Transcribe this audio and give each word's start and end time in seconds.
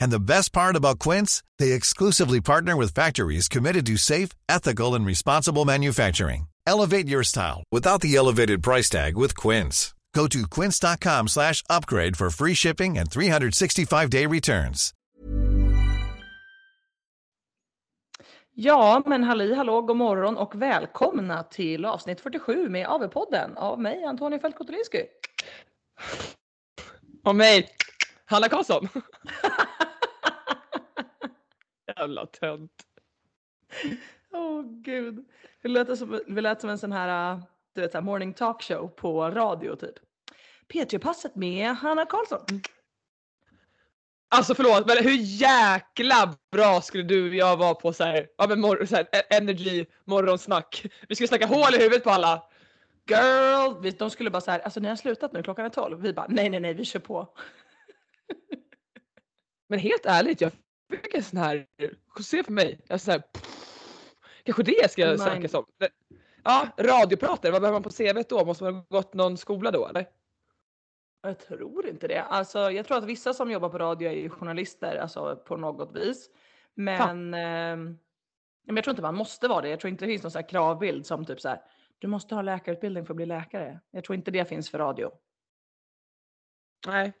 And 0.00 0.10
the 0.10 0.20
best 0.20 0.52
part 0.52 0.76
about 0.76 0.98
Quince, 0.98 1.42
they 1.58 1.72
exclusively 1.72 2.40
partner 2.40 2.76
with 2.76 2.94
factories 2.94 3.48
committed 3.48 3.86
to 3.86 3.96
safe, 3.96 4.30
ethical, 4.48 4.94
and 4.94 5.06
responsible 5.06 5.64
manufacturing. 5.64 6.48
Elevate 6.66 7.08
your 7.08 7.24
style 7.24 7.62
without 7.72 8.00
the 8.00 8.16
elevated 8.16 8.62
price 8.62 8.88
tag 8.90 9.16
with 9.16 9.36
Quince. 9.36 9.94
Go 10.14 10.28
to 10.28 10.46
quince.com 10.46 11.28
slash 11.28 11.62
upgrade 11.68 12.16
for 12.16 12.30
free 12.30 12.54
shipping 12.54 12.98
and 12.98 13.10
365-day 13.10 14.26
returns. 14.26 14.92
Ja, 18.56 19.02
men 19.06 19.24
halli 19.24 19.54
hallå, 19.54 19.82
god 19.82 19.96
morgon 19.96 20.36
och 20.36 20.54
välkomna 20.54 21.42
till 21.42 21.84
avsnitt 21.84 22.20
47 22.20 22.68
med 22.68 22.86
AV-podden 22.88 23.56
av 23.56 23.80
mig, 23.80 24.04
Antonija 24.04 24.40
Fältkotolinski. 24.40 25.02
Och 27.24 27.36
mig, 27.36 27.68
Hanna 28.24 28.48
Karlsson. 28.48 28.88
Jävla 31.96 32.26
tönt. 32.26 32.72
Åh 34.32 34.40
oh, 34.40 34.64
gud. 34.64 35.24
Vi 35.62 35.68
lät, 35.68 35.98
som, 35.98 36.20
vi 36.26 36.40
lät 36.40 36.60
som 36.60 36.70
en 36.70 36.78
sån 36.78 36.92
här, 36.92 37.42
du 37.74 37.80
vet, 37.80 37.92
så 37.92 37.98
här 37.98 38.02
morning 38.02 38.34
talk 38.34 38.62
show 38.62 38.88
på 38.88 39.30
radio 39.30 39.76
typ. 39.76 39.94
P3-passet 40.72 41.34
med 41.36 41.76
Hanna 41.76 42.06
Karlsson. 42.06 42.60
Alltså 44.28 44.54
förlåt 44.54 44.86
men 44.86 44.96
hur 45.04 45.16
jäkla 45.18 46.34
bra 46.52 46.80
skulle 46.80 47.02
du 47.02 47.28
och 47.28 47.34
jag 47.34 47.56
vara 47.56 47.74
på 47.74 47.92
så 47.92 48.04
här, 48.04 48.28
ja, 48.38 48.46
men 48.48 48.60
mor- 48.60 48.86
så 48.86 48.96
här, 48.96 49.04
e- 49.12 49.36
energy 49.36 49.86
morgonsnack. 50.04 50.86
Vi 51.08 51.14
skulle 51.14 51.28
snacka 51.28 51.46
hål 51.46 51.74
i 51.74 51.78
huvudet 51.78 52.04
på 52.04 52.10
alla. 52.10 52.42
Girl, 53.08 53.92
de 53.98 54.10
skulle 54.10 54.30
bara 54.30 54.40
så 54.40 54.50
här, 54.50 54.60
alltså 54.60 54.80
ni 54.80 54.88
har 54.88 54.96
slutat 54.96 55.32
nu, 55.32 55.42
klockan 55.42 55.64
är 55.64 55.68
12. 55.68 56.00
Vi 56.00 56.12
bara, 56.12 56.26
nej 56.28 56.50
nej 56.50 56.60
nej, 56.60 56.74
vi 56.74 56.84
kör 56.84 57.00
på. 57.00 57.28
Men 59.74 59.80
helt 59.80 60.06
ärligt, 60.06 60.40
jag 60.40 60.52
fick 60.90 61.14
en 61.14 61.22
sån 61.22 61.38
här, 61.38 61.66
se 62.20 62.42
för 62.42 62.52
mig, 62.52 62.80
jag 62.88 63.00
så 63.00 63.10
här, 63.10 63.22
kanske 64.42 64.62
det 64.62 64.76
jag 64.80 64.90
ska 64.90 65.06
Nej. 65.06 65.18
söka 65.18 65.48
som. 65.48 65.66
Ja, 66.44 66.68
radiopratare, 66.78 67.52
vad 67.52 67.62
behöver 67.62 67.80
man 67.80 67.82
på 67.82 67.90
CV 67.90 68.22
då? 68.28 68.44
Måste 68.44 68.64
man 68.64 68.74
ha 68.74 68.84
gått 68.88 69.14
någon 69.14 69.36
skola 69.36 69.70
då 69.70 69.86
eller? 69.86 70.06
Jag 71.22 71.38
tror 71.38 71.86
inte 71.86 72.08
det. 72.08 72.22
Alltså, 72.22 72.70
jag 72.70 72.86
tror 72.86 72.98
att 72.98 73.04
vissa 73.04 73.34
som 73.34 73.50
jobbar 73.50 73.68
på 73.68 73.78
radio 73.78 74.10
är 74.10 74.28
journalister 74.28 74.96
alltså, 74.96 75.36
på 75.36 75.56
något 75.56 75.96
vis. 75.96 76.30
Men, 76.74 77.34
eh, 77.34 77.76
men 78.66 78.76
jag 78.76 78.84
tror 78.84 78.92
inte 78.92 79.02
man 79.02 79.14
måste 79.14 79.48
vara 79.48 79.60
det. 79.60 79.68
Jag 79.68 79.80
tror 79.80 79.90
inte 79.90 80.04
det 80.04 80.10
finns 80.10 80.22
någon 80.22 80.32
så 80.32 80.38
här 80.38 80.48
kravbild 80.48 81.06
som 81.06 81.24
typ 81.24 81.40
så 81.40 81.48
här. 81.48 81.62
Du 81.98 82.06
måste 82.06 82.34
ha 82.34 82.42
läkarutbildning 82.42 83.06
för 83.06 83.12
att 83.12 83.16
bli 83.16 83.26
läkare. 83.26 83.80
Jag 83.90 84.04
tror 84.04 84.16
inte 84.16 84.30
det 84.30 84.44
finns 84.44 84.70
för 84.70 84.78
radio. 84.78 85.12
Nej, 86.86 87.12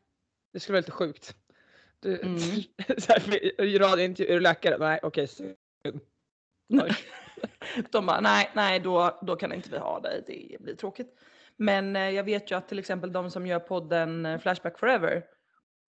det 0.52 0.60
skulle 0.60 0.74
vara 0.74 0.80
lite 0.80 0.92
sjukt. 0.92 1.36
Mm. 2.04 2.38
så 2.98 3.12
här, 3.12 3.60
i 3.62 3.78
radiointervju, 3.78 4.30
är 4.30 4.34
du 4.34 4.40
läkare? 4.40 4.78
Nej, 4.78 5.00
okej. 5.02 5.28
Oj. 6.68 6.96
De 7.90 8.06
bara, 8.06 8.20
nej, 8.20 8.50
nej, 8.54 8.80
då, 8.80 9.18
då 9.22 9.36
kan 9.36 9.52
inte 9.52 9.70
vi 9.70 9.78
ha 9.78 10.00
dig. 10.00 10.24
Det 10.26 10.62
blir 10.62 10.74
tråkigt. 10.74 11.14
Men 11.56 11.96
eh, 11.96 12.10
jag 12.10 12.24
vet 12.24 12.50
ju 12.50 12.56
att 12.56 12.68
till 12.68 12.78
exempel 12.78 13.12
de 13.12 13.30
som 13.30 13.46
gör 13.46 13.58
podden 13.58 14.26
eh, 14.26 14.38
Flashback 14.38 14.78
Forever. 14.78 15.24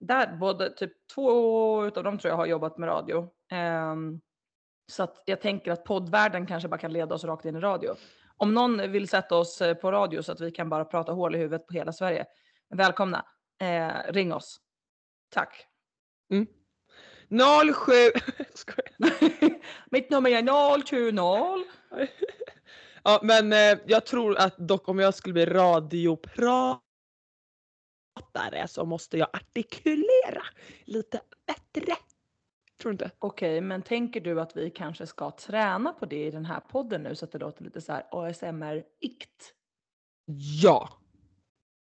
Där 0.01 0.37
både 0.37 0.71
typ 0.71 0.93
två 1.15 1.87
utav 1.87 2.05
dem 2.05 2.19
tror 2.19 2.31
jag 2.31 2.37
har 2.37 2.47
jobbat 2.47 2.79
med 2.79 2.89
radio. 2.89 3.31
Ehm, 3.53 4.21
så 4.93 5.03
att 5.03 5.23
jag 5.27 5.41
tänker 5.41 5.73
att 5.73 5.85
poddvärlden 5.85 6.47
kanske 6.47 6.69
bara 6.69 6.79
kan 6.79 6.93
leda 6.93 7.15
oss 7.15 7.25
rakt 7.25 7.45
in 7.45 7.57
i 7.57 7.61
radio. 7.61 7.95
Om 8.37 8.55
någon 8.55 8.93
vill 8.93 9.09
sätta 9.09 9.37
oss 9.37 9.61
eh, 9.61 9.75
på 9.75 9.93
radio 9.93 10.23
så 10.23 10.33
att 10.33 10.41
vi 10.41 10.51
kan 10.51 10.69
bara 10.69 10.85
prata 10.85 11.13
hål 11.13 11.35
i 11.35 11.39
huvudet 11.39 11.67
på 11.67 11.75
hela 11.75 11.93
Sverige. 11.93 12.27
Välkomna. 12.69 13.27
Eh, 13.61 14.13
ring 14.13 14.33
oss. 14.33 14.61
Tack. 15.31 15.67
07... 16.29 16.43
Skojar. 18.55 19.61
Mitt 19.91 20.11
nummer 20.11 20.31
är 20.31 20.83
020. 20.87 21.65
Ja 23.07 23.21
men 23.23 23.53
eh, 23.53 23.79
jag 23.87 24.07
tror 24.07 24.39
att 24.39 24.59
dock 24.59 24.89
om 24.89 24.99
jag 24.99 25.15
skulle 25.15 25.33
bli 25.33 25.47
radiopratare 25.47 26.81
så 28.69 28.85
måste 28.85 29.19
jag 29.19 29.29
artikulera 29.33 30.43
lite 30.85 31.21
bättre. 31.47 31.97
Tror 32.81 32.93
du 32.93 32.93
inte? 32.93 33.11
Okej, 33.19 33.61
men 33.61 33.83
tänker 33.83 34.21
du 34.21 34.41
att 34.41 34.57
vi 34.57 34.71
kanske 34.71 35.07
ska 35.07 35.31
träna 35.31 35.93
på 35.93 36.07
det 36.07 36.27
i 36.27 36.31
den 36.31 36.45
här 36.45 36.61
podden 36.61 37.03
nu 37.03 37.15
så 37.15 37.25
att 37.25 37.33
det 37.33 37.39
låter 37.39 37.65
lite 37.65 37.81
så 37.81 37.93
här 37.93 38.07
ASMR-ikt? 38.11 39.55
Ja. 40.63 40.89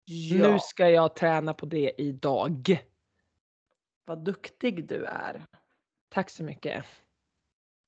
Ja. 0.06 0.52
Nu 0.52 0.60
ska 0.60 0.90
jag 0.90 1.16
träna 1.16 1.54
på 1.54 1.66
det 1.66 1.94
idag. 1.98 2.86
Vad 4.06 4.24
duktig 4.24 4.88
du 4.88 5.06
är. 5.06 5.46
Tack 6.10 6.30
så 6.30 6.44
mycket. 6.44 6.86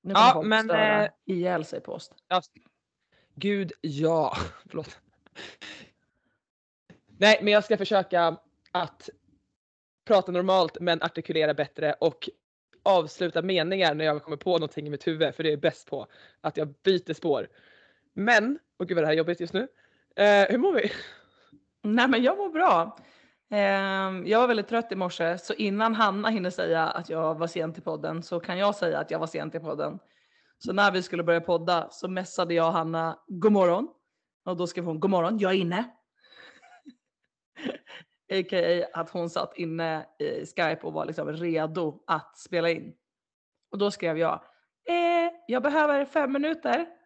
Nu 0.02 0.14
Ja, 0.14 0.32
kommer 0.34 0.34
folk 0.34 0.48
men, 0.48 0.64
störa 0.64 1.06
eh, 1.06 1.12
ihjäl 1.26 1.66
sig 1.66 1.82
på 1.82 1.92
oss. 1.92 2.12
Ja, 2.28 2.42
Gud 3.36 3.72
ja. 3.82 4.38
Förlåt. 4.66 5.00
Nej 7.08 7.40
men 7.42 7.54
jag 7.54 7.64
ska 7.64 7.78
försöka 7.78 8.38
att 8.72 9.10
prata 10.06 10.32
normalt 10.32 10.78
men 10.80 11.02
artikulera 11.02 11.54
bättre 11.54 11.94
och 11.94 12.30
avsluta 12.84 13.42
meningar 13.42 13.96
när 13.96 14.06
jag 14.06 14.24
kommer 14.24 14.38
på 14.38 14.52
någonting 14.52 14.88
i 14.88 14.90
mitt 14.90 15.08
huvud 15.08 15.36
för 15.36 15.44
det 15.44 15.50
är 15.50 15.52
jag 15.52 15.60
bäst 15.60 15.90
på. 15.90 16.08
Att 16.42 16.58
jag 16.58 16.74
byter 16.84 17.14
spår. 17.14 17.48
Men, 18.14 18.60
och 18.78 18.88
gud 18.88 18.96
vad 18.96 19.04
det 19.04 19.08
här 19.08 19.14
är 19.14 19.18
jobbigt 19.18 19.40
just 19.40 19.54
nu. 19.54 19.68
Eh, 20.16 20.50
hur 20.50 20.58
mår 20.58 20.74
vi? 20.74 20.92
Nej 21.82 22.08
men 22.08 22.24
jag 22.24 22.38
mår 22.38 22.50
bra. 22.50 22.98
Ehm, 23.50 24.28
jag 24.28 24.40
var 24.40 24.48
väldigt 24.48 24.68
trött 24.68 24.92
i 24.92 24.96
morse 24.96 25.38
så 25.38 25.54
innan 25.54 25.96
Hanna 25.96 26.30
hinner 26.30 26.50
säga 26.50 26.84
att 26.84 27.10
jag 27.10 27.36
var 27.36 27.48
sen 27.48 27.74
till 27.74 27.84
podden 27.84 28.24
så 28.24 28.40
kan 28.40 28.58
jag 28.58 28.76
säga 28.76 29.00
att 29.00 29.12
jag 29.12 29.20
var 29.20 29.28
sen 29.28 29.52
till 29.52 29.62
podden. 29.62 30.00
Så 30.58 30.74
när 30.74 30.92
vi 30.92 31.04
skulle 31.04 31.24
börja 31.24 31.42
podda 31.42 31.88
så 31.92 32.08
messade 32.08 32.54
jag 32.54 32.72
Hanna 32.72 33.20
god 33.28 33.52
morgon 33.52 33.88
och 34.46 34.58
då 34.58 34.68
skrev 34.68 34.86
hon 34.86 35.00
god 35.00 35.12
morgon, 35.12 35.38
jag 35.40 35.52
är 35.52 35.56
inne. 35.56 35.80
A.k.a. 38.34 39.00
att 39.00 39.10
hon 39.10 39.30
satt 39.30 39.58
inne 39.58 40.06
i 40.20 40.46
Skype 40.46 40.80
och 40.82 40.94
var 40.94 41.06
liksom 41.06 41.32
redo 41.32 42.04
att 42.08 42.38
spela 42.38 42.70
in. 42.70 42.94
Och 43.72 43.78
då 43.78 43.92
skrev 43.92 44.18
jag, 44.18 44.44
eh, 44.88 45.32
jag 45.48 45.64
behöver 45.64 46.06
fem 46.06 46.32
minuter. 46.32 46.97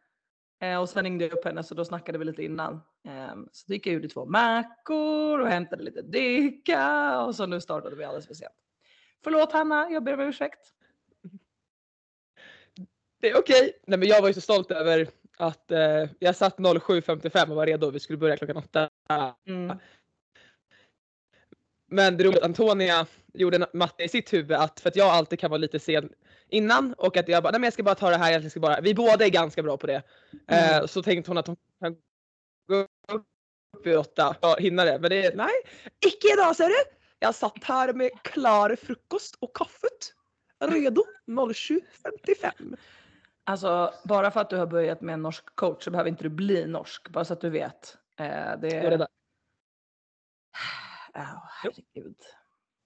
Eh, 0.62 0.82
och 0.82 0.90
sen 0.90 1.04
ringde 1.04 1.26
jag 1.26 1.34
upp 1.34 1.46
henne 1.46 1.64
så 1.64 1.76
då 1.76 1.86
snackade 1.86 2.18
vi 2.18 2.26
lite 2.26 2.44
innan. 2.44 2.82
Eh, 3.08 3.36
så 3.52 3.74
gick 3.74 3.88
jag 3.88 3.96
ut 3.96 4.06
i 4.06 4.10
två 4.10 4.26
mackor 4.26 5.40
och 5.40 5.48
hämtade 5.48 5.84
lite 5.84 6.02
dricka 6.02 7.20
och 7.22 7.36
så 7.36 7.46
nu 7.46 7.62
startade 7.62 7.96
vi 7.96 8.04
alldeles 8.04 8.28
för 8.28 8.34
sent. 8.34 8.54
Förlåt 9.24 9.52
Hanna, 9.52 9.90
jag 9.92 10.04
ber 10.04 10.14
om 10.14 10.20
ursäkt. 10.20 10.74
Det 13.20 13.30
är 13.30 13.40
okej. 13.40 13.72
Nej 13.88 14.00
men 14.00 14.08
jag 14.08 14.22
var 14.22 14.28
ju 14.28 14.34
så 14.34 14.42
stolt 14.42 14.72
över 14.72 15.08
att 15.38 15.72
eh, 15.72 16.10
jag 16.20 16.36
satt 16.36 16.58
07.55 16.58 17.50
och 17.50 17.56
var 17.56 17.66
redo 17.66 17.90
vi 17.90 18.00
skulle 18.00 18.18
börja 18.18 18.38
klockan 18.38 18.58
åtta. 18.58 18.90
Mm. 19.48 19.78
Men 21.88 22.18
det 22.18 22.24
roliga 22.24 22.46
Antonia 22.46 23.08
gjorde 23.34 23.58
en 23.58 23.66
matte 23.74 24.04
i 24.04 24.10
sitt 24.10 24.34
huvud 24.34 24.58
att 24.58 24.80
för 24.80 24.90
att 24.90 24.96
jag 24.96 25.08
alltid 25.08 25.40
kan 25.40 25.50
vara 25.50 25.58
lite 25.58 25.80
sen 25.80 26.10
innan 26.52 26.94
och 26.94 27.18
att 27.18 27.28
jag 27.28 27.44
bara, 27.44 27.52
nej 27.52 27.60
men 27.60 27.68
jag 27.68 27.74
ska 27.74 27.84
bara 27.84 27.96
ta 27.96 28.10
det 28.10 28.18
här, 28.18 28.32
jag 28.32 28.52
ska 28.52 28.60
bara, 28.60 28.82
vi 28.82 28.94
båda 28.94 29.26
är 29.26 29.30
ganska 29.30 29.64
bra 29.64 29.78
på 29.78 29.88
det. 29.88 30.04
Mm. 30.48 30.82
Eh, 30.82 30.88
så 30.88 31.04
tänkte 31.04 31.32
hon 31.32 31.38
att 31.38 31.48
hon 31.48 31.56
kan 31.80 31.96
gå 32.68 32.88
upp 33.14 33.26
vid 33.84 33.98
åtta 33.98 34.36
och 34.42 34.60
hinna 34.60 34.86
det. 34.86 35.00
Men 35.00 35.10
det 35.10 35.36
nej, 35.36 35.54
icke 36.06 36.34
idag 36.34 36.56
ser 36.56 36.68
du. 36.68 36.98
Jag 37.20 37.36
satt 37.36 37.64
här 37.64 37.94
med 37.94 38.12
klar 38.24 38.76
frukost 38.76 39.36
och 39.40 39.56
kaffet. 39.56 40.14
redo 40.60 41.04
07.55. 41.28 42.78
Alltså 43.44 43.94
bara 44.04 44.32
för 44.32 44.40
att 44.42 44.50
du 44.50 44.58
har 44.58 44.68
börjat 44.68 45.02
med 45.02 45.14
en 45.14 45.22
norsk 45.22 45.56
coach 45.56 45.84
så 45.84 45.92
behöver 45.92 46.10
inte 46.10 46.24
du 46.24 46.30
bli 46.30 46.66
norsk. 46.66 47.10
Bara 47.10 47.26
så 47.26 47.34
att 47.34 47.42
du 47.42 47.50
vet. 47.50 47.98
Eh, 48.18 48.26
det 48.62 48.68
Jag 48.68 48.74
är 48.74 48.92
redo. 48.92 49.08
Ja, 51.14 51.50
herregud. 51.64 52.18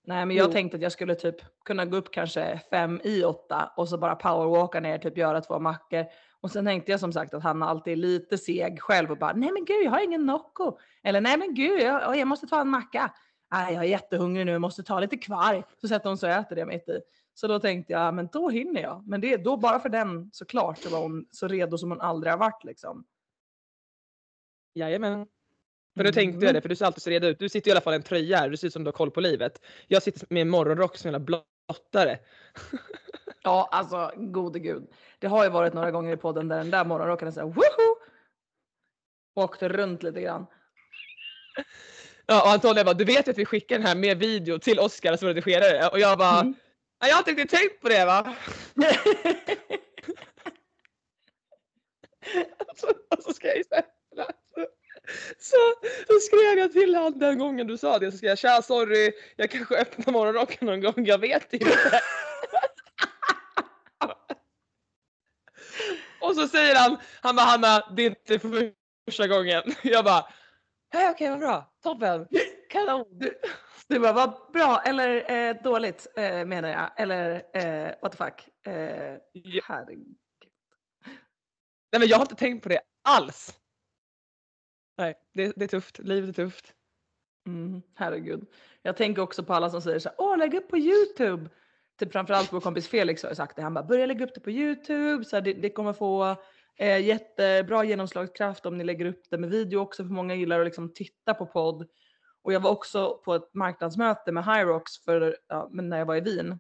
Nej 0.08 0.26
men 0.26 0.36
jag 0.38 0.48
Jo. 0.48 0.52
tänkte 0.52 0.78
att 0.78 0.84
jag 0.84 0.92
skulle 0.92 1.16
typ 1.16 1.36
kunna 1.66 1.86
gå 1.86 1.98
upp 1.98 2.12
kanske 2.12 2.62
fem 2.70 3.02
i 3.04 3.24
åtta 3.24 3.72
och 3.78 3.90
så 3.90 3.98
bara 3.98 4.16
powerwalka 4.16 4.80
ner, 4.80 4.98
typ 4.98 5.18
göra 5.18 5.42
två 5.42 5.60
mackor. 5.60 6.06
Och 6.42 6.52
sen 6.52 6.66
tänkte 6.66 6.92
jag 6.92 7.00
som 7.00 7.14
sagt 7.14 7.34
att 7.34 7.44
han 7.44 7.64
alltid 7.64 7.94
är 7.94 7.98
lite 7.98 8.38
seg 8.38 8.82
själv 8.82 9.12
och 9.12 9.18
bara 9.18 9.34
nej 9.34 9.52
men 9.52 9.66
gud 9.66 9.84
jag 9.86 9.92
har 9.92 10.04
ingen 10.04 10.26
Nocco. 10.26 10.78
Eller 11.04 11.22
nej 11.22 11.38
men 11.38 11.54
gud 11.54 11.82
jag, 11.82 12.18
jag 12.18 12.28
måste 12.28 12.48
ta 12.48 12.62
en 12.62 12.70
macka. 12.70 13.14
Nej 13.52 13.74
jag 13.74 13.84
är 13.84 13.88
jättehungrig 13.88 14.46
nu, 14.46 14.52
jag 14.52 14.62
måste 14.62 14.84
ta 14.84 15.00
lite 15.00 15.18
kvar. 15.18 15.64
Så 15.82 15.88
sätter 15.88 16.10
hon 16.10 16.18
sig 16.18 16.34
och 16.34 16.40
äter 16.40 16.56
det 16.56 16.66
mitt 16.66 16.90
i. 16.90 17.00
Så 17.34 17.48
då 17.48 17.60
tänkte 17.60 17.94
jag, 17.94 18.14
men 18.14 18.30
då 18.32 18.50
hinner 18.50 18.82
jag. 18.82 19.08
Men 19.08 19.22
det, 19.22 19.38
då 19.38 19.58
bara 19.58 19.80
för 19.80 19.90
den 19.90 20.30
såklart 20.34 20.78
så 20.78 20.90
var 20.90 21.00
hon 21.02 21.26
så 21.32 21.48
redo 21.48 21.78
som 21.78 21.90
hon 21.90 22.02
aldrig 22.02 22.34
har 22.34 22.38
varit 22.38 22.64
liksom. 22.64 23.06
Jajamän. 24.74 25.28
För 25.98 26.04
nu 26.04 26.12
tänkte 26.12 26.46
jag 26.46 26.54
det, 26.56 26.62
för 26.62 26.70
du 26.70 26.76
ser 26.76 26.86
alltid 26.86 27.04
så 27.04 27.10
redo 27.10 27.28
ut. 27.28 27.40
Du 27.40 27.50
sitter 27.50 27.70
i 27.70 27.72
alla 27.72 27.82
fall 27.82 27.94
i 27.94 27.96
en 27.96 28.04
tröja 28.04 28.38
här, 28.38 28.50
du 28.50 28.58
ser 28.58 28.68
ut 28.68 28.74
som 28.74 28.84
du 28.84 28.88
har 28.88 28.94
koll 28.94 29.12
på 29.12 29.22
livet. 29.22 29.62
Jag 29.88 30.04
sitter 30.04 30.28
med 30.30 30.42
en 30.42 30.50
morgonrock 30.50 30.98
som 30.98 31.16
en 31.16 31.26
blottare. 31.26 32.20
Ja, 33.44 33.70
alltså 33.72 34.12
gode 34.16 34.60
gud. 34.60 34.88
Det 35.20 35.28
har 35.28 35.44
ju 35.44 35.50
varit 35.50 35.74
några 35.74 35.92
gånger 35.92 36.14
i 36.14 36.18
podden 36.18 36.48
där 36.48 36.58
den 36.58 36.72
där 36.72 36.86
morgonrocken 36.86 37.28
är 37.28 37.32
såhär 37.32 37.48
woho! 37.48 37.96
Åkte 39.36 39.70
runt 39.70 40.04
lite 40.04 40.22
grann. 40.22 40.46
Ja, 42.28 42.42
och 42.44 42.50
Antonija 42.50 42.84
bara, 42.84 42.94
du 42.94 43.06
vet 43.06 43.28
ju 43.28 43.32
att 43.32 43.38
vi 43.38 43.46
skickar 43.46 43.78
den 43.78 43.88
här 43.88 43.96
med 43.96 44.18
video 44.20 44.60
till 44.60 44.80
Oskar 44.80 45.16
som 45.18 45.28
redigerare. 45.28 45.88
Och 45.88 46.00
jag 46.00 46.18
bara, 46.18 46.40
Mm. 46.42 46.54
"Ja, 47.00 47.08
jag 47.08 47.16
har 47.16 47.20
inte 47.20 47.32
riktigt 47.32 47.60
tänkt 47.60 47.82
på 47.82 47.90
det 47.90 48.06
va. 48.06 48.36
så, 52.76 52.88
och 53.18 53.24
så 53.24 53.34
ska 53.34 53.48
jag 53.48 53.58
istället. 53.58 53.86
Så, 55.38 55.56
så 56.08 56.20
skrev 56.20 56.58
jag 56.60 56.72
till 56.72 56.96
han 56.96 57.20
den 57.20 57.40
gången 57.40 57.68
du 57.68 57.78
sa 57.78 58.00
det. 58.00 58.12
Så 58.12 58.18
skrev 58.18 58.30
jag, 58.30 58.38
tja 58.38 58.62
sorry, 58.62 59.12
jag 59.36 59.52
kanske 59.52 59.78
öppnar 59.78 60.14
morgonrocken 60.14 60.68
någon 60.68 60.82
gång, 60.82 61.06
jag 61.06 61.18
vet 61.18 61.54
inte. 61.54 61.66
och 66.22 66.36
så 66.36 66.48
säger 66.48 66.76
han, 66.76 66.98
han 67.22 67.36
bara 67.36 67.46
Hanna, 67.46 67.94
det 67.96 68.02
är 68.02 68.10
inte 68.10 68.40
för 68.40 68.74
första 69.10 69.28
gången. 69.28 69.64
Jag 69.84 70.06
bara, 70.06 70.28
hej 70.94 71.10
okej 71.10 71.30
vad 71.30 71.40
bra, 71.40 71.74
toppen, 71.84 72.28
kanon. 72.70 73.06
Du, 73.12 73.40
du 73.88 74.00
bara, 74.00 74.14
vad 74.14 74.52
bra 74.54 74.82
eller 74.86 75.32
eh, 75.32 75.56
dåligt 75.64 76.08
eh, 76.16 76.46
menar 76.46 76.70
jag. 76.70 76.92
Eller 76.98 77.44
eh, 77.54 77.94
what 78.02 78.12
the 78.12 78.18
fuck. 78.18 78.48
Eh, 78.68 79.18
herregud. 79.64 80.18
Nej 81.92 82.00
men 82.00 82.08
jag 82.08 82.18
har 82.18 82.22
inte 82.22 82.36
tänkt 82.36 82.64
på 82.64 82.70
det 82.70 82.82
alls. 83.04 83.54
Nej, 84.98 85.16
det, 85.34 85.54
det 85.56 85.66
är 85.66 85.68
tufft, 85.68 86.00
livet 86.00 86.30
är 86.30 86.34
tufft. 86.44 86.74
Mm, 87.48 87.82
herregud. 87.96 88.46
Jag 88.82 88.98
tänker 88.98 89.22
också 89.22 89.44
på 89.44 89.54
alla 89.54 89.70
som 89.70 89.82
säger 89.82 90.00
så 90.00 90.10
här, 90.10 90.16
åh 90.18 90.38
lägg 90.38 90.54
upp 90.54 90.68
på 90.68 90.78
Youtube. 90.78 91.50
Typ 92.00 92.12
framförallt 92.12 92.54
vår 92.54 92.62
kompis 92.62 92.88
Felix 92.88 93.24
har 93.24 93.34
sagt 93.34 93.56
det. 93.56 93.62
Han 93.62 93.74
bara, 93.74 93.84
börja 93.84 94.06
lägga 94.06 94.26
upp 94.26 94.34
det 94.34 94.40
på 94.40 94.52
Youtube. 94.52 95.26
Så 95.26 95.36
här, 95.36 95.42
det, 95.42 95.54
det 95.54 95.70
kommer 95.70 95.94
få 95.94 96.36
eh, 96.78 97.06
jättebra 97.06 97.84
genomslagskraft 97.84 98.66
om 98.66 98.78
ni 98.78 98.84
lägger 98.84 99.06
upp 99.06 99.24
det 99.30 99.38
med 99.38 99.50
video 99.50 99.80
också. 99.80 100.04
För 100.04 100.14
många 100.14 100.36
gillar 100.36 100.60
att 100.60 100.66
liksom 100.66 100.94
titta 100.94 101.34
på 101.34 101.46
podd. 101.46 101.88
Och 102.44 102.54
jag 102.54 102.60
var 102.60 102.72
också 102.72 103.22
på 103.26 103.36
ett 103.36 103.54
marknadsmöte 103.54 104.32
med 104.32 104.46
Hyrox 104.46 105.04
för, 105.06 105.38
ja, 105.48 105.70
men 105.72 105.90
när 105.90 105.98
jag 105.98 106.06
var 106.06 106.16
i 106.16 106.22
Wien. 106.22 106.60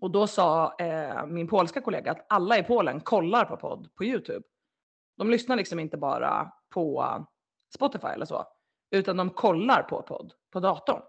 Och 0.00 0.10
då 0.10 0.26
sa 0.26 0.76
eh, 0.78 1.26
min 1.26 1.48
polska 1.48 1.80
kollega 1.80 2.10
att 2.10 2.26
alla 2.28 2.58
i 2.58 2.62
Polen 2.62 3.00
kollar 3.00 3.44
på 3.44 3.56
podd 3.56 3.94
på 3.94 4.04
Youtube. 4.04 4.42
De 5.16 5.30
lyssnar 5.30 5.56
liksom 5.56 5.78
inte 5.80 5.96
bara 5.96 6.52
på 6.70 7.04
Spotify 7.74 8.06
eller 8.06 8.26
så, 8.26 8.46
utan 8.90 9.16
de 9.16 9.30
kollar 9.30 9.82
på 9.82 10.02
podd 10.02 10.32
på 10.52 10.60
datorn. 10.60 11.02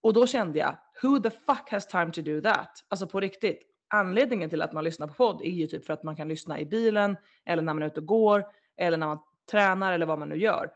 Och 0.00 0.12
då 0.14 0.26
kände 0.26 0.58
jag, 0.58 0.76
who 1.02 1.20
the 1.22 1.30
fuck 1.30 1.70
has 1.70 1.86
time 1.88 2.12
to 2.12 2.22
do 2.22 2.40
that? 2.40 2.84
Alltså 2.88 3.06
på 3.06 3.20
riktigt. 3.20 3.62
Anledningen 3.88 4.50
till 4.50 4.62
att 4.62 4.72
man 4.72 4.84
lyssnar 4.84 5.06
på 5.06 5.14
podd 5.14 5.42
är 5.42 5.50
ju 5.50 5.66
typ 5.66 5.84
för 5.86 5.92
att 5.92 6.02
man 6.02 6.16
kan 6.16 6.28
lyssna 6.28 6.60
i 6.60 6.66
bilen 6.66 7.16
eller 7.44 7.62
när 7.62 7.74
man 7.74 7.82
är 7.82 7.86
ute 7.86 8.00
och 8.00 8.06
går 8.06 8.46
eller 8.76 8.96
när 8.96 9.06
man 9.06 9.18
tränar 9.50 9.92
eller 9.92 10.06
vad 10.06 10.18
man 10.18 10.28
nu 10.28 10.36
gör. 10.36 10.70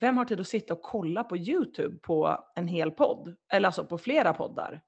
Vem 0.00 0.16
har 0.16 0.24
tid 0.24 0.40
att 0.40 0.48
sitta 0.48 0.74
och 0.74 0.82
kolla 0.82 1.24
på 1.24 1.36
Youtube 1.36 1.98
på 1.98 2.44
en 2.54 2.68
hel 2.68 2.90
podd? 2.90 3.36
Eller 3.52 3.68
alltså 3.68 3.84
på 3.84 3.98
flera 3.98 4.32
poddar? 4.34 4.80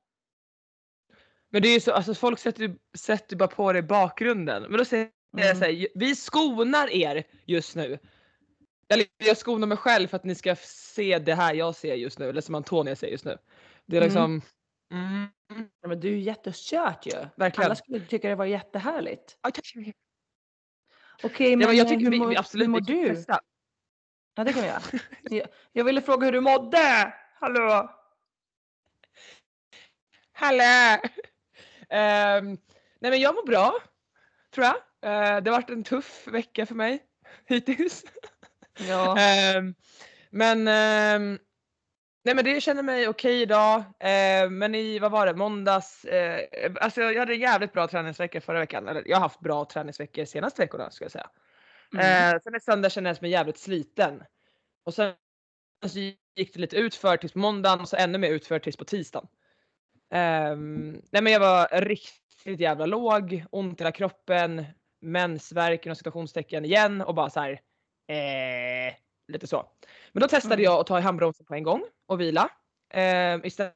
Men 1.51 1.63
det 1.63 1.69
är 1.69 1.75
ju 1.75 1.81
så, 1.81 1.93
alltså 1.93 2.15
folk 2.15 2.39
sätter 2.39 2.63
ju 2.63 2.77
sätter 2.99 3.37
bara 3.37 3.49
på 3.49 3.73
det 3.73 3.79
i 3.79 3.83
bakgrunden. 3.83 4.63
Men 4.63 4.79
då 4.79 4.85
säger 4.85 5.05
jag 5.05 5.13
Mm. 5.47 5.57
såhär, 5.57 5.89
vi 5.95 6.15
skonar 6.17 6.91
er 6.91 7.25
just 7.45 7.77
nu. 7.77 7.99
Eller 8.89 9.07
jag 9.19 9.37
skonar 9.37 9.67
mig 9.67 9.77
själv 9.79 10.09
för 10.09 10.17
att 10.17 10.25
ni 10.25 10.35
ska 10.35 10.57
se 10.63 11.19
det 11.19 11.35
här 11.35 11.55
jag 11.55 11.75
ser 11.75 11.95
just 11.95 12.19
nu, 12.19 12.29
eller 12.29 12.41
som 12.41 12.55
Antonia 12.55 12.97
ser 12.97 13.07
just 13.07 13.25
nu. 13.25 13.39
Det 13.87 13.97
är 13.97 14.01
Mm. 14.01 14.09
liksom, 14.09 14.43
mm. 14.93 15.29
Ja, 15.83 15.89
men 15.89 16.01
du 16.01 16.13
är 16.13 16.17
jättekört 16.19 17.07
ju. 17.07 17.27
Verkligen. 17.37 17.67
Alla 17.67 17.75
skulle 17.77 18.01
tycka 18.01 18.29
det 18.29 18.35
var 18.35 18.45
jättehärligt. 18.45 19.39
Okej, 21.23 21.51
Ja, 21.51 21.57
men, 21.57 21.67
men 21.67 21.77
jag 21.77 21.87
eh, 21.87 21.91
tycker 21.93 22.05
hur, 22.05 22.11
vi, 22.11 22.19
mår, 22.19 22.39
absolut 22.39 22.67
hur 22.67 22.73
mår 22.73 22.81
du? 22.81 23.09
testa. 23.09 23.41
Ja, 24.35 24.45
det 24.45 24.53
kan 24.53 24.63
vi 24.63 24.69
göra. 24.69 24.83
Jag, 25.31 25.47
jag 25.73 25.85
ville 25.85 26.03
fråga 26.03 26.25
hur 26.25 26.33
du 26.33 26.41
mådde. 26.41 27.15
Hallå? 27.41 27.91
Hallå! 30.33 31.01
Ehm, 31.89 32.59
nej 33.01 33.11
men 33.11 33.21
jag 33.21 33.35
mår 33.35 33.47
bra, 33.47 33.75
tror 34.55 34.67
jag. 34.67 34.77
Eh, 34.77 35.43
det 35.43 35.51
har 35.51 35.57
varit 35.61 35.71
en 35.71 35.85
tuff 35.85 36.27
vecka 36.27 36.67
för 36.67 36.75
mig 36.75 37.03
hittills. 37.47 38.05
Ja. 38.89 39.19
Ehm, 39.19 39.75
men, 40.31 40.69
ehm, 40.69 41.39
nej 42.25 42.35
men 42.35 42.45
det 42.45 42.61
känner 42.61 42.83
mig 42.83 43.09
okej 43.09 43.43
idag. 43.43 43.83
Ehm, 44.01 44.59
men 44.59 44.75
i, 44.75 44.99
vad 44.99 45.11
var 45.11 45.27
det, 45.27 45.35
måndags. 45.35 46.05
eh, 46.05 46.73
alltså 46.81 47.01
jag 47.03 47.19
hade 47.21 47.35
en 47.35 47.41
jävligt 47.41 47.73
bra 47.73 47.89
träningsvecka 47.89 48.41
förra 48.41 48.61
veckan. 48.61 48.89
Eller 48.89 49.03
jag 49.07 49.17
har 49.17 49.23
haft 49.23 49.41
bra 49.41 49.65
träningsveckor 49.65 50.25
senaste 50.25 50.63
veckorna 50.63 50.91
ska 50.91 51.05
jag 51.05 51.13
säga. 51.13 51.31
Mm. 51.95 52.41
Sen 52.41 52.55
i 52.55 52.61
söndag 52.61 52.91
kände 52.91 53.11
jag 53.11 53.23
mig 53.23 53.31
jävligt 53.31 53.59
sliten. 53.59 54.23
Och 54.85 54.95
sen 54.95 55.15
så 55.87 55.99
gick 55.99 56.55
det 56.55 56.61
lite 56.61 56.77
utför 56.77 57.17
tills 57.17 57.33
på 57.33 57.39
måndagen 57.39 57.81
och 57.81 57.89
så 57.89 57.97
ännu 57.97 58.19
mer 58.19 58.31
utför 58.31 58.59
tills 58.59 58.77
på 58.77 58.85
tisdagen. 58.85 59.29
Nej 60.11 61.23
men 61.23 61.27
jag 61.27 61.41
var 61.41 61.81
riktigt 61.81 62.61
jävla 62.61 62.87
låg, 62.87 63.45
ont 63.51 63.81
i 63.81 63.85
hela 63.85 63.93
kroppen, 63.93 64.65
mensvärk 65.01 65.87
inom 65.87 65.97
situationstecken 65.97 66.65
igen 66.65 67.03
och 67.03 67.15
bara 67.15 67.31
så 67.31 67.41
här. 67.41 67.61
Eh, 68.09 68.95
lite 69.29 69.47
så. 69.47 69.71
Men 70.13 70.21
då 70.21 70.29
testade 70.29 70.55
Mm. 70.55 70.65
jag 70.65 70.81
att 70.81 70.87
ta 70.87 70.99
i 70.99 71.03
handbromsen 71.03 71.47
på 71.47 71.55
en 71.55 71.63
gång 71.63 71.83
och 72.07 72.21
vila. 72.21 72.51
Eh, 72.91 73.41
istället 73.45 73.75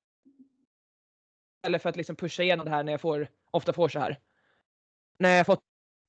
för 1.83 1.89
att 1.89 1.97
liksom 1.97 2.17
pusha 2.17 2.43
igenom 2.43 2.65
det 2.65 2.71
här 2.71 2.83
när 2.83 2.93
jag 2.93 3.01
får, 3.01 3.29
ofta 3.51 3.73
får 3.73 3.89
så 3.89 3.99
här. 3.99 4.21
När 5.19 5.37
jag 5.37 5.47
fått 5.47 5.65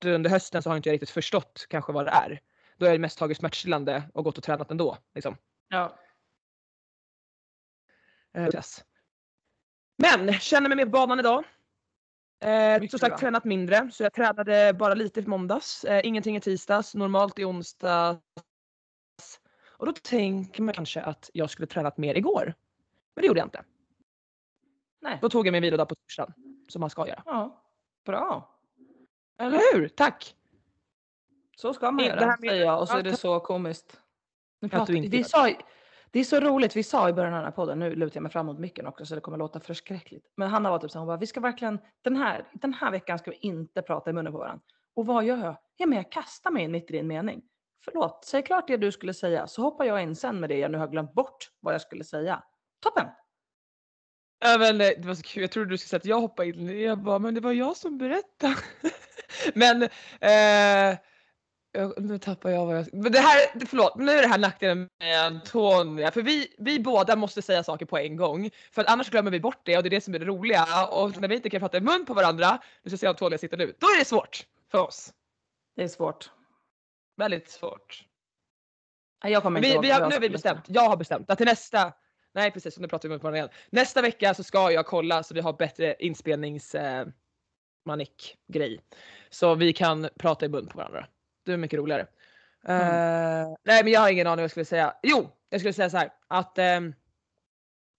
under 0.06 0.30
hösten 0.30 0.64
så 0.64 0.70
har 0.70 0.78
inte 0.78 0.90
jag 0.90 0.94
riktigt 0.94 1.10
förstått 1.10 1.66
kanske 1.70 1.92
vad 1.94 2.06
det 2.06 2.12
är. 2.12 2.42
Då 2.78 2.86
har 2.86 2.92
jag 2.92 3.02
mest 3.02 3.18
tagit 3.18 3.38
smärtstillande 3.38 4.04
och 4.14 4.24
gått 4.24 4.38
och 4.38 4.44
tränat 4.44 4.72
ändå. 4.72 4.98
Liksom. 5.16 5.38
ja. 5.68 6.00
Eh. 8.34 8.50
Men 9.98 10.34
känner 10.34 10.70
mig 10.70 10.76
mer 10.76 10.86
på 10.86 10.92
banan 10.92 11.20
idag. 11.20 11.44
Eh, 12.42 12.88
som 12.90 13.00
sagt 13.00 13.20
tränat 13.20 13.44
mindre 13.46 13.90
så 13.92 14.04
jag 14.04 14.14
tränade 14.14 14.74
bara 14.74 14.94
lite 14.94 15.20
i 15.20 15.26
måndags. 15.28 15.84
Eh, 15.84 16.02
ingenting 16.08 16.36
i 16.36 16.42
tisdags, 16.42 16.96
normalt 16.96 17.40
i 17.40 17.46
onsdags. 17.46 18.20
Och 19.78 19.86
då 19.86 19.92
tänker 19.92 20.64
man 20.64 20.74
kanske 20.74 21.02
att 21.02 21.30
jag 21.34 21.50
skulle 21.50 21.68
tränat 21.68 21.98
mer 21.98 22.16
igår. 22.16 22.54
Men 23.16 23.22
det 23.22 23.28
gjorde 23.28 23.40
jag 23.40 23.46
inte. 23.48 23.64
Nej. 25.02 25.18
Då 25.22 25.30
tog 25.30 25.48
jag 25.48 25.52
min 25.52 25.62
vilodag 25.64 25.90
på 25.90 25.96
torsdagen. 25.96 26.34
Som 26.70 26.80
man 26.80 26.90
ska 26.90 27.08
göra. 27.08 27.24
ja. 27.26 27.58
Bra. 28.06 28.56
Eller 29.40 29.60
hur? 29.74 29.88
Tack! 29.88 30.36
Så 31.56 31.74
ska 31.74 31.86
man 31.92 31.98
Det- 31.98 32.06
göra, 32.06 32.26
med- 32.28 32.40
säger 32.50 32.66
jag. 32.66 32.82
Och 32.82 32.88
så 32.90 32.98
är 32.98 33.04
det 33.04 33.18
så 33.18 33.40
komiskt. 33.40 34.00
Nu 34.60 34.70
pratar, 34.70 34.86
du 34.86 34.98
inte 34.98 35.18
vi 35.18 35.24
sa, 35.24 35.50
det 36.12 36.20
är 36.20 36.24
så 36.24 36.40
roligt, 36.40 36.76
vi 36.76 36.84
sa 36.84 37.10
i 37.10 37.14
början 37.14 37.34
av 37.34 37.38
den 37.38 37.46
här 37.46 37.52
podden, 37.52 37.80
nu 37.80 37.96
lutar 37.96 38.18
jag 38.18 38.24
mig 38.24 38.32
fram 38.32 38.46
mot 38.46 38.60
också 38.86 39.06
så 39.06 39.16
det 39.16 39.22
kommer 39.22 39.38
låta 39.38 39.60
förskräckligt. 39.60 40.26
Men 40.38 40.50
Hanna 40.50 40.70
var 40.70 40.80
typ 40.80 40.92
så 40.92 41.00
hon 41.00 41.08
bara, 41.08 41.18
vi 41.18 41.28
ska 41.28 41.40
verkligen, 41.40 41.80
den 42.02 42.16
här, 42.16 42.48
den 42.54 42.74
här 42.74 42.92
veckan 42.92 43.20
ska 43.20 43.32
vi 43.32 43.38
inte 43.38 43.82
prata 43.82 44.10
i 44.10 44.14
munnen 44.14 44.32
på 44.32 44.40
varandra. 44.40 44.64
Och 44.96 45.06
vad 45.06 45.24
gör 45.24 45.38
jag? 45.38 45.58
Ja 45.78 45.86
men 45.86 45.98
jag 45.98 46.12
kastar 46.12 46.52
mig 46.52 46.64
in 46.64 46.72
mitt 46.72 46.90
i 46.90 46.94
din 46.94 47.08
mening. 47.08 47.42
Förlåt, 47.86 48.26
säg 48.26 48.44
klart 48.44 48.68
det 48.68 48.78
du 48.78 48.92
skulle 48.92 49.14
säga 49.14 49.48
så 49.48 49.62
hoppar 49.62 49.86
jag 49.86 50.04
in 50.04 50.16
sen 50.16 50.40
med 50.40 50.50
det 50.50 50.58
jag 50.58 50.72
nu 50.72 50.78
har 50.78 50.88
glömt 50.88 51.14
bort 51.14 51.52
vad 51.60 51.74
jag 51.74 51.82
skulle 51.82 52.04
säga. 52.04 52.44
Toppen! 52.84 53.08
Ja, 54.40 54.58
men, 54.60 54.82
eh, 54.82 54.88
det 54.98 55.08
var 55.08 55.16
så 55.16 55.24
kul, 55.24 55.42
jag 55.42 55.52
trodde 55.52 55.70
du 55.70 55.78
skulle 55.78 55.90
säga 55.90 55.98
att 55.98 56.06
jag 56.06 56.22
hoppade 56.22 56.50
in. 56.50 56.82
Jag 56.82 57.04
bara, 57.04 57.20
men 57.20 57.34
det 57.34 57.42
var 57.42 57.52
jag 57.52 57.78
som 57.78 57.98
berättade. 57.98 58.56
men 59.54 59.84
eh, 59.84 61.00
jag, 61.72 62.02
nu 62.04 62.18
tappar 62.18 62.50
jag 62.50 62.66
vad 62.66 62.78
jag... 62.78 62.94
Men 62.94 63.12
det 63.12 63.20
här, 63.20 63.66
förlåt, 63.66 63.96
nu 63.96 64.12
är 64.12 64.22
det 64.22 64.28
här 64.28 64.38
nackdelen 64.38 64.90
med 65.00 65.26
Antonia. 65.26 66.12
För 66.12 66.22
vi, 66.22 66.56
vi 66.58 66.80
båda 66.80 67.16
måste 67.16 67.42
säga 67.42 67.64
saker 67.64 67.86
på 67.86 67.98
en 67.98 68.16
gång. 68.16 68.50
För 68.72 68.86
annars 68.88 69.10
glömmer 69.10 69.32
vi 69.32 69.40
bort 69.40 69.62
det 69.64 69.78
och 69.78 69.84
det 69.84 69.88
är 69.88 69.92
det 69.92 70.02
som 70.02 70.16
är 70.16 70.20
det 70.20 70.26
roliga. 70.26 70.66
Och 70.92 71.22
när 71.22 71.28
vi 71.28 71.36
inte 71.36 71.50
kan 71.50 71.60
prata 71.60 71.78
i 71.78 71.82
mun 71.82 72.06
på 72.06 72.14
varandra, 72.14 72.60
nu 72.84 72.90
ska 72.90 72.94
jag 72.94 73.00
se 73.00 73.08
Antonia 73.08 73.38
sitta 73.38 73.56
nu, 73.56 73.76
då 73.80 73.88
är 73.88 74.00
det 74.00 74.06
svårt 74.06 74.46
för 74.72 74.80
oss. 74.80 75.14
Det 75.76 75.84
är 75.84 75.88
svårt. 75.88 76.30
Väldigt 77.18 77.50
svårt. 77.50 78.06
Nej, 79.24 79.34
Jag 79.34 79.44
kommer 79.44 79.60
inte 79.60 79.80
vi, 79.80 79.88
vi 79.88 79.92
har, 79.92 80.08
nu 80.08 80.16
har 80.16 80.22
vi 80.22 80.30
bestämt, 80.30 80.64
jag 80.68 80.90
har 80.90 80.98
bestämt 80.98 81.30
att 81.30 81.38
till 81.38 81.48
nästa, 81.48 81.94
nej 82.34 82.52
precis 82.52 82.80
nu 82.80 82.88
pratar 82.88 83.10
vi 83.10 83.14
med 83.14 83.22
varandra 83.22 83.38
igen. 83.38 83.50
Nästa 83.70 84.02
vecka 84.02 84.34
så 84.34 84.44
ska 84.44 84.72
jag 84.72 84.86
kolla 84.86 85.24
så 85.24 85.34
vi 85.34 85.42
har 85.42 85.54
bättre 85.54 85.96
inspelnings 86.00 86.76
eh, 86.76 87.08
grej. 88.48 88.82
Så 89.30 89.56
vi 89.56 89.74
kan 89.74 90.10
prata 90.20 90.46
i 90.46 90.50
mun 90.50 90.68
på 90.68 90.78
varandra. 90.78 91.08
Det 91.46 91.54
är 91.54 91.58
mycket 91.58 91.80
roligare. 91.80 92.02
Eh, 92.68 93.48
nej 93.64 93.84
men 93.84 93.88
jag 93.88 94.02
har 94.02 94.10
ingen 94.10 94.28
aning 94.28 94.38
vad 94.38 94.44
jag 94.44 94.52
skulle 94.52 94.66
säga. 94.66 94.94
Jo, 95.04 95.30
jag 95.50 95.62
skulle 95.62 95.74
säga 95.74 95.90
så 95.90 95.98
här 95.98 96.10
att 96.28 96.58
ehm, 96.58 96.94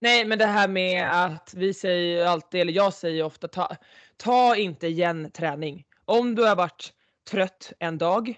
Nej 0.03 0.25
men 0.25 0.39
det 0.39 0.47
här 0.47 0.69
med 0.69 1.25
att 1.25 1.55
vi 1.55 1.75
säger 1.75 2.27
alltid, 2.27 2.61
eller 2.61 2.73
jag 2.73 2.95
säger 2.95 3.25
ofta 3.25 3.49
ta, 3.49 3.77
ta 4.17 4.57
inte 4.57 4.87
igen 4.87 5.31
träning. 5.31 5.85
Om 6.05 6.35
du 6.35 6.43
har 6.43 6.57
varit 6.57 6.93
trött 7.31 7.73
en 7.79 7.99
dag, 7.99 8.29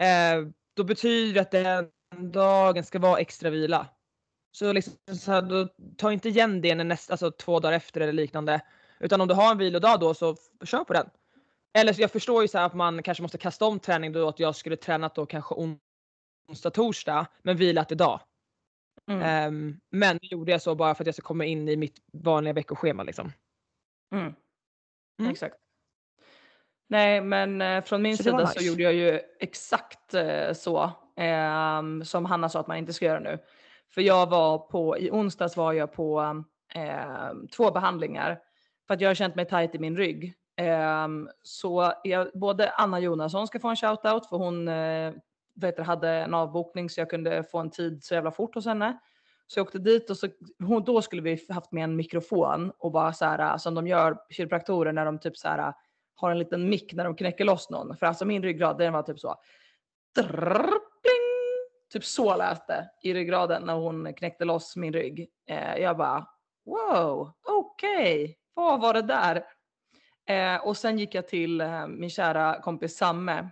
eh, 0.00 0.46
då 0.74 0.84
betyder 0.84 1.34
det 1.34 1.40
att 1.40 1.50
den 1.50 2.32
dagen 2.32 2.84
ska 2.84 2.98
vara 2.98 3.18
extra 3.18 3.50
vila. 3.50 3.86
Så 4.52 4.72
liksom, 4.72 4.94
så 5.20 5.32
här, 5.32 5.42
då, 5.42 5.68
ta 5.96 6.12
inte 6.12 6.28
igen 6.28 6.60
det 6.60 6.74
när 6.74 6.84
nästa, 6.84 7.12
alltså 7.12 7.30
två 7.30 7.60
dagar 7.60 7.76
efter 7.76 8.00
eller 8.00 8.12
liknande. 8.12 8.60
Utan 9.00 9.20
om 9.20 9.28
du 9.28 9.34
har 9.34 9.50
en 9.50 9.58
vilodag 9.58 10.00
då 10.00 10.14
så 10.14 10.36
kör 10.64 10.84
på 10.84 10.92
den. 10.92 11.10
Eller 11.74 11.92
så 11.92 12.02
jag 12.02 12.10
förstår 12.10 12.42
ju 12.42 12.48
så 12.48 12.58
här 12.58 12.66
att 12.66 12.74
man 12.74 13.02
kanske 13.02 13.22
måste 13.22 13.38
kasta 13.38 13.64
om 13.66 13.78
träning 13.78 14.12
då 14.12 14.28
att 14.28 14.40
jag 14.40 14.56
skulle 14.56 14.76
tränat 14.76 15.14
då 15.14 15.26
kanske 15.26 15.54
on- 15.54 15.78
onsdag, 16.48 16.70
torsdag 16.70 17.26
men 17.42 17.56
vilat 17.56 17.92
idag. 17.92 18.20
Mm. 19.10 19.22
Ehm, 19.22 19.80
men 19.90 20.18
nu 20.22 20.28
gjorde 20.28 20.52
jag 20.52 20.62
så 20.62 20.74
bara 20.74 20.94
för 20.94 21.02
att 21.02 21.06
jag 21.06 21.14
ska 21.14 21.22
komma 21.22 21.44
in 21.44 21.68
i 21.68 21.76
mitt 21.76 21.96
vanliga 22.12 22.52
veckoschema 22.54 23.02
liksom. 23.02 23.32
Mm. 24.14 24.34
Mm. 25.20 25.30
Exakt. 25.30 25.56
Nej, 26.88 27.20
men 27.20 27.62
eh, 27.62 27.84
från 27.84 28.02
min 28.02 28.16
Så 28.16 28.22
sida 28.22 28.46
så 28.46 28.58
nice. 28.58 28.64
gjorde 28.70 28.82
jag 28.82 28.94
ju 28.94 29.20
exakt 29.40 30.14
eh, 30.14 30.52
så 30.52 30.90
ehm, 31.16 32.04
som 32.04 32.24
Hanna 32.24 32.48
sa 32.48 32.60
att 32.60 32.66
man 32.66 32.76
inte 32.76 32.92
ska 32.92 33.04
göra 33.04 33.20
nu. 33.20 33.38
För 33.94 34.00
jag 34.00 34.30
var 34.30 34.58
på, 34.58 34.98
i 34.98 35.10
onsdags 35.10 35.56
var 35.56 35.72
jag 35.72 35.92
på 35.92 36.20
ehm, 36.74 37.48
två 37.48 37.70
behandlingar 37.70 38.40
för 38.86 38.94
att 38.94 39.00
jag 39.00 39.10
har 39.10 39.14
känt 39.14 39.34
mig 39.34 39.48
tajt 39.48 39.74
i 39.74 39.78
min 39.78 39.96
rygg. 39.96 40.34
Ehm, 40.56 41.28
så 41.42 41.92
jag, 42.04 42.28
både 42.34 42.70
Anna 42.70 43.00
Jonasson 43.00 43.46
ska 43.46 43.60
få 43.60 43.68
en 43.68 43.76
shoutout 43.76 44.26
för 44.26 44.36
hon 44.36 44.68
eh, 44.68 45.12
vet 45.54 45.78
hade 45.78 46.08
en 46.08 46.34
avbokning 46.34 46.90
så 46.90 47.00
jag 47.00 47.10
kunde 47.10 47.44
få 47.44 47.58
en 47.58 47.70
tid 47.70 48.04
så 48.04 48.14
jävla 48.14 48.30
fort 48.30 48.54
hos 48.54 48.66
henne. 48.66 48.98
Så 49.46 49.58
jag 49.58 49.66
åkte 49.66 49.78
dit 49.78 50.10
och 50.10 50.16
så, 50.16 50.28
hon, 50.58 50.84
då 50.84 51.02
skulle 51.02 51.22
vi 51.22 51.46
haft 51.48 51.72
med 51.72 51.84
en 51.84 51.96
mikrofon 51.96 52.72
och 52.78 52.92
bara 52.92 53.12
så 53.12 53.24
här 53.24 53.38
eh, 53.38 53.56
som 53.56 53.74
de 53.74 53.86
gör 53.86 54.18
kiropraktorer 54.30 54.92
när 54.92 55.04
de 55.04 55.18
typ 55.18 55.36
så 55.36 55.48
här 55.48 55.58
eh, 55.58 55.74
har 56.14 56.30
en 56.30 56.38
liten 56.38 56.68
mick 56.68 56.92
när 56.92 57.04
de 57.04 57.16
knäcker 57.16 57.44
loss 57.44 57.70
någon. 57.70 57.96
För 57.96 58.06
alltså 58.06 58.24
min 58.24 58.42
ryggrad 58.42 58.78
den 58.78 58.92
var 58.92 59.02
typ 59.02 59.18
så. 59.18 59.34
Drrr, 60.16 60.70
typ 61.92 62.04
så 62.04 62.36
lät 62.36 62.66
det 62.66 62.90
i 63.02 63.14
ryggraden 63.14 63.62
när 63.62 63.74
hon 63.74 64.14
knäckte 64.14 64.44
loss 64.44 64.76
min 64.76 64.92
rygg. 64.92 65.28
Jag 65.78 65.96
bara 65.96 66.26
wow, 66.64 67.32
okej, 67.46 68.38
vad 68.54 68.80
var 68.80 68.94
det 68.94 69.02
där? 69.02 69.44
Eh, 70.28 70.56
och 70.56 70.76
sen 70.76 70.98
gick 70.98 71.14
jag 71.14 71.28
till 71.28 71.60
eh, 71.60 71.86
min 71.86 72.10
kära 72.10 72.60
kompis 72.60 72.96
Samme 72.96 73.48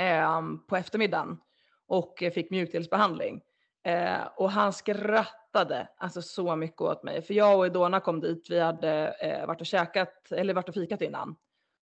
eh, 0.00 0.42
på 0.68 0.76
eftermiddagen 0.76 1.38
och 1.86 2.22
eh, 2.22 2.32
fick 2.32 2.50
mjukdelsbehandling. 2.50 3.42
Eh, 3.84 4.26
och 4.36 4.50
han 4.50 4.72
skrattade 4.72 5.88
alltså 5.96 6.22
så 6.22 6.56
mycket 6.56 6.80
åt 6.80 7.02
mig. 7.02 7.22
För 7.22 7.34
jag 7.34 7.58
och 7.58 7.66
Edona 7.66 8.00
kom 8.00 8.20
dit, 8.20 8.46
vi 8.50 8.60
hade 8.60 9.16
eh, 9.20 9.46
varit 9.46 9.60
och 9.60 9.66
käkat, 9.66 10.32
eller 10.32 10.54
varit 10.54 10.68
och 10.68 10.74
fikat 10.74 11.02
innan. 11.02 11.36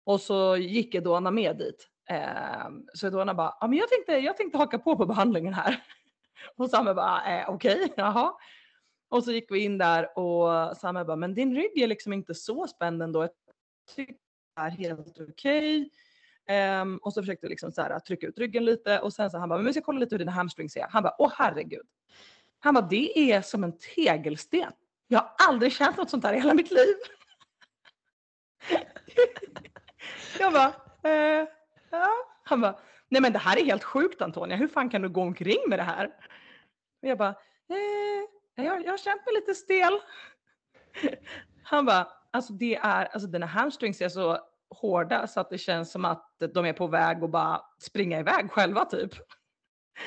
Och 0.05 0.21
så 0.21 0.57
gick 0.57 0.95
Edona 0.95 1.31
med 1.31 1.57
dit. 1.57 1.89
Eh, 2.11 2.69
så 2.95 3.07
Edona 3.07 3.35
bara, 3.35 3.57
ja 3.61 3.67
men 3.67 3.79
jag 3.79 3.89
tänkte, 3.89 4.13
jag 4.13 4.37
tänkte 4.37 4.59
haka 4.59 4.79
på 4.79 4.97
på 4.97 5.07
behandlingen 5.07 5.55
här. 5.55 5.83
Och 6.57 6.71
Samme 6.71 6.95
bara, 6.95 7.41
eh, 7.41 7.51
okej, 7.51 7.93
jaha. 7.97 8.35
Och 9.09 9.25
så 9.25 9.33
gick 9.33 9.53
vi 9.53 9.65
in 9.65 9.79
där 9.79 10.19
och 10.19 10.77
Samme 10.77 11.05
bara, 11.05 11.17
men 11.17 11.35
din 11.35 11.55
rygg 11.55 11.79
är 11.83 11.87
liksom 11.87 12.13
inte 12.13 12.35
så 12.35 12.67
spänd 12.67 13.03
ändå. 13.03 13.23
Jag 13.23 13.31
tycker 13.97 14.15
det 14.57 14.63
är 14.63 14.71
helt 14.71 15.21
okej. 15.21 15.91
Um, 16.83 16.97
och 16.97 17.13
så 17.13 17.23
försökte 17.23 17.47
jag 17.47 17.51
liksom 17.51 17.73
så 17.73 17.83
här, 17.83 17.99
trycka 17.99 18.27
ut 18.27 18.39
ryggen 18.39 18.65
lite 18.65 19.01
och 19.01 19.13
sen 19.13 19.31
så 19.31 19.39
han 19.39 19.49
bara, 19.49 19.59
men 19.59 19.67
vi 19.67 19.73
ska 19.73 19.83
kolla 19.83 19.99
lite 19.99 20.15
hur 20.15 20.19
dina 20.19 20.33
hamstrings 20.33 20.77
är. 20.77 20.87
Han 20.91 21.03
bara, 21.03 21.15
åh 21.19 21.33
herregud. 21.37 21.87
Han 22.59 22.75
bara, 22.75 22.87
det 22.87 23.33
är 23.33 23.43
som 23.43 23.65
en 23.65 23.79
tegelsten. 23.79 24.73
Jag 25.09 25.19
har 25.19 25.33
aldrig 25.49 25.73
känt 25.73 25.97
något 25.97 26.11
sånt 26.11 26.25
här 26.25 26.33
i 26.33 26.37
hela 26.37 26.55
mitt 26.55 26.71
liv. 26.71 26.95
jag 30.39 30.53
bara, 30.53 30.73
eh, 31.13 31.49
ja. 31.91 32.09
Han 32.45 32.61
bara, 32.61 32.79
nej 33.09 33.23
men 33.23 33.33
det 33.33 33.39
här 33.39 33.59
är 33.59 33.65
helt 33.65 33.85
sjukt 33.85 34.23
Antonia, 34.23 34.57
hur 34.57 34.69
fan 34.69 34.91
kan 34.91 35.03
du 35.03 35.09
gå 35.09 35.21
omkring 35.21 35.59
med 35.69 35.79
det 35.79 35.83
här? 35.83 36.07
Och 37.03 37.09
jag 37.09 37.19
bara, 37.19 37.35
eh, 37.69 38.65
jag, 38.65 38.85
jag 38.85 38.91
har 38.91 38.99
känt 38.99 39.27
mig 39.27 39.35
lite 39.35 39.55
stel. 39.55 40.01
Han 41.63 41.87
bara, 41.87 42.09
alltså 42.31 42.53
det 42.53 42.77
är, 42.77 43.05
alltså 43.05 43.29
dina 43.29 43.47
hamstrings 43.47 44.01
är 44.01 44.09
så 44.09 44.39
hårda 44.71 45.27
så 45.27 45.41
att 45.41 45.51
det 45.51 45.59
känns 45.59 45.93
som 45.93 46.05
att 46.05 46.35
de 46.55 46.67
är 46.67 46.73
på 46.73 46.87
väg 46.87 47.25
att 47.25 47.31
bara 47.31 47.61
springa 47.79 48.21
iväg 48.21 48.51
själva 48.51 48.85
typ. 48.85 49.11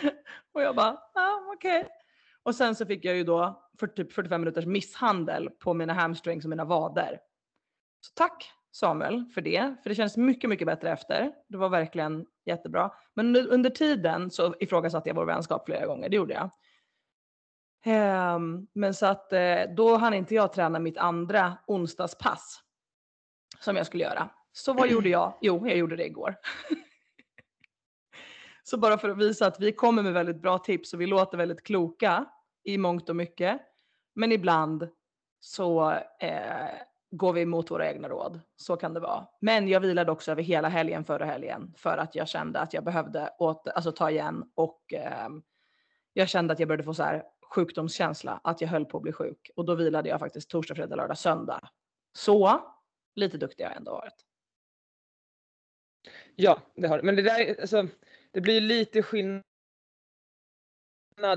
Och 0.54 0.62
jag 0.62 0.76
bara, 0.76 0.98
ja 1.14 1.52
okej. 1.56 1.88
Och 2.44 2.56
sen 2.56 2.76
så 2.76 2.86
fick 2.86 3.06
jag 3.06 3.16
ju 3.16 3.24
då 3.24 3.64
för 3.80 3.88
typ 3.88 4.14
45 4.14 4.42
minuters 4.42 4.66
misshandel 4.66 5.50
på 5.50 5.74
mina 5.74 5.94
hamstrings 5.94 6.46
och 6.46 6.50
mina 6.50 6.66
vader. 6.66 7.20
Så 8.02 8.12
tack 8.16 8.52
Samuel 8.72 9.26
för 9.34 9.42
det, 9.42 9.76
för 9.84 9.90
det 9.90 9.96
känns 9.96 10.18
mycket, 10.18 10.50
mycket 10.50 10.68
bättre 10.68 10.92
efter. 10.92 11.32
Det 11.48 11.58
var 11.58 11.70
verkligen 11.70 12.26
jättebra. 12.46 12.92
Men 13.14 13.36
under 13.36 13.70
tiden 13.70 14.32
så 14.32 14.56
ifrågasatte 14.60 15.10
jag 15.10 15.16
vår 15.16 15.26
vänskap 15.26 15.66
flera 15.66 15.86
gånger, 15.86 16.10
det 16.10 16.16
gjorde 16.16 16.34
jag. 16.34 16.50
Ehm, 17.84 18.68
men 18.74 18.94
så 18.94 19.06
att 19.06 19.34
eh, 19.34 19.62
då 19.76 19.98
hann 19.98 20.14
inte 20.14 20.36
jag 20.36 20.54
träna 20.54 20.80
mitt 20.80 20.98
andra 20.98 21.58
onsdagspass 21.68 22.60
som 23.60 23.76
jag 23.76 23.86
skulle 23.86 24.04
göra. 24.04 24.30
Så 24.52 24.74
vad 24.74 24.90
gjorde 24.90 25.10
jag? 25.10 25.34
Jo, 25.42 25.68
jag 25.68 25.78
gjorde 25.78 25.96
det 25.96 26.06
igår. 26.06 26.36
så 28.64 28.78
bara 28.78 28.98
för 28.98 29.10
att 29.10 29.18
visa 29.18 29.48
att 29.48 29.60
vi 29.60 29.72
kommer 29.72 30.04
med 30.04 30.14
väldigt 30.14 30.42
bra 30.42 30.58
tips 30.58 30.94
och 30.94 31.02
vi 31.02 31.08
låter 31.08 31.38
väldigt 31.38 31.64
kloka 31.64 32.26
i 32.64 32.78
mångt 32.78 33.10
och 33.10 33.16
mycket. 33.16 33.62
Men 34.16 34.32
ibland 34.32 34.90
så 35.40 35.92
eh, 36.20 36.70
går 37.12 37.34
vi 37.34 37.42
emot 37.42 37.72
våra 37.72 37.90
egna 37.90 38.10
råd. 38.10 38.40
Så 38.56 38.76
kan 38.76 38.94
det 38.94 39.00
vara. 39.00 39.28
Men 39.42 39.68
jag 39.68 39.80
vilade 39.80 40.12
också 40.12 40.32
över 40.32 40.44
hela 40.44 40.70
helgen 40.70 41.06
förra 41.06 41.26
helgen 41.26 41.74
för 41.78 41.98
att 41.98 42.16
jag 42.16 42.28
kände 42.28 42.60
att 42.60 42.74
jag 42.74 42.84
behövde 42.84 43.30
åter, 43.40 43.74
alltså 43.74 43.92
ta 43.92 44.10
igen 44.10 44.52
och 44.56 44.94
eh, 44.94 45.30
jag 46.14 46.30
kände 46.30 46.54
att 46.54 46.60
jag 46.60 46.68
började 46.68 46.84
få 46.84 46.94
så 46.94 47.04
här 47.04 47.24
sjukdomskänsla, 47.56 48.42
att 48.44 48.62
jag 48.62 48.68
höll 48.68 48.86
på 48.86 48.98
att 48.98 49.04
bli 49.04 49.12
sjuk 49.12 49.52
och 49.56 49.66
då 49.66 49.76
vilade 49.76 50.10
jag 50.10 50.20
faktiskt 50.20 50.50
torsdag, 50.50 50.76
fredag, 50.76 50.96
lördag, 50.96 51.18
söndag. 51.18 51.70
Så 52.18 52.62
lite 53.16 53.38
duktig 53.38 53.64
har 53.64 53.72
jag 53.72 53.78
ändå 53.78 53.92
varit. 53.92 54.26
Ja, 56.36 56.62
det 56.76 56.88
har. 56.88 57.02
Men 57.02 57.16
det 57.16 57.22
där, 57.22 57.62
alltså, 57.62 57.88
det 58.32 58.42
blir 58.42 58.62
lite 58.62 59.04
skillnad 59.04 59.44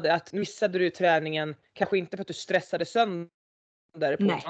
att 0.07 0.33
missade 0.33 0.79
du 0.79 0.91
träningen, 0.91 1.55
kanske 1.73 1.99
inte 1.99 2.17
för 2.17 2.23
att 2.23 2.29
du 2.29 2.35
stressade 2.35 2.85
sönder 2.85 4.17
på 4.17 4.25
Nej. 4.25 4.43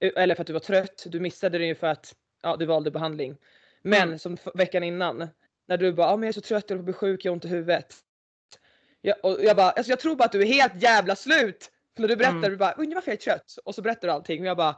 eller 0.00 0.34
för 0.34 0.40
att 0.40 0.46
du 0.46 0.52
var 0.52 0.60
trött. 0.60 1.04
Du 1.06 1.20
missade 1.20 1.58
det 1.58 1.66
ju 1.66 1.74
för 1.74 1.86
att 1.86 2.16
ja, 2.42 2.56
du 2.56 2.66
valde 2.66 2.90
behandling. 2.90 3.36
Men 3.82 4.08
Mm. 4.08 4.18
som 4.18 4.36
veckan 4.54 4.82
innan 4.82 5.28
när 5.66 5.76
du 5.76 5.92
bara, 5.92 6.06
ah, 6.06 6.16
men 6.16 6.22
jag 6.22 6.28
är 6.28 6.32
så 6.32 6.40
trött, 6.40 6.64
jag 6.70 6.76
håller 6.76 6.84
på 6.84 6.90
att 6.90 7.00
bli 7.00 7.08
sjuk, 7.08 7.24
jag 7.24 7.32
har 7.32 7.34
ont 7.34 7.44
i 7.44 7.48
huvudet. 7.48 8.03
Jag, 9.06 9.16
och 9.22 9.44
jag 9.44 9.56
bara, 9.56 9.70
alltså 9.70 9.92
jag 9.92 10.00
tror 10.00 10.16
bara 10.16 10.24
att 10.24 10.32
du 10.32 10.42
är 10.42 10.46
helt 10.46 10.82
jävla 10.82 11.16
slut. 11.16 11.70
För 11.94 12.00
när 12.00 12.08
du 12.08 12.16
berättar, 12.16 12.36
Mm. 12.36 12.50
du 12.50 12.56
bara, 12.56 12.72
undrar 12.72 12.94
varför 12.94 13.10
jag 13.10 13.18
är 13.18 13.22
trött? 13.22 13.56
Och 13.64 13.74
så 13.74 13.82
berättar 13.82 14.08
du 14.08 14.14
allting 14.14 14.40
och 14.40 14.46
jag 14.46 14.56
bara, 14.56 14.76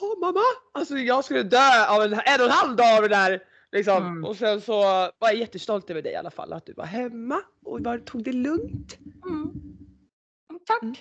Åh 0.00 0.20
mamma! 0.20 0.40
Alltså 0.72 0.98
jag 0.98 1.24
skulle 1.24 1.42
dö 1.42 1.86
av 1.88 2.02
en, 2.02 2.12
en 2.12 2.40
och 2.40 2.46
en 2.46 2.50
halv 2.50 2.76
dag 2.76 2.96
av 2.96 3.02
det 3.02 3.08
där. 3.08 3.44
Liksom. 3.72 4.06
Mm. 4.06 4.24
Och 4.24 4.36
sen 4.36 4.60
så 4.60 4.82
var 4.82 5.12
jag 5.20 5.34
jättestolt 5.34 5.90
över 5.90 6.02
dig 6.02 6.12
i 6.12 6.16
alla 6.16 6.30
fall. 6.30 6.52
Att 6.52 6.66
du 6.66 6.72
var 6.72 6.84
hemma 6.84 7.42
och 7.64 7.82
bara 7.82 7.98
tog 7.98 8.24
det 8.24 8.32
lugnt. 8.32 8.98
Mm. 9.24 9.52
Tack. 10.66 10.82
Mm. 10.82 10.94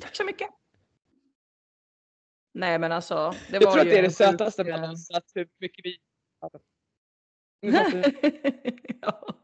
Tack 0.00 0.16
så 0.16 0.24
mycket. 0.24 0.48
Nej 2.54 2.78
men 2.78 2.92
alltså. 2.92 3.34
Det 3.50 3.56
Jag 3.56 3.64
var 3.64 3.72
tror 3.72 3.80
att 3.80 3.90
det 3.90 3.98
är 3.98 4.02
det 4.02 4.10
sötaste 4.10 4.64
bland 4.64 4.84
eh, 4.84 4.90
oss. 4.90 5.10
Att 5.10 5.30
hur 5.34 5.48
mycket 5.60 5.84
vi... 5.84 5.98
Mm, 7.62 8.02
ja. 9.00 9.34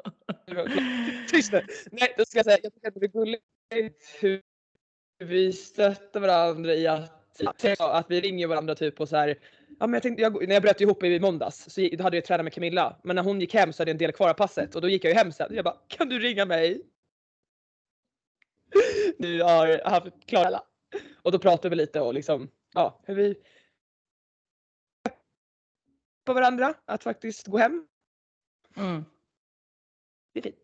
Tyst 1.28 1.52
nu! 1.52 1.66
Nej, 1.90 2.14
då 2.18 2.25
ska 2.25 2.38
jag 2.38 2.44
säga, 2.44 2.59
jag 2.62 2.75
tycker 2.75 2.88
att 2.88 2.94
det 2.94 3.06
är 3.06 3.09
gulligt 3.09 3.44
hur 4.21 4.42
vi 5.18 5.52
stöttar 5.52 6.21
varandra 6.21 6.75
i 6.75 6.87
att, 6.87 7.40
att 7.78 8.11
vi 8.11 8.21
ringer 8.21 8.47
varandra 8.47 8.75
typ 8.75 9.00
och 9.00 9.09
så 9.09 9.16
här, 9.16 9.38
Ja, 9.82 9.87
men 9.87 9.92
jag 9.92 10.02
tänkte, 10.02 10.23
jag, 10.23 10.49
när 10.49 10.54
jag 10.54 10.62
bröt 10.62 10.80
ihop 10.80 11.02
i 11.02 11.21
måndags 11.21 11.75
så 11.75 11.88
då 11.92 12.02
hade 12.02 12.16
jag 12.16 12.25
tränat 12.25 12.44
med 12.44 12.52
Camilla. 12.52 13.00
Men 13.04 13.16
när 13.16 13.23
hon 13.23 13.40
gick 13.40 13.54
hem 13.54 13.73
så 13.73 13.80
hade 13.80 13.90
jag 13.90 13.94
en 13.94 13.99
del 13.99 14.12
kvar 14.12 14.28
av 14.30 14.35
passet 14.35 14.75
och 14.75 14.80
då 14.80 14.88
gick 14.88 15.04
jag 15.04 15.11
ju 15.11 15.18
hem 15.18 15.32
sen. 15.32 15.54
Jag 15.54 15.64
bara, 15.64 15.76
kan 15.88 16.09
du 16.09 16.18
ringa 16.18 16.44
mig? 16.44 16.82
Nu 19.18 19.42
har 19.42 19.90
haft 19.90 20.26
Klara. 20.26 20.62
Och 21.23 21.32
då 21.32 21.38
pratade 21.38 21.68
vi 21.68 21.76
lite 21.76 22.00
och 22.00 22.14
liksom, 22.14 22.50
ja, 22.75 23.02
hur 23.06 23.14
vi 23.14 23.35
på 26.25 26.32
varandra 26.32 26.75
att 26.85 27.02
faktiskt 27.02 27.47
gå 27.47 27.59
hem. 27.59 27.87
Mm. 28.76 29.04
Det 30.33 30.41
är 30.41 30.43
fint. 30.43 30.57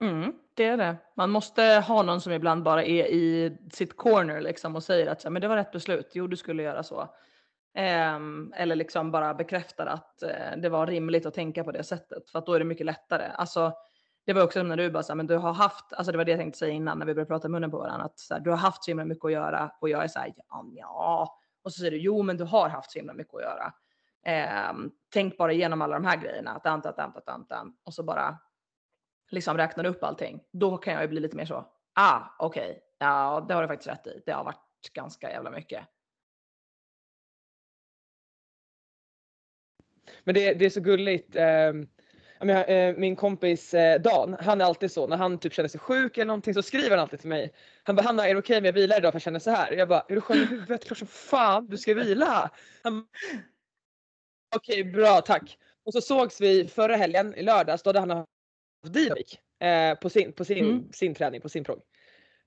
Mm, 0.00 0.32
det 0.54 0.64
är 0.64 0.76
det. 0.76 0.96
Man 1.16 1.30
måste 1.30 1.62
ha 1.62 2.02
någon 2.02 2.20
som 2.20 2.32
ibland 2.32 2.62
bara 2.62 2.84
är 2.84 3.06
i 3.06 3.56
sitt 3.72 3.96
corner 3.96 4.40
liksom 4.40 4.76
och 4.76 4.82
säger 4.82 5.06
att 5.06 5.32
men 5.32 5.42
det 5.42 5.48
var 5.48 5.56
rätt 5.56 5.72
beslut. 5.72 6.10
Jo, 6.14 6.26
du 6.26 6.36
skulle 6.36 6.62
göra 6.62 6.82
så. 6.82 7.14
Um, 8.16 8.52
eller 8.56 8.76
liksom 8.76 9.10
bara 9.10 9.34
bekräftar 9.34 9.86
att 9.86 10.22
uh, 10.24 10.60
det 10.62 10.68
var 10.68 10.86
rimligt 10.86 11.26
att 11.26 11.34
tänka 11.34 11.64
på 11.64 11.72
det 11.72 11.84
sättet 11.84 12.30
för 12.30 12.38
att 12.38 12.46
då 12.46 12.52
är 12.52 12.58
det 12.58 12.64
mycket 12.64 12.86
lättare. 12.86 13.24
Alltså, 13.24 13.72
det 14.26 14.32
var 14.32 14.42
också 14.42 14.62
när 14.62 14.76
du 14.76 14.90
bara 14.90 15.02
sa, 15.02 15.14
men 15.14 15.26
du 15.26 15.36
har 15.36 15.52
haft, 15.52 15.92
alltså 15.92 16.12
det 16.12 16.18
var 16.18 16.24
det 16.24 16.30
jag 16.30 16.40
tänkte 16.40 16.58
säga 16.58 16.72
innan 16.72 16.98
när 16.98 17.06
vi 17.06 17.14
började 17.14 17.28
prata 17.28 17.48
i 17.48 17.50
munnen 17.50 17.70
på 17.70 17.78
varandra, 17.78 18.04
att 18.04 18.18
så 18.18 18.34
här, 18.34 18.40
du 18.40 18.50
har 18.50 18.56
haft 18.56 18.84
så 18.84 18.90
himla 18.90 19.04
mycket 19.04 19.24
att 19.24 19.32
göra 19.32 19.70
och 19.80 19.88
jag 19.88 20.04
är 20.04 20.08
så 20.08 20.18
här, 20.18 20.32
ja, 20.36 20.64
ja. 20.72 21.38
Och 21.64 21.72
så 21.72 21.78
säger 21.78 21.90
du, 21.90 21.98
jo, 21.98 22.22
men 22.22 22.36
du 22.36 22.44
har 22.44 22.68
haft 22.68 22.90
så 22.90 22.98
himla 22.98 23.12
mycket 23.12 23.34
att 23.34 23.42
göra. 23.42 23.72
Um, 24.70 24.90
tänk 25.12 25.38
bara 25.38 25.52
igenom 25.52 25.82
alla 25.82 25.94
de 25.94 26.04
här 26.04 26.16
grejerna, 26.16 26.58
tam, 26.58 26.82
tam, 26.82 27.12
att 27.16 27.26
tam, 27.26 27.46
tam, 27.46 27.76
och 27.84 27.94
så 27.94 28.02
bara 28.02 28.38
liksom 29.30 29.56
räknar 29.56 29.86
upp 29.86 30.04
allting. 30.04 30.42
Då 30.52 30.76
kan 30.76 30.92
jag 30.92 31.02
ju 31.02 31.08
bli 31.08 31.20
lite 31.20 31.36
mer 31.36 31.46
så, 31.46 31.68
ah, 31.94 32.20
okej, 32.38 32.70
okay. 32.70 32.80
ja, 32.98 33.44
det 33.48 33.54
har 33.54 33.62
du 33.62 33.68
faktiskt 33.68 33.90
rätt 33.90 34.06
i. 34.06 34.22
Det 34.26 34.32
har 34.32 34.44
varit 34.44 34.92
ganska 34.92 35.30
jävla 35.30 35.50
mycket. 35.50 35.84
Men 40.24 40.34
det, 40.34 40.54
det 40.54 40.64
är 40.64 40.70
så 40.70 40.80
gulligt. 40.80 41.36
Eh, 41.36 41.72
menar, 42.44 42.70
eh, 42.70 42.94
min 42.96 43.16
kompis 43.16 43.74
eh, 43.74 44.00
Dan, 44.00 44.36
han 44.40 44.60
är 44.60 44.64
alltid 44.64 44.92
så 44.92 45.06
när 45.06 45.16
han 45.16 45.38
typ 45.38 45.52
känner 45.52 45.68
sig 45.68 45.80
sjuk 45.80 46.18
eller 46.18 46.26
någonting 46.26 46.54
så 46.54 46.62
skriver 46.62 46.90
han 46.90 46.98
alltid 46.98 47.20
till 47.20 47.28
mig. 47.28 47.52
Han 47.82 47.96
bara 47.96 48.02
Hanna 48.02 48.28
är 48.28 48.34
det 48.34 48.40
okej 48.40 48.54
okay 48.54 48.58
om 48.58 48.64
jag 48.64 48.72
vilar 48.72 48.98
idag 48.98 49.12
för 49.12 49.16
jag 49.16 49.22
känner 49.22 49.38
så 49.38 49.50
här? 49.50 49.72
Jag 49.72 49.88
bara 49.88 50.04
är 50.08 50.14
du 50.14 50.20
skön 50.20 50.36
i 50.36 50.44
huvudet? 50.44 50.84
Klart 50.84 50.98
som 50.98 51.06
fan 51.06 51.66
du 51.66 51.78
ska 51.78 51.94
vila. 51.94 52.50
Okej 54.56 54.80
okay, 54.80 54.92
bra 54.92 55.20
tack. 55.20 55.58
Och 55.84 55.92
så 55.92 56.00
sågs 56.00 56.40
vi 56.40 56.68
förra 56.68 56.96
helgen 56.96 57.34
i 57.34 57.42
lördags 57.42 57.82
då 57.82 57.88
hade 57.88 58.00
han 58.00 58.24
Divik 58.88 59.38
eh, 59.60 59.94
på, 59.98 60.10
sin, 60.10 60.32
på 60.32 60.44
sin, 60.44 60.64
mm. 60.64 60.92
sin 60.92 61.14
träning 61.14 61.40
på 61.40 61.48
sin 61.48 61.64
prog. 61.64 61.82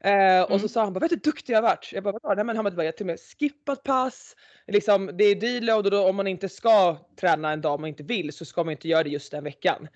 Eh, 0.04 0.12
mm. 0.12 0.44
Och 0.44 0.50
så 0.50 0.56
mm. 0.56 0.70
sa 0.70 0.84
han 0.84 0.94
bara, 0.94 1.00
vet 1.00 1.10
du 1.10 1.16
hur 1.16 1.22
duktig 1.22 1.54
jag 1.54 1.58
har 1.58 1.70
varit? 1.70 1.90
Jag 1.94 2.04
bara, 2.04 2.20
vadå? 2.22 2.36
Nej 2.36 2.46
men 2.46 2.56
han 2.56 2.66
bara, 2.66 2.84
jag 2.84 2.92
har 2.92 2.92
till 2.92 3.04
och 3.04 3.08
med 3.08 3.20
skippat 3.20 3.84
pass. 3.84 4.36
Liksom, 4.68 5.12
det 5.18 5.24
är 5.24 5.36
deload 5.36 5.86
och 5.86 5.92
då, 5.92 6.10
om 6.10 6.16
man 6.16 6.28
inte 6.28 6.50
ska 6.50 6.98
träna 7.20 7.52
en 7.52 7.62
dag 7.62 7.74
om 7.74 7.82
man 7.82 7.88
inte 7.88 8.04
vill 8.04 8.34
så 8.34 8.46
ska 8.46 8.64
man 8.64 8.72
inte 8.72 8.88
göra 8.88 9.04
det 9.04 9.10
just 9.10 9.32
den 9.32 9.44
veckan. 9.44 9.88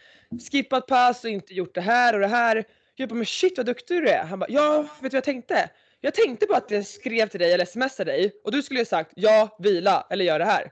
Skippat 0.51 0.87
pass 0.87 1.23
och 1.23 1.29
inte 1.29 1.53
gjort 1.53 1.75
det 1.75 1.81
här 1.81 2.13
och 2.13 2.19
det 2.19 2.27
här. 2.27 2.63
Jag 2.95 3.09
bara, 3.09 3.15
men 3.15 3.25
shit 3.25 3.57
vad 3.57 3.65
duktig 3.65 4.03
du 4.03 4.09
är. 4.09 4.23
Han 4.23 4.39
bara, 4.39 4.49
ja 4.49 4.81
vet 4.81 4.89
du 5.01 5.01
vad 5.01 5.13
jag 5.13 5.23
tänkte? 5.23 5.69
Jag 6.01 6.13
tänkte 6.13 6.45
bara 6.45 6.57
att 6.57 6.71
jag 6.71 6.85
skrev 6.85 7.27
till 7.27 7.39
dig 7.39 7.53
eller 7.53 7.65
smsade 7.65 8.11
dig 8.11 8.41
och 8.43 8.51
du 8.51 8.63
skulle 8.63 8.79
ha 8.79 8.85
sagt 8.85 9.11
ja, 9.15 9.57
vila 9.59 10.07
eller 10.09 10.25
gör 10.25 10.39
det 10.39 10.45
här. 10.45 10.71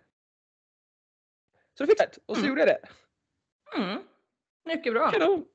Så 1.78 1.84
då 1.84 1.88
fick 1.88 2.00
jag 2.00 2.06
rätt 2.06 2.20
och 2.26 2.36
så 2.36 2.42
mm. 2.42 2.50
gjorde 2.50 2.62
jag 2.62 2.70
det. 2.70 2.80
Mm. 3.82 4.00
Mycket 4.66 4.94
bra. 4.94 5.12
Kanon. 5.12 5.46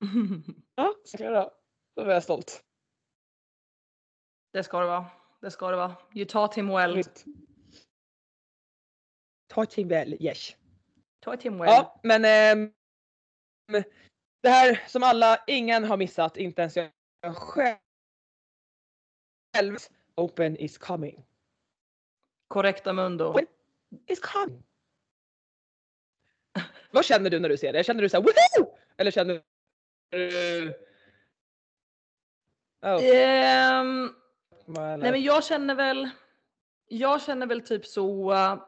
ja, 0.74 0.94
så 1.04 1.16
bra. 1.16 1.52
Då 1.96 2.04
var 2.04 2.12
jag 2.12 2.22
stolt. 2.22 2.64
Det 4.52 4.62
ska 4.62 4.80
det 4.80 4.86
vara. 4.86 5.06
Det 5.40 5.50
ska 5.50 5.70
det 5.70 5.76
vara. 5.76 5.96
You 6.14 6.26
taught 6.26 6.54
him 6.54 6.68
well. 6.68 7.02
Taught 9.48 9.74
him 9.74 9.88
well, 9.88 10.16
yes. 10.20 10.56
Taught 11.20 11.42
him 11.42 11.58
well. 11.58 11.68
Ja, 11.68 12.00
men 12.02 12.24
eh, 12.24 12.72
det 14.42 14.48
här 14.48 14.84
som 14.88 15.02
alla, 15.02 15.44
ingen 15.46 15.84
har 15.84 15.96
missat, 15.96 16.36
inte 16.36 16.62
ens 16.62 16.76
jag 16.76 16.90
själv. 17.36 17.76
Open 20.14 20.56
is 20.56 20.78
coming. 20.78 21.24
Korrekta 22.48 22.92
mundo. 22.92 23.24
Open 23.24 23.46
is 24.06 24.20
coming. 24.20 24.62
Vad 26.90 27.04
känner 27.04 27.30
du 27.30 27.40
när 27.40 27.48
du 27.48 27.56
ser 27.56 27.72
det? 27.72 27.84
Känner 27.84 28.02
du 28.02 28.08
såhär 28.08 28.24
woho! 28.24 28.76
Eller 28.96 29.10
känner 29.10 29.34
du 29.34 29.42
Oh. 32.82 32.96
Um, 33.80 34.14
nej 34.66 34.98
men 34.98 35.22
jag 35.22 35.44
känner 35.44 35.74
väl, 35.74 36.08
jag 36.88 37.22
känner 37.22 37.46
väl 37.46 37.60
typ 37.60 37.86
så, 37.86 38.32
uh, 38.32 38.62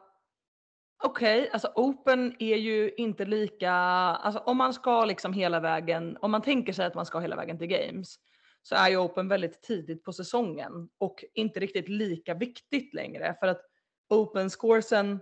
okej, 1.03 1.39
okay, 1.39 1.49
alltså 1.51 1.71
open 1.75 2.35
är 2.39 2.55
ju 2.55 2.91
inte 2.97 3.25
lika, 3.25 3.71
alltså 3.71 4.39
om 4.39 4.57
man 4.57 4.73
ska 4.73 5.05
liksom 5.05 5.33
hela 5.33 5.59
vägen, 5.59 6.17
om 6.21 6.31
man 6.31 6.41
tänker 6.41 6.73
sig 6.73 6.85
att 6.85 6.95
man 6.95 7.05
ska 7.05 7.19
hela 7.19 7.35
vägen 7.35 7.57
till 7.57 7.67
games, 7.67 8.15
så 8.63 8.75
är 8.75 8.89
ju 8.89 8.97
open 8.97 9.27
väldigt 9.27 9.61
tidigt 9.61 10.03
på 10.03 10.13
säsongen 10.13 10.89
och 10.97 11.23
inte 11.33 11.59
riktigt 11.59 11.89
lika 11.89 12.33
viktigt 12.33 12.93
längre 12.93 13.35
för 13.39 13.47
att 13.47 13.61
open 14.09 14.49
scoresen, 14.49 15.19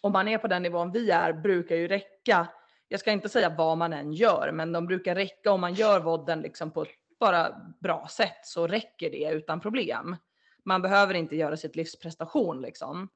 om 0.00 0.12
man 0.12 0.28
är 0.28 0.38
på 0.38 0.48
den 0.48 0.62
nivån 0.62 0.92
vi 0.92 1.10
är, 1.10 1.32
brukar 1.32 1.76
ju 1.76 1.88
räcka. 1.88 2.48
Jag 2.88 3.00
ska 3.00 3.12
inte 3.12 3.28
säga 3.28 3.54
vad 3.58 3.78
man 3.78 3.92
än 3.92 4.12
gör, 4.12 4.52
men 4.52 4.72
de 4.72 4.86
brukar 4.86 5.14
räcka 5.14 5.52
om 5.52 5.60
man 5.60 5.74
gör 5.74 6.00
vodden 6.00 6.40
liksom 6.40 6.70
på 6.70 6.82
ett 6.82 6.88
bara 7.20 7.56
bra 7.80 8.08
sätt 8.10 8.40
så 8.46 8.66
räcker 8.66 9.10
det 9.10 9.30
utan 9.32 9.60
problem. 9.60 10.16
Man 10.64 10.82
behöver 10.82 11.14
inte 11.14 11.36
göra 11.36 11.56
sitt 11.56 11.76
livs 11.76 11.98
prestation 11.98 12.62
liksom. 12.62 13.08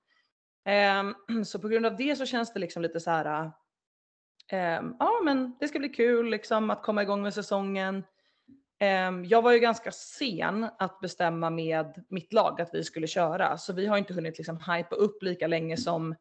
Um, 1.30 1.44
så 1.44 1.58
på 1.58 1.68
grund 1.68 1.86
av 1.86 1.96
det 1.96 2.16
så 2.16 2.26
känns 2.26 2.52
det 2.52 2.60
liksom 2.60 2.82
lite 2.82 3.00
så 3.00 3.10
här. 3.10 3.44
Um, 4.52 4.96
ja, 4.98 5.20
men 5.24 5.56
det 5.60 5.68
ska 5.68 5.78
bli 5.78 5.88
kul 5.88 6.30
liksom 6.30 6.70
att 6.70 6.82
komma 6.82 7.02
igång 7.02 7.22
med 7.22 7.34
säsongen. 7.34 8.04
Um, 9.08 9.24
jag 9.24 9.42
var 9.42 9.52
ju 9.52 9.58
ganska 9.58 9.92
sen 9.92 10.68
att 10.78 11.00
bestämma 11.00 11.50
med 11.50 12.04
mitt 12.08 12.32
lag 12.32 12.60
att 12.60 12.74
vi 12.74 12.84
skulle 12.84 13.06
köra, 13.06 13.58
så 13.58 13.72
vi 13.72 13.86
har 13.86 13.98
inte 13.98 14.14
hunnit 14.14 14.38
liksom 14.38 14.56
hypa 14.56 14.96
upp 14.96 15.22
lika 15.22 15.46
länge 15.46 15.76
som 15.76 16.14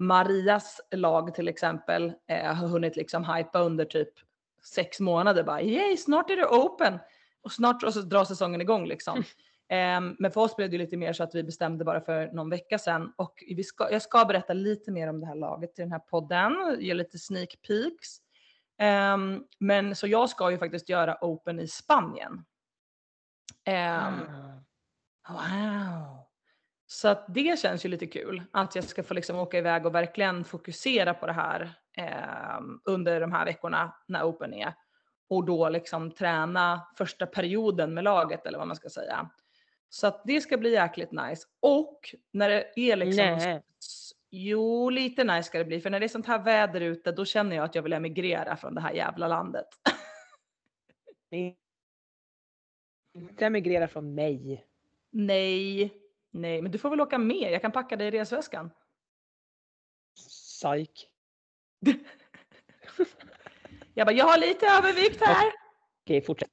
Marias 0.00 0.80
lag 0.90 1.34
till 1.34 1.48
exempel 1.48 2.12
eh, 2.28 2.54
har 2.54 2.68
hunnit 2.68 2.96
liksom 2.96 3.24
hypa 3.24 3.60
under 3.60 3.84
typ 3.84 4.08
sex 4.62 5.00
månader 5.00 5.42
bara 5.42 5.62
yay 5.62 5.96
snart 5.96 6.30
är 6.30 6.36
det 6.36 6.46
open 6.46 6.98
och 7.42 7.52
snart 7.52 7.82
och 7.82 7.94
så 7.94 8.00
drar 8.00 8.24
säsongen 8.24 8.60
igång 8.60 8.86
liksom. 8.86 9.24
Um, 9.98 10.16
men 10.18 10.30
för 10.30 10.40
oss 10.40 10.56
blev 10.56 10.70
det 10.70 10.78
lite 10.78 10.96
mer 10.96 11.12
så 11.12 11.22
att 11.22 11.34
vi 11.34 11.42
bestämde 11.42 11.84
bara 11.84 12.00
för 12.00 12.32
någon 12.32 12.50
vecka 12.50 12.78
sedan 12.78 13.12
och 13.16 13.44
vi 13.48 13.64
ska, 13.64 13.92
jag 13.92 14.02
ska 14.02 14.24
berätta 14.24 14.52
lite 14.52 14.90
mer 14.90 15.08
om 15.08 15.20
det 15.20 15.26
här 15.26 15.34
laget 15.34 15.78
i 15.78 15.82
den 15.82 15.92
här 15.92 15.98
podden, 15.98 16.76
ge 16.80 16.94
lite 16.94 17.18
sneak 17.18 17.48
peeks. 17.68 18.18
Um, 19.14 19.46
men 19.58 19.96
så 19.96 20.06
jag 20.06 20.30
ska 20.30 20.50
ju 20.50 20.58
faktiskt 20.58 20.88
göra 20.88 21.18
Open 21.20 21.60
i 21.60 21.68
Spanien. 21.68 22.44
Um, 23.66 24.20
wow. 25.28 26.29
Så 26.92 27.08
att 27.08 27.24
det 27.28 27.58
känns 27.58 27.84
ju 27.84 27.88
lite 27.88 28.06
kul 28.06 28.42
att 28.50 28.74
jag 28.74 28.84
ska 28.84 29.02
få 29.02 29.14
liksom 29.14 29.36
åka 29.36 29.58
iväg 29.58 29.86
och 29.86 29.94
verkligen 29.94 30.44
fokusera 30.44 31.14
på 31.14 31.26
det 31.26 31.32
här 31.32 31.72
under 32.84 33.20
de 33.20 33.32
här 33.32 33.44
veckorna 33.44 33.96
när 34.06 34.24
Open 34.24 34.54
är 34.54 34.74
och 35.28 35.44
då 35.44 35.68
liksom 35.68 36.10
träna 36.10 36.86
första 36.96 37.26
perioden 37.26 37.94
med 37.94 38.04
laget 38.04 38.46
eller 38.46 38.58
vad 38.58 38.66
man 38.66 38.76
ska 38.76 38.88
säga. 38.88 39.30
Så 39.88 40.06
att 40.06 40.22
det 40.24 40.40
ska 40.40 40.56
bli 40.58 40.72
jäkligt 40.72 41.12
nice. 41.12 41.46
Och 41.60 42.14
när 42.32 42.48
det 42.48 42.72
är 42.76 42.96
liksom 42.96 43.24
Nej. 43.24 43.62
Jo, 44.30 44.90
lite 44.90 45.24
nice 45.24 45.42
ska 45.42 45.58
det 45.58 45.64
bli. 45.64 45.80
För 45.80 45.90
när 45.90 46.00
det 46.00 46.06
är 46.06 46.08
sånt 46.08 46.26
här 46.26 46.44
väder 46.44 46.80
ute, 46.80 47.12
då 47.12 47.24
känner 47.24 47.56
jag 47.56 47.64
att 47.64 47.74
jag 47.74 47.82
vill 47.82 47.92
emigrera 47.92 48.56
från 48.56 48.74
det 48.74 48.80
här 48.80 48.92
jävla 48.92 49.28
landet. 49.28 49.66
Inte 53.14 53.46
emigrera 53.46 53.88
från 53.88 54.14
mig. 54.14 54.66
Nej, 55.10 55.99
nej, 56.30 56.62
men 56.62 56.72
du 56.72 56.78
får 56.78 56.90
väl 56.90 57.00
åka 57.00 57.18
med. 57.18 57.52
Jag 57.52 57.62
kan 57.62 57.72
packa 57.72 57.96
dig 57.96 58.08
i 58.08 58.10
resväskan. 58.10 58.70
Psyk. 60.16 61.08
Jag 63.94 64.06
bara, 64.06 64.12
jag 64.12 64.24
har 64.24 64.38
lite 64.38 64.66
övervikt 64.66 65.20
här. 65.20 65.52
Okej, 66.04 66.22
fortsätt. 66.22 66.48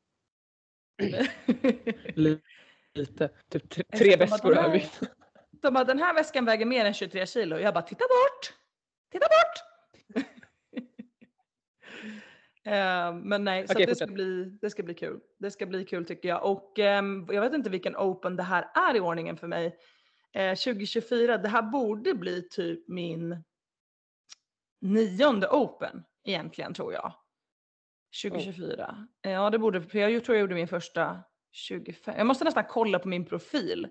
lite, 2.94 3.30
typ 3.50 3.92
tre 3.98 4.16
väskor 4.16 4.58
övervikt. 4.58 5.02
De 5.62 5.74
bara, 5.74 5.84
den 5.84 6.00
här 6.00 6.14
väskan 6.14 6.46
väger 6.46 6.66
mer 6.66 6.86
än 6.86 6.94
23 6.94 7.26
kilo. 7.26 7.58
Jag 7.58 7.74
bara, 7.74 7.82
titta 7.82 8.04
bort! 8.04 8.54
Titta 9.12 9.26
bort! 9.26 9.77
Uh, 12.68 13.16
men 13.24 13.44
nej, 13.44 13.68
så 13.68 13.74
okay, 13.74 13.86
det, 13.86 13.96
ska 13.96 14.08
bli, 14.08 14.58
det 14.62 14.70
ska 14.70 14.84
bli 14.84 14.94
kul. 14.94 15.20
Det 15.40 15.52
ska 15.52 15.66
bli 15.66 15.86
kul 15.86 16.06
tycker 16.06 16.30
jag. 16.30 16.46
Och 16.46 16.80
um, 16.80 17.28
jag 17.32 17.42
vet 17.42 17.54
inte 17.54 17.70
vilken 17.70 17.96
open 17.96 18.36
det 18.36 18.44
här 18.44 18.70
är 18.76 18.96
i 18.96 19.00
ordningen 19.00 19.38
för 19.38 19.48
mig. 19.48 19.66
Uh, 20.38 20.56
2024, 20.56 21.38
det 21.38 21.50
här 21.50 21.62
borde 21.62 22.14
bli 22.14 22.48
typ 22.50 22.88
min 22.88 23.44
nionde 24.82 25.48
open 25.48 26.04
egentligen 26.24 26.74
tror 26.74 26.94
jag. 26.94 27.14
2024. 28.24 29.08
Oh. 29.24 29.32
Ja 29.32 29.50
det 29.50 29.60
borde, 29.60 29.82
för 29.82 30.00
jag 30.00 30.24
tror 30.24 30.36
jag 30.36 30.42
gjorde 30.42 30.56
min 30.56 30.68
första 30.68 31.20
25. 31.52 32.16
Jag 32.18 32.28
måste 32.28 32.46
nästan 32.46 32.64
kolla 32.70 33.00
på 33.00 33.08
min 33.08 33.26
profil. 33.26 33.88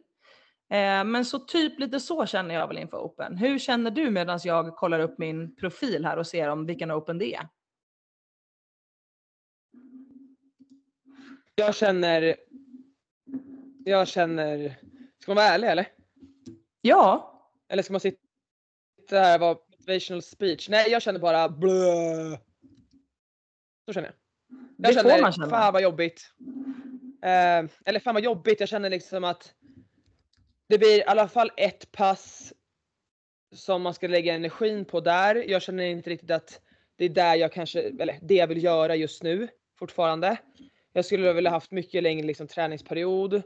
Eh, 0.70 1.04
men 1.04 1.24
så 1.24 1.38
typ 1.38 1.80
lite 1.80 2.00
så 2.00 2.26
känner 2.26 2.54
jag 2.54 2.68
väl 2.68 2.78
inför 2.78 2.98
Open. 2.98 3.36
Hur 3.36 3.58
känner 3.58 3.90
du 3.90 4.10
medan 4.10 4.38
jag 4.44 4.76
kollar 4.76 5.00
upp 5.00 5.18
min 5.18 5.56
profil 5.56 6.04
här 6.04 6.16
och 6.16 6.26
ser 6.26 6.48
om 6.48 6.66
vilken 6.66 6.90
Open 6.90 7.18
det 7.18 7.34
är? 7.34 7.48
Jag 11.58 11.74
känner... 11.74 12.36
Jag 13.84 14.08
känner... 14.08 14.76
Ska 15.22 15.30
man 15.30 15.36
vara 15.36 15.46
ärlig 15.46 15.68
eller? 15.68 15.88
Ja, 16.80 17.32
Eller 17.68 17.82
ska 17.82 17.92
man 17.92 18.00
sitta 18.00 18.18
här 19.10 19.34
och 19.34 19.40
vara 19.40 19.54
motivational 19.70 20.22
speech? 20.22 20.68
Nej, 20.68 20.90
jag 20.90 21.02
känner 21.02 21.20
bara 21.20 21.48
blö. 21.48 22.36
Så 23.86 23.92
känner 23.92 24.08
jag. 24.08 24.14
det 24.78 24.88
Jag 24.88 25.02
får 25.02 25.10
känner, 25.10 25.22
man 25.22 25.32
känna. 25.32 25.48
fan 25.50 25.72
vad 25.72 25.82
jobbigt. 25.82 26.32
Eh, 27.22 27.64
eller 27.84 28.00
fan 28.00 28.14
vad 28.14 28.24
jobbigt, 28.24 28.60
jag 28.60 28.68
känner 28.68 28.90
liksom 28.90 29.24
att 29.24 29.54
det 30.68 30.78
blir 30.78 30.98
i 30.98 31.04
alla 31.04 31.28
fall 31.28 31.50
ett 31.56 31.92
pass 31.92 32.52
som 33.54 33.82
man 33.82 33.94
ska 33.94 34.08
lägga 34.08 34.34
energin 34.34 34.84
på 34.84 35.00
där. 35.00 35.34
Jag 35.50 35.62
känner 35.62 35.84
inte 35.84 36.10
riktigt 36.10 36.30
att 36.30 36.60
det 36.96 37.04
är 37.04 37.08
där 37.08 37.34
jag 37.34 37.52
kanske, 37.52 37.80
eller 37.82 38.18
det 38.22 38.34
jag 38.34 38.46
vill 38.46 38.64
göra 38.64 38.96
just 38.96 39.22
nu 39.22 39.48
fortfarande. 39.78 40.36
Jag 40.96 41.04
skulle 41.04 41.32
vilja 41.32 41.50
haft 41.50 41.70
mycket 41.70 42.02
längre 42.02 42.26
liksom, 42.26 42.46
träningsperiod. 42.46 43.42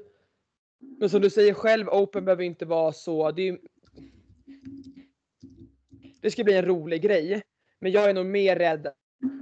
Men 0.98 1.10
som 1.10 1.20
du 1.20 1.30
säger 1.30 1.54
själv, 1.54 1.88
open 1.88 2.24
behöver 2.24 2.44
inte 2.44 2.64
vara 2.64 2.92
så. 2.92 3.30
Det, 3.30 3.42
är, 3.42 3.46
ju- 3.52 3.58
det 6.20 6.30
ska 6.30 6.44
bli 6.44 6.54
en 6.56 6.64
rolig 6.64 7.02
grej. 7.02 7.42
Men 7.80 7.92
jag 7.92 8.10
är 8.10 8.14
nog 8.14 8.26
mer 8.26 8.56
rädd 8.56 8.92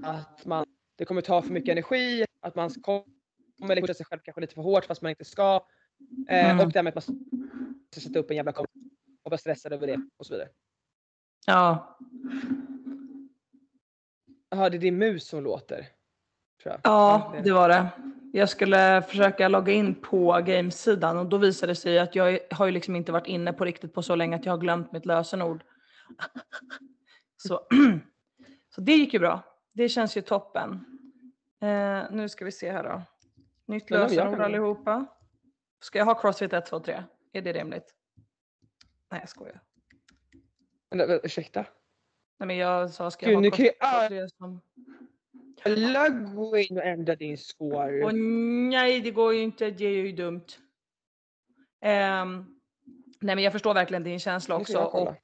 att 0.03 0.44
man, 0.47 0.66
det 0.97 1.05
kommer 1.05 1.21
ta 1.21 1.42
för 1.42 1.53
mycket 1.53 1.73
energi, 1.73 2.25
att 2.40 2.55
man 2.55 2.71
kommer 2.71 3.75
lägga 3.75 3.94
sig 3.94 4.07
själv 4.07 4.21
kanske 4.25 4.40
lite 4.40 4.55
för 4.55 4.62
hårt 4.62 4.85
fast 4.85 5.03
man 5.03 5.11
inte 5.11 5.25
ska. 5.25 5.66
Eh, 6.29 6.51
Mm. 6.51 6.66
Och 6.66 6.73
därmed 6.73 6.97
att 6.99 7.09
man 7.09 7.18
ska 7.90 8.01
sätta 8.01 8.18
upp 8.18 8.31
en 8.31 8.37
jävla 8.37 8.53
kamera 8.53 8.71
och 9.23 9.31
vara 9.31 9.38
stressad 9.38 9.73
över 9.73 9.87
det 9.87 10.01
och 10.16 10.27
så 10.27 10.35
vidare. 10.35 10.49
ja, 11.47 11.99
Jaha, 14.51 14.71
det 14.71 14.77
är 14.77 14.79
din 14.81 14.99
mus 14.99 15.25
som 15.29 15.44
låter. 15.44 15.87
Ja, 16.64 17.35
det 17.44 17.53
var 17.53 17.68
det. 17.68 17.88
Jag 18.33 18.49
skulle 18.49 19.03
försöka 19.03 19.49
logga 19.49 19.73
in 19.73 19.94
på 19.94 20.42
gamesidan 20.47 21.18
och 21.18 21.27
då 21.27 21.37
visade 21.37 21.71
det 21.73 21.77
sig 21.77 21.99
att 21.99 22.14
jag 22.14 22.38
har 22.51 22.66
ju 22.66 22.73
liksom 22.73 22.97
inte 22.97 23.12
varit 23.12 23.27
inne 23.27 23.53
på 23.53 23.64
riktigt 23.64 23.94
på 23.94 24.03
så 24.03 24.14
länge 24.14 24.37
att 24.37 24.44
jag 24.44 24.53
har 24.53 24.59
glömt 24.59 24.92
mitt 24.92 25.07
lösenord. 25.07 25.64
Så, 27.37 27.61
så 28.75 28.81
det 28.81 28.92
gick 28.92 29.12
ju 29.12 29.18
bra. 29.18 29.42
Det 29.73 29.88
känns 29.88 30.16
ju 30.16 30.21
toppen. 30.21 30.85
Eh, 31.61 32.03
nu 32.11 32.29
ska 32.29 32.44
vi 32.44 32.53
se 32.53 32.73
här 32.73 32.85
då. 32.85 33.03
Nytt 33.66 33.90
lösenord 33.90 34.40
allihopa. 34.40 35.07
Ska 35.81 35.99
jag 35.99 36.07
ha 36.07 36.21
Crossfit 36.21 36.53
1, 36.53 36.66
2, 36.66 36.81
3? 36.81 37.05
Är 37.33 37.42
det 37.42 37.53
rimligt? 37.53 37.94
Nej, 39.11 39.21
jag 39.21 39.29
skojar. 39.29 39.61
Men, 40.90 41.09
men, 41.09 41.21
ursäkta? 41.23 41.64
Nej, 42.38 42.47
men 42.47 42.57
jag 42.57 42.90
sa 42.90 43.11
ska 43.11 43.27
Gud, 43.27 43.35
jag 43.35 43.42
nu 43.42 43.49
ha 43.49 43.57
Crossfit 43.57 43.81
2, 43.81 44.09
3 44.09 44.29
som... 44.29 44.61
alla 45.64 46.09
gå 46.09 46.59
in 46.59 46.79
och 46.79 46.85
ändra 46.85 47.16
din 47.16 47.38
score. 47.38 48.05
Åh 48.05 48.12
nej, 48.71 49.01
det 49.01 49.11
går 49.11 49.35
ju 49.35 49.40
inte. 49.40 49.71
Det 49.71 49.85
är 49.85 49.90
ju 49.90 50.12
dumt. 50.12 50.47
Ehm, 51.81 52.47
nej, 53.21 53.35
men 53.35 53.44
jag 53.44 53.53
förstår 53.53 53.75
verkligen 53.75 54.05
din 54.05 54.18
känsla 54.18 54.57
också. 54.57 54.79
Och, 54.79 55.14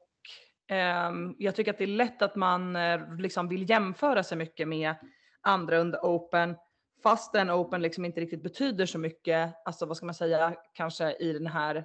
ehm, 0.69 1.35
jag 1.39 1.55
tycker 1.55 1.71
att 1.71 1.79
det 1.79 1.85
är 1.85 1.89
lätt 1.89 2.23
att 2.23 2.37
man 2.37 2.77
eh, 2.77 3.17
liksom 3.19 3.49
vill 3.49 3.71
jämföra 3.71 4.23
sig 4.23 4.39
mycket 4.39 4.69
med 4.69 4.95
andra 5.41 5.79
under 5.79 5.99
Open. 5.99 6.57
Fastän 7.03 7.51
Open 7.51 7.83
liksom 7.83 8.05
inte 8.05 8.21
riktigt 8.21 8.43
betyder 8.43 8.87
så 8.87 8.99
mycket. 8.99 9.55
Alltså 9.65 9.87
vad 9.87 9.97
ska 9.97 10.07
man 10.07 10.15
säga, 10.15 10.55
kanske 10.73 11.13
i 11.13 11.33
den 11.33 11.47
här... 11.47 11.85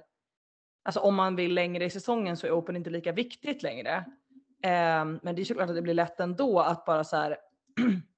Alltså 0.82 1.00
om 1.00 1.14
man 1.14 1.36
vill 1.36 1.54
längre 1.54 1.84
i 1.84 1.90
säsongen 1.90 2.36
så 2.36 2.46
är 2.46 2.50
Open 2.50 2.76
inte 2.76 2.90
lika 2.90 3.12
viktigt 3.12 3.62
längre. 3.62 4.04
Ehm, 4.62 5.20
men 5.22 5.34
det 5.36 5.42
är 5.42 5.44
såklart 5.44 5.68
att 5.68 5.74
det 5.74 5.82
blir 5.82 5.94
lätt 5.94 6.20
ändå 6.20 6.60
att 6.60 6.84
bara 6.84 7.04
så 7.04 7.16
här 7.16 7.36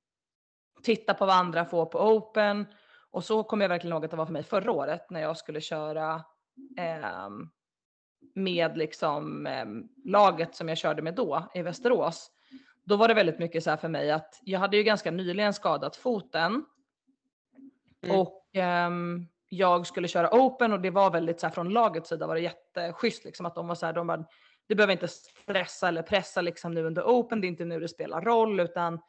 titta 0.84 1.14
på 1.14 1.26
vad 1.26 1.36
andra 1.36 1.64
får 1.64 1.86
på 1.86 1.98
Open. 1.98 2.66
Och 3.10 3.24
så 3.24 3.42
kommer 3.42 3.64
jag 3.64 3.68
verkligen 3.68 3.92
ihåg 3.92 4.04
att 4.04 4.10
det 4.10 4.16
var 4.16 4.26
för 4.26 4.32
mig 4.32 4.42
förra 4.42 4.72
året 4.72 5.10
när 5.10 5.20
jag 5.20 5.36
skulle 5.36 5.60
köra 5.60 6.24
ehm, 6.78 7.48
med 8.34 8.76
liksom 8.76 9.46
ehm, 9.46 9.88
laget 10.04 10.54
som 10.54 10.68
jag 10.68 10.78
körde 10.78 11.02
med 11.02 11.14
då 11.14 11.50
i 11.54 11.62
Västerås. 11.62 12.30
Då 12.84 12.96
var 12.96 13.08
det 13.08 13.14
väldigt 13.14 13.38
mycket 13.38 13.64
så 13.64 13.70
här 13.70 13.76
för 13.76 13.88
mig 13.88 14.10
att 14.10 14.40
jag 14.42 14.60
hade 14.60 14.76
ju 14.76 14.82
ganska 14.82 15.10
nyligen 15.10 15.54
skadat 15.54 15.96
foten. 15.96 16.64
Mm. 18.02 18.20
Och 18.20 18.50
ehm, 18.52 19.26
jag 19.48 19.86
skulle 19.86 20.08
köra 20.08 20.34
open 20.34 20.72
och 20.72 20.80
det 20.80 20.90
var 20.90 21.10
väldigt 21.10 21.40
så 21.40 21.46
här 21.46 21.54
från 21.54 21.68
lagets 21.68 22.08
sida 22.08 22.26
var 22.26 22.34
det 22.34 22.40
jätteschysst 22.40 23.24
liksom 23.24 23.46
att 23.46 23.54
de 23.54 23.68
var 23.68 23.74
så 23.74 23.86
här, 23.86 23.92
de 23.92 24.06
bara, 24.06 24.24
du 24.66 24.74
behöver 24.74 24.92
inte 24.92 25.08
stressa 25.08 25.88
eller 25.88 26.02
pressa 26.02 26.40
liksom 26.40 26.74
nu 26.74 26.84
under 26.84 27.02
open, 27.02 27.40
det 27.40 27.46
är 27.46 27.48
inte 27.48 27.64
nu 27.64 27.80
det 27.80 27.88
spelar 27.88 28.20
roll 28.20 28.60
utan 28.60 29.00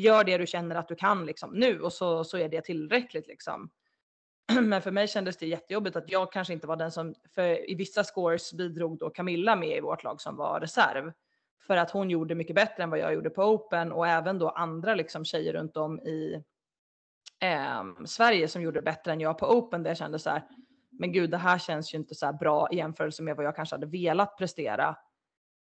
gör 0.00 0.24
det 0.24 0.38
du 0.38 0.46
känner 0.46 0.76
att 0.76 0.88
du 0.88 0.94
kan 0.94 1.26
liksom 1.26 1.50
nu 1.50 1.80
och 1.80 1.92
så, 1.92 2.24
så 2.24 2.38
är 2.38 2.48
det 2.48 2.60
tillräckligt 2.60 3.26
liksom. 3.26 3.70
Men 4.60 4.82
för 4.82 4.90
mig 4.90 5.08
kändes 5.08 5.36
det 5.36 5.46
jättejobbigt 5.46 5.96
att 5.96 6.10
jag 6.10 6.32
kanske 6.32 6.52
inte 6.52 6.66
var 6.66 6.76
den 6.76 6.92
som, 6.92 7.14
för 7.34 7.70
i 7.70 7.74
vissa 7.74 8.04
scores 8.04 8.52
bidrog 8.52 8.98
då 8.98 9.10
Camilla 9.10 9.56
med 9.56 9.76
i 9.76 9.80
vårt 9.80 10.02
lag 10.02 10.20
som 10.20 10.36
var 10.36 10.60
reserv. 10.60 11.12
För 11.66 11.76
att 11.76 11.90
hon 11.90 12.10
gjorde 12.10 12.34
mycket 12.34 12.56
bättre 12.56 12.82
än 12.82 12.90
vad 12.90 12.98
jag 12.98 13.14
gjorde 13.14 13.30
på 13.30 13.42
Open 13.42 13.92
och 13.92 14.08
även 14.08 14.38
då 14.38 14.48
andra 14.48 14.94
liksom 14.94 15.24
tjejer 15.24 15.52
runt 15.52 15.76
om 15.76 16.00
i 16.00 16.44
eh, 17.40 18.04
Sverige 18.06 18.48
som 18.48 18.62
gjorde 18.62 18.82
bättre 18.82 19.12
än 19.12 19.20
jag 19.20 19.38
på 19.38 19.46
Open. 19.46 19.82
Där 19.82 19.90
jag 19.90 19.98
kände 19.98 20.18
så 20.18 20.30
här, 20.30 20.42
men 20.90 21.12
gud 21.12 21.30
det 21.30 21.36
här 21.36 21.58
känns 21.58 21.94
ju 21.94 21.98
inte 21.98 22.14
så 22.14 22.26
här 22.26 22.32
bra 22.32 22.68
i 22.72 22.76
jämförelse 22.76 23.22
med 23.22 23.36
vad 23.36 23.46
jag 23.46 23.56
kanske 23.56 23.74
hade 23.74 23.86
velat 23.86 24.38
prestera 24.38 24.96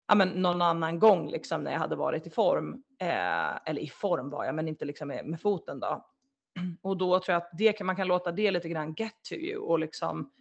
ja, 0.09 0.15
men 0.15 0.29
någon 0.29 0.61
annan 0.61 0.99
gång 0.99 1.29
liksom 1.29 1.63
när 1.63 1.71
jag 1.71 1.79
hade 1.79 1.95
varit 1.95 2.27
i 2.27 2.29
form. 2.29 2.83
Eh, 2.99 3.69
eller 3.69 3.81
i 3.81 3.89
form 3.89 4.29
var 4.29 4.45
jag, 4.45 4.55
men 4.55 4.67
inte 4.67 4.85
liksom 4.85 5.07
med, 5.07 5.25
med 5.25 5.41
foten 5.41 5.79
då. 5.79 6.05
Och 6.81 6.97
då 6.97 7.19
tror 7.19 7.33
jag 7.33 7.41
att 7.43 7.49
det 7.57 7.73
kan, 7.73 7.87
man 7.87 7.95
kan 7.95 8.07
låta 8.07 8.31
det 8.31 8.51
lite 8.51 8.69
grann 8.69 8.93
get 8.97 9.13
to 9.29 9.35
you 9.35 9.61
och 9.61 9.79
liksom, 9.79 10.31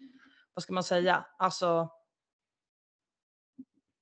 vad 0.54 0.62
ska 0.62 0.72
man 0.72 0.82
säga, 0.84 1.26
alltså 1.38 1.88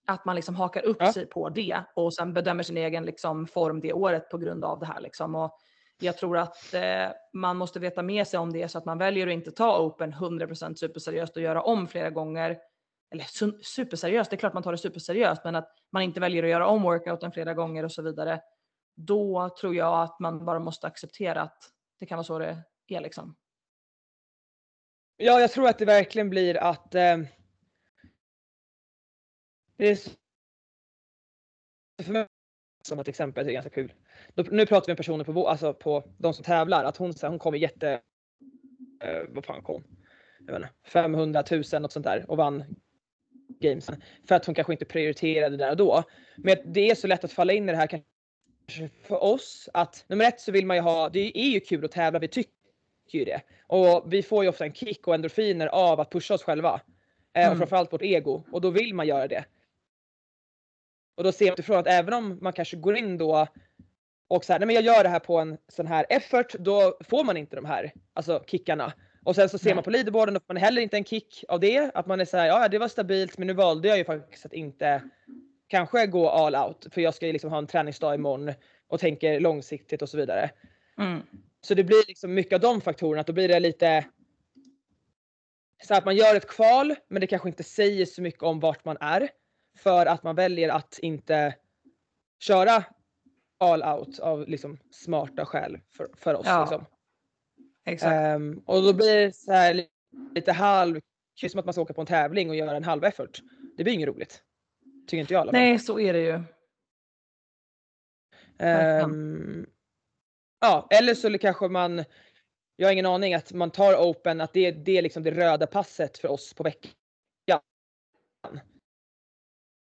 att 0.07 0.25
man 0.25 0.37
liksom 0.37 0.55
hakar 0.57 0.85
upp 0.85 0.97
Ja. 1.01 1.13
sig 1.13 1.27
på 1.27 1.49
det 1.49 1.85
och 1.95 2.15
sen 2.15 2.33
bedömer 2.33 2.63
sin 2.63 2.77
egen 2.77 3.05
liksom 3.05 3.47
form 3.47 3.81
det 3.81 3.93
året 3.93 4.31
på 4.31 4.39
grund 4.39 4.65
av 4.65 4.79
det 4.79 4.87
här 4.87 5.01
liksom. 5.01 5.35
Och 5.35 5.57
jag 6.01 6.17
tror 6.19 6.39
att 6.39 6.75
eh, 6.75 7.09
man 7.33 7.57
måste 7.57 7.81
veta 7.81 8.03
med 8.03 8.27
sig 8.27 8.41
om 8.41 8.53
det 8.53 8.69
så 8.69 8.79
att 8.79 8.85
man 8.85 8.99
väljer 8.99 9.27
att 9.27 9.33
inte 9.33 9.51
ta 9.51 9.79
open 9.79 10.13
100% 10.15 10.75
superseriöst 10.75 11.37
och 11.37 11.43
göra 11.43 11.63
om 11.63 11.89
flera 11.89 12.11
gånger. 12.11 12.59
Eller 13.11 13.25
superseriöst, 13.63 14.31
det 14.31 14.37
är 14.37 14.39
klart 14.39 14.55
man 14.55 14.63
tar 14.63 14.73
det 14.73 14.79
superseriöst, 14.79 15.45
men 15.45 15.55
att 15.57 15.73
man 15.93 16.03
inte 16.03 16.21
väljer 16.21 16.43
att 16.43 16.51
göra 16.51 16.67
om 16.67 16.83
workouten 16.83 17.33
flera 17.33 17.55
gånger 17.55 17.85
och 17.85 17.93
så 17.93 18.03
vidare. 18.03 18.43
Då 18.95 19.51
tror 19.61 19.75
jag 19.75 20.03
att 20.03 20.21
man 20.21 20.45
bara 20.45 20.59
måste 20.61 20.87
acceptera 20.87 21.41
att 21.43 21.59
det 21.99 22.07
kan 22.07 22.17
vara 22.17 22.25
så 22.25 22.39
det 22.39 22.65
är 22.89 23.01
liksom. 23.01 23.37
Ja, 25.17 25.41
jag 25.41 25.51
tror 25.51 25.69
att 25.69 25.79
det 25.79 25.85
verkligen 25.85 26.31
blir 26.31 26.57
att 26.57 26.95
eh, 26.95 27.19
det 29.77 29.89
är 29.91 29.99
för 32.03 32.13
mig 32.13 32.27
som 32.83 32.99
ett 32.99 33.09
exempel 33.09 33.45
det 33.47 33.51
är 33.51 33.55
ganska 33.55 33.71
kul. 33.71 33.93
Då, 34.35 34.43
nu 34.51 34.67
pratar 34.67 34.87
vi 34.87 34.93
om 34.93 34.97
personer 34.97 35.25
på, 35.25 35.33
vår- 35.33 35.49
alltså 35.49 35.75
på 35.75 36.05
de 36.19 36.35
som 36.35 36.45
tävlar, 36.45 36.85
att 36.85 36.97
hon, 36.97 37.15
så 37.15 37.27
här, 37.27 37.31
hon 37.31 37.39
kommer 37.39 37.59
jätte, 37.59 38.01
eh, 39.03 39.23
vad 39.29 39.45
fan 39.45 39.63
kom 39.63 39.75
hon? 39.75 39.97
Jag 40.39 40.53
vet 40.53 40.63
inte, 40.63 40.75
500 40.85 41.45
000 41.51 41.83
något 41.83 41.93
sånt 41.93 42.05
där 42.05 42.31
och 42.31 42.37
vann 42.37 42.65
games. 43.49 43.91
För 44.29 44.35
att 44.35 44.47
hon 44.47 44.55
kanske 44.55 44.73
inte 44.73 44.85
prioriterade 44.85 45.57
det 45.57 45.65
där 45.65 45.71
och 45.71 45.77
då. 45.77 46.03
Men 46.37 46.57
det 46.65 46.91
är 46.91 46.95
så 46.95 47.07
lätt 47.07 47.25
att 47.25 47.33
falla 47.33 47.53
in 47.53 47.69
i 47.69 47.73
det 47.73 47.79
här 47.79 47.87
kanske 47.87 48.09
för 49.03 49.25
oss 49.25 49.69
att 49.75 50.05
nummer 50.09 50.25
ett 50.25 50.41
så 50.41 50.53
vill 50.53 50.67
man 50.67 50.77
ju 50.77 50.83
ha, 50.83 51.09
det 51.09 51.39
är 51.39 51.49
ju 51.49 51.61
kul 51.61 51.85
att 51.85 51.93
tävla, 51.93 52.19
vi 52.19 52.29
tycker 52.29 52.51
ju 53.13 53.25
det. 53.25 53.43
Och 53.67 54.13
vi 54.13 54.23
får 54.23 54.43
ju 54.45 54.49
ofta 54.49 54.65
en 54.65 54.75
kick 54.75 55.09
och 55.09 55.15
endorfiner 55.15 55.67
av 55.67 56.01
att 56.01 56.11
pusha 56.11 56.35
oss 56.35 56.43
själva. 56.43 56.81
Mm. 57.33 57.53
Och 57.53 57.59
framförallt 57.59 57.93
vårt 57.93 58.03
ego. 58.03 58.45
Och 58.53 58.61
då 58.61 58.71
vill 58.71 58.95
man 58.95 59.07
göra 59.07 59.29
det. 59.29 59.45
Och 61.15 61.25
då 61.25 61.33
ser 61.33 61.45
man 61.47 61.53
utifrån 61.53 61.79
att 61.79 61.87
även 61.87 62.15
om 62.15 62.39
man 62.43 62.53
kanske 62.53 62.77
går 62.77 62.97
in 62.97 63.19
då 63.19 63.47
och 64.29 64.45
så 64.45 64.53
här, 64.53 64.61
nej 64.61 64.67
men 64.67 64.75
jag 64.75 64.85
gör 64.85 65.03
det 65.03 65.09
här 65.09 65.19
på 65.19 65.39
en 65.39 65.59
sån 65.69 65.87
här 65.87 66.07
effort, 66.09 66.55
då 66.59 66.99
får 67.09 67.25
man 67.25 67.37
inte 67.37 67.57
de 67.57 67.65
här 67.65 67.93
alltså 68.13 68.45
kickarna. 68.47 68.93
Och 69.27 69.35
sen 69.35 69.49
så 69.49 69.59
ser 69.59 69.75
man 69.75 69.85
på 69.85 69.91
leaderboarden, 69.91 70.35
får 70.35 70.55
man 70.55 70.57
heller 70.57 70.83
inte 70.83 70.97
en 70.97 71.05
kick 71.05 71.45
av 71.49 71.61
det. 71.61 71.91
Att 71.95 72.07
man 72.07 72.21
är 72.21 72.25
så 72.25 72.37
här, 72.37 72.47
ja 72.47 72.69
det 72.69 72.79
var 72.79 72.89
stabilt 72.89 73.39
men 73.39 73.47
nu 73.47 73.53
valde 73.53 73.89
jag 73.89 73.99
ju 73.99 74.05
faktiskt 74.05 74.47
att 74.47 74.53
inte 74.53 75.03
kanske 75.69 76.07
gå 76.07 76.29
all 76.31 76.57
out. 76.57 76.87
För 76.91 77.01
jag 77.01 77.15
ska 77.15 77.27
ju 77.27 77.33
liksom 77.33 77.51
ha 77.51 77.59
en 77.59 77.67
träningsdag 77.67 78.15
imorgon 78.15 78.53
och 78.89 79.01
tänker 79.01 79.41
långsiktigt 79.41 80.03
och 80.03 80.09
så 80.09 80.17
vidare. 80.17 80.51
Mm. 80.99 81.23
Så 81.61 81.75
det 81.75 81.85
blir 81.85 82.03
liksom 82.09 82.35
mycket 82.35 82.53
av 82.53 82.61
de 82.61 82.81
faktorerna, 82.81 83.21
att 83.21 83.27
då 83.27 83.33
blir 83.33 83.49
det 83.49 83.61
lite 83.61 84.05
så 85.85 85.95
att 85.95 86.05
man 86.05 86.17
gör 86.17 86.37
ett 86.37 86.49
kval, 86.49 86.95
men 87.09 87.21
det 87.21 87.27
kanske 87.27 87.49
inte 87.49 87.63
säger 87.63 88.07
så 88.07 88.23
mycket 88.23 88.43
om 88.43 88.61
vart 88.61 88.85
man 88.85 88.97
är. 89.01 89.29
För 89.79 90.07
att 90.07 90.23
man 90.23 90.37
väljer 90.37 90.69
att 90.69 90.99
inte 90.99 91.55
köra 92.39 92.85
all 93.59 93.83
out 93.83 94.19
av 94.19 94.49
liksom 94.49 94.79
smarta 94.91 95.47
skäl 95.47 95.79
för, 95.97 96.09
för 96.17 96.35
oss. 96.35 96.47
Ja, 96.47 96.61
Liksom. 96.61 96.85
Exakt. 97.87 98.13
Ehm, 98.13 98.63
och 98.67 98.83
då 98.83 98.93
blir 98.93 99.17
det 99.17 99.37
så 99.37 99.53
här 99.53 99.75
li- 99.75 99.89
lite 100.35 100.53
halv 100.53 101.01
Det 101.35 101.49
som 101.49 101.59
att 101.59 101.65
man 101.67 101.73
ska 101.73 101.83
åka 101.83 101.95
på 101.95 102.01
en 102.01 102.07
tävling 102.07 102.51
och 102.51 102.57
göra 102.57 102.77
en 102.77 102.85
halv 102.85 103.05
effort. 103.05 103.43
Det 103.77 103.85
blir 103.85 103.95
inget 103.95 104.09
roligt. 104.09 104.43
Tycker 105.07 105.21
inte 105.21 105.33
jag 105.35 105.41
alla. 105.41 105.53
Nej, 105.53 105.79
så 105.79 106.01
är 106.01 106.13
det 106.13 106.21
ju. 106.21 106.43
Um, 109.03 109.67
ja, 110.61 110.89
eller 110.91 111.15
så 111.15 111.39
kanske 111.39 111.69
man, 111.69 112.05
jag 112.77 112.87
har 112.89 112.93
ingen 112.93 113.07
aning, 113.07 113.35
att 113.35 113.53
man 113.53 113.71
tar 113.71 113.95
open, 113.95 114.41
att 114.41 114.53
det, 114.53 114.71
det 114.71 114.99
är 114.99 115.03
liksom 115.03 115.23
det 115.23 115.31
röda 115.31 115.67
passet 115.67 116.19
för 116.19 116.29
oss 116.29 116.55
på 116.55 116.63
veckan. 116.63 116.91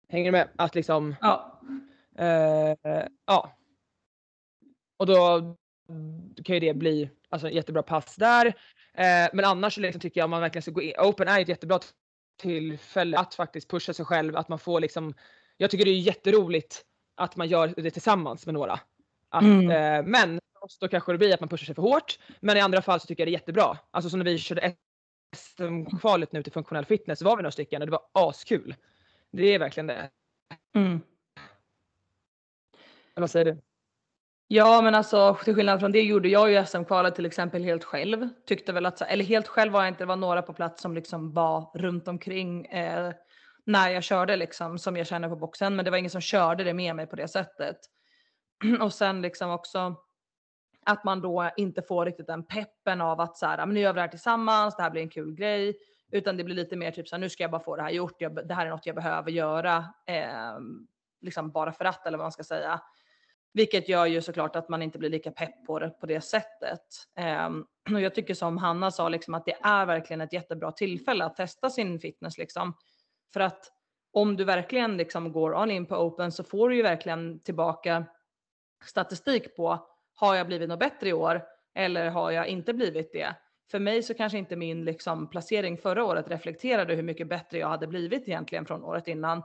Hänger 0.10 0.26
du 0.26 0.32
med? 0.32 0.50
Att 0.56 0.76
liksom, 0.76 1.16
Ja. 1.22 1.62
uh, 2.20 3.06
ja. 3.26 3.52
Och 4.98 5.06
då 5.06 5.56
kan 6.43 6.54
ju 6.54 6.60
det 6.60 6.73
bli 6.73 7.10
alltså, 7.30 7.50
jättebra 7.50 7.84
pass 7.84 8.15
där. 8.15 8.45
Uh, 8.45 9.30
men 9.34 9.45
annars 9.45 9.76
så 9.76 9.82
liksom 9.82 10.02
tycker 10.02 10.19
jag 10.21 10.26
om 10.26 10.32
man 10.32 10.41
verkligen 10.41 10.62
ska 10.62 10.71
gå 10.71 10.82
in, 10.82 10.93
open 10.97 11.28
är 11.28 11.41
ett 11.41 11.47
jättebra 11.47 11.80
tillfälle 12.41 13.17
att 13.17 13.36
faktiskt 13.36 13.69
pusha 13.69 13.93
sig 13.93 14.06
själv, 14.06 14.36
att 14.38 14.50
man 14.50 14.60
får 14.60 14.80
liksom, 14.80 15.13
jag 15.58 15.71
tycker 15.71 15.86
det 15.86 15.91
är 15.91 16.00
jätteroligt 16.00 16.84
att 17.15 17.36
man 17.36 17.47
gör 17.47 17.73
det 17.78 17.91
tillsammans 17.91 18.45
med 18.45 18.54
några. 18.54 18.80
Att, 19.30 19.43
Mm. 19.43 19.71
eh, 19.71 20.12
men 20.12 20.39
då 20.80 20.88
kanske 20.88 21.12
det 21.12 21.17
blir 21.17 21.34
att 21.34 21.39
man 21.39 21.50
pushar 21.50 21.65
sig 21.65 21.76
för 21.76 21.82
hårt. 21.82 22.19
Men 22.39 22.58
i 22.58 22.60
andra 22.60 22.82
fall 22.82 23.00
så 23.00 23.08
tycker 23.08 23.21
jag 23.23 23.28
det 23.28 23.32
är 23.32 23.39
jättebra. 23.39 23.78
Alltså 23.91 24.10
som 24.10 24.19
när 24.19 24.26
vi 24.26 24.38
körde 24.38 24.76
SM-kvalet 25.36 26.32
nu 26.32 26.43
till 26.43 26.52
funktionell 26.52 26.86
fitness 26.86 27.19
så 27.19 27.26
var 27.26 27.38
vi 27.38 27.43
några 27.43 27.52
stycken 27.52 27.82
och 27.82 27.88
det 27.88 27.91
var 27.91 28.30
askul. 28.30 28.76
Det 29.32 29.43
är 29.43 29.60
verkligen 29.60 29.88
det. 29.88 30.10
Mm. 30.76 31.02
Eller 33.15 33.21
vad 33.21 33.32
säger 33.32 33.45
du? 33.45 33.62
Ja 34.50 34.82
men 34.82 34.96
alltså 34.96 35.38
till 35.44 35.56
skillnad 35.56 35.80
från 35.80 35.92
det 35.92 36.02
gjorde 36.02 36.30
jag 36.30 36.52
ju 36.52 36.66
SM-kvalet 36.66 37.16
till 37.16 37.26
exempel 37.26 37.64
helt 37.64 37.84
själv. 37.84 38.30
Tyckte 38.46 38.74
väl 38.74 38.86
att, 38.86 39.02
eller 39.02 39.26
helt 39.26 39.48
själv 39.48 39.74
var 39.74 39.82
jag 39.82 39.88
inte, 39.88 40.04
det 40.04 40.08
var 40.08 40.16
några 40.16 40.42
på 40.42 40.54
plats 40.54 40.82
som 40.82 40.94
liksom 40.94 41.34
var 41.34 41.72
runt 41.74 42.08
omkring 42.08 42.66
eh, 42.66 43.14
när 43.66 43.90
jag 43.90 44.04
körde 44.04 44.36
liksom 44.36 44.80
som 44.80 44.98
jag 44.98 45.08
känner 45.08 45.30
på 45.30 45.36
boxen. 45.36 45.76
Men 45.76 45.86
det 45.86 45.92
var 45.92 45.98
ingen 45.98 46.12
som 46.12 46.22
körde 46.22 46.64
det 46.64 46.74
med 46.74 46.96
mig 46.96 47.08
på 47.08 47.16
det 47.16 47.28
sättet. 47.28 47.78
Och 48.82 48.94
sen 48.94 49.22
liksom 49.22 49.52
också 49.52 49.96
att 50.86 51.04
man 51.04 51.22
då 51.22 51.50
inte 51.58 51.82
får 51.82 52.06
riktigt 52.06 52.28
den 52.28 52.44
peppen 52.44 53.02
av 53.02 53.22
att 53.22 53.38
så 53.38 53.46
här, 53.46 53.58
men 53.58 53.74
nu 53.74 53.80
gör 53.80 53.94
vi 53.94 53.98
det 53.98 54.02
här 54.02 54.08
tillsammans, 54.08 54.76
det 54.76 54.84
här 54.84 54.90
blir 54.90 55.02
en 55.02 55.10
kul 55.10 55.36
grej. 55.36 55.78
Utan 56.12 56.38
det 56.38 56.44
blir 56.44 56.56
lite 56.56 56.76
mer 56.76 56.92
typ 56.92 57.08
så 57.08 57.16
här, 57.16 57.22
nu 57.22 57.30
ska 57.30 57.44
jag 57.44 57.52
bara 57.52 57.64
få 57.64 57.76
det 57.76 57.82
här 57.82 57.90
gjort, 57.90 58.22
jag, 58.22 58.48
det 58.48 58.54
här 58.54 58.66
är 58.66 58.70
något 58.70 58.86
jag 58.86 58.96
behöver 58.96 59.32
göra. 59.32 59.78
Eh, 60.08 60.60
liksom 61.22 61.52
bara 61.52 61.72
för 61.72 61.86
att 61.86 62.06
eller 62.08 62.18
vad 62.18 62.26
man 62.26 62.32
ska 62.32 62.44
säga. 62.44 62.82
Vilket 63.54 63.90
gör 63.90 64.06
ju 64.06 64.22
såklart 64.22 64.56
att 64.56 64.70
man 64.70 64.82
inte 64.82 65.00
blir 65.00 65.10
lika 65.10 65.32
pepp 65.32 65.66
på 65.66 65.80
det 65.80 65.90
på 65.90 66.06
det 66.06 66.22
sättet. 66.22 66.82
Eh, 67.20 67.50
och 67.94 68.02
jag 68.02 68.16
tycker 68.16 68.34
som 68.34 68.58
Hanna 68.58 68.92
sa 68.92 69.10
liksom 69.10 69.34
att 69.34 69.46
det 69.46 69.58
är 69.62 69.86
verkligen 69.86 70.22
ett 70.22 70.34
jättebra 70.34 70.72
tillfälle 70.72 71.26
att 71.26 71.36
testa 71.36 71.70
sin 71.70 72.00
fitness 72.00 72.38
liksom. 72.38 72.74
För 73.34 73.40
att 73.40 73.72
om 74.12 74.36
du 74.36 74.44
verkligen 74.44 74.98
liksom 74.98 75.32
går 75.32 75.56
all 75.56 75.72
in 75.72 75.86
på 75.86 75.96
open 75.96 76.32
så 76.32 76.44
får 76.44 76.70
du 76.70 76.76
ju 76.76 76.82
verkligen 76.82 77.40
tillbaka 77.40 78.06
statistik 78.86 79.56
på 79.56 79.88
har 80.16 80.36
jag 80.36 80.48
blivit 80.48 80.70
något 80.70 80.80
bättre 80.80 81.10
i 81.10 81.14
år 81.14 81.44
eller 81.76 82.10
har 82.10 82.32
jag 82.32 82.48
inte 82.48 82.74
blivit 82.74 83.14
det? 83.14 83.36
För 83.72 83.80
mig 83.80 84.04
så 84.04 84.14
kanske 84.14 84.38
inte 84.38 84.56
min 84.56 84.86
liksom 84.86 85.30
placering 85.30 85.78
förra 85.78 86.06
året 86.06 86.28
reflekterade 86.28 86.96
hur 86.96 87.04
mycket 87.04 87.28
bättre 87.28 87.58
jag 87.58 87.68
hade 87.68 87.88
blivit 87.88 88.28
egentligen 88.28 88.66
från 88.66 88.84
året 88.84 89.08
innan. 89.08 89.44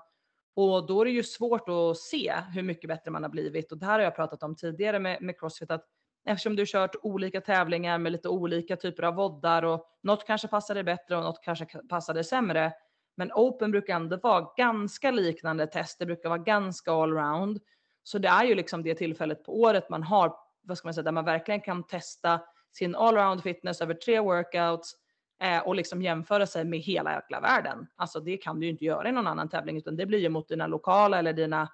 Och 0.55 0.87
då 0.87 1.01
är 1.01 1.05
det 1.05 1.11
ju 1.11 1.23
svårt 1.23 1.69
att 1.69 1.97
se 1.97 2.35
hur 2.55 2.63
mycket 2.63 2.89
bättre 2.89 3.11
man 3.11 3.23
har 3.23 3.31
blivit. 3.31 3.73
Och 3.73 3.79
det 3.79 3.87
här 3.87 3.93
har 3.93 4.01
jag 4.01 4.17
pratat 4.17 4.43
om 4.43 4.57
tidigare 4.57 4.99
med, 4.99 5.23
med 5.23 5.41
Crossfit 5.41 5.71
att 5.71 5.85
eftersom 6.25 6.57
du 6.57 6.65
kört 6.67 6.97
olika 7.03 7.41
tävlingar 7.41 7.99
med 7.99 8.13
lite 8.13 8.29
olika 8.29 8.77
typer 8.77 9.03
av 9.03 9.15
voddar 9.15 9.63
och 9.63 9.87
något 10.03 10.27
kanske 10.27 10.49
passade 10.49 10.85
bättre 10.85 11.17
och 11.17 11.23
något 11.23 11.43
kanske 11.43 11.67
passade 11.67 12.25
sämre. 12.25 12.73
Men 13.17 13.33
open 13.33 13.71
brukar 13.71 13.97
ändå 13.97 14.17
vara 14.17 14.53
ganska 14.57 15.11
liknande 15.11 15.67
test. 15.67 15.99
Det 15.99 16.07
brukar 16.07 16.29
vara 16.29 16.39
ganska 16.39 16.93
allround. 16.93 17.61
Så 18.03 18.19
det 18.19 18.29
är 18.29 18.45
ju 18.45 18.55
liksom 18.55 18.83
det 18.83 18.95
tillfället 18.95 19.45
på 19.45 19.61
året 19.61 19.91
man 19.91 20.03
har, 20.03 20.37
vad 20.63 20.79
ska 20.79 20.87
man 20.87 20.95
säga, 20.95 21.03
där 21.03 21.13
man 21.13 21.25
verkligen 21.25 21.61
kan 21.61 21.87
testa 21.87 22.41
sin 22.73 22.95
allround 22.95 23.43
fitness 23.43 23.81
över 23.81 23.95
tre 23.95 24.21
workouts 24.21 24.95
Eh, 25.43 25.59
och 25.59 25.75
liksom 25.75 26.03
jämföra 26.03 26.47
sig 26.47 26.65
med 26.65 26.81
hela 26.81 27.15
jäkla 27.15 27.41
världen. 27.41 27.87
Alltså 27.97 28.21
det 28.21 28.37
kan 28.37 28.61
du 28.61 28.67
ju 28.67 28.73
inte 28.73 28.85
göra 28.85 29.09
i 29.09 29.13
någon 29.13 29.27
annan 29.27 29.49
tävling 29.49 29.77
utan 29.77 29.97
det 29.97 30.07
blir 30.07 30.19
ju 30.19 30.29
mot 30.29 30.49
dina 30.49 30.67
lokala 30.67 31.19
eller 31.19 31.33
dina 31.33 31.73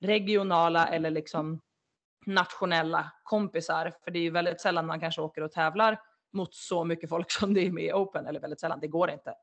regionala 0.00 0.88
eller 0.88 1.10
liksom 1.10 1.60
nationella 2.26 3.12
kompisar. 3.22 3.92
För 4.04 4.10
det 4.10 4.18
är 4.18 4.22
ju 4.22 4.30
väldigt 4.30 4.60
sällan 4.60 4.86
man 4.86 5.00
kanske 5.00 5.20
åker 5.20 5.42
och 5.42 5.52
tävlar 5.52 6.00
mot 6.32 6.54
så 6.54 6.84
mycket 6.84 7.08
folk 7.08 7.30
som 7.40 7.54
det 7.54 7.66
är 7.66 7.70
med 7.70 7.84
i 7.84 7.92
Open. 7.92 8.26
Eller 8.26 8.40
väldigt 8.40 8.60
sällan, 8.60 8.80
det 8.80 8.88
går 8.88 9.10
inte. 9.10 9.34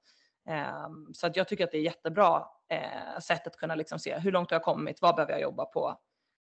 Ehm, 0.50 1.14
så 1.14 1.28
att 1.28 1.36
jag 1.36 1.48
tycker 1.48 1.64
att 1.64 1.72
det 1.72 1.78
är 1.78 1.82
jättebra 1.82 2.46
eh, 2.70 3.20
sätt 3.20 3.48
att 3.48 3.58
kunna 3.58 3.76
liksom 3.76 4.00
se 4.00 4.20
hur 4.20 4.32
långt 4.32 4.52
har 4.52 4.56
jag 4.56 4.64
kommit, 4.64 5.02
vad 5.02 5.16
behöver 5.16 5.34
jag 5.34 5.42
jobba 5.42 5.66
på? 5.66 6.00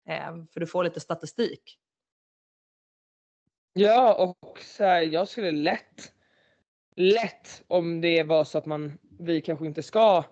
Eh, 0.09 0.35
för 0.53 0.59
du 0.59 0.67
får 0.67 0.83
lite 0.83 0.99
statistik. 0.99 1.79
Ja 3.73 4.13
och 4.13 4.59
så 4.59 4.83
här, 4.83 5.01
jag 5.01 5.27
skulle 5.27 5.51
lätt, 5.51 6.13
lätt 6.97 7.63
om 7.67 8.01
det 8.01 8.23
var 8.23 8.43
så 8.43 8.57
att 8.57 8.65
man, 8.65 8.97
vi 9.19 9.41
kanske 9.41 9.65
inte 9.65 9.83
ska 9.83 10.23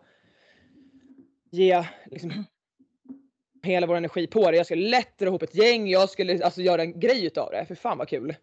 ge 1.51 1.84
liksom, 2.06 2.32
hela 3.63 3.88
vår 3.88 3.95
energi 3.95 4.28
på 4.28 4.51
det. 4.51 4.58
Jag 4.58 4.65
skulle 4.65 4.89
lätt 4.89 5.17
dra 5.17 5.25
ihop 5.28 5.43
ett 5.43 5.56
gäng, 5.56 5.88
jag 5.88 6.10
skulle 6.10 6.45
alltså 6.45 6.62
göra 6.62 6.82
en 6.82 6.99
grej 6.99 7.25
utav 7.25 7.51
det. 7.51 7.65
För 7.65 7.75
fan 7.75 7.97
vad 7.97 8.08
kul. 8.08 8.36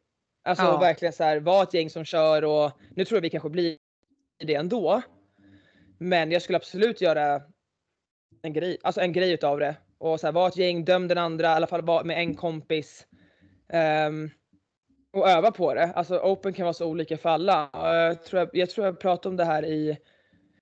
Alltså 0.45 0.65
Ja. 0.65 0.79
verkligen 0.79 1.13
så 1.13 1.25
här, 1.25 1.41
vara 1.41 1.63
ett 1.63 1.75
gäng 1.75 1.91
som 1.91 2.05
kör 2.05 2.45
och 2.45 2.71
nu 2.95 3.05
tror 3.05 3.17
jag 3.17 3.23
vi 3.23 3.31
kanske 3.31 3.49
blir 3.51 3.77
det 4.39 4.55
ändå. 4.55 5.03
Men 5.99 6.31
jag 6.33 6.43
skulle 6.43 6.57
absolut 6.57 7.01
göra 7.01 7.43
en 8.43 8.53
grej, 8.53 8.79
alltså 8.83 9.01
en 9.01 9.13
grej 9.13 9.33
utav 9.33 9.59
det. 9.59 9.77
Och 9.99 10.21
så 10.21 10.27
här, 10.27 10.33
vara 10.33 10.49
ett 10.49 10.57
gäng, 10.57 10.85
döm 10.85 11.09
den 11.09 11.19
andra, 11.19 11.47
i 11.47 11.55
alla 11.55 11.67
fall 11.67 11.83
vara 11.83 12.05
med 12.05 12.19
en 12.19 12.35
kompis. 12.35 13.07
Ehm, 13.69 14.31
och 15.13 15.29
öva 15.29 15.51
på 15.51 15.75
det. 15.75 15.85
Alltså 15.95 16.19
open 16.19 16.53
kan 16.53 16.65
vara 16.65 16.75
så 16.75 16.87
olika 16.87 17.19
för 17.19 17.29
alla. 17.29 17.71
Jag 17.73 18.25
tror 18.25 18.41
jag, 18.41 18.49
jag, 18.53 18.71
tror 18.71 18.87
jag 18.87 19.01
pratade 19.01 19.29
om 19.29 19.37
det 19.37 19.45
här 19.45 19.65
i, 19.65 19.99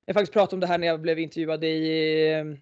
jag 0.06 0.14
faktiskt 0.14 0.32
pratade 0.32 0.56
om 0.56 0.60
det 0.60 0.66
här 0.66 0.78
när 0.78 0.86
jag 0.86 1.00
blev 1.00 1.18
intervjuad 1.18 1.64
i, 1.64 2.56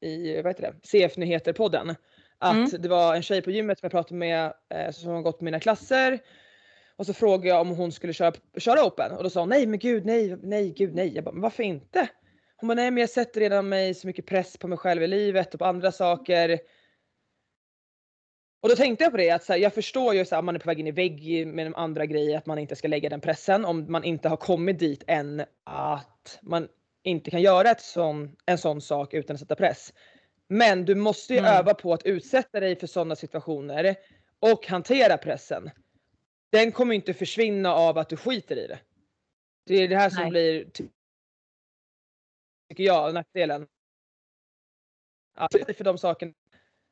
i 0.00 0.42
vad 0.42 0.46
heter 0.46 0.62
det, 0.62 0.74
CF 0.88 1.16
Nyheter-podden. 1.16 1.94
Att 2.38 2.54
Mm. 2.54 2.82
det 2.82 2.88
var 2.88 3.14
en 3.14 3.22
tjej 3.22 3.42
på 3.42 3.50
gymmet 3.50 3.78
som 3.78 3.86
jag 3.86 3.92
pratade 3.92 4.14
med 4.14 4.52
eh, 4.74 4.90
som 4.90 5.10
har 5.10 5.22
gått 5.22 5.40
mina 5.40 5.60
klasser. 5.60 6.18
Och 6.96 7.06
så 7.06 7.14
frågade 7.14 7.48
jag 7.48 7.60
om 7.60 7.68
hon 7.68 7.92
skulle 7.92 8.12
köra, 8.12 8.32
köra 8.58 8.86
open 8.86 9.12
och 9.12 9.22
då 9.22 9.30
sa 9.30 9.40
hon 9.40 9.48
nej 9.48 9.66
men 9.66 9.78
gud 9.78 10.06
nej, 10.06 10.36
nej 10.42 10.70
gud 10.70 10.94
nej. 10.94 11.14
Jag 11.14 11.24
bara, 11.24 11.32
men 11.32 11.42
varför 11.42 11.62
inte? 11.62 12.08
Hon 12.56 12.68
bara 12.68 12.74
nej 12.74 12.90
men 12.90 13.00
jag 13.00 13.10
sätter 13.10 13.40
redan 13.40 13.68
mig 13.68 13.94
så 13.94 14.06
mycket 14.06 14.26
press 14.26 14.56
på 14.56 14.68
mig 14.68 14.78
själv 14.78 15.02
i 15.02 15.06
livet 15.06 15.54
och 15.54 15.60
på 15.60 15.66
andra 15.66 15.92
saker. 15.92 16.58
Och 18.64 18.70
då 18.70 18.76
tänkte 18.76 19.04
jag 19.04 19.10
på 19.10 19.16
det 19.16 19.30
att 19.30 19.48
här, 19.48 19.56
jag 19.56 19.74
förstår 19.74 20.14
ju 20.14 20.20
att 20.20 20.44
man 20.44 20.54
är 20.54 20.58
på 20.58 20.66
väg 20.66 20.80
in 20.80 20.86
i 20.86 20.90
vägg 20.90 21.46
med 21.46 21.66
de 21.66 21.74
andra 21.74 22.06
grejer 22.06 22.38
att 22.38 22.46
man 22.46 22.58
inte 22.58 22.76
ska 22.76 22.88
lägga 22.88 23.08
den 23.08 23.20
pressen 23.20 23.64
om 23.64 23.92
man 23.92 24.04
inte 24.04 24.28
har 24.28 24.36
kommit 24.36 24.78
dit 24.78 25.04
än 25.06 25.44
att 25.64 26.38
man 26.42 26.68
inte 27.02 27.30
kan 27.30 27.42
göra 27.42 27.70
ett 27.70 27.80
sån, 27.80 28.36
en 28.46 28.58
sån 28.58 28.80
sak 28.80 29.14
utan 29.14 29.34
att 29.34 29.40
sätta 29.40 29.54
press. 29.54 29.92
Men 30.48 30.84
du 30.84 30.94
måste 30.94 31.32
ju 31.32 31.38
Mm. 31.38 31.54
öva 31.54 31.74
på 31.74 31.92
att 31.92 32.06
utsätta 32.06 32.60
dig 32.60 32.76
för 32.76 32.86
sådana 32.86 33.16
situationer 33.16 33.96
och 34.38 34.66
hantera 34.66 35.16
pressen. 35.16 35.70
Den 36.50 36.72
kommer 36.72 36.94
inte 36.94 37.14
försvinna 37.14 37.74
av 37.74 37.98
att 37.98 38.08
du 38.08 38.16
skiter 38.16 38.56
i 38.56 38.66
det. 38.66 38.78
Det 39.66 39.74
är 39.74 39.88
det 39.88 39.96
här 39.96 40.10
som 40.10 40.22
Nej. 40.22 40.30
blir, 40.30 40.64
ty- 40.64 40.88
tycker 42.68 42.84
jag, 42.84 43.14
nackdelen. 43.14 43.66
Att 45.34 45.52
för 45.52 45.84
de 45.84 45.98
sakerna 45.98 46.32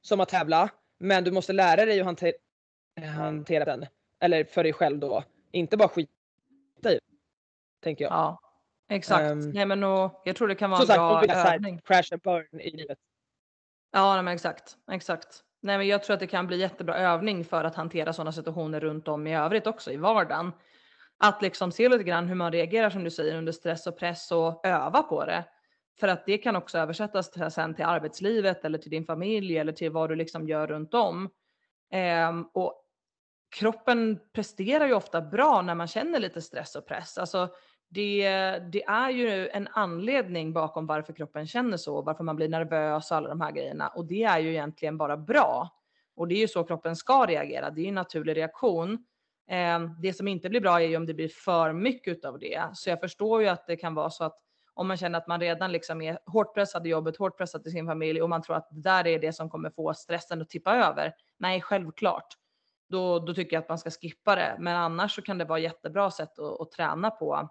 som 0.03 0.21
att 0.21 0.29
tävla, 0.29 0.71
men 1.03 1.25
du 1.25 1.31
måste 1.31 1.53
lära 1.53 1.85
dig 1.85 2.01
att 2.01 2.07
hantera, 2.07 2.35
hantera 3.17 3.65
den. 3.65 3.87
Eller 4.21 4.45
för 4.45 4.63
dig 4.63 4.73
själv 4.73 4.99
då. 4.99 5.25
Inte 5.53 5.77
bara 5.77 5.89
skita 5.89 6.93
i. 6.93 7.01
Tänker 7.83 8.05
jag. 8.05 8.13
Ja, 8.13 8.41
exakt. 8.89 9.23
Ehm, 9.23 9.51
nej, 9.51 9.67
men 9.67 9.85
och, 9.85 10.23
jag 10.25 10.37
tror 10.37 10.49
det 10.49 10.55
kan 10.55 10.71
vara 10.71 10.81
en 10.81 10.87
sagt, 10.87 10.97
bra 10.99 11.35
här 11.35 11.55
övning. 11.55 11.81
crash 11.85 12.13
and 12.13 12.23
burn 12.23 12.61
i 12.61 12.71
livet. 12.71 12.99
Ja, 13.93 14.15
nej, 14.15 14.23
men 14.23 14.35
exakt. 14.35 14.77
Exakt. 14.91 15.45
Nej, 15.61 15.79
men 15.79 15.87
jag 15.87 16.03
tror 16.03 16.15
att 16.15 16.21
det 16.21 16.27
kan 16.27 16.47
bli 16.47 16.57
jättebra 16.57 16.97
övning 16.97 17.45
för 17.45 17.65
att 17.65 17.75
hantera 17.75 18.13
sådana 18.13 18.33
situationer 18.33 18.81
runt 18.81 19.09
om 19.09 19.27
i 19.27 19.37
övrigt 19.37 19.67
också 19.67 19.93
i 19.93 19.97
vardagen. 19.97 20.53
Att 21.19 21.43
liksom 21.43 21.73
se 21.73 21.89
lite 21.89 22.05
grann 22.05 22.29
hur 22.29 22.35
man 22.35 22.53
reagerar 22.53 22.91
som 22.91 23.05
du 23.05 23.11
säger 23.11 23.37
under 23.39 23.53
stress 23.53 23.87
och 23.87 23.99
press 23.99 24.33
och 24.33 24.67
öva 24.67 25.03
på 25.03 25.25
det. 25.25 25.45
För 26.01 26.09
att 26.09 26.27
det 26.27 26.39
kan 26.39 26.57
också 26.57 26.79
översättas 26.79 27.31
till, 27.31 27.51
sen 27.51 27.75
till 27.75 27.85
arbetslivet 27.85 28.65
eller 28.65 28.79
till 28.79 28.91
din 28.91 29.05
familj 29.05 29.59
eller 29.59 29.73
till 29.73 29.91
vad 29.91 30.09
du 30.09 30.17
liksom 30.17 30.49
gör 30.49 30.67
runt 30.67 30.95
om. 30.95 31.31
Ehm, 31.91 32.45
och 32.53 32.85
kroppen 33.57 34.19
presterar 34.33 34.87
ju 34.87 34.95
ofta 34.95 35.21
bra 35.21 35.63
när 35.63 35.75
man 35.75 35.87
känner 35.87 36.21
lite 36.21 36.43
stress 36.43 36.77
och 36.77 36.87
press. 36.87 37.19
Alltså 37.19 37.49
det, 37.89 38.31
det 38.73 38.85
är 38.85 39.11
ju 39.11 39.49
en 39.49 39.69
anledning 39.71 40.53
bakom 40.53 40.87
varför 40.87 41.13
kroppen 41.13 41.47
känner 41.47 41.77
så, 41.77 42.03
varför 42.03 42.25
man 42.25 42.37
blir 42.37 42.49
nervös 42.49 43.11
och 43.11 43.17
alla 43.17 43.29
de 43.29 43.41
här 43.41 43.53
grejerna. 43.53 43.89
Och 43.89 44.07
det 44.07 44.23
är 44.23 44.39
ju 44.39 44.51
egentligen 44.51 44.99
bara 44.99 45.17
bra. 45.17 45.69
Och 46.17 46.29
det 46.29 46.35
är 46.35 46.39
ju 46.39 46.49
så 46.49 46.65
kroppen 46.65 46.97
ska 46.97 47.27
reagera, 47.27 47.71
det 47.71 47.81
är 47.81 47.83
ju 47.83 47.89
en 47.89 47.95
naturlig 47.95 48.37
reaktion. 48.37 49.05
Eh, 49.51 49.81
det 50.03 50.13
som 50.13 50.29
inte 50.29 50.49
blir 50.49 50.61
bra 50.61 50.81
är 50.81 50.87
ju 50.87 50.97
om 50.97 51.07
det 51.07 51.15
blir 51.15 51.29
för 51.29 51.73
mycket 51.73 52.25
av 52.25 52.39
det. 52.39 52.71
Så 52.75 52.91
jag 52.91 53.01
förstår 53.01 53.43
ju 53.43 53.49
att 53.49 53.67
det 53.67 53.77
kan 53.77 53.95
vara 53.95 54.11
så 54.11 54.25
att 54.25 54.39
om 54.75 54.89
man 54.89 54.97
känner 54.97 55.19
att 55.19 55.27
man 55.27 55.41
redan 55.41 55.73
liksom 55.73 56.03
är 56.03 56.19
hårt 56.27 56.55
pressad 56.55 56.87
i 56.87 56.91
jobbet, 56.91 57.17
hårt 57.17 57.39
pressad 57.39 57.67
i 57.67 57.71
sin 57.71 57.87
familj 57.87 58.23
och 58.23 58.29
man 58.29 58.43
tror 58.43 58.57
att 58.57 58.69
det 58.71 58.81
där 58.81 59.07
är 59.07 59.19
det 59.19 59.33
som 59.33 59.51
kommer 59.51 59.71
få 59.71 59.95
stressen 59.95 60.43
att 60.43 60.51
tippa 60.51 60.77
över. 60.77 61.15
Nej, 61.39 61.61
självklart. 61.61 62.27
Då, 62.89 63.19
då 63.19 63.35
tycker 63.35 63.57
jag 63.57 63.63
att 63.63 63.69
man 63.69 63.79
ska 63.79 63.91
skippa 63.91 64.37
det. 64.37 64.57
Men 64.59 64.77
annars 64.77 65.15
så 65.15 65.23
kan 65.23 65.39
det 65.39 65.45
vara 65.45 65.59
jättebra 65.59 66.11
sätt 66.11 66.39
att, 66.39 66.61
att 66.61 66.71
träna 66.71 67.11
på 67.11 67.51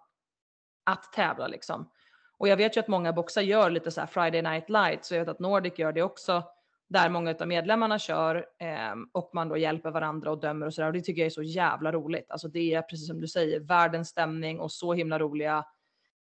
att 0.86 1.14
tävla 1.14 1.48
liksom. 1.48 1.92
Och 2.38 2.48
jag 2.48 2.58
vet 2.58 2.78
ju 2.78 2.80
att 2.80 2.88
många 2.88 3.14
boxar 3.14 3.42
gör 3.42 3.70
lite 3.70 3.92
så 3.92 4.00
här 4.00 4.08
Friday 4.08 4.42
Night 4.42 4.70
Light, 4.70 5.06
så 5.06 5.16
jag 5.16 5.20
vet 5.20 5.30
att 5.30 5.40
Nordic 5.40 5.80
gör 5.80 5.92
det 5.92 6.04
också, 6.04 6.44
där 6.90 7.10
många 7.10 7.36
av 7.40 7.48
medlemmarna 7.48 8.00
kör 8.00 8.36
eh, 8.36 8.96
och 9.12 9.30
man 9.34 9.50
då 9.50 9.58
hjälper 9.58 9.92
varandra 9.92 10.32
och 10.32 10.40
dömer 10.40 10.66
och 10.66 10.74
så 10.74 10.82
där. 10.82 10.88
Och 10.88 10.94
det 10.94 11.02
tycker 11.02 11.22
jag 11.22 11.26
är 11.26 11.30
så 11.30 11.44
jävla 11.44 11.92
roligt. 11.92 12.32
Alltså 12.32 12.48
det 12.48 12.74
är 12.74 12.82
precis 12.82 13.08
som 13.08 13.22
du 13.22 13.28
säger, 13.28 13.60
världens 13.60 14.10
stämning 14.10 14.60
och 14.60 14.72
så 14.72 14.94
himla 14.94 15.20
roliga 15.20 15.66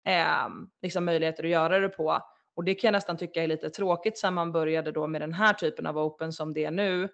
eh, 0.07 0.49
liksom 0.83 1.05
möjligheter 1.05 1.45
att 1.45 1.51
göra 1.51 1.79
det 1.79 1.89
på. 1.89 2.23
Och 2.55 2.65
det 2.65 2.75
kan 2.75 2.89
jag 2.89 2.93
nästan 2.93 3.17
tycka 3.17 3.43
är 3.43 3.47
lite 3.47 3.71
tråkigt 3.71 4.19
sen 4.19 4.35
man 4.35 4.53
började 4.53 4.93
då 4.93 5.07
med 5.07 5.21
den 5.21 5.33
här 5.33 5.53
typen 5.53 5.87
av 5.87 5.99
open 5.99 6.33
som 6.33 6.55
det 6.55 6.65
är 6.65 6.71
nu. 6.71 7.09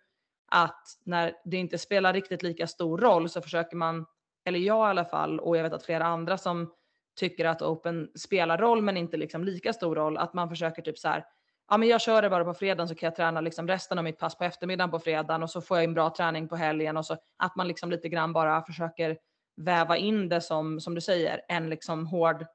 Att 0.50 0.82
när 1.04 1.34
det 1.44 1.56
inte 1.56 1.78
spelar 1.78 2.12
riktigt 2.12 2.42
lika 2.42 2.66
stor 2.66 2.98
roll 2.98 3.28
så 3.28 3.40
försöker 3.40 3.76
man, 3.76 4.06
eller 4.44 4.58
jag 4.58 4.88
i 4.88 4.90
alla 4.90 5.04
fall, 5.04 5.40
och 5.40 5.56
jag 5.56 5.62
vet 5.62 5.72
att 5.72 5.84
flera 5.84 6.04
andra 6.04 6.38
som 6.38 6.72
tycker 7.18 7.44
att 7.44 7.62
open 7.62 8.10
spelar 8.14 8.58
roll 8.58 8.82
men 8.82 8.96
inte 8.96 9.16
liksom 9.16 9.44
lika 9.44 9.72
stor 9.72 9.96
roll, 9.96 10.16
att 10.16 10.34
man 10.34 10.48
försöker 10.48 10.82
typ 10.82 10.98
så 10.98 11.08
här, 11.08 11.24
ja 11.68 11.76
men 11.76 11.88
jag 11.88 12.00
kör 12.00 12.22
det 12.22 12.30
bara 12.30 12.44
på 12.44 12.54
fredagen 12.54 12.88
så 12.88 12.94
kan 12.94 13.06
jag 13.06 13.16
träna 13.16 13.40
liksom 13.40 13.68
resten 13.68 13.98
av 13.98 14.04
mitt 14.04 14.18
pass 14.18 14.38
på 14.38 14.44
eftermiddagen 14.44 14.90
på 14.90 14.98
fredagen 14.98 15.42
och 15.42 15.50
så 15.50 15.60
får 15.60 15.76
jag 15.76 15.84
en 15.84 15.94
bra 15.94 16.10
träning 16.10 16.48
på 16.48 16.56
helgen 16.56 16.96
och 16.96 17.06
så 17.06 17.16
att 17.36 17.56
man 17.56 17.68
liksom 17.68 17.90
lite 17.90 18.08
grann 18.08 18.32
bara 18.32 18.62
försöker 18.62 19.18
väva 19.56 19.96
in 19.96 20.28
det 20.28 20.40
som, 20.40 20.80
som 20.80 20.94
du 20.94 21.00
säger, 21.00 21.40
en 21.48 21.70
liksom 21.70 22.06
hård 22.06 22.46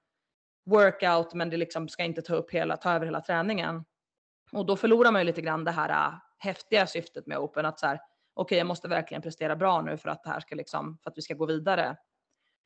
workout 0.66 1.34
men 1.34 1.50
det 1.50 1.58
liksom 1.58 1.90
ska 1.90 2.04
inte 2.04 2.22
ta 2.22 2.36
upp 2.36 2.52
hela, 2.52 2.78
ta 2.78 2.92
över 2.92 3.06
hela 3.06 3.22
träningen. 3.22 3.86
Och 4.52 4.66
då 4.66 4.76
förlorar 4.76 5.12
man 5.12 5.22
ju 5.22 5.26
lite 5.26 5.42
grann 5.42 5.64
det 5.64 5.72
här 5.72 5.90
äh, 5.90 6.14
häftiga 6.38 6.88
syftet 6.88 7.28
med 7.28 7.38
open 7.38 7.66
att 7.66 7.80
så 7.80 7.88
här, 7.88 7.96
okej 7.96 8.44
okay, 8.44 8.58
jag 8.58 8.68
måste 8.68 8.88
verkligen 8.88 9.22
prestera 9.22 9.56
bra 9.56 9.82
nu 9.82 9.98
för 9.98 10.10
att 10.10 10.24
det 10.24 10.30
här 10.30 10.40
ska 10.40 10.56
liksom, 10.56 10.98
för 11.04 11.10
att 11.12 11.18
vi 11.18 11.22
ska 11.22 11.34
gå 11.34 11.46
vidare. 11.46 11.98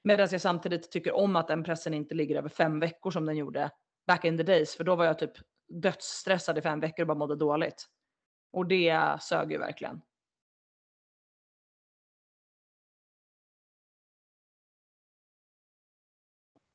Medan 0.03 0.27
jag 0.31 0.41
samtidigt 0.41 0.91
tycker 0.91 1.15
om 1.15 1.36
att 1.36 1.47
den 1.47 1.63
pressen 1.63 1.93
inte 1.93 2.15
ligger 2.15 2.36
över 2.36 2.49
fem 2.49 2.79
veckor 2.79 3.12
som 3.12 3.25
den 3.25 3.38
gjorde 3.38 3.69
back 4.07 4.25
in 4.25 4.38
the 4.38 4.43
days. 4.43 4.75
För 4.75 4.83
då 4.83 4.95
var 4.95 5.05
jag 5.05 5.19
typ 5.19 5.31
dödsstressad 5.67 6.57
i 6.57 6.62
fem 6.62 6.79
veckor 6.79 7.03
och 7.03 7.07
bara 7.07 7.17
mådde 7.17 7.36
dåligt. 7.36 7.88
Och 8.51 8.65
det 8.65 9.17
sög 9.21 9.51
ju 9.51 9.57
verkligen. 9.57 10.01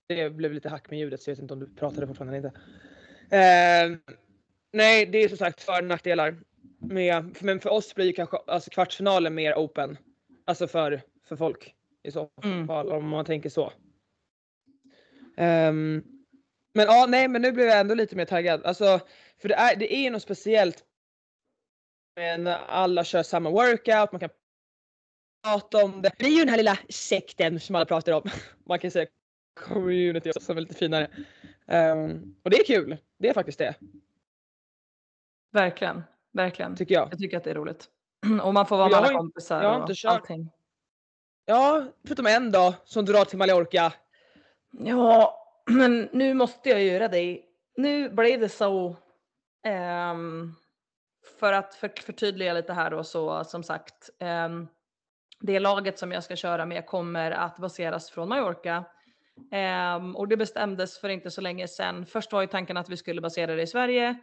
Det 0.08 0.30
blev 0.30 0.52
lite 0.52 0.68
hack 0.68 0.90
med 0.90 0.98
ljudet 0.98 1.22
så 1.22 1.30
jag 1.30 1.36
vet 1.36 1.42
inte 1.42 1.54
om 1.54 1.60
du 1.60 1.74
pratade 1.74 2.06
fortfarande 2.06 2.36
eller 2.36 2.48
inte. 2.48 2.60
Eh, 3.36 4.14
nej, 4.72 5.06
det 5.06 5.18
är 5.18 5.28
som 5.28 5.38
sagt 5.38 5.62
för 5.62 5.78
och 5.78 5.88
nackdelar. 5.88 6.36
Med, 6.78 7.36
men 7.40 7.60
för 7.60 7.70
oss 7.70 7.94
blir 7.94 8.12
kanske 8.12 8.36
alltså 8.36 8.70
kvartsfinalen 8.70 9.34
mer 9.34 9.54
open. 9.54 9.98
Alltså 10.44 10.66
för, 10.66 11.02
för 11.24 11.36
folk 11.36 11.74
i 12.02 12.10
så 12.10 12.30
mm. 12.44 12.66
fall 12.66 12.92
om 12.92 13.08
man 13.08 13.24
tänker 13.24 13.50
så. 13.50 13.72
Um, 15.36 16.04
men 16.74 16.86
ja, 16.86 17.06
nej, 17.08 17.28
men 17.28 17.42
nu 17.42 17.52
blev 17.52 17.66
jag 17.66 17.80
ändå 17.80 17.94
lite 17.94 18.16
mer 18.16 18.24
taggad. 18.24 18.64
Alltså, 18.64 19.00
för 19.38 19.48
det 19.48 19.54
är, 19.54 19.76
det 19.76 19.94
är 19.94 20.10
något 20.10 20.22
speciellt 20.22 20.84
när 22.16 22.56
alla 22.56 23.04
kör 23.04 23.22
samma 23.22 23.50
workout, 23.50 24.12
man 24.12 24.20
kan 24.20 24.30
prata 25.44 25.84
om 25.84 26.02
det. 26.02 26.12
Det 26.18 26.26
är 26.26 26.30
ju 26.30 26.38
den 26.38 26.48
här 26.48 26.56
lilla 26.56 26.78
sekten 26.88 27.60
som 27.60 27.74
alla 27.74 27.84
pratar 27.84 28.12
om. 28.12 28.30
Man 28.64 28.78
kan 28.78 28.90
säga 28.90 29.06
community 29.54 30.32
som 30.40 30.56
är 30.56 30.60
lite 30.60 30.74
finare. 30.74 31.10
Um, 31.66 32.36
och 32.42 32.50
det 32.50 32.56
är 32.56 32.64
kul. 32.64 32.96
Det 33.18 33.28
är 33.28 33.34
faktiskt 33.34 33.58
det. 33.58 33.74
Verkligen, 35.52 36.02
verkligen. 36.32 36.76
Tycker 36.76 36.94
jag. 36.94 37.08
Jag 37.12 37.18
tycker 37.18 37.36
att 37.36 37.44
det 37.44 37.50
är 37.50 37.54
roligt. 37.54 37.88
Och 38.42 38.54
man 38.54 38.66
får 38.66 38.76
vara 38.76 38.88
med 38.88 38.98
alla 38.98 39.18
kompisar 39.18 39.62
jag 39.62 39.68
har 39.68 39.80
inte 39.80 39.92
och 39.92 39.96
kört, 39.96 40.12
allting. 40.12 40.50
Ja, 41.44 41.84
förutom 42.04 42.26
en 42.26 42.52
dag 42.52 42.74
som 42.84 43.04
drar 43.04 43.24
till 43.24 43.38
Mallorca. 43.38 43.92
Ja, 44.70 45.38
men 45.70 46.08
nu 46.12 46.34
måste 46.34 46.68
jag 46.68 46.82
göra 46.82 47.08
det. 47.08 47.40
Nu 47.76 48.08
blev 48.08 48.40
det 48.40 48.48
så. 48.48 48.96
Um, 50.12 50.56
för 51.40 51.52
att 51.52 51.74
för, 51.74 51.92
förtydliga 52.02 52.52
lite 52.52 52.72
här 52.72 52.90
då 52.90 53.04
så 53.04 53.44
som 53.44 53.62
sagt. 53.62 54.10
Um, 54.20 54.68
det 55.40 55.60
laget 55.60 55.98
som 55.98 56.12
jag 56.12 56.24
ska 56.24 56.36
köra 56.36 56.66
med 56.66 56.86
kommer 56.86 57.30
att 57.30 57.58
baseras 57.58 58.10
från 58.10 58.28
Mallorca. 58.28 58.84
Um, 59.36 60.16
och 60.16 60.28
det 60.28 60.36
bestämdes 60.36 60.98
för 60.98 61.08
inte 61.08 61.30
så 61.30 61.40
länge 61.40 61.68
sedan. 61.68 62.06
Först 62.06 62.32
var 62.32 62.40
ju 62.40 62.46
tanken 62.46 62.76
att 62.76 62.88
vi 62.88 62.96
skulle 62.96 63.20
basera 63.20 63.54
det 63.54 63.62
i 63.62 63.66
Sverige 63.66 64.18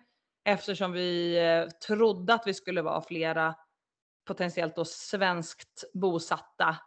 eftersom 0.46 0.92
vi 0.92 1.38
eh, 1.38 1.70
trodde 1.88 2.34
att 2.34 2.48
vi 2.48 2.54
skulle 2.54 2.82
vara 2.82 3.02
flera 3.02 3.56
potentiellt 4.28 4.76
då 4.76 4.86
svenskt 4.86 5.84
bosatta 5.94 6.78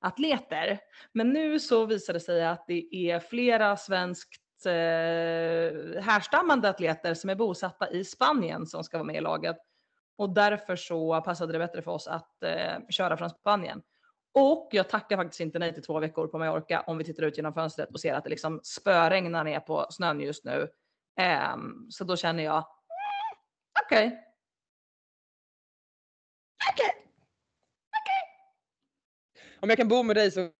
atleter. 0.00 0.78
Men 1.12 1.28
nu 1.28 1.60
så 1.60 1.86
visar 1.86 2.12
det 2.12 2.20
sig 2.20 2.46
att 2.46 2.64
det 2.66 2.94
är 2.94 3.20
flera 3.20 3.76
svenskt 3.76 4.66
eh, 4.66 6.02
härstammande 6.02 6.68
atleter 6.68 7.14
som 7.14 7.30
är 7.30 7.34
bosatta 7.34 7.90
i 7.90 8.04
Spanien 8.04 8.66
som 8.66 8.84
ska 8.84 8.96
vara 8.98 9.06
med 9.06 9.16
i 9.16 9.20
laget. 9.20 9.56
Och 10.16 10.34
därför 10.34 10.76
så 10.76 11.20
passade 11.20 11.52
det 11.52 11.58
bättre 11.58 11.82
för 11.82 11.90
oss 11.90 12.06
att 12.06 12.42
eh, 12.42 12.88
köra 12.90 13.16
från 13.16 13.30
Spanien. 13.30 13.82
Och 14.34 14.68
jag 14.72 14.88
tackar 14.88 15.16
faktiskt 15.16 15.40
inte 15.40 15.58
nej 15.58 15.74
till 15.74 15.82
två 15.82 16.00
veckor 16.00 16.26
på 16.26 16.38
Mallorca 16.38 16.84
om 16.86 16.98
vi 16.98 17.04
tittar 17.04 17.22
ut 17.22 17.36
genom 17.36 17.54
fönstret 17.54 17.90
och 17.90 18.00
ser 18.00 18.14
att 18.14 18.24
det 18.24 18.30
liksom 18.30 18.60
spöregnar 18.62 19.44
ner 19.44 19.60
på 19.60 19.86
snön 19.90 20.20
just 20.20 20.44
nu. 20.44 20.68
Um, 21.54 21.86
så 21.90 22.04
då 22.04 22.16
känner 22.16 22.44
jag, 22.44 22.54
mm, 22.54 22.64
okej. 23.84 24.06
Okay. 24.06 24.18
Okej. 26.72 26.86
Okay 26.86 27.04
om 29.64 29.70
jag 29.70 29.78
kan 29.78 29.88
bo 29.88 30.02
med 30.02 30.16
dig 30.16 30.30
så 30.30 30.50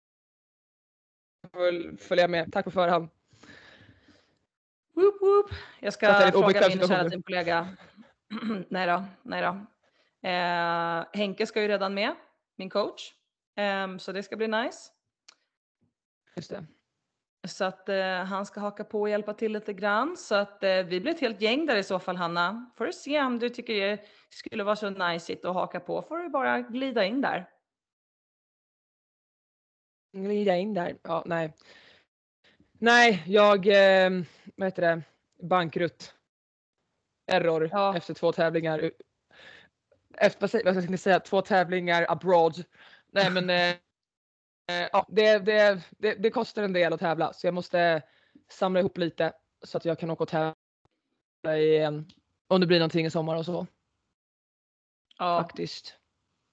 följer 1.99 2.23
jag 2.23 2.31
med. 2.31 2.53
Tack 2.53 2.65
på 2.65 2.71
förhand. 2.71 3.09
Woop, 4.95 5.23
woop. 5.23 5.51
Jag 5.81 5.93
ska 5.93 6.07
jag 6.07 6.33
fråga 6.33 6.69
min 6.69 6.89
kära 6.89 7.11
teamkollega. 7.11 7.69
nej 8.69 8.87
då, 8.87 9.05
nej 9.23 9.43
då. 9.43 9.67
Eh, 10.29 11.05
Henke 11.13 11.47
ska 11.47 11.63
ju 11.63 11.69
redan 11.69 11.95
med, 11.95 12.15
min 12.57 12.71
coach. 12.71 13.13
Eh, 13.57 13.97
så 13.97 14.13
det 14.13 14.23
ska 14.23 14.37
bli 14.37 14.49
nice. 14.49 14.91
Just 16.37 16.51
det. 16.51 16.67
Så 17.47 17.65
att 17.65 17.89
eh, 17.89 18.25
han 18.25 18.47
ska 18.47 18.61
haka 18.61 18.85
på 18.85 19.01
och 19.01 19.09
hjälpa 19.09 19.35
till 19.35 19.53
lite 19.53 19.73
grann. 19.73 20.17
Så 20.17 20.35
att 20.35 20.63
eh, 20.63 20.83
vi 20.83 21.01
blir 21.01 21.15
ett 21.15 21.21
helt 21.21 21.41
gäng 21.41 21.67
där 21.67 21.77
i 21.77 21.83
så 21.83 21.99
fall 21.99 22.17
Hanna. 22.17 22.71
Får 22.77 22.87
du 22.87 22.93
se 22.93 23.23
om 23.23 23.39
du 23.39 23.49
tycker 23.49 23.75
det 23.75 24.05
skulle 24.29 24.65
vara 24.65 24.77
så 24.77 24.91
nice 24.91 25.37
att 25.43 25.55
haka 25.55 25.81
på 25.81 26.03
får 26.03 26.19
du 26.19 26.29
bara 26.29 26.61
glida 26.61 27.05
in 27.05 27.21
där. 27.21 27.51
Glida 30.13 30.57
in 30.57 30.75
där. 30.75 30.97
Ja, 31.03 31.23
nej. 31.27 31.53
Nej, 32.73 33.23
jag, 33.27 33.67
eh, 33.67 34.11
vad 34.57 34.67
heter 34.67 34.83
det, 34.83 35.03
bankrutt. 35.43 36.15
Error 37.27 37.69
ja. 37.73 37.97
efter 37.97 38.15
två 38.15 38.33
tävlingar. 38.33 38.91
Efter, 40.19 40.41
vad 40.41 40.83
ska 40.83 40.91
jag 40.91 41.01
säga, 41.01 41.21
två 41.21 41.43
tävlingar 41.43 42.07
abroad. 42.09 42.65
Nej 43.15 43.31
men 43.31 43.51
eh, 43.51 43.71
eh, 44.71 44.89
ja, 44.93 45.07
det, 45.09 45.39
det, 45.39 45.83
det, 45.91 46.15
det, 46.15 46.31
kostar 46.31 46.63
en 46.63 46.73
del 46.73 46.93
att 46.93 47.01
tävla 47.01 47.33
så 47.33 47.47
jag 47.47 47.55
måste 47.55 48.03
samla 48.51 48.81
ihop 48.81 48.99
lite 48.99 49.33
så 49.65 49.79
att 49.79 49.85
jag 49.85 49.99
kan 49.99 50.11
åka 50.11 50.23
och 50.23 50.29
tävla 50.29 51.59
igen. 51.59 52.11
Om 52.49 52.61
det 52.61 52.67
blir 52.67 52.79
någonting 52.79 53.07
i 53.07 53.11
sommar 53.11 53.37
och 53.37 53.45
så. 53.45 53.67
Ja. 55.19 55.43
Faktiskt 55.43 55.99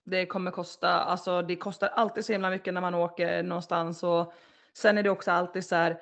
det 0.04 0.26
kommer 0.26 0.52
kosta, 0.52 0.90
alltså 0.90 1.42
det 1.42 1.56
kostar 1.56 1.88
alltid 1.88 2.26
så 2.26 2.32
himla 2.32 2.50
mycket 2.50 2.74
när 2.74 2.82
man 2.82 2.96
åker 2.96 3.44
någonstans 3.44 4.04
och 4.04 4.34
sen 4.74 4.98
är 4.98 5.04
det 5.04 5.10
också 5.10 5.32
alltid 5.32 5.66
så 5.66 5.76
här, 5.76 6.02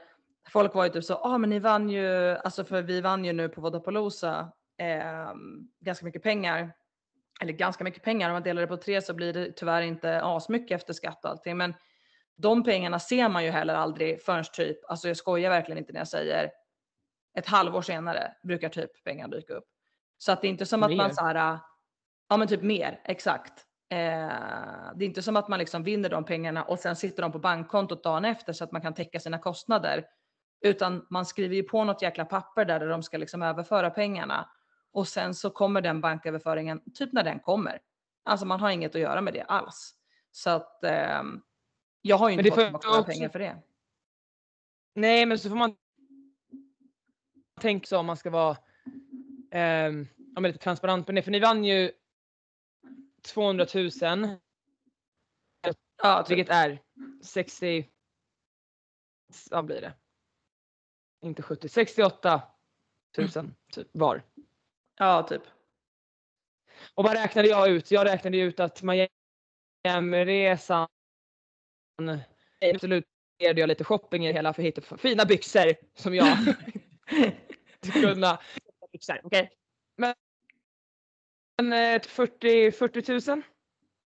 folk 0.50 0.74
var 0.74 0.84
ju 0.84 0.90
typ 0.90 1.04
så, 1.04 1.14
ja 1.14 1.20
ah, 1.24 1.38
men 1.38 1.50
ni 1.50 1.60
vann 1.60 1.90
ju, 1.90 2.38
alltså 2.38 2.64
för 2.64 2.82
vi 2.82 3.02
vann 3.02 3.26
ju 3.26 3.34
nu 3.34 3.50
på 3.50 3.62
Vodapalooza 3.62 4.52
eh, 4.78 5.34
ganska 5.80 6.06
mycket 6.06 6.24
pengar. 6.24 6.74
Eller 7.40 7.54
ganska 7.54 7.84
mycket 7.84 8.04
pengar, 8.04 8.30
om 8.30 8.34
man 8.34 8.44
delar 8.44 8.62
det 8.62 8.68
på 8.68 8.78
tre 8.78 9.02
så 9.02 9.14
blir 9.14 9.34
det 9.34 9.52
tyvärr 9.52 9.82
inte 9.82 10.22
asmycket 10.22 10.76
efter 10.76 10.94
skatt 10.94 11.26
och 11.26 11.32
allting. 11.32 11.58
Men 11.58 11.74
de 12.38 12.64
pengarna 12.64 13.00
ser 13.00 13.30
man 13.30 13.44
ju 13.44 13.50
heller 13.50 13.74
aldrig 13.74 14.24
förrän 14.24 14.44
typ, 14.54 14.78
alltså 14.88 15.08
jag 15.08 15.18
skojar 15.18 15.50
verkligen 15.50 15.78
inte 15.78 15.94
när 15.94 16.00
jag 16.00 16.08
säger 16.08 16.52
ett 17.38 17.48
halvår 17.48 17.82
senare 17.82 18.36
brukar 18.44 18.70
typ 18.70 19.04
pengar 19.04 19.28
dyka 19.28 19.54
upp. 19.54 19.68
Så 20.18 20.32
att 20.32 20.42
det 20.42 20.48
är 20.48 20.50
inte 20.50 20.66
som 20.66 20.80
mer. 20.80 20.88
att 20.88 20.96
man 20.98 21.16
så 21.16 21.26
här, 21.26 21.60
ja 22.30 22.38
men 22.38 22.48
typ 22.48 22.62
mer, 22.62 23.02
exakt. 23.06 23.66
Eh, 23.92 23.98
det 24.96 25.06
är 25.06 25.08
inte 25.08 25.22
som 25.22 25.36
att 25.38 25.48
man 25.48 25.60
liksom 25.60 25.84
vinner 25.84 26.10
de 26.10 26.26
pengarna 26.26 26.64
och 26.64 26.80
sen 26.80 26.96
sitter 26.96 27.22
de 27.22 27.32
på 27.32 27.40
bankkontot 27.40 28.04
dagen 28.04 28.26
efter 28.26 28.54
så 28.54 28.64
att 28.64 28.72
man 28.72 28.82
kan 28.82 28.94
täcka 28.94 29.20
sina 29.20 29.40
kostnader. 29.40 30.06
Utan 30.62 31.08
man 31.10 31.26
skriver 31.26 31.56
ju 31.56 31.64
på 31.64 31.84
något 31.84 32.02
jäkla 32.02 32.26
papper 32.26 32.66
där, 32.66 32.80
där 32.80 32.88
de 32.88 33.04
ska 33.04 33.18
liksom 33.18 33.42
överföra 33.42 33.90
pengarna. 33.90 34.50
Och 34.92 35.08
sen 35.08 35.36
så 35.36 35.50
kommer 35.50 35.82
den 35.82 36.02
banköverföringen 36.02 36.82
typ 36.94 37.14
när 37.14 37.24
den 37.24 37.40
kommer. 37.40 37.80
Alltså 38.24 38.46
man 38.46 38.60
har 38.60 38.70
inget 38.72 38.96
att 38.96 39.02
göra 39.02 39.22
med 39.22 39.34
det 39.34 39.42
alls. 39.44 39.96
Så 40.32 40.50
att 40.50 40.84
eh, 40.84 41.24
Jag 42.02 42.18
har 42.18 42.30
ju 42.30 42.36
inte 42.38 42.50
fått 42.50 42.60
tillbaka 42.60 42.88
några 42.88 43.00
också- 43.00 43.12
pengar 43.12 43.30
för 43.30 43.40
det. 43.40 43.58
Nej, 44.94 45.26
men 45.26 45.40
så 45.40 45.50
får 45.50 45.56
man 45.56 45.76
tänka 47.62 47.86
så 47.88 47.98
om 47.98 48.06
man 48.06 48.18
ska 48.18 48.30
vara 48.30 48.58
ja, 49.52 50.42
men 50.42 50.44
lite 50.44 50.60
transparent 50.60 51.06
på 51.06 51.12
det. 51.12 51.22
För 51.22 51.32
ni 51.32 51.40
vann 51.40 51.64
ju 51.66 51.92
200 53.22 53.66
000, 53.76 53.90
Ja, 56.04 56.24
typ. 56.24 56.38
vilket 56.38 56.56
är 56.56 56.82
60, 57.24 57.90
vad 59.52 59.66
blir 59.66 59.82
det? 59.82 59.94
Inte 61.22 61.42
70, 61.42 61.70
68 61.70 62.42
000 63.18 63.30
typ 63.72 63.88
var. 63.92 64.24
Ja, 65.00 65.24
typ. 65.24 65.42
Och 66.96 67.04
vad 67.04 67.14
räknade 67.14 67.48
jag 67.48 67.70
ut? 67.70 67.92
Jag 67.92 68.06
räknade 68.06 68.38
ut 68.38 68.60
att 68.60 68.82
Miami-resan 69.84 70.88
absolut 72.74 73.06
jag 73.38 73.68
lite 73.68 73.84
shopping 73.84 74.28
i 74.28 74.34
hela 74.34 74.54
för 74.54 74.62
att 74.62 74.68
hitta 74.68 74.98
fina 74.98 75.26
byxor 75.26 75.76
som 75.96 76.16
jag 76.16 76.38
skulle 77.82 78.14
kunna 78.14 78.40
byxor. 78.92 79.26
Okay. 79.26 79.48
Men, 79.98 80.16
men 81.62 81.96
eh, 81.96 82.02
40, 82.02 82.72
40 82.72 83.32
000 83.32 83.42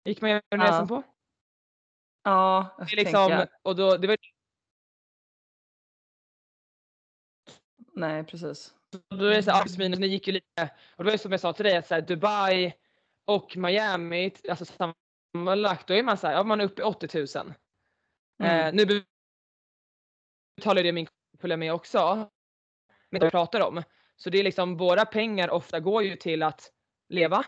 gick 0.04 0.20
Miami-resan 0.20 0.42
Ja. 0.80 0.86
på. 0.86 1.02
Ja, 2.22 2.74
jag 2.78 2.86
Det 2.88 2.92
är 2.92 2.96
liksom, 2.96 3.46
och 3.62 3.76
då, 3.76 3.96
det 3.96 4.08
var, 4.08 4.16
Nej, 7.92 8.24
precis. 8.24 8.74
då 9.08 9.24
är 9.24 9.30
det 9.36 9.42
så 9.42 9.50
här, 9.50 9.78
minus, 9.78 9.98
ni 9.98 10.06
gick 10.06 10.26
ju 10.26 10.32
lite, 10.32 10.70
och 10.96 11.04
det 11.04 11.08
var 11.08 11.12
ju 11.12 11.18
som 11.18 11.32
jag 11.32 11.40
sa 11.40 11.52
till 11.52 11.64
dig 11.64 11.76
att 11.76 11.86
så 11.86 11.94
här, 11.94 12.00
Dubai 12.02 12.72
och 13.24 13.56
Miami, 13.56 14.32
alltså 14.48 14.64
sammanlagt, 14.64 15.86
då 15.86 15.94
är 15.94 16.02
man 16.02 16.16
så 16.18 16.26
här, 16.26 16.34
ja 16.34 16.44
man 16.44 16.60
är 16.60 16.64
uppe 16.64 16.82
i 16.82 16.84
80 16.84 17.18
000. 17.38 17.54
Mm. 18.42 18.66
Eh, 18.66 18.74
nu 18.74 19.04
betalar 20.56 20.82
det 20.82 20.92
min 20.92 21.06
följa 21.38 21.56
med 21.56 21.72
också. 21.72 22.30
Men 23.10 23.22
jag 23.22 23.30
pratar 23.30 23.60
om. 23.60 23.82
Så 24.16 24.30
det 24.30 24.38
är 24.38 24.44
liksom 24.44 24.76
våra 24.76 25.04
pengar 25.04 25.50
ofta 25.50 25.80
går 25.80 26.02
ju 26.02 26.16
till 26.16 26.42
att 26.42 26.72
leva. 27.08 27.44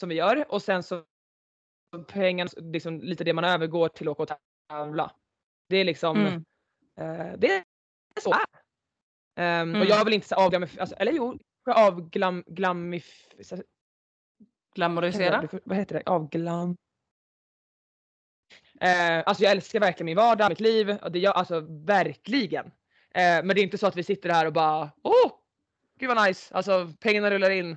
Som 0.00 0.08
vi 0.08 0.14
gör 0.14 0.52
och 0.52 0.62
sen 0.62 0.82
så 0.82 1.04
pengarna, 2.08 2.50
liksom 2.56 3.00
lite 3.00 3.24
det 3.24 3.32
man 3.32 3.44
övergår 3.44 3.88
till 3.88 4.08
att 4.08 4.20
åka 4.20 4.34
och 4.34 4.40
tävla. 4.68 5.12
Det 5.68 5.76
är 5.76 5.84
liksom, 5.84 6.16
Mm. 6.16 6.34
eh, 7.00 7.38
det 7.38 7.46
är 7.56 7.64
så 8.20 8.34
är. 9.36 9.60
Ehm, 9.62 9.70
Och 9.70 9.76
Mm. 9.76 9.88
jag 9.88 10.04
vill 10.04 10.14
inte 10.14 10.28
säga 10.28 10.38
avglamif, 10.38 10.78
alltså, 10.80 10.94
eller 10.96 11.12
jo, 11.12 11.38
avglam, 11.70 12.44
glamif, 12.46 13.26
Glamorisera. 14.74 15.48
vad 15.64 15.76
heter 15.78 15.94
det? 15.94 16.02
Avglam. 16.10 16.76
Eh, 18.80 19.22
alltså 19.26 19.42
jag 19.44 19.50
älskar 19.52 19.80
verkligen 19.80 20.04
min 20.06 20.16
vardag, 20.16 20.48
mitt 20.48 20.60
liv. 20.60 20.90
Och 21.02 21.12
det 21.12 21.18
gör, 21.18 21.32
alltså 21.32 21.60
verkligen. 21.70 22.66
Eh, 22.66 22.72
men 23.44 23.48
det 23.48 23.60
är 23.60 23.62
inte 23.62 23.78
så 23.78 23.86
att 23.86 23.96
vi 23.96 24.02
sitter 24.02 24.30
här 24.30 24.46
och 24.46 24.52
bara 24.52 24.90
åh, 25.02 25.32
gud 25.98 26.08
vad 26.08 26.26
nice. 26.28 26.54
Alltså 26.54 26.92
pengarna 27.00 27.30
rullar 27.30 27.50
in. 27.50 27.76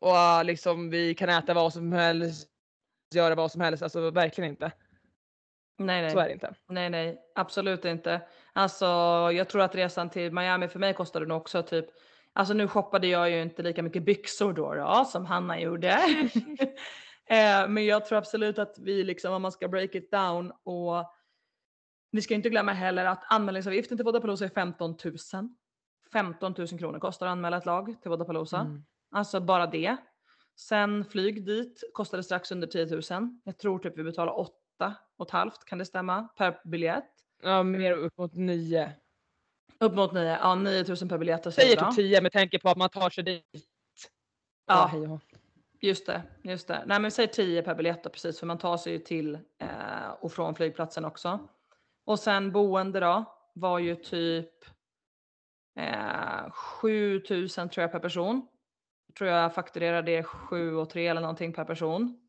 Och 0.00 0.44
liksom 0.44 0.90
vi 0.90 1.14
kan 1.14 1.28
äta 1.28 1.54
vad 1.54 1.72
som 1.72 1.92
helst. 1.92 2.48
Göra 3.14 3.34
vad 3.34 3.52
som 3.52 3.60
helst. 3.60 3.82
Alltså 3.82 4.10
verkligen 4.10 4.50
inte. 4.50 4.72
Nej, 5.78 6.02
nej. 6.02 6.10
Så 6.10 6.18
är 6.18 6.26
det 6.26 6.32
inte. 6.32 6.54
Nej, 6.68 6.90
nej, 6.90 7.18
absolut 7.34 7.84
inte. 7.84 8.20
Alltså, 8.56 8.84
jag 9.32 9.48
tror 9.48 9.62
att 9.62 9.74
resan 9.74 10.10
till 10.10 10.32
Miami 10.32 10.68
för 10.68 10.78
mig 10.78 10.94
kostade 10.94 11.26
nog 11.26 11.36
också 11.36 11.62
typ, 11.62 11.86
alltså 12.32 12.54
nu 12.54 12.68
shoppade 12.68 13.06
jag 13.06 13.30
ju 13.30 13.42
inte 13.42 13.62
lika 13.62 13.82
mycket 13.82 14.02
byxor 14.02 14.52
då, 14.52 14.74
då 14.74 15.04
som 15.04 15.26
Hanna 15.26 15.60
gjorde. 15.60 15.88
eh, 17.26 17.68
men 17.68 17.86
jag 17.86 18.06
tror 18.06 18.18
absolut 18.18 18.58
att 18.58 18.78
vi 18.78 19.04
liksom, 19.04 19.32
om 19.32 19.42
man 19.42 19.52
ska 19.52 19.68
break 19.68 19.94
it 19.94 20.10
down 20.10 20.52
och 20.64 21.12
vi 22.10 22.22
ska 22.22 22.34
inte 22.34 22.50
glömma 22.50 22.72
heller 22.72 23.04
att 23.04 23.24
anmälningsavgiften 23.28 23.98
till 23.98 24.04
Vodapalooza 24.04 24.44
är 24.44 24.48
15 24.48 24.96
000. 25.04 25.16
15 26.12 26.54
000 26.58 26.68
kronor 26.68 26.98
kostar 26.98 27.26
att 27.26 27.32
anmäla 27.32 27.56
ett 27.56 27.66
lag 27.66 27.96
till 28.02 28.10
Vodapalooza. 28.10 28.60
Mm. 28.60 28.84
Alltså 29.10 29.40
bara 29.40 29.66
det. 29.66 29.96
Sen 30.58 31.04
flyg 31.04 31.46
dit 31.46 31.90
kostade 31.92 32.22
strax 32.22 32.52
under 32.52 32.66
10 32.66 32.86
000. 32.86 33.02
Jag 33.44 33.58
tror 33.58 33.78
typ 33.78 33.98
vi 33.98 34.02
betalar 34.02 34.38
8 34.38 34.52
och 35.16 35.26
ett 35.26 35.32
halvt, 35.32 35.64
kan 35.64 35.78
det 35.78 35.84
stämma? 35.84 36.28
Per 36.36 36.60
biljett. 36.64 37.12
Ja, 37.42 37.62
mer 37.62 37.92
upp 37.92 38.18
mot 38.18 38.34
nio. 38.34 38.92
Upp 39.80 39.94
mot 39.94 40.12
9, 40.12 40.22
ja 40.24 40.54
9 40.54 40.84
000 40.88 40.96
per 41.08 41.18
biljett. 41.18 41.54
Säger 41.54 41.76
typ 41.76 41.96
tio 41.96 42.20
med 42.20 42.32
tanke 42.32 42.58
på 42.58 42.68
att 42.68 42.76
man 42.76 42.90
tar 42.90 43.10
sig 43.10 43.24
dit. 43.24 43.44
Ja, 44.66 44.90
hå. 44.92 45.20
just 45.80 46.06
det, 46.06 46.22
just 46.42 46.68
det. 46.68 46.84
Nej 46.86 47.00
men 47.00 47.10
säg 47.10 47.28
10 47.28 47.62
per 47.62 47.74
biljett 47.74 48.04
då, 48.04 48.10
precis 48.10 48.38
för 48.40 48.46
man 48.46 48.58
tar 48.58 48.76
sig 48.76 48.92
ju 48.92 48.98
till 48.98 49.34
eh, 49.58 50.10
och 50.20 50.32
från 50.32 50.54
flygplatsen 50.54 51.04
också. 51.04 51.48
Och 52.04 52.18
sen 52.18 52.52
boende 52.52 53.00
då 53.00 53.24
var 53.54 53.78
ju 53.78 53.94
typ 53.96 54.50
eh, 55.78 56.50
7 56.50 57.22
000 57.30 57.48
tror 57.48 57.70
jag 57.76 57.92
per 57.92 57.98
person. 58.00 58.48
Tror 59.18 59.30
jag 59.30 59.54
fakturerade 59.54 60.12
det 60.12 60.22
7 60.22 60.74
och 60.76 60.90
3 60.90 61.06
eller 61.08 61.20
någonting 61.20 61.52
per 61.52 61.64
person. 61.64 62.20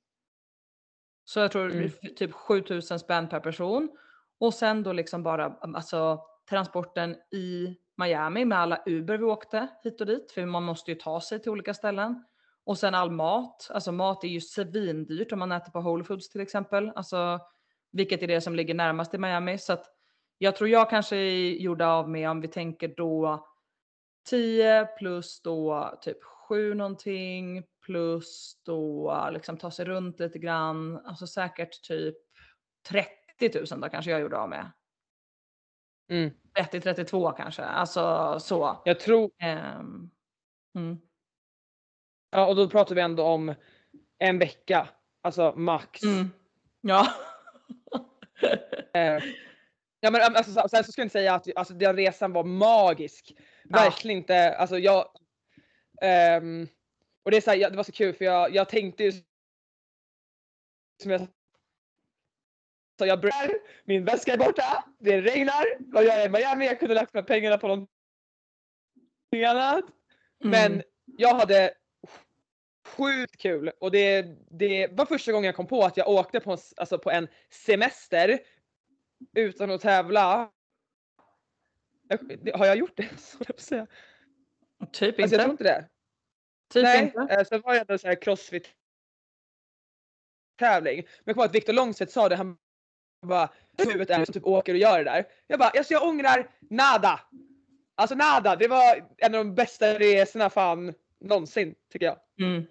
Så 1.26 1.39
jag 1.39 1.51
tror 1.51 1.72
Mm. 1.72 1.91
typ 2.16 2.34
7 2.34 2.64
000 2.70 2.82
spänn 2.82 3.30
per 3.30 3.39
person. 3.39 3.97
Och 4.39 4.53
sen 4.53 4.83
då 4.83 4.93
liksom 4.93 5.23
bara 5.23 5.45
mm, 5.45 5.75
alltså 5.75 6.21
transporten 6.49 7.15
i 7.31 7.77
Miami 7.97 8.45
med 8.45 8.57
alla 8.57 8.83
Uber 8.85 9.17
vi 9.17 9.23
åkte 9.23 9.67
hit 9.83 10.01
och 10.01 10.07
dit. 10.07 10.31
För 10.31 10.45
man 10.45 10.63
måste 10.63 10.91
ju 10.91 10.97
ta 10.97 11.21
sig 11.21 11.41
till 11.41 11.51
olika 11.51 11.73
ställen. 11.73 12.25
Och 12.63 12.77
sen 12.77 12.95
all 12.95 13.11
mat. 13.11 13.67
Alltså 13.73 13.91
mat 13.91 14.23
är 14.23 14.27
ju 14.27 14.41
svindyrt 14.41 15.31
om 15.31 15.39
man 15.39 15.51
äter 15.51 15.71
på 15.71 15.81
Whole 15.81 16.03
Foods 16.03 16.29
till 16.29 16.41
exempel. 16.41 16.91
Alltså 16.95 17.39
vilket 17.91 18.23
är 18.23 18.27
det 18.27 18.41
som 18.41 18.55
ligger 18.55 18.73
närmast 18.73 19.13
i 19.13 19.17
Miami. 19.17 19.57
Så 19.57 19.73
att 19.73 19.85
jag 20.38 20.55
tror 20.55 20.69
jag 20.69 20.89
kanske 20.89 21.17
gjorde 21.49 21.88
av 21.88 22.09
med 22.09 22.29
om 22.29 22.41
vi 22.41 22.47
tänker 22.47 22.88
då 22.97 23.47
10 24.29 24.85
plus 24.85 25.41
då 25.41 25.91
typ 26.01 26.23
7 26.47 26.73
någonting 26.73 27.63
plus 27.85 28.61
då 28.65 29.29
liksom 29.31 29.57
ta 29.57 29.71
sig 29.71 29.85
runt 29.85 30.19
lite 30.19 30.39
grann. 30.39 31.01
Alltså 31.05 31.27
säkert 31.27 31.81
typ 31.83 32.17
30 32.89 33.09
000 33.41 33.81
då 33.81 33.89
kanske 33.89 34.11
jag 34.11 34.21
gjorde 34.21 34.38
av 34.38 34.49
med. 34.49 34.71
Mm. 36.11 36.31
30-32 36.59 37.38
kanske. 37.38 37.63
Alltså 37.63 38.35
så. 38.39 38.81
Jag 38.85 38.99
tror, 38.99 39.31
Ehm, 39.39 40.09
mm. 40.75 40.97
ja 42.29 42.47
och 42.47 42.55
då 42.55 42.69
pratar 42.69 42.95
vi 42.95 43.01
ändå 43.01 43.23
om 43.23 43.53
en 44.17 44.39
vecka. 44.39 44.89
Alltså 45.21 45.53
max. 45.57 46.03
Mm. 46.03 46.29
Ja. 46.81 47.07
Eh, 48.93 49.23
ja 49.99 50.11
men 50.11 50.21
alltså, 50.21 50.51
så- 50.51 50.69
sen 50.69 50.83
så 50.83 50.91
ska 50.91 51.01
jag 51.01 51.05
inte 51.05 51.13
säga 51.13 51.33
att 51.35 51.47
alltså, 51.55 51.73
den 51.73 51.95
resan 51.95 52.33
var 52.33 52.43
magisk. 52.43 53.35
Verkligen 53.65 54.17
inte. 54.17 54.55
Alltså 54.57 54.77
jag. 54.77 55.09
ehm, 56.01 56.67
och 57.25 57.31
det 57.31 57.38
är 57.38 57.41
så 57.41 57.51
här, 57.51 57.69
det 57.69 57.77
var 57.77 57.83
så 57.83 57.91
kul 57.91 58.13
för 58.13 58.25
jag, 58.25 58.55
jag 58.55 58.69
tänkte 58.69 59.03
ju. 59.03 59.11
Som 61.03 61.11
jag 61.11 61.27
så 62.99 63.05
jag 63.05 63.21
börjar, 63.21 63.51
min 63.85 64.05
väska 64.05 64.33
är 64.33 64.37
borta, 64.37 64.83
det 64.99 65.21
regnar, 65.21 65.65
vad 65.79 66.03
gör 66.03 66.17
jag 66.17 66.25
i 66.25 66.29
Miami? 66.29 66.65
Jag 66.65 66.79
kunde 66.79 66.95
lagt 66.95 67.13
de 67.13 67.19
här 67.19 67.25
pengarna 67.25 67.57
på 67.57 67.67
någonting 67.67 67.89
annat. 69.47 69.85
Men 70.39 70.71
Mm. 70.71 70.83
jag 71.17 71.35
hade 71.35 71.73
sjukt 72.85 73.37
kul 73.37 73.71
och 73.79 73.91
det, 73.91 74.21
det 74.51 74.87
var 74.91 75.05
första 75.05 75.31
gången 75.31 75.45
jag 75.45 75.55
kom 75.55 75.67
på 75.67 75.83
att 75.83 75.97
jag 75.97 76.09
åkte 76.09 76.39
på, 76.39 76.51
en 76.51 76.57
alltså 76.77 76.99
på 76.99 77.11
en 77.11 77.27
semester 77.49 78.39
utan 79.35 79.71
att 79.71 79.81
tävla. 79.81 80.51
Jag, 82.43 82.57
har 82.57 82.65
jag 82.65 82.77
gjort 82.77 82.97
det? 82.97 83.09
Så 83.19 83.37
jag, 83.47 83.59
säga. 83.59 83.87
Typ 84.91 85.19
Alltså, 85.19 85.19
jag 85.19 85.23
inte. 85.23 85.37
tror 85.37 85.51
inte 85.51 85.63
det. 85.63 85.89
Typ 86.69 86.83
Nej, 86.83 87.03
inte. 87.03 87.33
eh, 87.33 87.43
sen 87.45 87.61
var 87.61 87.73
jag 87.75 87.85
här 88.03 88.21
crossfit 88.21 88.73
tävling. 90.55 90.95
Men 90.95 91.05
jag 91.23 91.35
kommer 91.35 91.43
ihåg 91.43 91.49
att 91.49 91.55
Viktor 91.55 91.73
Långstedt 91.73 92.11
sa 92.11 92.29
det, 92.29 92.35
han 92.35 92.57
bara 93.22 93.49
huvudet 93.78 94.09
är 94.09 94.26
som 94.26 94.34
typ 94.34 94.45
åker 94.45 94.74
och 94.74 94.80
gör 94.80 94.97
det 94.97 95.03
där. 95.03 95.26
Jag 95.47 95.59
bara, 95.59 95.70
alltså 95.70 95.93
jag 95.93 96.03
ångrar 96.03 96.49
nada. 96.70 97.20
Alltså 97.95 98.15
nada, 98.15 98.55
det 98.55 98.68
var 98.68 99.07
en 99.18 99.36
av 99.36 99.45
de 99.45 99.55
bästa 99.55 99.86
resorna 99.86 100.49
fan 100.49 100.93
någonsin 101.22 101.76
tycker 101.91 102.05
jag. 102.05 102.18
Mm. 102.39 102.65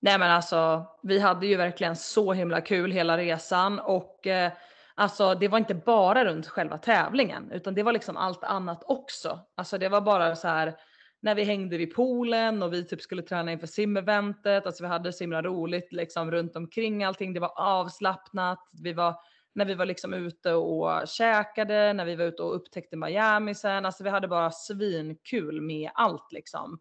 Nej 0.00 0.18
men 0.18 0.30
alltså, 0.30 0.86
vi 1.02 1.18
hade 1.18 1.46
ju 1.46 1.56
verkligen 1.56 1.96
så 1.96 2.32
himla 2.32 2.60
kul 2.60 2.92
hela 2.92 3.18
resan 3.18 3.78
och 3.78 4.26
eh, 4.26 4.52
alltså 4.94 5.34
det 5.34 5.48
var 5.48 5.58
inte 5.58 5.74
bara 5.74 6.24
runt 6.24 6.46
själva 6.46 6.78
tävlingen 6.78 7.50
utan 7.52 7.74
det 7.74 7.82
var 7.82 7.92
liksom 7.92 8.16
allt 8.16 8.44
annat 8.44 8.82
också. 8.86 9.40
Alltså 9.54 9.78
det 9.78 9.88
var 9.88 10.00
bara 10.00 10.36
så 10.36 10.48
här 10.48 10.74
när 11.20 11.34
vi 11.34 11.44
hängde 11.44 11.78
vid 11.78 11.94
poolen 11.94 12.62
och 12.62 12.72
vi 12.72 12.84
typ 12.84 13.00
skulle 13.00 13.22
träna 13.22 13.52
inför 13.52 13.66
simeventet, 13.66 14.66
alltså 14.66 14.84
vi 14.84 14.88
hade 14.88 15.12
så 15.12 15.24
himla 15.24 15.42
roligt 15.42 15.92
liksom 15.92 16.30
runt 16.30 16.56
omkring 16.56 17.04
allting. 17.04 17.34
Det 17.34 17.40
var 17.40 17.52
avslappnat. 17.56 18.68
Vi 18.82 18.92
var 18.92 19.14
när 19.58 19.64
vi 19.64 19.74
var 19.74 19.86
liksom 19.86 20.14
ute 20.14 20.52
och 20.52 21.08
käkade, 21.08 21.92
när 21.92 22.04
vi 22.04 22.16
var 22.16 22.24
ute 22.24 22.42
och 22.42 22.56
upptäckte 22.56 22.96
Miami 22.96 23.54
sen. 23.54 23.86
Alltså 23.86 24.04
vi 24.04 24.10
hade 24.10 24.28
bara 24.28 24.50
svinkul 24.50 25.60
med 25.60 25.90
allt 25.94 26.32
liksom. 26.32 26.80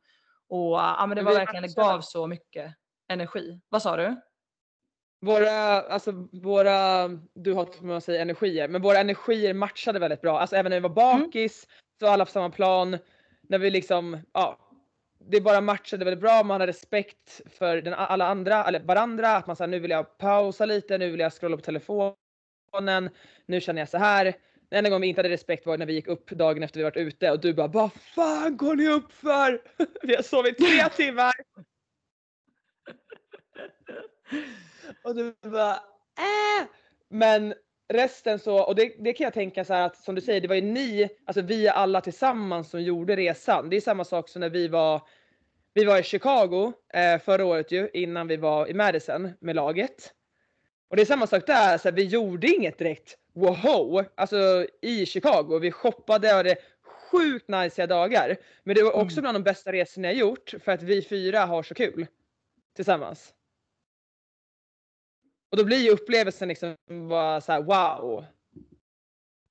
Och 0.49 0.78
ja, 0.78 1.05
men 1.07 1.17
det 1.17 1.23
var 1.23 1.34
verkligen, 1.34 1.63
det 1.63 1.75
gav 1.75 2.01
så 2.01 2.28
mycket 2.28 2.73
energi. 3.09 3.59
Vad 3.69 3.82
sa 3.82 3.97
du? 3.97 4.21
Våra, 5.21 5.82
alltså 5.82 6.11
våra, 6.32 7.07
du 7.34 7.53
har 7.53 7.65
som 7.65 7.88
man 7.88 8.01
säger 8.01 8.21
energier, 8.21 8.67
men 8.67 8.82
våra 8.82 8.97
energier 8.99 9.53
matchade 9.53 9.99
väldigt 9.99 10.21
bra. 10.21 10.39
Alltså 10.39 10.55
även 10.55 10.69
när 10.69 10.80
vi 10.80 10.88
var 10.88 11.13
Mm. 11.13 11.23
bakis 11.23 11.67
så 11.99 12.05
var 12.05 12.13
alla 12.13 12.25
på 12.25 12.32
samma 12.32 12.49
plan. 12.49 12.97
När 13.41 13.57
vi 13.57 13.69
liksom, 13.69 14.17
ja. 14.34 14.59
Det 15.30 15.41
bara 15.41 15.61
matchade 15.61 16.05
väldigt 16.05 16.21
bra, 16.21 16.43
man 16.43 16.51
hade 16.61 16.67
respekt 16.67 17.41
för 17.49 17.82
den, 17.82 17.93
alla 17.93 18.28
andra, 18.28 18.63
eller 18.65 18.80
varandra. 18.80 19.30
Att 19.30 19.47
man 19.47 19.55
sa 19.55 19.65
nu 19.65 19.80
vill 19.80 19.91
jag 19.91 20.17
pausa 20.17 20.65
lite, 20.65 20.97
nu 20.97 21.11
vill 21.11 21.19
jag 21.19 21.34
scrolla 21.34 21.57
på 21.57 21.63
telefonen, 21.63 22.13
nu 23.45 23.61
känner 23.61 23.82
jag 23.82 23.89
så 23.89 23.97
här. 23.97 24.34
Den 24.70 24.78
enda 24.78 24.89
gången 24.89 25.01
vi 25.01 25.07
inte 25.07 25.20
hade 25.20 25.30
respekt 25.30 25.65
var 25.65 25.78
när 25.78 25.86
vi 25.86 25.93
gick 25.93 26.07
upp 26.07 26.30
dagen 26.30 26.63
efter 26.63 26.80
vi 26.80 26.84
varit 26.84 26.97
ute 26.97 27.32
och 27.32 27.39
du 27.39 27.53
bara 27.53 27.68
vad 27.68 27.93
fan 27.93 28.57
går 28.57 28.76
ni 28.76 28.88
upp 28.88 29.11
för? 29.11 29.61
Vi 30.07 30.15
har 30.15 30.24
sovit 30.24 30.57
tre 30.57 30.89
timmar. 31.05 31.34
Och 35.03 35.15
du 35.15 35.36
bara 35.41 35.74
äh. 35.74 36.68
Men 37.09 37.53
resten 37.93 38.39
så, 38.39 38.63
och 38.63 38.76
det, 38.76 38.95
det 38.99 39.13
kan 39.13 39.24
jag 39.24 39.34
tänka 39.34 39.65
så 39.65 39.74
här 39.74 39.86
att 39.86 39.97
som 39.97 40.15
du 40.15 40.22
säger, 40.22 40.41
det 40.41 40.47
var 40.47 40.55
ju 40.55 40.61
ni, 40.61 41.09
alltså 41.26 41.41
vi 41.41 41.68
alla 41.68 42.01
tillsammans 42.01 42.70
som 42.70 42.82
gjorde 42.82 43.15
resan. 43.15 43.70
Det 43.70 43.76
är 43.76 43.82
samma 43.82 44.03
sak 44.03 44.30
som 44.30 44.39
när 44.39 44.49
vi 44.49 44.68
var, 44.68 45.01
vi 45.74 45.86
var 45.86 45.99
i 45.99 46.03
Chicago 46.03 46.74
eh, 46.93 47.20
förra 47.20 47.45
året 47.45 47.72
ju 47.72 47.89
innan 47.93 48.28
vi 48.28 48.38
var 48.38 48.68
i 48.68 48.74
Madison 48.74 49.34
med 49.39 49.55
laget. 49.55 50.13
Och 50.90 50.96
det 50.96 51.02
är 51.02 51.06
samma 51.06 51.28
sak 51.28 51.48
där, 51.48 51.78
så 51.78 51.88
här, 51.90 51.96
vi 51.96 52.04
gjorde 52.04 52.48
inget 52.48 52.78
direkt 52.78 53.18
wow, 53.34 54.06
alltså 54.16 54.68
i 54.82 55.06
Chicago. 55.06 55.60
Vi 55.60 55.72
shoppade 55.72 56.30
och 56.30 56.36
hade 56.38 56.56
sjukt 57.12 57.48
nice 57.48 57.86
dagar. 57.86 58.38
Men 58.64 58.76
det 58.76 58.84
var 58.84 58.92
också 58.92 59.20
Mm. 59.20 59.22
bland 59.22 59.36
de 59.36 59.44
bästa 59.44 59.72
resorna 59.72 60.08
jag 60.08 60.16
gjort 60.16 60.54
för 60.64 60.72
att 60.72 60.84
vi 60.84 61.02
fyra 61.02 61.40
har 61.40 61.64
så 61.64 61.74
kul 61.74 62.08
tillsammans. 62.76 63.34
Och 65.52 65.58
då 65.58 65.64
blir 65.66 65.78
ju 65.78 65.90
upplevelsen 65.90 66.48
liksom 66.48 66.76
bara 67.10 67.42
så 67.42 67.52
här 67.52 67.62
wow. 67.62 68.26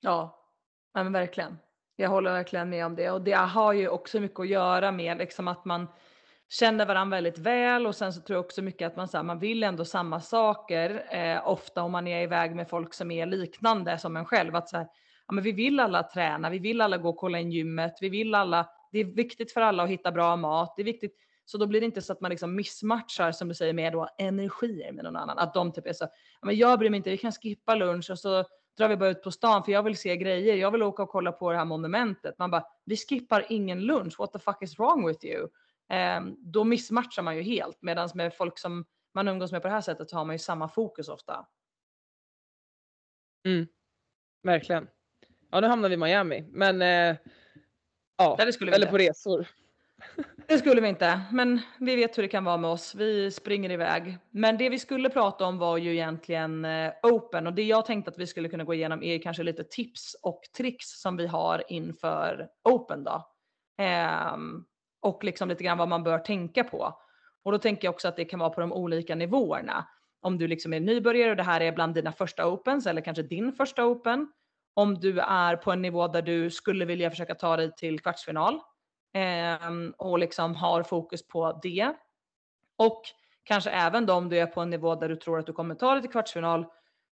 Ja, 0.00 0.48
ja 0.94 1.02
men 1.02 1.12
verkligen. 1.12 1.58
Jag 1.96 2.08
håller 2.08 2.32
verkligen 2.32 2.70
med 2.70 2.86
om 2.86 2.96
det 2.96 3.10
och 3.10 3.20
det 3.22 3.32
har 3.32 3.72
ju 3.72 3.88
också 3.88 4.20
mycket 4.20 4.40
att 4.40 4.48
göra 4.48 4.92
med 4.92 5.18
liksom 5.18 5.48
att 5.48 5.64
man 5.64 5.86
känner 6.48 6.86
varandra 6.86 7.16
väldigt 7.16 7.38
väl 7.38 7.86
och 7.86 7.94
sen 7.94 8.12
så 8.12 8.20
tror 8.20 8.36
jag 8.36 8.44
också 8.44 8.62
mycket 8.62 8.86
att 8.86 8.96
man, 8.96 9.08
så 9.08 9.16
här, 9.16 9.24
man 9.24 9.38
vill 9.38 9.62
ändå 9.62 9.84
samma 9.84 10.20
saker 10.20 11.06
eh, 11.10 11.48
ofta 11.48 11.82
om 11.82 11.92
man 11.92 12.06
är 12.06 12.22
iväg 12.22 12.54
med 12.54 12.68
folk 12.68 12.94
som 12.94 13.10
är 13.10 13.26
liknande 13.26 13.98
som 13.98 14.16
en 14.16 14.24
själv. 14.24 14.56
Att 14.56 14.68
så 14.68 14.76
här, 14.76 14.86
ja, 15.26 15.34
men 15.34 15.44
vi 15.44 15.52
vill 15.52 15.80
alla 15.80 16.02
träna, 16.02 16.50
vi 16.50 16.58
vill 16.58 16.80
alla 16.80 16.98
gå 16.98 17.08
och 17.08 17.16
kolla 17.16 17.38
in 17.38 17.50
gymmet, 17.50 17.98
vi 18.00 18.08
vill 18.08 18.34
alla, 18.34 18.68
det 18.92 18.98
är 18.98 19.04
viktigt 19.04 19.52
för 19.52 19.60
alla 19.60 19.82
att 19.82 19.90
hitta 19.90 20.12
bra 20.12 20.36
mat, 20.36 20.74
det 20.76 20.82
är 20.82 20.84
viktigt. 20.84 21.16
Så 21.44 21.58
då 21.58 21.66
blir 21.66 21.80
det 21.80 21.86
inte 21.86 22.02
så 22.02 22.12
att 22.12 22.20
man 22.20 22.30
liksom 22.30 22.54
missmatchar 22.54 23.32
som 23.32 23.48
du 23.48 23.54
säger 23.54 23.72
med 23.72 23.92
då 23.92 24.08
energier 24.18 24.92
med 24.92 25.04
någon 25.04 25.16
annan. 25.16 25.38
Att 25.38 25.54
de 25.54 25.72
typ 25.72 25.86
är 25.86 25.92
så, 25.92 26.04
ja, 26.40 26.46
men 26.46 26.56
jag 26.56 26.78
bryr 26.78 26.90
mig 26.90 26.96
inte, 26.96 27.10
vi 27.10 27.18
kan 27.18 27.32
skippa 27.32 27.74
lunch 27.74 28.10
och 28.10 28.18
så 28.18 28.44
drar 28.76 28.88
vi 28.88 28.96
bara 28.96 29.10
ut 29.10 29.22
på 29.22 29.30
stan 29.30 29.64
för 29.64 29.72
jag 29.72 29.82
vill 29.82 29.96
se 29.96 30.16
grejer. 30.16 30.56
Jag 30.56 30.70
vill 30.70 30.82
åka 30.82 31.02
och 31.02 31.08
kolla 31.08 31.32
på 31.32 31.52
det 31.52 31.58
här 31.58 31.64
monumentet. 31.64 32.38
Man 32.38 32.50
bara, 32.50 32.64
vi 32.84 32.96
skippar 32.96 33.46
ingen 33.48 33.80
lunch. 33.80 34.18
What 34.18 34.32
the 34.32 34.38
fuck 34.38 34.62
is 34.62 34.78
wrong 34.78 35.06
with 35.06 35.24
you? 35.24 35.48
Ehm, 35.88 36.36
då 36.38 36.64
missmatchar 36.64 37.22
man 37.22 37.36
ju 37.36 37.42
helt. 37.42 37.82
Medan 37.82 38.08
med 38.14 38.34
folk 38.34 38.58
som 38.58 38.84
man 39.14 39.28
umgås 39.28 39.52
med 39.52 39.62
på 39.62 39.68
det 39.68 39.74
här 39.74 39.80
sättet 39.80 40.10
så 40.10 40.16
har 40.16 40.24
man 40.24 40.34
ju 40.34 40.38
samma 40.38 40.68
fokus 40.68 41.08
ofta. 41.08 41.46
Verkligen. 44.42 44.88
Ja 45.50 45.60
nu 45.60 45.66
hamnar 45.66 45.88
vi 45.88 45.94
i 45.94 45.98
Miami 45.98 46.48
men 46.50 46.82
eh, 46.82 47.16
ja, 48.16 48.34
Nej, 48.38 48.46
det 48.46 48.52
skulle 48.52 48.70
vi 48.70 48.74
eller 48.74 48.86
på 48.86 48.98
resor. 48.98 49.48
Det 50.48 50.58
skulle 50.58 50.80
vi 50.80 50.88
inte, 50.88 51.20
men 51.32 51.60
vi 51.78 51.96
vet 51.96 52.18
hur 52.18 52.22
det 52.22 52.28
kan 52.28 52.44
vara 52.44 52.56
med 52.56 52.70
oss. 52.70 52.94
Vi 52.94 53.30
springer 53.30 53.70
iväg. 53.70 54.18
Men 54.30 54.58
det 54.58 54.68
vi 54.68 54.78
skulle 54.78 55.10
prata 55.10 55.44
om 55.44 55.58
var 55.58 55.76
ju 55.76 55.92
egentligen 55.92 56.64
eh, 56.64 56.92
Open 57.02 57.46
och 57.46 57.52
det 57.52 57.62
jag 57.62 57.86
tänkte 57.86 58.10
att 58.10 58.18
vi 58.18 58.26
skulle 58.26 58.48
kunna 58.48 58.64
gå 58.64 58.74
igenom 58.74 59.02
är 59.02 59.18
kanske 59.18 59.42
lite 59.42 59.64
tips 59.64 60.16
och 60.22 60.40
tricks 60.56 61.00
som 61.00 61.16
vi 61.16 61.26
har 61.26 61.64
inför 61.68 62.48
Open 62.64 63.04
då. 63.04 63.28
Ehm, 63.78 64.64
och 65.06 65.24
liksom 65.24 65.48
lite 65.48 65.64
grann 65.64 65.78
vad 65.78 65.88
man 65.88 66.02
bör 66.02 66.18
tänka 66.18 66.64
på. 66.64 66.98
Och 67.42 67.52
då 67.52 67.58
tänker 67.58 67.86
jag 67.86 67.94
också 67.94 68.08
att 68.08 68.16
det 68.16 68.24
kan 68.24 68.38
vara 68.38 68.50
på 68.50 68.60
de 68.60 68.72
olika 68.72 69.14
nivåerna. 69.14 69.88
Om 70.20 70.38
du 70.38 70.48
liksom 70.48 70.72
är 70.72 70.80
nybörjare 70.80 71.30
och 71.30 71.36
det 71.36 71.42
här 71.42 71.60
är 71.60 71.72
bland 71.72 71.94
dina 71.94 72.12
första 72.12 72.46
Opens 72.46 72.86
eller 72.86 73.00
kanske 73.00 73.22
din 73.22 73.52
första 73.52 73.84
Open. 73.84 74.32
Om 74.74 74.94
du 74.94 75.20
är 75.20 75.56
på 75.56 75.72
en 75.72 75.82
nivå 75.82 76.08
där 76.08 76.22
du 76.22 76.50
skulle 76.50 76.84
vilja 76.84 77.10
försöka 77.10 77.34
ta 77.34 77.56
dig 77.56 77.74
till 77.74 78.00
kvartsfinal 78.00 78.54
eh, 79.14 79.70
och 79.96 80.18
liksom 80.18 80.54
har 80.54 80.82
fokus 80.82 81.28
på 81.28 81.60
det. 81.62 81.94
Och 82.76 83.02
kanske 83.44 83.70
även 83.70 84.06
då 84.06 84.14
om 84.14 84.28
du 84.28 84.38
är 84.38 84.46
på 84.46 84.60
en 84.60 84.70
nivå 84.70 84.94
där 84.94 85.08
du 85.08 85.16
tror 85.16 85.38
att 85.38 85.46
du 85.46 85.52
kommer 85.52 85.74
ta 85.74 85.92
dig 85.92 86.02
till 86.02 86.10
kvartsfinal 86.10 86.66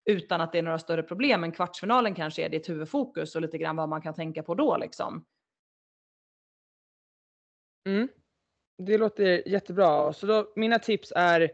utan 0.05 0.41
att 0.41 0.51
det 0.51 0.57
är 0.57 0.63
några 0.63 0.79
större 0.79 1.03
problem. 1.03 1.41
Men 1.41 1.51
kvartsfinalen 1.51 2.15
kanske 2.15 2.45
är 2.45 2.49
ditt 2.49 2.69
huvudfokus 2.69 3.35
och 3.35 3.41
lite 3.41 3.57
grann 3.57 3.75
vad 3.75 3.89
man 3.89 4.01
kan 4.01 4.13
tänka 4.13 4.43
på 4.43 4.55
då 4.55 4.77
liksom. 4.77 5.25
Mm. 7.87 8.07
Det 8.77 8.97
låter 8.97 9.47
jättebra. 9.47 10.13
Så 10.13 10.25
då, 10.25 10.53
mina 10.55 10.79
tips 10.79 11.13
är 11.15 11.51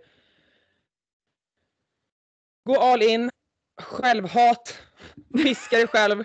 Gå 2.65 2.79
all 2.79 3.01
in, 3.01 3.29
självhat, 3.81 4.79
Fiska 5.43 5.77
dig 5.77 5.88
själv. 5.88 6.23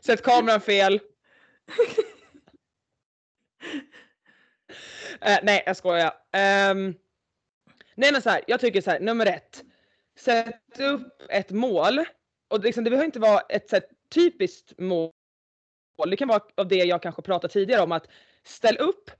Sätt 0.00 0.22
kameran 0.22 0.60
fel. 0.60 0.94
uh, 0.94 1.00
nej 5.42 5.62
jag 5.66 5.76
skojar. 5.76 6.10
Um, 6.10 6.94
nej 7.94 8.12
men 8.12 8.22
så 8.22 8.30
här, 8.30 8.44
jag 8.46 8.60
tycker 8.60 8.80
så 8.80 8.90
här, 8.90 9.00
nummer 9.00 9.26
ett. 9.26 9.64
Sätt 10.16 10.80
upp 10.80 11.22
ett 11.28 11.50
mål. 11.50 12.04
Och 12.48 12.60
liksom, 12.60 12.84
det 12.84 12.90
behöver 12.90 13.06
inte 13.06 13.20
vara 13.20 13.40
ett 13.40 13.68
så 13.68 13.76
här, 13.76 13.84
typiskt 14.14 14.78
mål. 14.78 15.12
Det 16.06 16.16
kan 16.16 16.28
vara 16.28 16.40
av 16.56 16.68
det 16.68 16.74
jag 16.76 17.02
kanske 17.02 17.22
pratade 17.22 17.52
tidigare 17.52 17.82
om 17.82 17.92
att 17.92 18.06
ställ 18.44 18.76
upp 18.76 19.10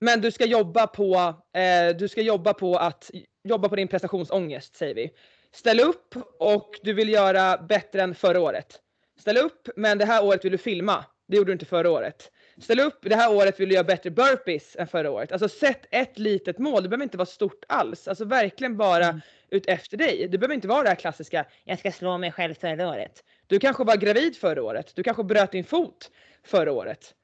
men 0.00 0.20
du 0.20 0.30
ska 0.30 0.44
jobba 0.46 0.86
på, 0.86 1.14
eh, 1.56 1.96
du 1.96 2.08
ska 2.08 2.20
jobba 2.22 2.54
på 2.54 2.76
att 2.76 3.10
jobba 3.44 3.68
på 3.68 3.76
din 3.76 3.88
prestationsångest 3.88 4.76
säger 4.76 4.94
vi. 4.94 5.10
Ställ 5.52 5.80
upp 5.80 6.14
och 6.38 6.70
du 6.82 6.92
vill 6.92 7.08
göra 7.08 7.58
bättre 7.58 8.02
än 8.02 8.14
förra 8.14 8.40
året. 8.40 8.80
Ställ 9.20 9.36
upp 9.36 9.68
men 9.76 9.98
det 9.98 10.04
här 10.04 10.24
året 10.24 10.44
vill 10.44 10.52
du 10.52 10.58
filma. 10.58 11.04
Det 11.28 11.36
gjorde 11.36 11.48
du 11.48 11.52
inte 11.52 11.66
förra 11.66 11.90
året. 11.90 12.30
Ställ 12.62 12.80
upp 12.80 12.98
det 13.02 13.14
här 13.16 13.34
året 13.34 13.60
vill 13.60 13.68
du 13.68 13.74
göra 13.74 13.84
bättre 13.84 14.10
burpees 14.10 14.76
än 14.76 14.86
förra 14.86 15.10
året. 15.10 15.32
Alltså 15.32 15.48
sätt 15.48 15.86
ett 15.90 16.18
litet 16.18 16.58
mål. 16.58 16.82
Det 16.82 16.88
behöver 16.88 17.02
inte 17.04 17.16
vara 17.16 17.26
stort 17.26 17.64
alls. 17.68 18.08
Alltså 18.08 18.24
verkligen 18.24 18.76
bara 18.76 19.06
Mm. 19.06 19.20
ut 19.50 19.66
efter 19.66 19.96
dig. 19.96 20.28
Det 20.30 20.38
behöver 20.38 20.54
inte 20.54 20.68
vara 20.68 20.82
det 20.82 20.88
här 20.88 20.96
klassiska. 20.96 21.44
Jag 21.64 21.78
ska 21.78 21.92
slå 21.92 22.18
mig 22.18 22.32
själv 22.32 22.54
förra 22.54 22.88
året. 22.88 23.24
Du 23.48 23.58
kanske 23.58 23.84
var 23.84 23.96
gravid 23.96 24.36
förra 24.36 24.62
året. 24.62 24.92
Du 24.96 25.02
kanske 25.02 25.24
bröt 25.24 25.52
din 25.52 25.64
fot 25.64 26.10
förra 26.44 26.72
året. 26.72 27.14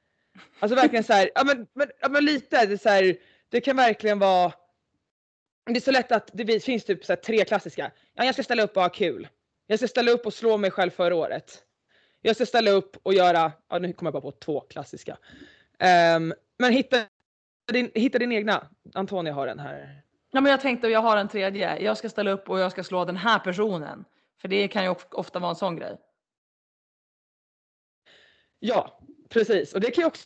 Alltså 0.59 0.75
verkligen 0.75 1.03
så 1.03 1.13
här, 1.13 1.29
ja 1.35 1.43
men, 1.43 1.67
men, 1.73 1.87
ja, 1.99 2.09
men 2.09 2.25
lite, 2.25 2.65
det, 2.65 2.73
är 2.73 2.77
så 2.77 2.89
här, 2.89 3.17
det 3.49 3.61
kan 3.61 3.75
verkligen 3.75 4.19
vara 4.19 4.53
det 5.65 5.75
är 5.77 5.81
så 5.81 5.91
lätt 5.91 6.11
att 6.11 6.29
det 6.33 6.63
finns 6.63 6.85
typ 6.85 7.05
så 7.05 7.11
här 7.11 7.17
tre 7.17 7.45
klassiska. 7.45 7.91
Ja, 8.13 8.25
jag 8.25 8.35
ska 8.35 8.43
ställa 8.43 8.63
upp 8.63 8.77
och 8.77 8.83
ha 8.83 8.89
kul. 8.89 9.27
Jag 9.67 9.79
ska 9.79 9.87
ställa 9.87 10.11
upp 10.11 10.25
och 10.25 10.33
slå 10.33 10.57
mig 10.57 10.71
själv 10.71 10.91
förra 10.91 11.15
året. 11.15 11.63
Jag 12.21 12.35
ska 12.35 12.45
ställa 12.45 12.71
upp 12.71 12.97
och 13.03 13.13
göra, 13.13 13.51
ja 13.69 13.79
nu 13.79 13.93
kommer 13.93 14.07
jag 14.07 14.13
bara 14.13 14.31
på 14.31 14.37
två 14.37 14.59
klassiska. 14.59 15.17
Um, 16.17 16.33
men 16.57 16.71
hitta 16.71 16.97
din, 17.71 17.91
hitta 17.93 18.19
din 18.19 18.31
egna. 18.31 18.67
Antonia 18.93 19.33
har 19.33 19.47
den 19.47 19.59
här. 19.59 20.01
Ja, 20.31 20.41
men 20.41 20.51
jag 20.51 20.61
tänkte 20.61 20.87
jag 20.87 21.01
har 21.01 21.17
en 21.17 21.27
tredje. 21.27 21.79
Jag 21.79 21.97
ska 21.97 22.09
ställa 22.09 22.31
upp 22.31 22.49
och 22.49 22.59
jag 22.59 22.71
ska 22.71 22.83
slå 22.83 23.05
den 23.05 23.17
här 23.17 23.39
personen. 23.39 24.05
För 24.41 24.47
det 24.47 24.67
kan 24.67 24.83
ju 24.83 24.95
ofta 25.11 25.39
vara 25.39 25.49
en 25.49 25.55
sån 25.55 25.75
grej. 25.75 25.97
Ja, 28.65 28.99
precis. 29.29 29.73
Och 29.73 29.81
det 29.81 29.91
kan 29.91 30.01
ju 30.01 30.07
också 30.07 30.25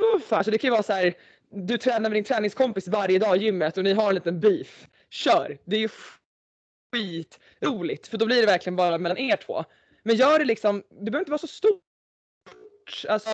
vara 0.00 0.20
för, 0.20 0.42
så 0.42 0.50
det 0.50 0.58
kan 0.58 0.68
ju 0.68 0.72
vara 0.72 0.82
så 0.82 0.92
här. 0.92 1.14
Du 1.50 1.78
tränar 1.78 2.00
med 2.00 2.12
din 2.12 2.24
träningskompis 2.24 2.88
varje 2.88 3.18
dag 3.18 3.36
i 3.36 3.40
gymmet 3.40 3.78
och 3.78 3.84
ni 3.84 3.92
har 3.92 4.08
en 4.08 4.14
liten 4.14 4.40
beef. 4.40 4.86
Kör! 5.10 5.58
Det 5.64 5.76
är 5.76 5.80
ju 5.80 5.88
skitroligt 6.92 8.08
för 8.08 8.18
då 8.18 8.26
blir 8.26 8.40
det 8.40 8.46
verkligen 8.46 8.76
bara 8.76 8.98
mellan 8.98 9.18
er 9.18 9.36
två. 9.36 9.64
Men 10.02 10.16
gör 10.16 10.38
det 10.38 10.44
liksom, 10.44 10.82
det 10.88 11.10
behöver 11.10 11.18
inte 11.18 11.30
vara 11.30 11.38
så 11.38 11.46
stort. 11.46 11.82
Alltså, 13.08 13.32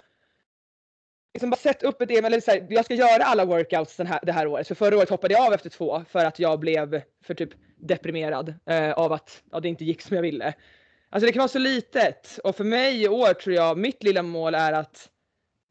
liksom 1.34 1.50
bara 1.50 1.56
sätt 1.56 1.82
upp 1.82 2.00
ett 2.00 2.10
eller 2.10 2.40
så 2.40 2.50
här, 2.50 2.66
jag 2.70 2.84
ska 2.84 2.94
göra 2.94 3.24
alla 3.24 3.44
workouts 3.44 3.96
den 3.96 4.06
här, 4.06 4.20
det 4.22 4.32
här 4.32 4.46
året. 4.46 4.68
För 4.68 4.74
förra 4.74 4.96
året 4.96 5.10
hoppade 5.10 5.34
jag 5.34 5.46
av 5.46 5.52
efter 5.52 5.70
två 5.70 6.04
för 6.08 6.24
att 6.24 6.38
jag 6.38 6.60
blev 6.60 7.02
för 7.24 7.34
typ 7.34 7.50
deprimerad 7.76 8.54
eh, 8.66 8.92
av 8.92 9.12
att 9.12 9.42
ja, 9.52 9.60
det 9.60 9.68
inte 9.68 9.84
gick 9.84 10.02
som 10.02 10.16
jag 10.16 10.22
ville. 10.22 10.54
Alltså 11.14 11.26
det 11.26 11.32
kan 11.32 11.40
vara 11.40 11.48
så 11.48 11.58
litet 11.58 12.38
och 12.44 12.56
för 12.56 12.64
mig 12.64 13.02
i 13.02 13.08
år 13.08 13.34
tror 13.34 13.54
jag 13.54 13.78
mitt 13.78 14.02
lilla 14.02 14.22
mål 14.22 14.54
är 14.54 14.72
att 14.72 15.10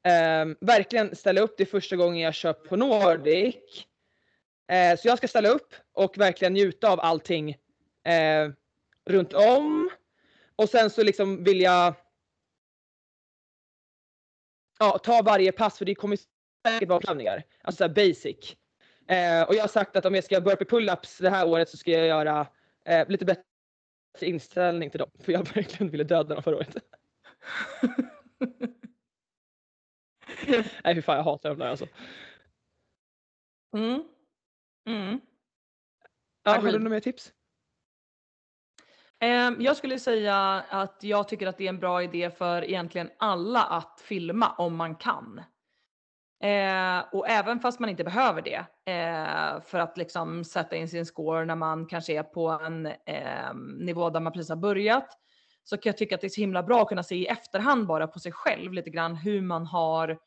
eh, 0.05 0.55
verkligen 0.61 1.15
ställa 1.15 1.41
upp 1.41 1.57
det 1.57 1.65
första 1.65 1.95
gången 1.95 2.19
jag 2.19 2.33
kör 2.33 2.53
på 2.53 2.75
Nordic. 2.75 3.55
Eh, 4.71 4.97
så 4.97 5.07
jag 5.07 5.17
ska 5.17 5.27
ställa 5.27 5.49
upp 5.49 5.73
och 5.93 6.17
verkligen 6.17 6.53
njuta 6.53 6.91
av 6.91 6.99
allting 6.99 7.49
eh, 8.05 8.49
runt 9.05 9.33
om. 9.33 9.89
Och 10.55 10.69
sen 10.69 10.89
så 10.89 11.03
liksom 11.03 11.43
vill 11.43 11.61
jag 11.61 11.95
ja, 14.79 14.97
ta 14.97 15.21
varje 15.21 15.51
pass 15.51 15.77
för 15.77 15.85
det 15.85 15.95
kommer 15.95 16.17
säkert 16.67 16.89
vara 16.89 16.99
prövningar. 16.99 17.43
Alltså 17.61 17.77
så 17.77 17.83
här 17.87 17.93
basic. 17.93 18.55
Eh, 19.07 19.43
och 19.43 19.55
jag 19.55 19.63
har 19.63 19.67
sagt 19.67 19.95
att 19.95 20.05
om 20.05 20.15
jag 20.15 20.23
ska 20.23 20.41
börja 20.41 20.57
på 20.57 20.63
pull-ups 20.63 21.21
det 21.21 21.29
här 21.29 21.47
året 21.47 21.69
så 21.69 21.77
ska 21.77 21.91
jag 21.91 22.07
göra 22.07 22.47
eh, 22.85 23.07
lite 23.07 23.25
bättre 23.25 23.43
inställning 24.21 24.89
till 24.89 24.99
dem. 24.99 25.09
För 25.19 25.31
jag 25.31 25.53
verkligen 25.55 25.91
ville 25.91 26.03
döda 26.03 26.33
dem 26.33 26.43
förra 26.43 26.55
året. 26.55 26.75
Nej 30.83 30.95
fy 30.95 31.01
fan 31.01 31.17
jag 31.17 31.23
hatar 31.23 31.49
dem 31.49 31.59
där 31.59 31.67
alltså. 31.67 31.87
Mm. 33.77 34.03
Mm. 34.87 35.21
Ja, 36.43 36.51
har 36.51 36.61
du 36.61 36.71
några 36.71 36.89
mer 36.89 36.99
tips? 36.99 37.33
Ehm, 39.19 39.61
Jag 39.61 39.77
skulle 39.77 39.99
säga 39.99 40.35
att 40.69 41.03
jag 41.03 41.27
tycker 41.27 41.47
att 41.47 41.57
det 41.57 41.65
är 41.65 41.69
en 41.69 41.79
bra 41.79 42.03
idé 42.03 42.31
för 42.31 42.63
egentligen 42.63 43.09
alla 43.17 43.63
att 43.63 44.01
filma 44.01 44.55
om 44.55 44.75
man 44.75 44.95
kan. 44.95 45.41
Eh, 46.43 47.03
och 47.11 47.29
även 47.29 47.59
fast 47.59 47.79
man 47.79 47.89
inte 47.89 48.03
behöver 48.03 48.41
det 48.41 48.65
eh, 48.91 49.61
för 49.61 49.79
att 49.79 49.97
liksom 49.97 50.43
sätta 50.43 50.75
in 50.75 50.89
sin 50.89 51.05
score 51.05 51.45
när 51.45 51.55
man 51.55 51.85
kanske 51.85 52.13
är 52.13 52.23
på 52.23 52.49
en 52.49 52.85
eh, 52.85 53.53
nivå 53.79 54.09
där 54.09 54.19
man 54.19 54.33
precis 54.33 54.49
har 54.49 54.55
börjat 54.55 55.07
så 55.63 55.77
kan 55.77 55.89
jag 55.89 55.97
tycka 55.97 56.15
att 56.15 56.21
det 56.21 56.27
är 56.27 56.29
så 56.29 56.41
himla 56.41 56.63
bra 56.63 56.81
att 56.81 56.87
kunna 56.87 57.03
se 57.03 57.15
i 57.15 57.25
efterhand 57.25 57.87
bara 57.87 58.07
på 58.07 58.19
sig 58.19 58.31
själv 58.31 58.73
lite 58.73 58.89
grann 58.89 59.15
hur 59.15 59.41
man 59.41 59.65
har 59.65 60.17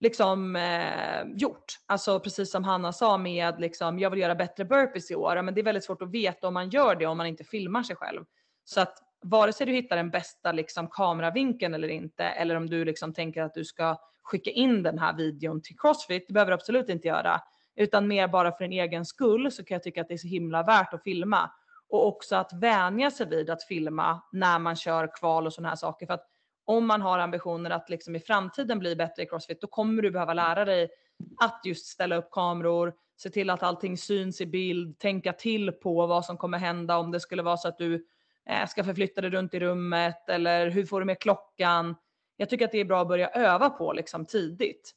liksom 0.00 0.56
eh, 0.56 1.22
gjort. 1.34 1.64
Alltså 1.86 2.20
precis 2.20 2.50
som 2.50 2.64
Hanna 2.64 2.92
sa 2.92 3.18
med 3.18 3.60
liksom, 3.60 3.98
jag 3.98 4.10
vill 4.10 4.20
göra 4.20 4.34
bättre 4.34 4.64
burpees 4.64 5.10
i 5.10 5.14
år. 5.14 5.42
Men 5.42 5.54
det 5.54 5.60
är 5.60 5.64
väldigt 5.64 5.84
svårt 5.84 6.02
att 6.02 6.10
veta 6.10 6.48
om 6.48 6.54
man 6.54 6.70
gör 6.70 6.96
det 6.96 7.06
om 7.06 7.16
man 7.16 7.26
inte 7.26 7.44
filmar 7.44 7.82
sig 7.82 7.96
själv. 7.96 8.24
Så 8.64 8.80
att 8.80 8.98
vare 9.22 9.52
sig 9.52 9.66
du 9.66 9.72
hittar 9.72 9.96
den 9.96 10.10
bästa 10.10 10.52
liksom, 10.52 10.88
kameravinkeln 10.88 11.74
eller 11.74 11.88
inte, 11.88 12.24
eller 12.24 12.54
om 12.54 12.70
du 12.70 12.84
liksom 12.84 13.14
tänker 13.14 13.42
att 13.42 13.54
du 13.54 13.64
ska 13.64 13.96
skicka 14.22 14.50
in 14.50 14.82
den 14.82 14.98
här 14.98 15.16
videon 15.16 15.62
till 15.62 15.78
Crossfit, 15.78 16.24
det 16.28 16.34
behöver 16.34 16.50
du 16.50 16.54
absolut 16.54 16.88
inte 16.88 17.08
göra. 17.08 17.40
Utan 17.76 18.08
mer 18.08 18.28
bara 18.28 18.52
för 18.52 18.64
din 18.64 18.80
egen 18.80 19.04
skull 19.04 19.52
så 19.52 19.64
kan 19.64 19.74
jag 19.74 19.82
tycka 19.82 20.00
att 20.00 20.08
det 20.08 20.14
är 20.14 20.18
så 20.18 20.28
himla 20.28 20.62
värt 20.62 20.94
att 20.94 21.02
filma. 21.02 21.50
Och 21.88 22.06
också 22.06 22.36
att 22.36 22.52
vänja 22.52 23.10
sig 23.10 23.28
vid 23.28 23.50
att 23.50 23.64
filma 23.64 24.22
när 24.32 24.58
man 24.58 24.76
kör 24.76 25.16
kval 25.16 25.46
och 25.46 25.52
sådana 25.52 25.68
här 25.68 25.76
saker. 25.76 26.06
För 26.06 26.14
att 26.14 26.26
om 26.64 26.86
man 26.86 27.02
har 27.02 27.18
ambitioner 27.18 27.70
att 27.70 27.90
liksom 27.90 28.16
i 28.16 28.20
framtiden 28.20 28.78
bli 28.78 28.96
bättre 28.96 29.22
i 29.22 29.26
Crossfit, 29.26 29.60
då 29.60 29.66
kommer 29.66 30.02
du 30.02 30.10
behöva 30.10 30.34
lära 30.34 30.64
dig 30.64 30.88
att 31.40 31.60
just 31.64 31.86
ställa 31.86 32.16
upp 32.16 32.30
kameror, 32.30 32.94
se 33.16 33.30
till 33.30 33.50
att 33.50 33.62
allting 33.62 33.98
syns 33.98 34.40
i 34.40 34.46
bild, 34.46 34.98
tänka 34.98 35.32
till 35.32 35.72
på 35.72 36.06
vad 36.06 36.24
som 36.24 36.36
kommer 36.36 36.58
hända 36.58 36.98
om 36.98 37.10
det 37.10 37.20
skulle 37.20 37.42
vara 37.42 37.56
så 37.56 37.68
att 37.68 37.78
du 37.78 38.06
eh, 38.48 38.66
ska 38.68 38.84
förflytta 38.84 39.20
dig 39.20 39.30
runt 39.30 39.54
i 39.54 39.60
rummet 39.60 40.28
eller 40.28 40.70
hur 40.70 40.86
får 40.86 41.00
du 41.00 41.06
med 41.06 41.20
klockan. 41.20 41.96
Jag 42.42 42.48
tycker 42.48 42.64
att 42.64 42.72
det 42.72 42.80
är 42.80 42.84
bra 42.84 43.02
att 43.02 43.08
börja 43.08 43.28
öva 43.28 43.70
på 43.70 43.92
liksom 43.92 44.26
tidigt. 44.26 44.92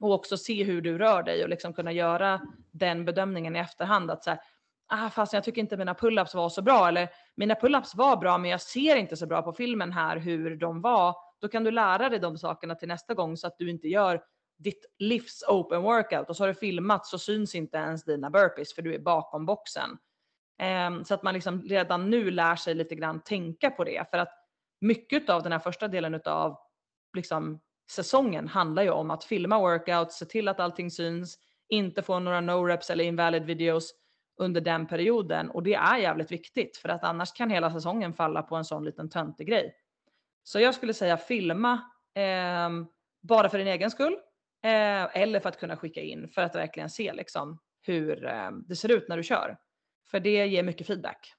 Och 0.00 0.12
också 0.12 0.36
se 0.36 0.64
hur 0.64 0.80
du 0.82 0.98
rör 0.98 1.22
dig 1.22 1.42
och 1.42 1.48
liksom 1.48 1.72
kunna 1.72 1.92
göra 1.92 2.40
den 2.70 3.04
bedömningen 3.04 3.56
i 3.56 3.58
efterhand 3.58 4.10
att 4.10 4.24
så 4.24 4.30
här, 4.30 4.40
ah, 4.86 5.10
fast 5.10 5.32
jag 5.32 5.44
tycker 5.44 5.60
inte 5.60 5.76
mina 5.76 5.94
pull-ups 5.94 6.36
var 6.36 6.48
så 6.48 6.62
bra 6.62 6.88
eller 6.88 7.08
mina 7.34 7.54
pull-ups 7.54 7.96
var 7.96 8.16
bra 8.16 8.38
men 8.38 8.50
jag 8.50 8.60
ser 8.60 8.96
inte 8.96 9.16
så 9.16 9.26
bra 9.26 9.42
på 9.42 9.52
filmen 9.52 9.92
här 9.92 10.16
hur 10.16 10.56
de 10.56 10.80
var. 10.80 11.16
Då 11.40 11.48
kan 11.48 11.64
du 11.64 11.70
lära 11.70 12.08
dig 12.08 12.18
de 12.18 12.38
sakerna 12.38 12.74
till 12.74 12.88
nästa 12.88 13.14
gång 13.14 13.36
så 13.36 13.46
att 13.46 13.58
du 13.58 13.70
inte 13.70 13.88
gör 13.88 14.22
ditt 14.58 14.86
livs 14.98 15.44
open 15.48 15.82
workout 15.82 16.28
och 16.28 16.36
så 16.36 16.42
har 16.42 16.48
du 16.48 16.54
filmat 16.54 17.06
så 17.06 17.18
syns 17.18 17.54
inte 17.54 17.76
ens 17.76 18.04
dina 18.04 18.30
burpees 18.30 18.74
för 18.74 18.82
du 18.82 18.94
är 18.94 18.98
bakom 18.98 19.46
boxen. 19.46 19.90
Um, 20.88 21.04
så 21.04 21.14
att 21.14 21.22
man 21.22 21.34
liksom 21.34 21.62
redan 21.62 22.10
nu 22.10 22.30
lär 22.30 22.56
sig 22.56 22.74
lite 22.74 22.94
grann 22.94 23.20
tänka 23.20 23.70
på 23.70 23.84
det 23.84 24.10
för 24.10 24.18
att 24.18 24.37
mycket 24.80 25.30
av 25.30 25.42
den 25.42 25.52
här 25.52 25.58
första 25.58 25.88
delen 25.88 26.20
av 26.24 26.58
liksom 27.16 27.60
säsongen 27.90 28.48
handlar 28.48 28.82
ju 28.82 28.90
om 28.90 29.10
att 29.10 29.24
filma 29.24 29.58
workouts, 29.58 30.18
se 30.18 30.24
till 30.24 30.48
att 30.48 30.60
allting 30.60 30.90
syns, 30.90 31.38
inte 31.68 32.02
få 32.02 32.18
några 32.18 32.40
no 32.40 32.64
reps 32.64 32.90
eller 32.90 33.04
invalid 33.04 33.44
videos 33.44 33.94
under 34.36 34.60
den 34.60 34.86
perioden 34.86 35.50
och 35.50 35.62
det 35.62 35.74
är 35.74 35.96
jävligt 35.96 36.32
viktigt 36.32 36.76
för 36.76 36.88
att 36.88 37.04
annars 37.04 37.32
kan 37.32 37.50
hela 37.50 37.72
säsongen 37.72 38.14
falla 38.14 38.42
på 38.42 38.56
en 38.56 38.64
sån 38.64 38.84
liten 38.84 39.10
töntig 39.10 39.46
grej. 39.46 39.74
Så 40.42 40.60
jag 40.60 40.74
skulle 40.74 40.94
säga 40.94 41.16
filma 41.16 41.72
eh, 42.14 42.70
bara 43.20 43.48
för 43.48 43.58
din 43.58 43.66
egen 43.66 43.90
skull 43.90 44.12
eh, 44.62 45.16
eller 45.16 45.40
för 45.40 45.48
att 45.48 45.60
kunna 45.60 45.76
skicka 45.76 46.00
in 46.00 46.28
för 46.28 46.42
att 46.42 46.54
verkligen 46.54 46.90
se 46.90 47.12
liksom 47.12 47.58
hur 47.82 48.26
eh, 48.26 48.50
det 48.50 48.76
ser 48.76 48.90
ut 48.90 49.08
när 49.08 49.16
du 49.16 49.22
kör. 49.22 49.56
För 50.10 50.20
det 50.20 50.46
ger 50.46 50.62
mycket 50.62 50.86
feedback. 50.86 51.34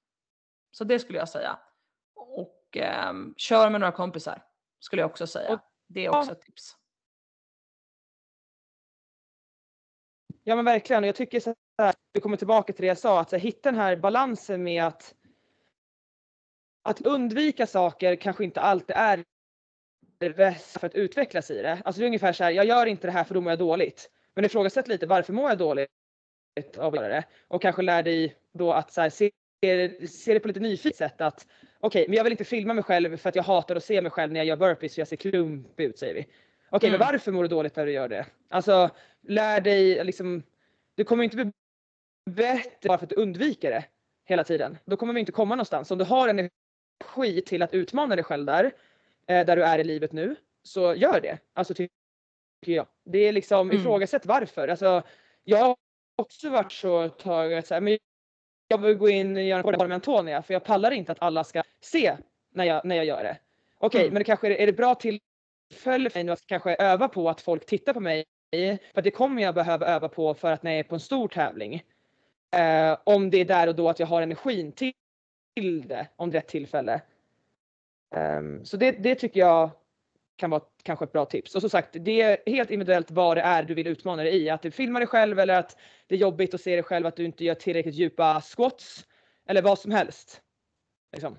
Så 0.71 0.83
det 0.83 0.99
skulle 0.99 1.19
jag 1.19 1.29
säga. 1.29 1.59
Och 2.69 2.77
ehm, 2.77 3.33
kör 3.37 3.69
med 3.69 3.81
några 3.81 3.91
kompisar 3.91 4.43
skulle 4.79 5.01
jag 5.01 5.09
också 5.09 5.27
säga. 5.27 5.53
Och- 5.53 5.59
det 5.87 6.05
är 6.05 6.09
också 6.09 6.31
ett 6.31 6.41
tips. 6.41 6.75
Ja 10.43 10.55
men 10.55 10.65
verkligen 10.65 11.03
och 11.03 11.07
jag 11.07 11.15
tycker 11.15 11.39
så 11.39 11.55
här, 11.77 11.95
vi 12.13 12.21
kommer 12.21 12.37
tillbaka 12.37 12.73
till 12.73 12.81
det 12.81 12.87
jag 12.87 12.97
sa, 12.97 13.19
att 13.19 13.31
här, 13.31 13.39
hitta 13.39 13.71
den 13.71 13.79
här 13.79 13.95
balansen 13.95 14.63
med 14.63 14.83
att 14.83 15.15
att 16.81 17.01
undvika 17.01 17.67
saker 17.67 18.15
kanske 18.15 18.43
inte 18.43 18.61
alltid 18.61 18.95
är 18.95 19.25
det 20.17 20.29
bästa 20.29 20.79
för 20.79 20.87
att 20.87 20.95
utvecklas 20.95 21.51
i 21.51 21.61
det. 21.61 21.81
Alltså 21.85 21.99
det 21.99 22.05
är 22.05 22.07
ungefär 22.07 22.33
så 22.33 22.43
här, 22.43 22.51
jag 22.51 22.65
gör 22.65 22.85
inte 22.85 23.07
det 23.07 23.11
här 23.11 23.23
för 23.23 23.33
då 23.33 23.41
mår 23.41 23.51
jag 23.51 23.59
dåligt. 23.59 24.11
Men 24.33 24.45
ifrågasätt 24.45 24.87
lite 24.87 25.07
varför 25.07 25.33
mår 25.33 25.49
jag 25.49 25.57
dåligt 25.57 25.89
av 26.77 26.93
att 26.93 26.95
göra 26.95 27.07
det? 27.07 27.23
Och 27.47 27.61
kanske 27.61 27.81
lär 27.81 28.03
dig 28.03 28.35
då 28.53 28.73
att 28.73 28.93
så 28.93 29.01
här, 29.01 29.09
se, 29.09 29.31
se 30.09 30.33
det 30.33 30.39
på 30.39 30.47
lite 30.47 30.59
nyfiket 30.59 30.97
sätt 30.97 31.21
att 31.21 31.47
okej, 31.79 32.05
men 32.07 32.17
jag 32.17 32.23
vill 32.23 32.33
inte 32.33 32.45
filma 32.45 32.73
mig 32.73 32.83
själv 32.83 33.17
för 33.17 33.29
att 33.29 33.35
jag 33.35 33.43
hatar 33.43 33.75
att 33.75 33.83
se 33.83 34.01
mig 34.01 34.11
själv 34.11 34.31
när 34.33 34.39
jag 34.39 34.47
gör 34.47 34.55
burpees 34.55 34.93
för 34.95 35.01
jag 35.01 35.07
ser 35.07 35.15
klumpig 35.15 35.83
ut 35.85 35.99
säger 35.99 36.13
vi. 36.13 36.27
Okej, 36.69 36.89
Mm. 36.89 36.99
men 36.99 37.07
varför 37.07 37.31
mår 37.31 37.43
du 37.43 37.49
dåligt 37.49 37.75
när 37.75 37.85
du 37.85 37.91
gör 37.91 38.07
det? 38.07 38.25
Alltså 38.49 38.89
lär 39.21 39.61
dig 39.61 40.03
liksom, 40.03 40.43
du 40.95 41.03
kommer 41.03 41.23
inte 41.23 41.35
bli 41.35 41.51
bättre 42.31 42.87
bara 42.87 42.97
för 42.97 43.05
att 43.05 43.09
du 43.09 43.15
undviker 43.15 43.71
det 43.71 43.85
hela 44.25 44.43
tiden. 44.43 44.77
Då 44.85 44.97
kommer 44.97 45.13
vi 45.13 45.19
inte 45.19 45.31
komma 45.31 45.55
någonstans. 45.55 45.91
Om 45.91 45.97
du 45.97 46.05
har 46.05 46.27
energi 46.29 47.41
till 47.41 47.61
att 47.61 47.73
utmana 47.73 48.15
dig 48.15 48.23
själv 48.23 48.45
där, 48.45 48.65
eh, 49.27 49.45
där 49.45 49.55
du 49.55 49.63
är 49.63 49.79
i 49.79 49.83
livet 49.83 50.11
nu, 50.11 50.35
så 50.63 50.93
gör 50.95 51.21
det. 51.21 51.37
Alltså 51.53 51.73
tycker 51.73 51.91
jag. 52.65 52.87
Det 53.05 53.17
är 53.19 53.31
liksom 53.31 53.69
Mm. 53.69 53.81
ifrågasätt 53.81 54.25
varför. 54.25 54.67
Alltså, 54.67 55.03
jag 55.43 55.57
har 55.57 55.75
också 56.15 56.49
varit 56.49 56.71
så 56.71 57.01
ett 57.01 57.19
tag 57.19 57.53
att 57.53 57.67
så 57.67 57.73
här, 57.73 57.81
men 57.81 57.97
jag 58.71 58.77
vill 58.77 58.97
gå 58.97 59.09
in 59.09 59.35
och 59.35 59.43
göra 59.43 59.59
en 59.59 59.63
podd 59.63 59.87
med 59.87 59.95
Antonia 59.95 60.41
för 60.41 60.53
jag 60.53 60.63
pallar 60.63 60.91
inte 60.91 61.11
att 61.11 61.21
alla 61.21 61.43
ska 61.43 61.63
se 61.81 62.17
när 62.53 62.63
jag, 62.63 62.85
när 62.85 62.95
jag 62.95 63.05
gör 63.05 63.23
det. 63.23 63.37
Okej, 63.77 64.01
Mm. 64.01 64.13
men 64.13 64.19
det 64.19 64.23
kanske 64.23 64.47
är, 64.47 64.51
är 64.51 64.65
det 64.65 64.73
bra 64.73 64.95
tillfälle 64.95 66.09
för 66.09 66.17
mig 66.17 66.23
nu 66.23 66.31
att 66.31 66.45
kanske 66.45 66.75
öva 66.75 67.07
på 67.07 67.29
att 67.29 67.41
folk 67.41 67.65
tittar 67.65 67.93
på 67.93 67.99
mig. 67.99 68.25
För 68.93 69.01
det 69.01 69.11
kommer 69.11 69.41
jag 69.41 69.55
behöva 69.55 69.85
öva 69.85 70.09
på 70.09 70.33
för 70.33 70.51
att 70.51 70.63
när 70.63 70.71
jag 70.71 70.79
är 70.79 70.83
på 70.83 70.95
en 70.95 70.99
stor 70.99 71.27
tävling. 71.27 71.83
Eh, 72.55 72.97
om 73.03 73.29
det 73.29 73.37
är 73.37 73.45
där 73.45 73.67
och 73.67 73.75
då 73.75 73.89
att 73.89 73.99
jag 73.99 74.07
har 74.07 74.21
energin 74.21 74.71
till, 74.71 74.93
det 75.87 76.07
om 76.15 76.31
rätt 76.31 76.47
tillfälle. 76.47 77.01
Ehm, 78.15 78.65
så 78.65 78.77
det, 78.77 78.91
det 78.91 79.15
tycker 79.15 79.39
jag 79.39 79.69
kan 80.39 80.49
vara 80.49 80.61
kanske 80.83 81.05
ett 81.05 81.11
bra 81.11 81.25
tips. 81.25 81.55
Och 81.55 81.61
som 81.61 81.69
sagt, 81.69 81.89
det 81.91 82.21
är 82.21 82.37
helt 82.45 82.71
individuellt 82.71 83.11
vad 83.11 83.37
det 83.37 83.41
är 83.41 83.63
du 83.63 83.73
vill 83.73 83.87
utmana 83.87 84.23
dig 84.23 84.43
i. 84.43 84.49
Att 84.49 84.61
du 84.61 84.71
filmar 84.71 84.99
dig 84.99 85.07
själv 85.07 85.39
eller 85.39 85.59
att 85.59 85.77
det 86.07 86.15
är 86.15 86.19
jobbigt 86.19 86.53
att 86.53 86.61
se 86.61 86.75
dig 86.75 86.83
själv 86.83 87.05
att 87.05 87.15
du 87.15 87.25
inte 87.25 87.45
gör 87.45 87.55
tillräckligt 87.55 87.95
djupa 87.95 88.41
squats. 88.41 89.05
Eller 89.47 89.61
vad 89.61 89.79
som 89.79 89.91
helst. 89.91 90.41
Liksom. 91.11 91.37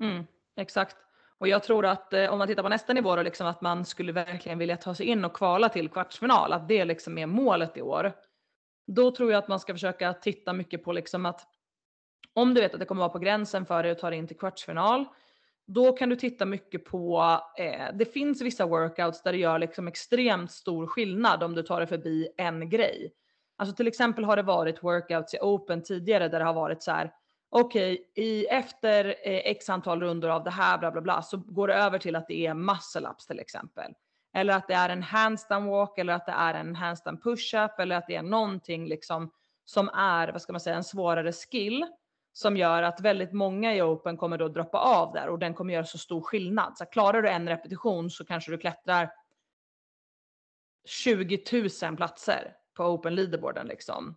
Mm, 0.00 0.26
exakt. 0.56 0.96
Och 1.38 1.48
jag 1.48 1.62
tror 1.62 1.86
att 1.86 2.12
eh, 2.12 2.32
om 2.32 2.38
man 2.38 2.48
tittar 2.48 2.62
på 2.62 2.68
nästa 2.68 2.92
nivå 2.92 3.16
då, 3.16 3.22
liksom 3.22 3.46
att 3.46 3.60
man 3.60 3.84
skulle 3.84 4.12
verkligen 4.12 4.58
vilja 4.58 4.76
ta 4.76 4.94
sig 4.94 5.06
in 5.06 5.24
och 5.24 5.32
kvala 5.34 5.68
till 5.68 5.88
kvartsfinal, 5.88 6.52
att 6.52 6.68
det 6.68 6.84
liksom 6.84 7.18
är 7.18 7.26
målet 7.26 7.76
i 7.76 7.82
år. 7.82 8.12
Då 8.86 9.10
tror 9.10 9.32
jag 9.32 9.38
att 9.38 9.48
man 9.48 9.60
ska 9.60 9.74
försöka 9.74 10.12
titta 10.12 10.52
mycket 10.52 10.84
på 10.84 10.92
liksom 10.92 11.26
att 11.26 11.48
om 12.32 12.54
du 12.54 12.60
vet 12.60 12.74
att 12.74 12.80
det 12.80 12.86
kommer 12.86 13.00
vara 13.00 13.12
på 13.12 13.18
gränsen 13.18 13.66
för 13.66 13.82
dig 13.82 13.92
att 13.92 13.98
ta 13.98 14.10
dig 14.10 14.18
in 14.18 14.26
till 14.26 14.38
kvartsfinal, 14.38 15.04
då 15.66 15.92
kan 15.92 16.08
du 16.08 16.16
titta 16.16 16.44
mycket 16.44 16.84
på, 16.84 17.40
eh, 17.58 17.86
det 17.94 18.04
finns 18.04 18.42
vissa 18.42 18.66
workouts 18.66 19.22
där 19.22 19.32
det 19.32 19.38
gör 19.38 19.58
liksom 19.58 19.88
extremt 19.88 20.50
stor 20.50 20.86
skillnad 20.86 21.42
om 21.42 21.54
du 21.54 21.62
tar 21.62 21.80
dig 21.80 21.86
förbi 21.86 22.28
en 22.36 22.70
grej. 22.70 23.12
Alltså 23.56 23.76
till 23.76 23.86
exempel 23.86 24.24
har 24.24 24.36
det 24.36 24.42
varit 24.42 24.82
workouts 24.82 25.34
i 25.34 25.38
open 25.40 25.82
tidigare 25.82 26.28
där 26.28 26.38
det 26.38 26.44
har 26.44 26.54
varit 26.54 26.82
så 26.82 26.90
här, 26.90 27.12
okej, 27.50 28.12
i 28.14 28.46
efter 28.46 29.04
eh, 29.04 29.40
x 29.44 29.70
antal 29.70 30.00
rundor 30.00 30.28
av 30.28 30.44
det 30.44 30.50
här 30.50 30.78
bla 30.78 30.90
bla 30.90 31.00
bla 31.00 31.22
så 31.22 31.36
går 31.36 31.68
det 31.68 31.74
över 31.74 31.98
till 31.98 32.16
att 32.16 32.28
det 32.28 32.46
är 32.46 32.54
muscle 32.54 33.08
ups 33.08 33.26
till 33.26 33.40
exempel. 33.40 33.92
Eller 34.34 34.56
att 34.56 34.68
det 34.68 34.74
är 34.74 34.88
en 34.88 35.02
handstand 35.02 35.70
walk 35.70 35.98
eller 35.98 36.12
att 36.12 36.26
det 36.26 36.32
är 36.32 36.54
en 36.54 36.76
handstand 36.76 37.22
push-up 37.22 37.80
eller 37.80 37.96
att 37.96 38.06
det 38.06 38.16
är 38.16 38.22
någonting 38.22 38.86
liksom 38.86 39.30
som 39.64 39.88
är, 39.88 40.32
vad 40.32 40.42
ska 40.42 40.52
man 40.52 40.60
säga, 40.60 40.76
en 40.76 40.84
svårare 40.84 41.32
skill 41.32 41.86
som 42.36 42.56
gör 42.56 42.82
att 42.82 43.00
väldigt 43.00 43.32
många 43.32 43.74
i 43.74 43.82
open 43.82 44.16
kommer 44.16 44.38
då 44.38 44.48
droppa 44.48 44.78
av 44.78 45.12
där 45.12 45.28
och 45.28 45.38
den 45.38 45.54
kommer 45.54 45.74
göra 45.74 45.84
så 45.84 45.98
stor 45.98 46.20
skillnad. 46.20 46.78
Så 46.78 46.86
klarar 46.86 47.22
du 47.22 47.28
en 47.28 47.48
repetition 47.48 48.10
så 48.10 48.24
kanske 48.24 48.50
du 48.50 48.58
klättrar 48.58 49.10
20 50.84 51.68
000 51.82 51.96
platser 51.96 52.56
på 52.74 52.84
open 52.84 53.14
leaderboarden 53.14 53.66
liksom. 53.66 54.16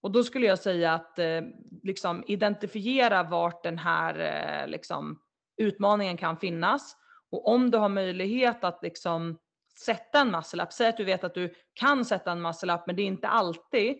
Och 0.00 0.10
då 0.10 0.24
skulle 0.24 0.46
jag 0.46 0.58
säga 0.58 0.92
att 0.94 1.18
eh, 1.18 1.40
liksom 1.82 2.24
identifiera 2.26 3.22
vart 3.22 3.62
den 3.62 3.78
här 3.78 4.18
eh, 4.18 4.68
liksom, 4.68 5.22
utmaningen 5.56 6.16
kan 6.16 6.36
finnas. 6.36 6.96
Och 7.30 7.48
om 7.48 7.70
du 7.70 7.78
har 7.78 7.88
möjlighet 7.88 8.64
att 8.64 8.82
liksom 8.82 9.38
sätta 9.78 10.20
en 10.20 10.30
muscle 10.30 10.62
up. 10.62 10.72
Säg 10.72 10.88
att 10.88 10.96
du 10.96 11.04
vet 11.04 11.24
att 11.24 11.34
du 11.34 11.54
kan 11.74 12.04
sätta 12.04 12.32
en 12.32 12.42
muscle 12.42 12.74
up 12.74 12.80
men 12.86 12.96
det 12.96 13.02
är 13.02 13.06
inte 13.06 13.28
alltid. 13.28 13.98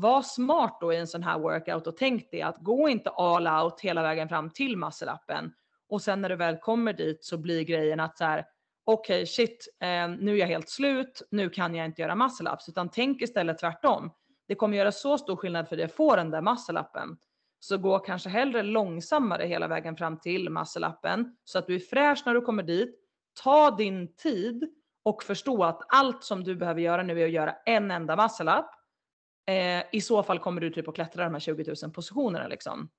Var 0.00 0.22
smart 0.22 0.78
då 0.80 0.92
i 0.92 0.96
en 0.96 1.06
sån 1.06 1.22
här 1.22 1.38
workout 1.38 1.86
och 1.86 1.96
tänk 1.96 2.28
det 2.30 2.42
att 2.42 2.58
gå 2.58 2.88
inte 2.88 3.10
all 3.10 3.46
out 3.64 3.80
hela 3.80 4.02
vägen 4.02 4.28
fram 4.28 4.50
till 4.50 4.76
muscle 4.76 5.12
upen 5.12 5.52
och 5.88 6.02
sen 6.02 6.22
när 6.22 6.28
du 6.28 6.36
väl 6.36 6.56
kommer 6.56 6.92
dit 6.92 7.24
så 7.24 7.38
blir 7.38 7.62
grejen 7.62 8.00
att 8.00 8.18
så 8.18 8.24
här 8.24 8.44
okej 8.84 9.16
okay, 9.16 9.26
shit, 9.26 9.68
eh, 9.80 10.08
nu 10.08 10.32
är 10.32 10.36
jag 10.36 10.46
helt 10.46 10.68
slut, 10.68 11.22
nu 11.30 11.50
kan 11.50 11.74
jag 11.74 11.86
inte 11.86 12.02
göra 12.02 12.14
muscle 12.14 12.50
ups 12.50 12.68
utan 12.68 12.88
tänk 12.88 13.22
istället 13.22 13.58
tvärtom. 13.58 14.10
Det 14.48 14.54
kommer 14.54 14.76
göra 14.76 14.92
så 14.92 15.18
stor 15.18 15.36
skillnad 15.36 15.68
för 15.68 15.76
dig 15.76 15.84
att 15.84 15.92
få 15.92 16.16
den 16.16 16.30
där 16.30 16.42
muscle 16.42 16.80
upen. 16.80 17.18
Så 17.60 17.78
gå 17.78 17.98
kanske 17.98 18.28
hellre 18.28 18.62
långsammare 18.62 19.46
hela 19.46 19.68
vägen 19.68 19.96
fram 19.96 20.20
till 20.20 20.50
muscle 20.50 20.86
upen 20.86 21.36
så 21.44 21.58
att 21.58 21.66
du 21.66 21.74
är 21.74 21.78
fräsch 21.78 22.22
när 22.26 22.34
du 22.34 22.40
kommer 22.40 22.62
dit. 22.62 23.00
Ta 23.42 23.70
din 23.70 24.14
tid 24.14 24.72
och 25.02 25.22
förstå 25.22 25.64
att 25.64 25.82
allt 25.88 26.24
som 26.24 26.44
du 26.44 26.56
behöver 26.56 26.80
göra 26.80 27.02
nu 27.02 27.20
är 27.20 27.26
att 27.26 27.32
göra 27.32 27.54
en 27.66 27.90
enda 27.90 28.16
muscle 28.16 28.58
up. 28.58 28.77
Eh, 29.48 29.82
I 29.92 30.00
så 30.00 30.22
fall 30.22 30.38
kommer 30.38 30.60
du 30.60 30.70
typ 30.70 30.88
att 30.88 30.94
klättra 30.94 31.24
de 31.24 31.32
här 31.32 31.40
20 31.40 31.74
000 31.82 31.92
positionerna 31.92 32.48
liksom. 32.48 32.90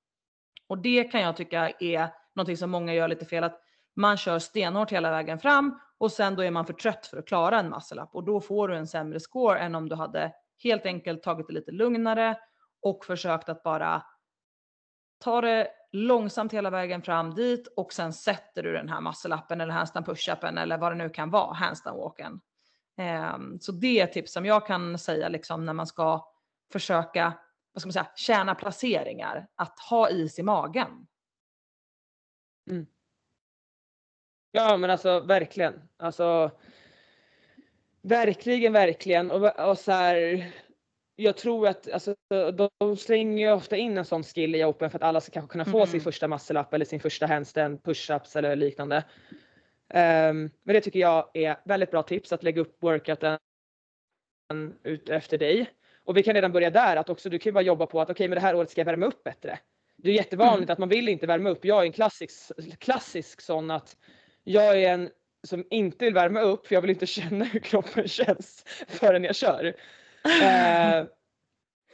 Och 0.67 0.77
det 0.77 1.03
kan 1.03 1.21
jag 1.21 1.37
tycka 1.37 1.71
är 1.79 2.09
någonting 2.35 2.57
som 2.57 2.69
många 2.69 2.93
gör 2.93 3.07
lite 3.07 3.25
fel 3.25 3.43
att 3.43 3.61
man 3.95 4.17
kör 4.17 4.39
stenhårt 4.39 4.91
hela 4.91 5.11
vägen 5.11 5.39
fram 5.39 5.79
och 5.97 6.11
sen 6.11 6.35
då 6.35 6.43
är 6.43 6.51
man 6.51 6.65
för 6.65 6.73
trött 6.73 7.07
för 7.07 7.17
att 7.17 7.27
klara 7.27 7.59
en 7.59 7.69
muscle 7.69 8.01
up 8.01 8.09
och 8.13 8.23
då 8.23 8.41
får 8.41 8.67
du 8.67 8.75
en 8.75 8.87
sämre 8.87 9.19
score 9.19 9.59
än 9.59 9.75
om 9.75 9.89
du 9.89 9.95
hade 9.95 10.33
helt 10.63 10.85
enkelt 10.85 11.23
tagit 11.23 11.47
det 11.47 11.53
lite 11.53 11.71
lugnare 11.71 12.37
och 12.81 13.05
försökt 13.05 13.49
att 13.49 13.63
bara 13.63 14.03
ta 15.23 15.41
det 15.41 15.67
långsamt 15.91 16.53
hela 16.53 16.69
vägen 16.69 17.01
fram 17.01 17.35
dit 17.35 17.73
och 17.75 17.93
sen 17.93 18.13
sätter 18.13 18.63
du 18.63 18.73
den 18.73 18.89
här 18.89 19.01
muscle-upen 19.01 19.61
eller 19.61 19.73
handstand 19.73 20.05
push-upen 20.05 20.59
eller 20.59 20.77
vad 20.77 20.91
det 20.91 20.95
nu 20.95 21.09
kan 21.09 21.29
vara, 21.29 21.53
handstand 21.53 21.97
walken. 21.97 22.41
Ehm, 22.97 23.59
så 23.59 23.71
det 23.71 23.99
är 23.99 24.03
ett 24.03 24.13
tips 24.13 24.33
som 24.33 24.45
jag 24.45 24.67
kan 24.67 24.97
säga 24.97 25.29
liksom 25.29 25.65
när 25.65 25.73
man 25.73 25.87
ska 25.87 26.25
försöka 26.71 27.33
vad 27.73 27.81
ska 27.81 27.87
man 27.87 27.93
säga, 27.93 28.11
tjäna 28.15 28.55
placeringar, 28.55 29.47
att 29.55 29.79
ha 29.79 30.09
is 30.09 30.39
i 30.39 30.43
magen. 30.43 31.07
Mm. 32.69 32.87
Ja 34.51 34.77
men 34.77 34.89
alltså 34.89 35.19
verkligen. 35.19 35.81
Alltså 35.97 36.51
verkligen, 38.01 38.73
verkligen. 38.73 39.31
Och, 39.31 39.69
och 39.69 39.77
så 39.77 39.91
här, 39.91 40.51
jag 41.15 41.37
tror 41.37 41.67
att 41.67 41.91
alltså, 41.91 42.15
de 42.79 42.97
slänger 42.97 43.47
ju 43.47 43.53
ofta 43.53 43.77
in 43.77 43.97
en 43.97 44.05
sån 44.05 44.23
skill 44.23 44.55
i 44.55 44.63
open 44.63 44.89
för 44.89 44.97
att 44.97 45.03
alla 45.03 45.21
ska 45.21 45.31
kanske 45.31 45.51
kunna 45.51 45.65
få 45.65 45.77
mm. 45.77 45.87
sin 45.87 46.01
första 46.01 46.27
muscle 46.27 46.61
up 46.61 46.73
eller 46.73 46.85
sin 46.85 46.99
första 46.99 47.25
handstand 47.25 47.79
push-ups 47.83 48.37
eller 48.37 48.55
liknande. 48.55 48.97
Um, 49.93 50.51
men 50.63 50.73
det 50.73 50.81
tycker 50.81 50.99
jag 50.99 51.31
är 51.33 51.59
väldigt 51.65 51.91
bra 51.91 52.03
tips 52.03 52.33
att 52.33 52.43
lägga 52.43 52.61
upp 52.61 52.83
workouten 52.83 53.39
ut 54.83 55.09
efter 55.09 55.37
dig. 55.37 55.69
Och 56.09 56.17
vi 56.17 56.23
kan 56.23 56.33
redan 56.33 56.51
börja 56.51 56.69
där 56.69 56.95
att 56.95 57.09
också 57.09 57.29
du 57.29 57.39
kan 57.39 57.53
bara 57.53 57.61
jobba 57.61 57.85
på 57.85 58.01
att 58.01 58.05
okej 58.05 58.13
okay, 58.13 58.27
men 58.27 58.35
det 58.35 58.41
här 58.41 58.55
året 58.55 58.69
ska 58.69 58.81
jag 58.81 58.85
värma 58.85 59.05
upp 59.05 59.23
bättre. 59.23 59.59
Det 59.97 60.09
är 60.09 60.13
jättevanligt 60.13 60.69
mm. 60.69 60.73
att 60.73 60.79
man 60.79 60.89
vill 60.89 61.09
inte 61.09 61.27
värma 61.27 61.49
upp. 61.49 61.65
Jag 61.65 61.81
är 61.81 61.85
en 61.85 61.91
klassisk, 61.91 62.51
klassisk 62.79 63.41
sån 63.41 63.71
att 63.71 63.97
jag 64.43 64.81
är 64.81 64.89
en 64.93 65.09
som 65.47 65.65
inte 65.69 66.05
vill 66.05 66.13
värma 66.13 66.41
upp 66.41 66.67
för 66.67 66.75
jag 66.75 66.81
vill 66.81 66.89
inte 66.89 67.05
känna 67.17 67.45
hur 67.45 67.59
kroppen 67.59 68.07
känns 68.07 68.63
förrän 68.87 69.23
jag 69.23 69.35
kör. 69.35 69.65
Eh, 70.25 71.05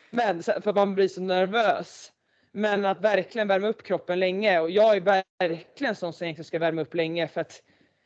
men 0.10 0.44
för 0.44 0.70
att 0.70 0.76
man 0.76 0.96
blir 0.96 1.08
så 1.08 1.22
nervös. 1.22 2.12
Men 2.52 2.86
att 2.86 3.02
verkligen 3.02 3.48
värma 3.48 3.68
upp 3.68 3.84
kroppen 3.84 4.20
länge 4.20 4.60
och 4.60 4.70
jag 4.72 4.96
är 4.96 5.02
verkligen 5.40 5.96
sån 5.96 6.14
som 6.14 6.26
egentligen 6.26 6.46
ska 6.46 6.60
värma 6.60 6.82
upp 6.82 6.94
länge 6.94 7.28
för 7.28 7.42
att 7.42 7.62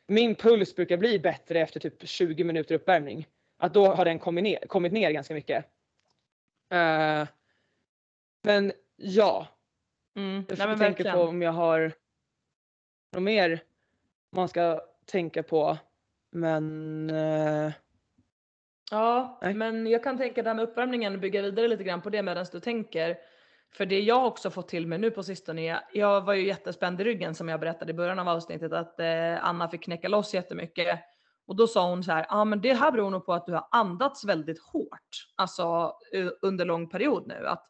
min 0.07 0.35
puls 0.35 0.75
brukar 0.75 0.97
bli 0.97 1.19
bättre 1.19 1.61
efter 1.61 1.79
typ 1.79 2.07
20 2.07 2.43
minuter 2.43 2.75
uppvärmning. 2.75 3.27
Att 3.59 3.73
då 3.73 3.87
har 3.87 4.05
den 4.05 4.19
kommit 4.19 4.43
ner, 4.43 4.67
kommit 4.67 4.93
ner 4.93 5.11
ganska 5.11 5.33
mycket. 5.33 5.65
Uh, 6.73 7.27
men 8.43 8.71
ja. 8.95 9.47
Mm. 10.15 10.45
Jag 10.49 10.67
Nej, 10.67 10.77
tänka 10.77 11.13
på 11.13 11.21
om 11.21 11.41
jag 11.41 11.51
har 11.51 11.93
något 13.13 13.23
mer 13.23 13.63
man 14.31 14.49
ska 14.49 14.81
tänka 15.05 15.43
på. 15.43 15.77
Men 16.31 17.09
uh, 17.09 17.71
Ja, 18.91 19.39
Nej. 19.41 19.53
men 19.53 19.87
jag 19.87 20.03
kan 20.03 20.17
tänka 20.17 20.43
det 20.43 20.49
här 20.49 20.55
med 20.55 20.63
uppvärmningen, 20.63 21.19
bygga 21.19 21.41
vidare 21.41 21.67
lite 21.67 21.83
grann 21.83 22.01
på 22.01 22.09
det 22.09 22.23
medan 22.23 22.45
du 22.51 22.59
tänker. 22.59 23.17
För 23.71 23.85
det 23.85 23.99
jag 23.99 24.25
också 24.25 24.49
fått 24.49 24.67
till 24.67 24.87
mig 24.87 24.99
nu 24.99 25.11
på 25.11 25.23
sistone, 25.23 25.83
jag 25.93 26.21
var 26.21 26.33
ju 26.33 26.47
jättespänd 26.47 27.01
i 27.01 27.03
ryggen 27.03 27.35
som 27.35 27.49
jag 27.49 27.59
berättade 27.59 27.91
i 27.91 27.93
början 27.93 28.19
av 28.19 28.29
avsnittet 28.29 28.73
att 28.73 28.99
eh, 28.99 29.45
Anna 29.45 29.69
fick 29.69 29.83
knäcka 29.83 30.07
loss 30.07 30.33
jättemycket. 30.33 30.99
Och 31.49 31.55
då 31.55 31.67
sa 31.67 31.89
hon 31.89 32.03
så 32.03 32.11
här, 32.11 32.25
ja 32.29 32.35
ah, 32.35 32.45
men 32.45 32.61
det 32.61 32.73
här 32.73 32.91
beror 32.91 33.09
nog 33.09 33.25
på 33.25 33.33
att 33.33 33.45
du 33.45 33.53
har 33.53 33.67
andats 33.71 34.25
väldigt 34.25 34.59
hårt, 34.59 35.27
alltså 35.35 35.93
under 36.41 36.65
lång 36.65 36.89
period 36.89 37.27
nu. 37.27 37.47
Att 37.47 37.65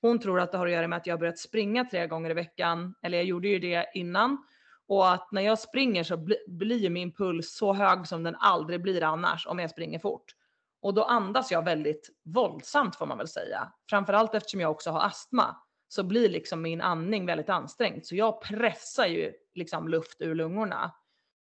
hon 0.00 0.18
tror 0.18 0.40
att 0.40 0.52
det 0.52 0.58
har 0.58 0.66
att 0.66 0.72
göra 0.72 0.88
med 0.88 0.96
att 0.96 1.06
jag 1.06 1.14
har 1.14 1.18
börjat 1.18 1.38
springa 1.38 1.84
tre 1.84 2.06
gånger 2.06 2.30
i 2.30 2.34
veckan, 2.34 2.94
eller 3.02 3.18
jag 3.18 3.24
gjorde 3.24 3.48
ju 3.48 3.58
det 3.58 3.86
innan. 3.94 4.46
Och 4.86 5.12
att 5.12 5.32
när 5.32 5.42
jag 5.42 5.58
springer 5.58 6.04
så 6.04 6.16
bli, 6.16 6.36
blir 6.48 6.90
min 6.90 7.12
puls 7.12 7.56
så 7.56 7.72
hög 7.72 8.06
som 8.06 8.22
den 8.22 8.36
aldrig 8.36 8.82
blir 8.82 9.02
annars 9.02 9.46
om 9.46 9.58
jag 9.58 9.70
springer 9.70 9.98
fort. 9.98 10.34
Och 10.80 10.94
då 10.94 11.04
andas 11.04 11.52
jag 11.52 11.64
väldigt 11.64 12.10
våldsamt 12.24 12.96
får 12.96 13.06
man 13.06 13.18
väl 13.18 13.28
säga. 13.28 13.72
Framförallt 13.90 14.34
eftersom 14.34 14.60
jag 14.60 14.70
också 14.70 14.90
har 14.90 15.00
astma 15.00 15.56
så 15.88 16.02
blir 16.02 16.28
liksom 16.28 16.62
min 16.62 16.80
andning 16.80 17.26
väldigt 17.26 17.48
ansträngd. 17.48 18.06
Så 18.06 18.16
jag 18.16 18.42
pressar 18.42 19.06
ju 19.06 19.32
liksom 19.54 19.88
luft 19.88 20.20
ur 20.20 20.34
lungorna. 20.34 20.92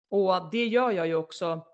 Och 0.10 0.50
det 0.52 0.66
gör 0.66 0.92
jag 0.92 1.08
ju 1.08 1.16
också 1.16 1.66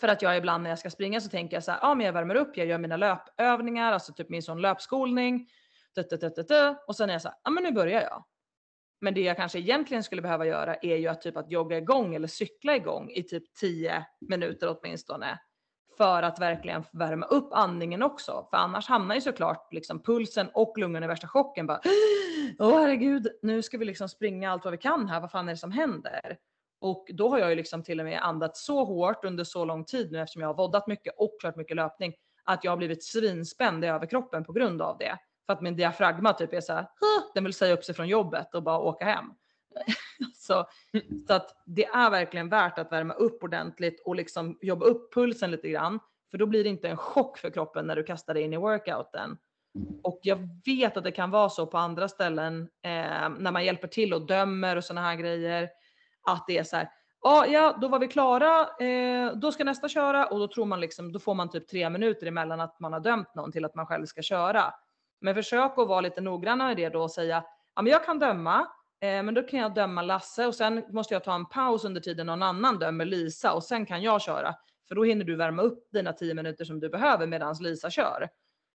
för 0.00 0.08
att 0.08 0.22
jag 0.22 0.36
ibland 0.36 0.62
när 0.62 0.70
jag 0.70 0.78
ska 0.78 0.90
springa 0.90 1.20
så 1.20 1.28
tänker 1.28 1.56
jag 1.56 1.64
så 1.64 1.70
här, 1.70 1.78
ja 1.82 1.94
men 1.94 2.06
jag 2.06 2.12
värmer 2.12 2.34
upp, 2.34 2.56
jag 2.56 2.66
gör 2.66 2.78
mina 2.78 2.96
löpövningar, 2.96 3.92
alltså 3.92 4.12
typ 4.12 4.28
min 4.28 4.42
sån 4.42 4.60
löpskolning. 4.60 5.48
Och 6.86 6.96
sen 6.96 7.08
är 7.08 7.12
jag 7.14 7.22
så 7.22 7.28
här, 7.28 7.38
ja 7.44 7.50
men 7.50 7.62
nu 7.62 7.72
börjar 7.72 8.02
jag. 8.02 8.24
Men 9.00 9.14
det 9.14 9.20
jag 9.20 9.36
kanske 9.36 9.58
egentligen 9.58 10.02
skulle 10.02 10.22
behöva 10.22 10.46
göra 10.46 10.74
är 10.74 10.96
ju 10.96 11.08
att 11.08 11.22
typ 11.22 11.36
att 11.36 11.50
jogga 11.50 11.78
igång 11.78 12.14
eller 12.14 12.28
cykla 12.28 12.76
igång 12.76 13.10
i 13.10 13.22
typ 13.22 13.54
10 13.54 14.06
minuter 14.20 14.76
åtminstone 14.78 15.38
för 15.96 16.22
att 16.22 16.40
verkligen 16.40 16.84
värma 16.92 17.26
upp 17.26 17.52
andningen 17.52 18.02
också. 18.02 18.46
För 18.50 18.56
annars 18.56 18.88
hamnar 18.88 19.14
ju 19.14 19.20
såklart 19.20 19.72
liksom 19.72 20.02
pulsen 20.02 20.48
och 20.54 20.78
lungorna 20.78 21.06
i 21.06 21.08
värsta 21.08 21.28
chocken. 21.28 21.66
Bara, 21.66 21.80
Åh 22.58 22.80
herregud, 22.80 23.28
nu 23.42 23.62
ska 23.62 23.78
vi 23.78 23.84
liksom 23.84 24.08
springa 24.08 24.50
allt 24.52 24.64
vad 24.64 24.72
vi 24.72 24.78
kan 24.78 25.08
här. 25.08 25.20
Vad 25.20 25.30
fan 25.30 25.48
är 25.48 25.52
det 25.52 25.58
som 25.58 25.72
händer? 25.72 26.38
Och 26.82 27.10
då 27.14 27.28
har 27.28 27.38
jag 27.38 27.50
ju 27.50 27.56
liksom 27.56 27.82
till 27.82 28.00
och 28.00 28.06
med 28.06 28.22
andats 28.22 28.64
så 28.64 28.84
hårt 28.84 29.24
under 29.24 29.44
så 29.44 29.64
lång 29.64 29.84
tid 29.84 30.12
nu 30.12 30.20
eftersom 30.20 30.42
jag 30.42 30.48
har 30.48 30.54
voddat 30.54 30.86
mycket 30.86 31.14
och 31.16 31.36
kört 31.42 31.56
mycket 31.56 31.76
löpning 31.76 32.14
att 32.44 32.64
jag 32.64 32.72
har 32.72 32.76
blivit 32.76 33.04
svinspänd 33.04 33.84
i 33.84 33.86
överkroppen 33.86 34.44
på 34.44 34.52
grund 34.52 34.82
av 34.82 34.98
det. 34.98 35.18
För 35.46 35.52
att 35.52 35.60
min 35.60 35.76
diafragma 35.76 36.32
typ 36.32 36.52
är 36.52 36.60
så 36.60 36.72
här, 36.72 36.86
den 37.34 37.44
vill 37.44 37.54
säga 37.54 37.74
upp 37.74 37.84
sig 37.84 37.94
från 37.94 38.08
jobbet 38.08 38.54
och 38.54 38.62
bara 38.62 38.78
åka 38.78 39.04
hem. 39.04 39.24
så, 40.34 40.66
så 41.26 41.34
att 41.34 41.62
det 41.66 41.84
är 41.84 42.10
verkligen 42.10 42.48
värt 42.48 42.78
att 42.78 42.92
värma 42.92 43.14
upp 43.14 43.42
ordentligt 43.42 44.02
och 44.04 44.16
liksom 44.16 44.58
jobba 44.62 44.86
upp 44.86 45.14
pulsen 45.14 45.50
lite 45.50 45.68
grann. 45.68 45.98
För 46.30 46.38
då 46.38 46.46
blir 46.46 46.64
det 46.64 46.70
inte 46.70 46.88
en 46.88 46.96
chock 46.96 47.38
för 47.38 47.50
kroppen 47.50 47.86
när 47.86 47.96
du 47.96 48.04
kastar 48.04 48.34
dig 48.34 48.42
in 48.42 48.52
i 48.52 48.56
workouten. 48.56 49.38
Och 50.02 50.20
jag 50.22 50.48
vet 50.64 50.96
att 50.96 51.04
det 51.04 51.12
kan 51.12 51.30
vara 51.30 51.48
så 51.48 51.66
på 51.66 51.78
andra 51.78 52.08
ställen 52.08 52.68
eh, 52.84 53.28
när 53.38 53.52
man 53.52 53.64
hjälper 53.64 53.88
till 53.88 54.14
och 54.14 54.26
dömer 54.26 54.76
och 54.76 54.84
sådana 54.84 55.06
här 55.06 55.16
grejer. 55.16 55.68
Att 56.26 56.44
det 56.46 56.58
är 56.58 56.64
så 56.64 56.76
här, 56.76 56.88
ah, 57.20 57.46
ja 57.46 57.78
då 57.80 57.88
var 57.88 57.98
vi 57.98 58.08
klara, 58.08 58.68
eh, 58.86 59.32
då 59.32 59.52
ska 59.52 59.64
nästa 59.64 59.88
köra 59.88 60.26
och 60.26 60.38
då 60.38 60.48
tror 60.48 60.66
man 60.66 60.80
liksom, 60.80 61.12
då 61.12 61.18
får 61.18 61.34
man 61.34 61.50
typ 61.50 61.68
tre 61.68 61.90
minuter 61.90 62.26
emellan 62.26 62.60
att 62.60 62.80
man 62.80 62.92
har 62.92 63.00
dömt 63.00 63.34
någon 63.34 63.52
till 63.52 63.64
att 63.64 63.74
man 63.74 63.86
själv 63.86 64.06
ska 64.06 64.22
köra. 64.22 64.74
Men 65.20 65.34
försök 65.34 65.78
att 65.78 65.88
vara 65.88 66.00
lite 66.00 66.20
noggranna 66.20 66.66
med 66.66 66.76
det 66.76 66.88
då 66.88 67.02
och 67.02 67.10
säga, 67.10 67.44
ja 67.74 67.82
men 67.82 67.92
jag 67.92 68.04
kan 68.04 68.18
döma, 68.18 68.66
Eh, 69.02 69.22
men 69.22 69.34
då 69.34 69.42
kan 69.42 69.60
jag 69.60 69.74
döma 69.74 70.02
Lasse 70.02 70.46
och 70.46 70.54
sen 70.54 70.84
måste 70.88 71.14
jag 71.14 71.24
ta 71.24 71.34
en 71.34 71.46
paus 71.46 71.84
under 71.84 72.00
tiden 72.00 72.26
någon 72.26 72.42
annan 72.42 72.78
dömer 72.78 73.04
Lisa 73.04 73.52
och 73.52 73.64
sen 73.64 73.86
kan 73.86 74.02
jag 74.02 74.22
köra. 74.22 74.54
För 74.88 74.94
då 74.94 75.04
hinner 75.04 75.24
du 75.24 75.36
värma 75.36 75.62
upp 75.62 75.88
dina 75.92 76.12
10 76.12 76.34
minuter 76.34 76.64
som 76.64 76.80
du 76.80 76.88
behöver 76.88 77.26
medan 77.26 77.54
Lisa 77.60 77.90
kör. 77.90 78.28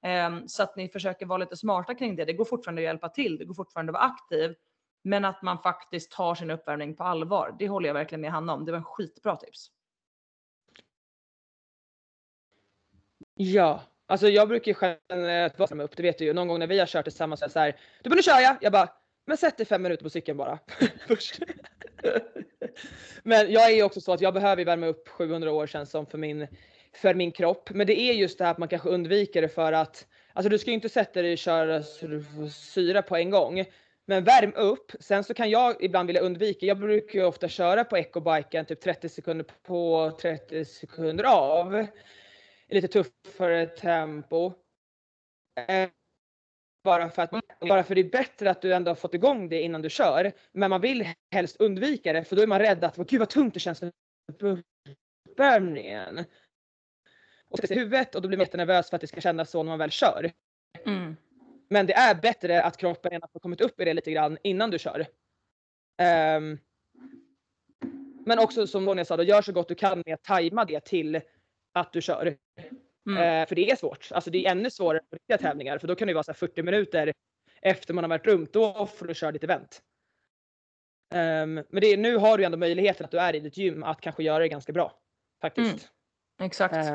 Eh, 0.05 0.31
så 0.47 0.63
att 0.63 0.77
ni 0.77 0.89
försöker 0.89 1.27
vara 1.27 1.39
lite 1.39 1.57
smarta 1.57 1.95
kring 1.95 2.17
det. 2.17 2.25
Det 2.25 2.33
går 2.33 2.45
fortfarande 2.45 2.81
att 2.83 2.85
hjälpa 2.85 3.09
till, 3.09 3.39
det 3.39 3.45
går 3.45 3.55
fortfarande 3.55 3.91
att 3.91 3.95
vara 3.95 4.05
aktiv. 4.05 4.55
Men 5.03 5.25
att 5.25 5.43
man 5.43 5.59
faktiskt 5.59 6.13
tar 6.13 6.35
sin 6.35 6.51
uppvärmning 6.51 6.97
på 6.97 7.05
allvar. 7.05 7.57
Det 7.59 7.69
håller 7.69 7.89
jag 7.89 7.95
verkligen 7.95 8.21
med 8.21 8.31
Hanna 8.31 8.55
om. 8.55 8.65
Det 8.65 8.73
var 8.73 8.79
en 8.79 8.85
skitbra 8.85 9.37
tips. 9.37 9.71
Ja, 13.35 13.83
alltså 14.07 14.29
jag 14.29 14.49
brukar 14.49 14.73
ju 14.73 14.97
generellt 15.11 15.59
vara 15.59 15.83
upp, 15.83 15.97
det 15.97 16.03
vet 16.03 16.19
du 16.19 16.25
ju. 16.25 16.33
Någon 16.33 16.49
gång 16.49 16.59
när 16.59 16.67
vi 16.67 16.79
har 16.79 16.87
kört 16.87 17.05
tillsammans 17.05 17.41
så 17.41 17.45
är 17.45 17.49
det 17.49 17.53
så 17.53 17.59
här, 17.59 17.77
du 18.03 18.11
nu 18.11 18.23
kör 18.23 18.41
jag. 18.41 18.57
Jag 18.61 18.73
bara, 18.73 18.89
men 19.27 19.37
sätt 19.37 19.57
dig 19.57 19.67
fem 19.67 19.83
minuter 19.83 20.05
på 20.05 20.11
cykeln 20.11 20.39
bara. 20.39 20.59
men 23.23 23.53
jag 23.53 23.71
är 23.71 23.77
ju 23.77 23.83
också 23.83 24.01
så 24.01 24.13
att 24.13 24.21
jag 24.21 24.35
behöver 24.35 24.65
värma 24.65 24.87
upp 24.87 25.09
700 25.09 25.53
år 25.53 25.67
känns 25.67 25.91
som 25.91 26.07
för 26.07 26.19
min, 26.19 26.47
för 26.95 27.15
min 27.15 27.33
kropp. 27.33 27.71
Men 27.71 27.87
det 27.87 28.01
är 28.01 28.13
just 28.13 28.39
det 28.39 28.45
här 28.45 28.51
att 28.51 28.59
man 28.59 28.69
kanske 28.69 28.89
undviker 28.89 29.43
det 29.43 29.49
för 29.49 29.73
att 29.73 30.07
Alltså 30.35 30.49
du 30.49 30.59
ska 30.59 30.71
ju 30.71 30.75
inte 30.75 30.89
sätta 30.89 31.23
dig 31.23 31.33
och 31.33 31.39
köra 31.39 31.83
så 31.83 32.07
du 32.07 32.23
får 32.23 32.49
syra 32.49 33.03
på 33.03 33.17
en 33.17 33.31
gång. 33.31 33.65
Men 34.07 34.25
värm 34.25 34.53
upp. 34.57 34.93
Sen 35.01 35.25
så 35.25 35.35
kan 35.35 35.51
jag 35.51 35.85
ibland 35.85 36.07
vilja 36.07 36.23
undvika. 36.23 36.67
Jag 36.67 36.79
brukar 36.79 37.19
ju 37.19 37.25
ofta 37.25 37.49
köra 37.49 37.85
på 37.85 37.97
ecobiken 37.97 38.67
typ 38.67 38.81
30 38.81 39.09
sekunder 39.09 39.47
på 39.63 40.11
30 40.21 40.65
sekunder 40.65 41.25
av. 41.25 41.87
Lite 42.69 42.89
tuffare 42.89 43.67
tempo. 43.67 44.53
Eh, 45.69 45.89
bara 46.85 47.11
för, 47.11 47.23
att, 47.23 47.31
bara 47.61 47.85
för 47.85 47.95
det 47.95 48.01
är 48.01 48.11
bättre 48.11 48.51
att 48.51 48.63
du 48.63 48.75
ändå 48.75 48.91
har 48.91 48.97
fått 48.97 49.15
igång 49.15 49.49
det 49.49 49.63
innan 49.63 49.83
du 49.83 49.91
kör. 49.91 50.33
Men 50.53 50.71
man 50.71 50.81
vill 50.81 51.09
helst 51.35 51.57
undvika 51.61 52.13
det 52.13 52.25
för 52.25 52.37
då 52.37 52.43
är 52.43 52.47
man 52.47 52.59
rädd 52.59 52.85
att 52.85 52.97
gud 52.97 53.19
vad 53.19 53.29
tungt 53.29 53.55
det 53.55 53.61
känns 53.61 53.83
med 53.83 53.93
uppvärmningen. 55.31 56.25
Och 57.49 57.59
så 57.59 57.75
i 57.75 57.77
huvudet 57.77 58.15
och 58.15 58.23
då 58.23 58.29
blir 58.29 58.39
man 58.39 58.45
jättenervös 58.45 58.91
för 58.91 58.97
att 58.97 59.01
det 59.01 59.07
ska 59.07 59.21
kännas 59.21 59.51
så 59.51 59.63
när 59.63 59.71
man 59.71 59.79
väl 59.79 59.91
kör. 59.91 60.33
Mm. 60.87 61.17
Men 61.69 61.87
det 61.87 61.95
är 61.95 62.15
bättre 62.15 62.63
att 62.63 62.77
kroppen 62.77 63.11
redan 63.11 63.29
har 63.33 63.41
kommit 63.41 63.61
upp 63.61 63.81
i 63.81 63.85
det 63.85 63.95
lite 63.95 64.11
grann 64.11 64.39
innan 64.43 64.71
du 64.71 64.79
kör. 64.79 65.01
Um, 66.37 66.59
men 68.27 68.39
också 68.39 68.67
som 68.67 68.89
Ronja 68.89 69.05
sa, 69.05 69.17
då, 69.17 69.23
gör 69.23 69.43
så 69.43 69.53
gott 69.53 69.69
du 69.69 69.75
kan 69.75 70.03
med 70.07 70.15
att 70.15 70.23
tajma 70.23 70.65
det 70.65 70.85
till 70.85 71.21
att 71.73 71.93
du 71.93 72.01
kör. 72.01 72.37
Mm. 73.07 73.43
Uh, 73.43 73.49
för 73.49 73.55
det 73.55 73.71
är 73.71 73.77
svårt. 73.77 74.09
Alltså 74.13 74.31
det 74.31 74.47
är 74.47 74.51
ännu 74.51 74.71
svårare 74.71 75.03
på 75.11 75.17
riktiga 75.17 75.39
tävlingar 75.39 75.79
för 75.79 75.89
då 75.89 75.95
kan 75.95 76.09
det 76.09 76.15
vara 76.15 76.25
så 76.25 76.35
40 76.35 76.63
minuter 76.63 77.13
efter 77.63 77.95
man 77.95 78.05
har 78.05 78.09
varit 78.09 78.27
runt. 78.27 78.53
Då 78.53 78.87
får 78.87 79.07
du 79.07 79.15
köra 79.15 79.33
ditt 79.33 79.45
event. 79.45 79.83
Um, 81.15 81.55
men 81.55 81.81
det 81.81 81.97
nu 81.97 82.17
har 82.17 82.39
du 82.39 82.45
ändå 82.45 82.59
möjligheten 82.59 83.05
att 83.05 83.11
du 83.11 83.19
är 83.19 83.35
i 83.35 83.41
ditt 83.41 83.57
gym 83.57 83.83
att 83.83 84.01
kanske 84.01 84.23
göra 84.23 84.39
det 84.39 84.49
ganska 84.49 84.73
bra. 84.73 84.99
Faktiskt. 85.41 85.91
Mm. 86.39 86.47
Exakt. 86.47 86.75
Uh, 86.75 86.95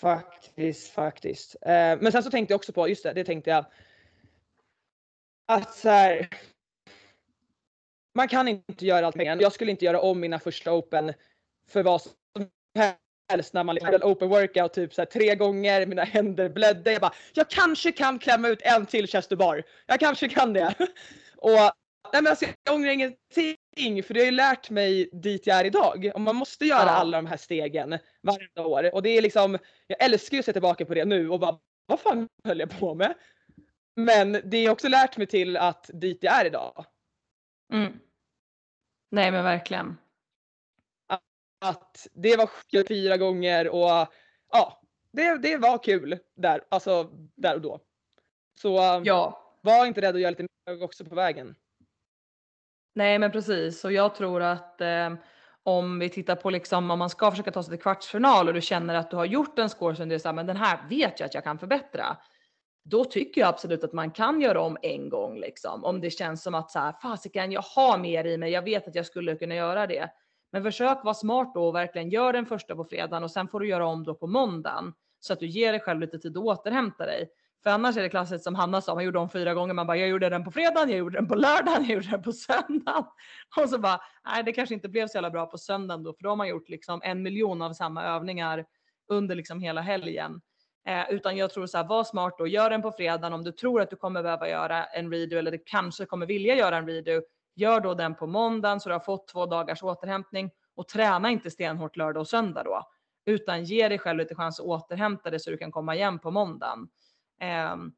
faktiskt, 0.00 0.92
faktiskt. 0.92 1.56
Eh, 1.62 1.70
men 2.00 2.12
sen 2.12 2.22
så 2.22 2.30
tänkte 2.30 2.52
jag 2.52 2.58
också 2.58 2.72
på, 2.72 2.88
just 2.88 3.02
det, 3.02 3.12
det 3.12 3.24
tänkte 3.24 3.50
jag. 3.50 3.66
Att 5.48 5.74
så 5.74 5.88
här, 5.88 6.28
Man 8.14 8.28
kan 8.28 8.48
inte 8.48 8.86
göra 8.86 9.06
allt 9.06 9.16
med 9.16 9.42
Jag 9.42 9.52
skulle 9.52 9.70
inte 9.70 9.84
göra 9.84 10.00
om 10.00 10.20
mina 10.20 10.38
första 10.38 10.72
open 10.72 11.12
för 11.68 11.82
vad 11.82 12.02
som 12.02 12.12
helst 13.28 13.54
när 13.54 13.64
man 13.64 13.74
liksom 13.74 13.94
en 13.94 14.02
open 14.02 14.28
workout 14.28 14.72
typ 14.72 14.94
så 14.94 15.00
här, 15.00 15.06
tre 15.06 15.34
gånger, 15.34 15.86
mina 15.86 16.04
händer 16.04 16.48
blödde. 16.48 16.92
Jag 16.92 17.00
bara, 17.00 17.14
jag 17.34 17.50
kanske 17.50 17.92
kan 17.92 18.18
klämma 18.18 18.48
ut 18.48 18.62
en 18.62 18.86
till 18.86 19.08
chester 19.08 19.36
bar. 19.36 19.62
Jag 19.86 20.00
kanske 20.00 20.28
kan 20.28 20.52
det. 20.52 20.74
Och 21.36 21.72
Nej 22.12 22.22
men 22.22 22.30
alltså 22.30 22.46
jag 22.64 22.74
ångrar 22.74 22.90
ingenting 22.90 24.02
för 24.02 24.14
det 24.14 24.20
har 24.20 24.24
ju 24.24 24.30
lärt 24.30 24.70
mig 24.70 25.08
dit 25.12 25.46
jag 25.46 25.60
är 25.60 25.64
idag. 25.64 26.10
Och 26.14 26.20
man 26.20 26.36
måste 26.36 26.64
göra 26.64 26.86
ja. 26.86 26.90
alla 26.90 27.18
de 27.18 27.26
här 27.26 27.36
stegen 27.36 27.98
varje 28.22 28.66
år. 28.66 28.94
Och 28.94 29.02
det 29.02 29.10
är 29.10 29.22
liksom, 29.22 29.58
jag 29.86 30.04
älskar 30.04 30.36
ju 30.36 30.38
att 30.38 30.44
se 30.44 30.52
tillbaka 30.52 30.84
på 30.84 30.94
det 30.94 31.04
nu 31.04 31.30
och 31.30 31.40
bara 31.40 31.58
vad 31.86 32.00
fan 32.00 32.28
höll 32.44 32.60
jag 32.60 32.78
på 32.78 32.94
med? 32.94 33.14
Men 33.96 34.40
det 34.44 34.66
har 34.66 34.72
också 34.72 34.88
lärt 34.88 35.16
mig 35.16 35.26
till 35.26 35.56
att 35.56 35.90
dit 35.92 36.18
jag 36.22 36.40
är 36.40 36.44
idag. 36.44 36.86
Mm. 37.72 37.92
Nej 39.10 39.30
men 39.30 39.44
verkligen. 39.44 39.96
Att, 41.06 41.22
att 41.60 42.06
det 42.12 42.36
var 42.36 42.50
fyra 42.88 43.16
gånger 43.16 43.68
och 43.68 44.12
ja, 44.52 44.82
det, 45.12 45.38
det 45.38 45.56
var 45.56 45.82
kul 45.82 46.18
där, 46.36 46.64
alltså 46.68 47.10
där 47.34 47.54
och 47.54 47.60
då. 47.60 47.80
Så 48.60 49.00
ja. 49.04 49.42
var 49.60 49.86
inte 49.86 50.00
rädd 50.00 50.14
att 50.14 50.20
göra 50.20 50.30
lite 50.30 50.46
mer 50.66 50.82
också 50.82 51.04
på 51.04 51.14
vägen. 51.14 51.54
Nej 52.96 53.18
men 53.18 53.32
precis 53.32 53.84
och 53.84 53.92
jag 53.92 54.14
tror 54.14 54.42
att 54.42 54.80
eh, 54.80 55.14
om 55.62 55.98
vi 55.98 56.08
tittar 56.08 56.36
på 56.36 56.50
liksom 56.50 56.90
om 56.90 56.98
man 56.98 57.10
ska 57.10 57.30
försöka 57.30 57.50
ta 57.50 57.62
sig 57.62 57.70
till 57.70 57.82
kvartsfinal 57.82 58.48
och 58.48 58.54
du 58.54 58.60
känner 58.60 58.94
att 58.94 59.10
du 59.10 59.16
har 59.16 59.24
gjort 59.24 59.58
en 59.58 59.68
score 59.68 59.96
som 59.96 60.08
du 60.08 60.14
är 60.14 60.32
men 60.32 60.46
den 60.46 60.56
här 60.56 60.78
vet 60.88 61.20
jag 61.20 61.26
att 61.26 61.34
jag 61.34 61.44
kan 61.44 61.58
förbättra. 61.58 62.16
Då 62.84 63.04
tycker 63.04 63.40
jag 63.40 63.48
absolut 63.48 63.84
att 63.84 63.92
man 63.92 64.10
kan 64.10 64.40
göra 64.40 64.60
om 64.60 64.76
en 64.82 65.08
gång 65.08 65.38
liksom. 65.38 65.84
Om 65.84 66.00
det 66.00 66.10
känns 66.10 66.42
som 66.42 66.54
att 66.54 66.70
så 66.70 66.78
här, 66.78 66.92
fasiken 67.02 67.52
jag 67.52 67.62
har 67.62 67.98
mer 67.98 68.24
i 68.24 68.36
mig, 68.38 68.52
jag 68.52 68.62
vet 68.62 68.88
att 68.88 68.94
jag 68.94 69.06
skulle 69.06 69.36
kunna 69.36 69.54
göra 69.54 69.86
det. 69.86 70.08
Men 70.52 70.62
försök 70.62 71.04
vara 71.04 71.14
smart 71.14 71.54
då 71.54 71.68
och 71.68 71.74
verkligen 71.74 72.10
gör 72.10 72.32
den 72.32 72.46
första 72.46 72.76
på 72.76 72.84
fredagen 72.84 73.24
och 73.24 73.30
sen 73.30 73.48
får 73.48 73.60
du 73.60 73.68
göra 73.68 73.86
om 73.86 74.04
då 74.04 74.14
på 74.14 74.26
måndagen. 74.26 74.92
Så 75.20 75.32
att 75.32 75.40
du 75.40 75.46
ger 75.46 75.72
dig 75.72 75.80
själv 75.80 76.00
lite 76.00 76.18
tid 76.18 76.36
att 76.36 76.44
återhämta 76.44 77.06
dig. 77.06 77.28
För 77.66 77.70
annars 77.70 77.96
är 77.96 78.02
det 78.02 78.08
klassiskt 78.08 78.44
som 78.44 78.54
Hanna 78.54 78.80
sa, 78.80 78.94
man 78.94 79.04
gjorde 79.04 79.18
om 79.18 79.30
fyra 79.30 79.54
gånger. 79.54 79.74
Man 79.74 79.86
bara, 79.86 79.96
jag 79.96 80.08
gjorde 80.08 80.28
den 80.28 80.44
på 80.44 80.50
fredagen, 80.50 80.90
jag 80.90 80.98
gjorde 80.98 81.18
den 81.18 81.28
på 81.28 81.34
lördagen, 81.34 81.84
jag 81.84 81.94
gjorde 81.94 82.10
den 82.10 82.22
på 82.22 82.32
söndagen. 82.32 83.04
Och 83.62 83.68
så 83.68 83.78
bara, 83.78 84.00
nej 84.24 84.44
det 84.44 84.52
kanske 84.52 84.74
inte 84.74 84.88
blev 84.88 85.06
så 85.06 85.16
jävla 85.16 85.30
bra 85.30 85.46
på 85.46 85.58
söndagen 85.58 86.02
då, 86.02 86.14
för 86.14 86.22
då 86.22 86.28
har 86.28 86.36
man 86.36 86.48
gjort 86.48 86.68
liksom 86.68 87.00
en 87.04 87.22
miljon 87.22 87.62
av 87.62 87.72
samma 87.72 88.04
övningar 88.04 88.64
under 89.08 89.34
liksom 89.34 89.60
hela 89.60 89.80
helgen. 89.80 90.40
Eh, 90.88 91.10
utan 91.10 91.36
jag 91.36 91.50
tror 91.50 91.66
så 91.66 91.76
här, 91.76 91.84
var 91.84 92.04
smart 92.04 92.34
då, 92.38 92.46
gör 92.46 92.70
den 92.70 92.82
på 92.82 92.92
fredagen 92.92 93.32
om 93.32 93.44
du 93.44 93.52
tror 93.52 93.80
att 93.80 93.90
du 93.90 93.96
kommer 93.96 94.22
behöva 94.22 94.48
göra 94.48 94.84
en 94.84 95.12
redo 95.12 95.36
eller 95.36 95.50
du 95.50 95.62
kanske 95.66 96.06
kommer 96.06 96.26
vilja 96.26 96.56
göra 96.56 96.76
en 96.76 96.86
redo. 96.86 97.22
Gör 97.56 97.80
då 97.80 97.94
den 97.94 98.14
på 98.14 98.26
måndagen 98.26 98.80
så 98.80 98.88
du 98.88 98.94
har 98.94 99.00
fått 99.00 99.28
två 99.28 99.46
dagars 99.46 99.82
återhämtning 99.82 100.50
och 100.76 100.88
träna 100.88 101.30
inte 101.30 101.50
stenhårt 101.50 101.96
lördag 101.96 102.20
och 102.20 102.28
söndag 102.28 102.62
då, 102.62 102.82
utan 103.24 103.64
ge 103.64 103.88
dig 103.88 103.98
själv 103.98 104.18
lite 104.18 104.34
chans 104.34 104.60
att 104.60 104.66
återhämta 104.66 105.30
dig 105.30 105.40
så 105.40 105.50
du 105.50 105.56
kan 105.56 105.72
komma 105.72 105.94
igen 105.94 106.18
på 106.18 106.30
måndagen. 106.30 106.88
Ehm, 107.40 107.92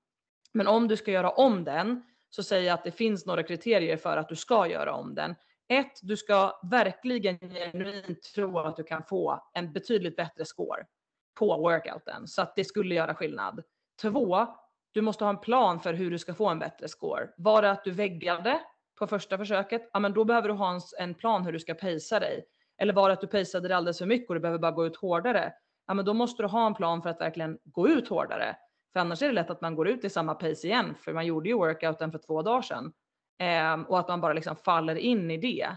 men 0.52 0.66
om 0.66 0.88
du 0.88 0.96
ska 0.96 1.10
göra 1.10 1.30
om 1.30 1.64
den 1.64 2.02
så 2.30 2.42
säger 2.42 2.66
jag 2.66 2.74
att 2.74 2.84
det 2.84 2.90
finns 2.90 3.26
några 3.26 3.42
kriterier 3.42 3.96
för 3.96 4.16
att 4.16 4.28
du 4.28 4.36
ska 4.36 4.66
göra 4.66 4.94
om 4.94 5.14
den. 5.14 5.34
Ett, 5.68 6.00
du 6.02 6.16
ska 6.16 6.60
verkligen 6.70 7.38
genuint 7.38 8.22
tro 8.34 8.58
att 8.58 8.76
du 8.76 8.84
kan 8.84 9.02
få 9.02 9.50
en 9.52 9.72
betydligt 9.72 10.16
bättre 10.16 10.44
score 10.44 10.86
på 11.38 11.56
workouten 11.56 12.28
så 12.28 12.42
att 12.42 12.56
det 12.56 12.64
skulle 12.64 12.94
göra 12.94 13.14
skillnad. 13.14 13.62
Två, 14.00 14.46
du 14.92 15.00
måste 15.00 15.24
ha 15.24 15.30
en 15.30 15.40
plan 15.40 15.80
för 15.80 15.92
hur 15.92 16.10
du 16.10 16.18
ska 16.18 16.34
få 16.34 16.48
en 16.48 16.58
bättre 16.58 16.88
score. 16.88 17.28
Var 17.36 17.62
det 17.62 17.70
att 17.70 17.84
du 17.84 17.90
väggade 17.90 18.60
på 18.98 19.06
första 19.06 19.38
försöket? 19.38 19.90
Ja, 19.92 19.98
men 19.98 20.12
då 20.12 20.24
behöver 20.24 20.48
du 20.48 20.54
ha 20.54 20.80
en, 20.98 21.14
plan 21.14 21.44
hur 21.44 21.52
du 21.52 21.60
ska 21.60 21.74
pacea 21.74 22.20
dig. 22.20 22.44
Eller 22.78 22.92
var 22.92 23.08
det 23.08 23.12
att 23.12 23.20
du 23.20 23.26
paceade 23.26 23.68
dig 23.68 23.76
alldeles 23.76 23.98
för 23.98 24.06
mycket 24.06 24.28
och 24.28 24.34
du 24.34 24.40
behöver 24.40 24.58
bara 24.58 24.72
gå 24.72 24.86
ut 24.86 24.96
hårdare? 24.96 25.52
Ja, 25.86 25.94
men 25.94 26.04
då 26.04 26.14
måste 26.14 26.42
du 26.42 26.46
ha 26.46 26.66
en 26.66 26.74
plan 26.74 27.02
för 27.02 27.10
att 27.10 27.20
verkligen 27.20 27.58
gå 27.64 27.88
ut 27.88 28.08
hårdare. 28.08 28.56
För 28.98 29.02
annars 29.02 29.22
är 29.22 29.26
det 29.26 29.32
lätt 29.32 29.50
att 29.50 29.60
man 29.60 29.74
går 29.74 29.88
ut 29.88 30.04
i 30.04 30.10
samma 30.10 30.34
pace 30.34 30.66
igen, 30.66 30.94
för 30.94 31.12
man 31.12 31.26
gjorde 31.26 31.48
ju 31.48 31.54
workouten 31.54 32.12
för 32.12 32.18
två 32.18 32.42
dagar 32.42 32.62
sedan. 32.62 32.92
Eh, 33.38 33.80
och 33.90 33.98
att 33.98 34.08
man 34.08 34.20
bara 34.20 34.32
liksom 34.32 34.56
faller 34.56 34.94
in 34.94 35.30
i 35.30 35.36
det. 35.36 35.68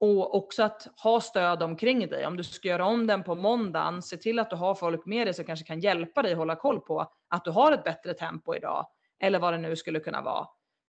Och 0.00 0.34
också 0.34 0.62
att 0.62 0.88
ha 1.02 1.20
stöd 1.20 1.62
omkring 1.62 2.08
dig. 2.08 2.26
Om 2.26 2.36
du 2.36 2.44
ska 2.44 2.68
göra 2.68 2.86
om 2.86 3.06
den 3.06 3.22
på 3.22 3.34
måndagen, 3.34 4.02
se 4.02 4.16
till 4.16 4.38
att 4.38 4.50
du 4.50 4.56
har 4.56 4.74
folk 4.74 5.06
med 5.06 5.26
dig 5.26 5.34
som 5.34 5.44
kanske 5.44 5.66
kan 5.66 5.80
hjälpa 5.80 6.22
dig 6.22 6.34
hålla 6.34 6.56
koll 6.56 6.80
på 6.80 7.12
att 7.28 7.44
du 7.44 7.50
har 7.50 7.72
ett 7.72 7.84
bättre 7.84 8.14
tempo 8.14 8.54
idag. 8.54 8.86
Eller 9.20 9.38
vad 9.38 9.52
det 9.54 9.58
nu 9.58 9.76
skulle 9.76 10.00
kunna 10.00 10.22
vara. 10.22 10.46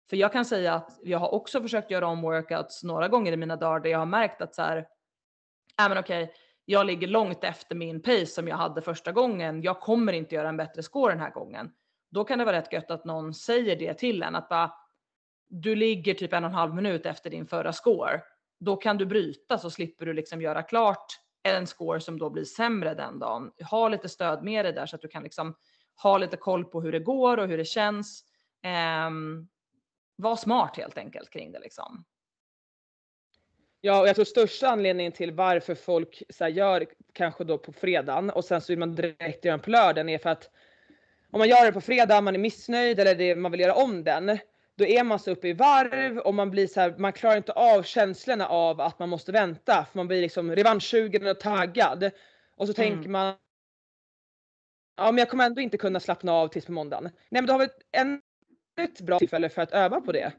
För 0.09 0.17
jag 0.17 0.33
kan 0.33 0.45
säga 0.45 0.73
att 0.73 0.99
jag 1.03 1.19
har 1.19 1.33
också 1.33 1.61
försökt 1.61 1.91
göra 1.91 2.07
om 2.07 2.21
workouts 2.21 2.83
några 2.83 3.07
gånger 3.07 3.31
i 3.31 3.37
mina 3.37 3.55
dagar 3.55 3.79
där 3.79 3.89
jag 3.89 3.99
har 3.99 4.05
märkt 4.05 4.41
att 4.41 4.55
så 4.55 4.61
här, 4.61 4.77
äh 5.81 5.89
men 5.89 5.97
okej, 5.97 6.33
jag 6.69 6.85
ligger 6.85 7.07
långt 7.07 7.43
efter 7.43 7.75
min 7.75 8.01
pace 8.01 8.25
som 8.25 8.47
jag 8.47 8.55
hade 8.55 8.81
första 8.81 9.11
gången. 9.11 9.61
Jag 9.61 9.79
kommer 9.79 10.13
inte 10.13 10.35
göra 10.35 10.49
en 10.49 10.57
bättre 10.57 10.83
score 10.83 11.13
den 11.13 11.19
här 11.19 11.31
gången. 11.31 11.71
Då 12.11 12.23
kan 12.23 12.39
det 12.39 12.45
vara 12.45 12.57
rätt 12.57 12.73
gött 12.73 12.91
att 12.91 13.05
någon 13.05 13.33
säger 13.33 13.75
det 13.75 13.93
till 13.93 14.23
en 14.23 14.35
att 14.35 14.49
bara 14.49 14.73
du 15.49 15.75
ligger 15.75 16.13
typ 16.13 16.33
en 16.33 16.43
och 16.43 16.49
en 16.49 16.55
halv 16.55 16.75
minut 16.75 17.05
efter 17.05 17.29
din 17.29 17.47
förra 17.47 17.73
score. 17.73 18.21
Då 18.59 18.75
kan 18.75 18.97
du 18.97 19.05
bryta 19.05 19.57
så 19.57 19.69
slipper 19.69 20.05
du 20.05 20.13
liksom 20.13 20.41
göra 20.41 20.63
klart 20.63 21.05
en 21.43 21.67
score 21.67 21.99
som 21.99 22.19
då 22.19 22.29
blir 22.29 22.43
sämre 22.43 22.93
den 22.93 23.19
dagen. 23.19 23.51
Ha 23.69 23.89
lite 23.89 24.09
stöd 24.09 24.43
med 24.43 24.65
dig 24.65 24.73
där 24.73 24.85
så 24.85 24.95
att 24.95 25.01
du 25.01 25.07
kan 25.07 25.23
liksom 25.23 25.55
ha 26.03 26.17
lite 26.17 26.37
koll 26.37 26.65
på 26.65 26.81
hur 26.81 26.91
det 26.91 26.99
går 26.99 27.37
och 27.37 27.47
hur 27.47 27.57
det 27.57 27.65
känns. 27.65 28.23
Um, 29.07 29.49
var 30.15 30.35
smart 30.35 30.77
helt 30.77 30.97
enkelt 30.97 31.29
kring 31.29 31.51
det 31.51 31.59
liksom. 31.59 32.05
Ja, 33.81 34.01
och 34.01 34.07
jag 34.07 34.15
tror 34.15 34.25
största 34.25 34.67
anledningen 34.67 35.11
till 35.11 35.31
varför 35.31 35.75
folk 35.75 36.23
så 36.29 36.43
här, 36.43 36.51
gör 36.51 36.85
kanske 37.13 37.43
då 37.43 37.57
på 37.57 37.71
fredagen 37.73 38.29
och 38.29 38.45
sen 38.45 38.61
så 38.61 38.71
vill 38.71 38.79
man 38.79 38.95
direkt 38.95 39.45
göra 39.45 39.57
den 39.57 39.63
på 39.63 39.69
lördagen 39.69 40.09
är 40.09 40.17
för 40.17 40.29
att 40.29 40.49
om 41.31 41.39
man 41.39 41.49
gör 41.49 41.65
det 41.65 41.71
på 41.71 41.81
fredag, 41.81 42.21
man 42.21 42.35
är 42.35 42.39
missnöjd 42.39 42.99
eller 42.99 43.15
det, 43.15 43.35
man 43.35 43.51
vill 43.51 43.61
göra 43.61 43.73
om 43.73 44.03
den, 44.03 44.37
då 44.77 44.85
är 44.85 45.03
man 45.03 45.19
så 45.19 45.31
uppe 45.31 45.47
i 45.47 45.53
varv 45.53 46.17
och 46.17 46.33
man 46.33 46.51
blir 46.51 46.67
så 46.67 46.79
här, 46.79 46.95
man 46.97 47.13
klarar 47.13 47.37
inte 47.37 47.51
av 47.51 47.83
känslorna 47.83 48.47
av 48.47 48.81
att 48.81 48.99
man 48.99 49.09
måste 49.09 49.31
vänta 49.31 49.85
för 49.91 49.99
man 49.99 50.07
blir 50.07 50.21
liksom 50.21 50.55
revanschsugen 50.55 51.27
och 51.27 51.39
taggad. 51.39 52.11
Och 52.55 52.67
så 52.67 52.81
mm. 52.81 52.89
tänker 52.91 53.09
man 53.09 53.35
Ja 54.97 55.11
men 55.11 55.17
jag 55.17 55.29
kommer 55.29 55.45
ändå 55.45 55.61
inte 55.61 55.77
kunna 55.77 55.99
slappna 55.99 56.31
av 56.31 56.47
tills 56.47 56.65
på 56.65 56.71
måndagen. 56.71 57.03
Nej 57.03 57.41
men 57.41 57.45
då 57.45 57.53
har 57.53 57.59
vi 57.59 57.67
ännu 57.91 58.21
ett 58.81 59.01
bra 59.01 59.19
tillfälle 59.19 59.49
för 59.49 59.61
att 59.61 59.71
öva 59.71 60.01
på 60.01 60.11
det. 60.11 60.31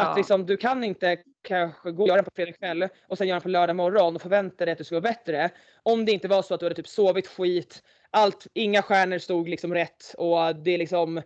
Att 0.00 0.16
liksom, 0.16 0.46
du 0.46 0.56
kan 0.56 0.84
inte 0.84 1.18
kanske 1.42 1.90
gå 1.90 2.02
och 2.02 2.08
göra 2.08 2.16
den 2.16 2.24
på 2.24 2.30
fredag 2.34 2.52
kväll 2.52 2.88
och 3.08 3.18
sen 3.18 3.28
göra 3.28 3.36
den 3.36 3.42
på 3.42 3.48
lördag 3.48 3.76
morgon 3.76 4.16
och 4.16 4.22
förvänta 4.22 4.64
dig 4.64 4.72
att 4.72 4.78
det 4.78 4.84
ska 4.84 4.94
gå 4.94 5.00
bättre. 5.00 5.50
Om 5.82 6.04
det 6.04 6.12
inte 6.12 6.28
var 6.28 6.42
så 6.42 6.54
att 6.54 6.60
du 6.60 6.66
hade 6.66 6.74
typ 6.74 6.88
sovit 6.88 7.26
skit, 7.26 7.82
allt, 8.10 8.46
inga 8.54 8.82
stjärnor 8.82 9.18
stod 9.18 9.48
liksom 9.48 9.74
rätt 9.74 10.14
och 10.18 10.56
det 10.56 10.78
liksom, 10.78 11.22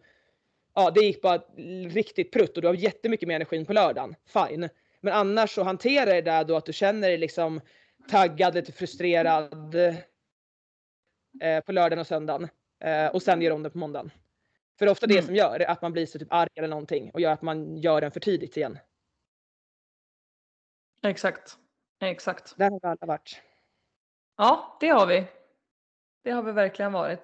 ja 0.74 0.90
det 0.90 1.00
gick 1.00 1.22
bara 1.22 1.38
riktigt 1.88 2.32
prutt 2.32 2.56
och 2.56 2.62
du 2.62 2.68
har 2.68 2.74
jättemycket 2.74 3.28
mer 3.28 3.36
energi 3.36 3.64
på 3.64 3.72
lördagen. 3.72 4.14
Fine. 4.26 4.68
Men 5.00 5.12
annars 5.12 5.50
så 5.50 5.62
hantera 5.62 6.12
det 6.12 6.22
där 6.22 6.44
då 6.44 6.56
att 6.56 6.66
du 6.66 6.72
känner 6.72 7.08
dig 7.08 7.18
liksom 7.18 7.60
taggad, 8.10 8.54
lite 8.54 8.72
frustrerad 8.72 9.74
eh, 11.42 11.60
på 11.66 11.72
lördagen 11.72 11.98
och 11.98 12.06
söndagen 12.06 12.48
eh, 12.80 13.06
och 13.06 13.22
sen 13.22 13.42
gör 13.42 13.50
om 13.50 13.62
det 13.62 13.70
på 13.70 13.78
måndagen. 13.78 14.10
För 14.78 14.86
det 14.86 14.88
är 14.88 14.92
ofta 14.92 15.06
det 15.06 15.14
Mm. 15.14 15.26
som 15.26 15.34
gör 15.34 15.60
att 15.70 15.82
man 15.82 15.92
blir 15.92 16.06
så 16.06 16.18
typ 16.18 16.32
arg 16.32 16.48
eller 16.56 16.68
någonting 16.68 17.10
och 17.10 17.20
gör 17.20 17.32
att 17.32 17.42
man 17.42 17.76
gör 17.76 18.00
den 18.00 18.10
för 18.12 18.20
tidigt 18.20 18.56
igen. 18.56 18.78
Exakt. 21.02 21.58
Exakt. 22.00 22.54
Där 22.58 22.70
har 22.70 22.80
vi 22.82 22.88
alla 22.88 23.06
varit. 23.06 23.42
Ja, 24.36 24.76
det 24.80 24.88
har 24.88 25.06
vi. 25.06 25.26
Det 26.24 26.30
har 26.30 26.42
vi 26.42 26.52
verkligen 26.52 26.92
varit. 26.92 27.20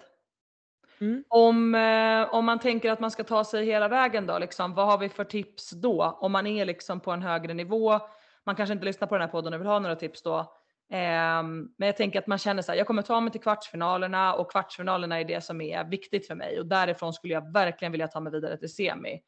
Mm. 1.00 1.24
Om, 1.28 1.74
eh, 1.74 2.34
om 2.34 2.44
man 2.44 2.58
tänker 2.58 2.90
att 2.92 3.00
man 3.00 3.10
ska 3.10 3.24
ta 3.24 3.44
sig 3.44 3.64
hela 3.64 3.88
vägen 3.88 4.26
då, 4.26 4.38
liksom, 4.38 4.74
vad 4.74 4.86
har 4.86 4.98
vi 4.98 5.08
för 5.08 5.24
tips 5.24 5.70
då? 5.70 6.18
Om 6.20 6.32
man 6.32 6.46
är 6.46 6.64
liksom 6.64 7.00
på 7.00 7.10
en 7.12 7.22
högre 7.22 7.54
nivå, 7.54 8.00
man 8.44 8.56
kanske 8.56 8.72
inte 8.72 8.84
lyssnar 8.84 9.08
på 9.08 9.14
den 9.14 9.22
här 9.22 9.28
podden 9.32 9.54
och 9.54 9.60
vill 9.60 9.66
ha 9.66 9.78
några 9.78 9.96
tips 9.96 10.22
då. 10.22 10.59
Ehm, 10.90 11.68
men 11.76 11.86
jag 11.86 11.96
tänker 11.96 12.18
att 12.18 12.26
man 12.26 12.38
känner 12.38 12.62
så 12.62 12.72
här, 12.72 12.78
jag 12.78 12.86
kommer 12.86 13.02
ta 13.02 13.20
mig 13.20 13.32
till 13.32 13.40
kvartsfinalerna 13.40 14.34
och 14.34 14.50
kvartsfinalerna 14.50 15.20
är 15.20 15.24
det 15.24 15.40
som 15.44 15.60
är 15.60 15.84
viktigt 15.84 16.26
för 16.26 16.34
mig 16.34 16.60
och 16.60 16.66
därifrån 16.66 17.12
skulle 17.12 17.34
jag 17.34 17.52
verkligen 17.52 17.92
vilja 17.92 18.08
ta 18.08 18.20
mig 18.20 18.32
vidare 18.32 18.56
till 18.56 18.74
semi. 18.74 19.22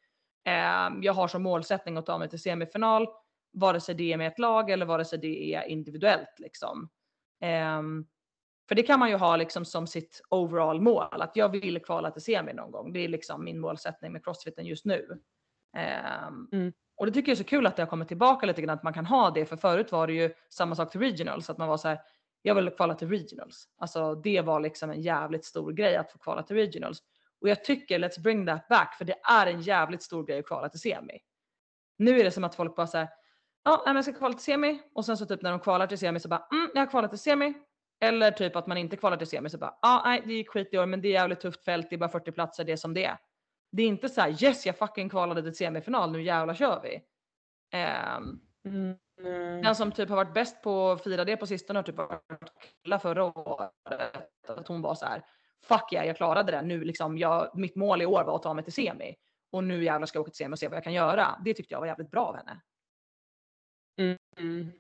Ehm, 0.45 1.03
jag 1.03 1.13
har 1.13 1.29
som 1.29 1.43
målsättning 1.43 1.97
att 1.97 2.07
ta 2.07 2.19
mig 2.19 2.29
till 2.29 2.43
semifinal, 2.43 3.07
vare 3.53 3.81
sig 3.81 3.95
det 3.95 4.13
är 4.13 4.17
med 4.17 4.27
ett 4.27 4.39
lag 4.39 4.71
eller 4.71 4.87
vare 4.87 5.05
sig 5.05 5.19
det 5.19 5.55
är 5.55 5.63
individuellt 5.63 6.35
liksom. 6.39 6.89
Ehm, 7.41 8.07
för 8.69 8.75
det 8.75 8.83
kan 8.83 8.99
man 9.01 9.11
ju 9.11 9.17
ha 9.17 9.37
liksom 9.37 9.65
som 9.65 9.87
sitt 9.87 10.21
overall 10.31 10.81
mål, 10.81 11.07
att 11.23 11.37
jag 11.37 11.49
vill 11.49 11.81
kvala 11.83 12.11
till 12.11 12.23
semi 12.23 12.53
någon 12.53 12.71
gång. 12.71 12.93
Det 12.93 13.01
är 13.01 13.09
liksom 13.09 13.45
min 13.45 13.61
målsättning 13.61 14.13
med 14.13 14.25
crossfiten 14.25 14.67
just 14.67 14.85
nu. 14.85 15.21
Mm. 16.53 16.73
Och 17.03 17.07
det 17.07 17.13
tycker 17.13 17.31
jag 17.31 17.35
är 17.35 17.43
så 17.43 17.49
kul 17.49 17.67
att 17.67 17.77
det 17.77 17.83
har 17.83 17.87
kommit 17.87 18.09
tillbaka 18.09 18.47
lite 18.47 18.63
grann, 18.63 18.77
att 18.77 18.83
man 18.83 18.93
kan 18.93 19.07
ha 19.07 19.31
det. 19.31 19.47
För 19.47 19.57
förut 19.57 19.93
var 19.93 20.07
det 20.07 20.13
ju 20.13 20.35
samma 20.49 20.75
sak 20.75 20.91
till 20.91 21.01
regionals, 21.01 21.51
att 21.51 21.59
man 21.59 21.69
var 21.69 21.77
så 21.77 21.89
här, 21.89 22.01
jag 22.43 22.55
vill 22.55 22.71
kvala 22.71 22.95
till 22.95 23.09
regionals. 23.09 23.69
Alltså 23.79 24.15
det 24.15 24.41
var 24.41 24.61
liksom 24.61 24.91
en 24.91 25.01
jävligt 25.01 25.45
stor 25.45 25.73
grej 25.73 25.97
att 25.97 26.13
få 26.13 26.19
kvala 26.19 26.43
till 26.43 26.57
regionals. 26.57 27.03
Och 27.41 27.49
jag 27.49 27.65
tycker 27.65 27.99
let's 27.99 28.21
bring 28.21 28.47
that 28.47 28.69
back, 28.69 28.95
för 28.99 29.05
det 29.05 29.15
är 29.31 29.47
en 29.47 29.61
jävligt 29.61 30.03
stor 30.03 30.25
grej 30.25 30.39
att 30.39 30.47
kvala 30.47 30.69
till 30.69 30.81
semi. 30.81 31.19
Nu 31.99 32.21
är 32.21 32.25
det 32.25 32.31
som 32.31 32.45
att 32.45 32.55
folk 32.55 32.77
bara 32.77 32.87
säger, 32.87 33.09
ja, 33.65 33.83
men 33.87 33.95
jag 33.97 34.05
ska 34.05 34.15
kvala 34.15 34.35
till 34.35 34.45
semi 34.45 34.83
och 34.95 35.05
sen 35.05 35.17
så 35.17 35.27
typ 35.27 35.43
när 35.43 35.51
de 35.51 35.61
kvalar 35.61 35.87
till 35.87 35.99
semi 35.99 36.21
så 36.21 36.29
bara, 36.29 36.47
mm, 36.53 36.71
jag 36.75 36.81
har 36.81 36.87
kvalat 36.87 37.11
till 37.11 37.19
semi. 37.19 37.55
Eller 38.01 38.31
typ 38.31 38.57
att 38.57 38.67
man 38.67 38.77
inte 38.77 38.97
kvalar 38.97 39.17
till 39.17 39.27
semi 39.27 39.51
så 39.51 39.59
bara, 39.59 39.79
ja, 39.83 40.03
nej, 40.05 40.23
det 40.27 40.33
gick 40.33 40.51
skit 40.51 40.69
i 40.73 40.79
år, 40.79 40.87
men 40.87 41.01
det 41.01 41.09
är 41.09 41.13
jävligt 41.13 41.41
tufft 41.41 41.65
fält, 41.65 41.87
det 41.91 41.97
är 41.97 41.99
bara 41.99 42.11
40 42.11 42.33
platser, 42.33 42.65
det 42.65 42.73
är 42.73 42.77
som 42.77 42.95
det 42.95 43.05
är. 43.05 43.19
Det 43.73 43.83
är 43.83 43.87
inte 43.87 44.09
så 44.09 44.21
här, 44.21 44.45
yes, 44.45 44.67
jag 44.67 44.79
fucking 44.79 45.09
kvalade 45.09 45.43
till 45.43 45.55
semifinal, 45.55 46.13
nu 46.13 46.23
jävlar 46.23 46.55
kör 46.55 46.81
vi. 46.83 47.03
Ehm, 47.73 48.41
Mm. 48.65 49.63
den 49.63 49.77
som 49.77 49.93
typ 49.93 50.09
har 50.09 50.17
varit 50.17 50.35
bäst 50.35 50.63
på 50.63 50.91
att 50.91 51.05
fira 51.05 51.25
det 51.25 51.37
på 51.37 51.47
sistone 51.47 51.79
har 51.79 51.83
typ 51.83 51.97
varit 51.97 52.23
Killa 52.85 52.99
förra 52.99 53.25
året. 53.25 53.71
Att 54.49 54.69
hon 54.69 54.83
var 54.83 54.95
så 54.95 55.07
här, 55.07 55.25
fuck 55.65 55.93
yeah, 55.93 56.07
jag 56.07 56.17
klarade 56.17 56.53
det. 56.53 56.63
Nu 56.63 56.85
liksom, 56.85 57.19
jag, 57.19 57.51
mitt 57.59 57.77
mål 57.77 58.03
i 58.03 58.07
år 58.07 58.25
var 58.25 58.37
att 58.37 58.43
ta 58.43 58.55
mig 58.55 58.65
till 58.65 58.73
semi. 58.73 59.15
Och 59.53 59.65
nu 59.65 59.85
jävlar 59.85 60.07
ska 60.07 60.17
jag 60.17 60.21
åka 60.21 60.31
till 60.31 60.37
semi 60.37 60.55
och 60.55 60.59
se 60.59 60.69
vad 60.69 60.77
jag 60.77 60.85
kan 60.85 60.93
göra. 60.93 61.41
Det 61.45 61.55
tyckte 61.55 61.75
jag 61.75 61.81
var 61.81 61.87
jävligt 61.87 62.11
bra 62.11 62.27
av 62.27 62.37
henne. 62.37 62.61
Mm. 64.39 64.73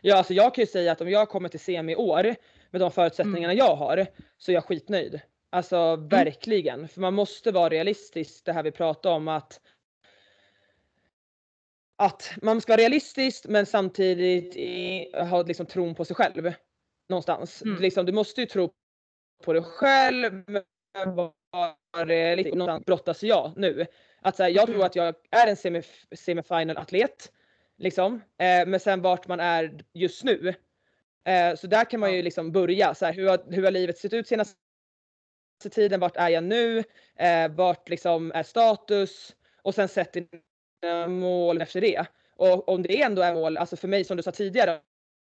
Ja, 0.00 0.16
alltså 0.16 0.34
jag 0.34 0.54
kan 0.54 0.62
ju 0.62 0.66
säga 0.66 0.92
att 0.92 1.00
om 1.00 1.10
jag 1.10 1.28
kommer 1.28 1.48
till 1.48 1.60
semi 1.60 1.92
i 1.92 1.96
år 1.96 2.34
med 2.70 2.80
de 2.80 2.90
förutsättningarna 2.90 3.54
jag 3.54 3.76
har 3.76 4.06
så 4.36 4.50
är 4.50 4.54
jag 4.54 4.64
skitnöjd. 4.64 5.20
Alltså 5.50 5.96
verkligen, 5.96 6.88
för 6.88 7.00
man 7.00 7.14
måste 7.14 7.50
vara 7.52 7.68
realistisk 7.68 8.44
det 8.44 8.52
här 8.52 8.62
vi 8.62 8.70
pratar 8.70 9.10
om 9.10 9.28
att 9.28 9.60
att 11.96 12.32
man 12.42 12.60
ska 12.60 12.72
vara 12.72 12.80
realistisk 12.80 13.46
men 13.48 13.66
samtidigt 13.66 14.56
i, 14.56 15.10
ha 15.16 15.42
liksom 15.42 15.66
tron 15.66 15.94
på 15.94 16.04
sig 16.04 16.16
själv 16.16 16.52
någonstans. 17.08 17.62
Mm. 17.62 17.82
Liksom, 17.82 18.06
du 18.06 18.12
måste 18.12 18.40
ju 18.40 18.46
tro 18.46 18.72
på 19.44 19.52
dig 19.52 19.62
själv 19.62 20.44
men 20.46 21.14
vara 21.14 21.74
realistisk. 21.96 22.56
Någonstans 22.56 22.84
brottas 22.84 23.22
jag 23.22 23.52
nu. 23.56 23.86
Att 24.20 24.36
så 24.36 24.42
här, 24.42 24.50
jag 24.50 24.66
tror 24.66 24.74
Mm. 24.74 24.86
att 24.86 24.96
jag 24.96 25.14
är 25.30 25.46
en 25.46 25.56
semif- 25.56 26.16
semifinal 26.16 26.76
atlet 26.76 27.32
liksom. 27.76 28.14
Eh, 28.14 28.66
men 28.66 28.80
sen 28.80 29.02
vart 29.02 29.28
man 29.28 29.40
är 29.40 29.84
just 29.92 30.24
nu. 30.24 30.54
Eh, 31.24 31.54
så 31.56 31.66
där 31.66 31.90
kan 31.90 32.00
man 32.00 32.14
ju 32.14 32.22
liksom 32.22 32.52
börja. 32.52 32.94
Så 32.94 33.06
här, 33.06 33.12
hur, 33.12 33.28
har, 33.28 33.52
hur 33.52 33.64
har 33.64 33.70
livet 33.70 33.98
sett 33.98 34.12
ut 34.12 34.28
senaste 34.28 34.58
tiden? 35.68 36.00
Vart 36.00 36.16
är 36.16 36.28
jag 36.28 36.44
nu? 36.44 36.84
Eh, 37.16 37.48
vart 37.50 37.88
liksom 37.88 38.32
är 38.34 38.42
status? 38.42 39.36
Och 39.62 39.74
sen 39.74 39.88
sätt 39.88 40.12
dina 40.12 41.06
mål 41.06 41.60
efter 41.60 41.80
det. 41.80 42.06
Och 42.36 42.68
om 42.68 42.82
det 42.82 43.02
ändå 43.02 43.22
är 43.22 43.34
mål, 43.34 43.56
alltså 43.56 43.76
för 43.76 43.88
mig 43.88 44.04
som 44.04 44.16
du 44.16 44.22
sa 44.22 44.32
tidigare. 44.32 44.80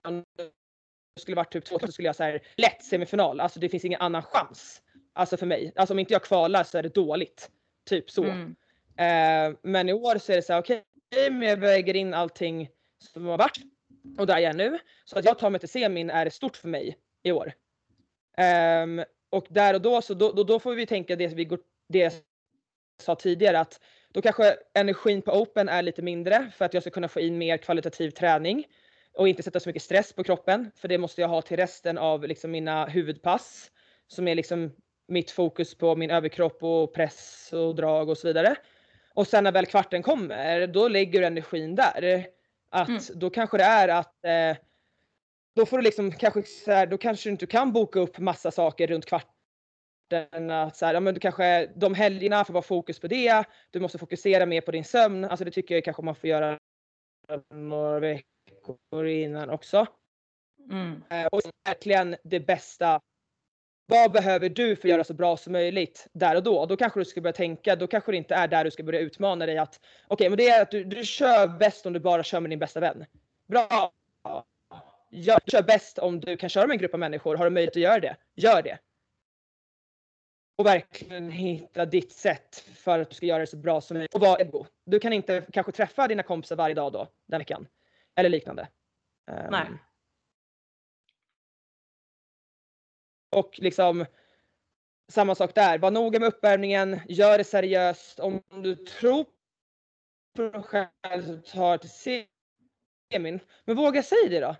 Om 0.07 0.23
det 0.37 1.21
skulle 1.21 1.35
varit 1.35 1.53
typ 1.53 1.65
två 1.65 1.79
så 1.79 1.91
skulle 1.91 2.07
jag 2.07 2.15
säga 2.15 2.39
lätt 2.55 2.83
semifinal. 2.83 3.39
Alltså 3.39 3.59
det 3.59 3.69
finns 3.69 3.85
ingen 3.85 4.01
annan 4.01 4.23
chans. 4.23 4.81
Alltså 5.13 5.37
för 5.37 5.45
mig. 5.45 5.73
Alltså 5.75 5.93
om 5.93 5.99
inte 5.99 6.13
jag 6.13 6.23
kvalar 6.23 6.63
så 6.63 6.77
är 6.77 6.83
det 6.83 6.95
dåligt. 6.95 7.51
Typ 7.89 8.11
så. 8.11 8.23
Mm. 8.23 8.55
Eh, 8.97 9.57
men 9.61 9.89
i 9.89 9.93
år 9.93 10.17
så 10.17 10.31
är 10.31 10.35
det 10.35 10.41
så 10.41 10.53
här, 10.53 10.61
okej, 10.61 10.83
men 11.31 11.41
jag 11.41 11.57
väger 11.57 11.95
in 11.95 12.13
allting 12.13 12.69
som 12.97 13.25
har 13.25 13.37
varit 13.37 13.61
och 14.17 14.27
där 14.27 14.37
jag 14.37 14.49
är 14.49 14.53
nu. 14.53 14.79
Så 15.05 15.19
att 15.19 15.25
jag 15.25 15.39
tar 15.39 15.49
mig 15.49 15.59
till 15.59 15.69
semin 15.69 16.09
är 16.09 16.29
stort 16.29 16.57
för 16.57 16.67
mig 16.67 16.97
i 17.23 17.31
år. 17.31 17.53
Ehm, 18.37 19.03
och 19.31 19.45
där 19.49 19.73
och 19.73 19.81
då 19.81 20.01
så 20.01 20.13
då, 20.13 20.31
då, 20.31 20.43
då 20.43 20.59
får 20.59 20.75
vi 20.75 20.85
tänka 20.85 21.15
det 21.15 21.27
vi 21.27 21.45
går, 21.45 21.59
det 21.89 21.99
jag 21.99 22.11
sa 23.01 23.15
tidigare 23.15 23.59
att 23.59 23.81
då 24.13 24.21
kanske 24.21 24.57
energin 24.73 25.21
på 25.21 25.31
open 25.31 25.69
är 25.69 25.81
lite 25.81 26.01
mindre 26.01 26.51
för 26.55 26.65
att 26.65 26.73
jag 26.73 26.83
ska 26.83 26.89
kunna 26.89 27.07
få 27.07 27.19
in 27.19 27.37
mer 27.37 27.57
kvalitativ 27.57 28.11
träning 28.11 28.65
och 29.13 29.27
inte 29.27 29.43
sätta 29.43 29.59
så 29.59 29.69
mycket 29.69 29.83
stress 29.83 30.13
på 30.13 30.23
kroppen 30.23 30.71
för 30.75 30.87
det 30.87 30.97
måste 30.97 31.21
jag 31.21 31.27
ha 31.27 31.41
till 31.41 31.57
resten 31.57 31.97
av 31.97 32.27
liksom 32.27 32.51
mina 32.51 32.85
huvudpass 32.85 33.71
som 34.07 34.27
är 34.27 34.35
liksom 34.35 34.71
mitt 35.07 35.31
fokus 35.31 35.75
på 35.75 35.95
min 35.95 36.11
överkropp 36.11 36.63
och 36.63 36.93
press 36.93 37.49
och 37.53 37.75
drag 37.75 38.09
och 38.09 38.17
så 38.17 38.27
vidare. 38.27 38.55
Och 39.13 39.27
sen 39.27 39.43
när 39.43 39.51
väl 39.51 39.65
kvarten 39.65 40.03
kommer, 40.03 40.67
då 40.67 40.87
lägger 40.87 41.19
du 41.19 41.25
energin 41.25 41.75
där. 41.75 42.25
Att 42.69 42.87
Mm. 42.87 43.01
då 43.15 43.29
kanske 43.29 43.57
det 43.57 43.63
är 43.63 43.87
att 43.87 44.25
eh, 44.25 44.57
då 45.55 45.65
får 45.65 45.77
du 45.77 45.83
liksom 45.83 46.11
kanske 46.11 46.43
så 46.43 46.71
här, 46.71 46.87
då 46.87 46.97
kanske 46.97 47.29
du 47.29 47.31
inte 47.31 47.47
kan 47.47 47.71
boka 47.71 47.99
upp 47.99 48.19
massa 48.19 48.51
saker 48.51 48.87
runt 48.87 49.05
kvarten. 49.05 50.49
Att 50.49 50.77
så 50.77 50.85
här, 50.85 50.93
ja, 50.93 50.99
men 50.99 51.13
du 51.13 51.19
kanske 51.19 51.71
de 51.75 51.93
helgerna 51.93 52.45
får 52.45 52.53
vara 52.53 52.63
fokus 52.63 52.99
på 52.99 53.07
det. 53.07 53.43
Du 53.71 53.79
måste 53.79 53.97
fokusera 53.97 54.45
mer 54.45 54.61
på 54.61 54.71
din 54.71 54.85
sömn. 54.85 55.25
Alltså 55.25 55.45
det 55.45 55.51
tycker 55.51 55.75
jag 55.75 55.83
kanske 55.83 56.01
man 56.01 56.15
får 56.15 56.29
göra 56.29 56.57
några 57.53 57.99
veckor 57.99 59.07
innan 59.07 59.49
också. 59.49 59.87
Mm. 60.71 61.03
Eh, 61.09 61.25
och 61.25 61.41
verkligen 61.65 62.15
det 62.23 62.39
bästa. 62.39 63.01
Vad 63.85 64.11
behöver 64.11 64.49
du 64.49 64.75
för 64.75 64.87
att 64.87 64.91
göra 64.91 65.03
så 65.03 65.13
bra 65.13 65.37
som 65.37 65.53
möjligt 65.53 66.07
där 66.13 66.35
och 66.35 66.43
då? 66.43 66.65
Då 66.65 66.77
kanske 66.77 66.99
du 66.99 67.05
ska 67.05 67.21
börja 67.21 67.33
tänka, 67.33 67.75
då 67.75 67.87
kanske 67.87 68.11
det 68.11 68.17
inte 68.17 68.35
är 68.35 68.47
där 68.47 68.63
du 68.63 68.71
ska 68.71 68.83
börja 68.83 68.99
utmana 68.99 69.45
dig 69.45 69.57
att 69.57 69.79
okej, 70.07 70.29
men 70.29 70.37
det 70.37 70.49
är 70.49 70.61
att 70.61 70.71
du, 70.71 70.83
du 70.83 71.05
kör 71.05 71.47
bäst 71.47 71.85
om 71.85 71.93
du 71.93 71.99
bara 71.99 72.23
kör 72.23 72.39
med 72.39 72.49
din 72.49 72.59
bästa 72.59 72.79
vän. 72.79 73.05
Bra! 73.47 73.91
Gör, 75.13 75.39
kör 75.47 75.63
bäst 75.63 75.99
om 75.99 76.19
du 76.19 76.37
kan 76.37 76.49
köra 76.49 76.67
med 76.67 76.73
en 76.73 76.79
grupp 76.79 76.93
av 76.93 76.99
människor. 76.99 77.35
Har 77.35 77.45
du 77.45 77.49
möjlighet 77.49 77.75
att 77.75 77.81
göra 77.81 77.99
det, 77.99 78.17
gör 78.35 78.61
det. 78.61 78.79
Och 80.57 80.65
verkligen 80.65 81.31
hitta 81.31 81.85
ditt 81.85 82.11
sätt 82.11 82.55
för 82.75 82.99
att 82.99 83.09
du 83.09 83.15
ska 83.15 83.25
göra 83.25 83.39
det 83.39 83.47
så 83.47 83.57
bra 83.57 83.81
som 83.81 83.97
möjligt. 83.97 84.15
Och 84.15 84.21
vara 84.21 84.41
ego. 84.41 84.65
Du 84.85 84.99
kan 84.99 85.13
inte 85.13 85.47
kanske 85.53 85.71
träffa 85.71 86.07
dina 86.07 86.23
kompisar 86.23 86.55
varje 86.55 86.75
dag 86.75 86.91
då, 86.91 87.07
den 87.25 87.39
veckan. 87.39 87.67
Eller 88.15 88.29
liknande. 88.29 88.67
Ehm, 89.31 89.51
Nej. 89.51 89.67
Och 93.35 93.59
liksom 93.59 94.05
samma 95.11 95.35
sak 95.35 95.55
där. 95.55 95.77
Var 95.77 95.91
noga 95.91 96.19
med 96.19 96.27
uppvärmningen. 96.27 96.99
Gör 97.09 97.37
det 97.37 97.43
seriöst. 97.43 98.19
Om 98.19 98.41
du 98.49 98.75
tror 98.75 99.25
på 100.35 100.41
dig 100.41 100.63
själv 100.63 101.41
så 101.43 101.51
tar 101.51 101.77
till 101.77 102.25
semin. 103.11 103.39
Men 103.65 103.75
våga 103.75 104.03
säga 104.03 104.29
det 104.29 104.39
då. 104.39 104.55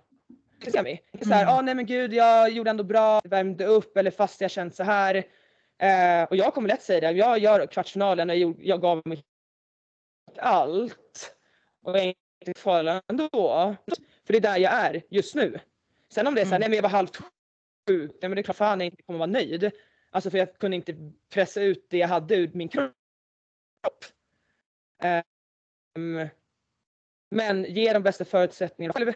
Till 0.62 0.72
Semi. 0.72 1.00
Inte 1.12 1.26
Så 1.28 1.34
här, 1.34 1.42
Mm. 1.42 1.54
ah, 1.54 1.60
nej 1.62 1.74
men 1.74 1.86
gud 1.86 2.12
jag 2.14 2.50
gjorde 2.50 2.70
ändå 2.70 2.84
bra, 2.84 3.20
värmde 3.24 3.64
upp 3.66 3.96
eller 3.96 4.10
fast 4.10 4.40
jag 4.40 4.50
känt 4.50 4.74
så 4.74 4.82
här. 4.82 5.14
Eh, 5.78 6.24
och 6.24 6.36
jag 6.36 6.54
kommer 6.54 6.68
lätt 6.68 6.82
säga 6.82 7.00
det. 7.00 7.10
Jag 7.18 7.38
gör 7.38 7.66
kvartsfinalen 7.66 8.30
och 8.30 8.36
jag, 8.36 8.54
jag 8.58 8.80
gav 8.80 9.02
mig 9.04 9.24
allt. 10.38 11.36
Och 11.82 11.96
jag 11.96 12.04
är 12.04 12.14
inte 12.40 12.54
kvar 12.60 13.02
ändå. 13.08 13.28
För 14.26 14.32
det 14.32 14.36
är 14.36 14.40
där 14.40 14.58
jag 14.58 14.72
är 14.72 15.02
just 15.10 15.34
nu. 15.34 15.58
Sen 16.12 16.26
om 16.26 16.34
det 16.34 16.40
är 16.40 16.44
så 16.44 16.50
här, 16.50 16.56
Mm. 16.56 16.60
nej 16.60 16.68
men 16.68 16.76
jag 16.76 16.82
var 16.82 16.90
halvt 16.90 17.16
sjuk. 17.88 18.10
Nej 18.10 18.28
men 18.28 18.30
det 18.30 18.40
är 18.40 18.42
klart 18.42 18.56
fan 18.56 18.80
jag 18.80 18.86
inte 18.86 19.02
kommer 19.02 19.18
vara 19.18 19.30
nöjd. 19.30 19.70
Alltså 20.10 20.30
för 20.30 20.38
jag 20.38 20.58
kunde 20.58 20.76
inte 20.76 20.96
pressa 21.30 21.60
ut 21.62 21.86
det 21.90 21.98
jag 21.98 22.08
hade 22.08 22.34
ur 22.36 22.50
min 22.54 22.68
kropp. 22.68 22.92
Ehm, 25.02 26.28
men 27.30 27.64
ge 27.64 27.92
de 27.92 28.02
bästa 28.02 28.24
förutsättningarna 28.24 28.92
själv. 28.94 29.12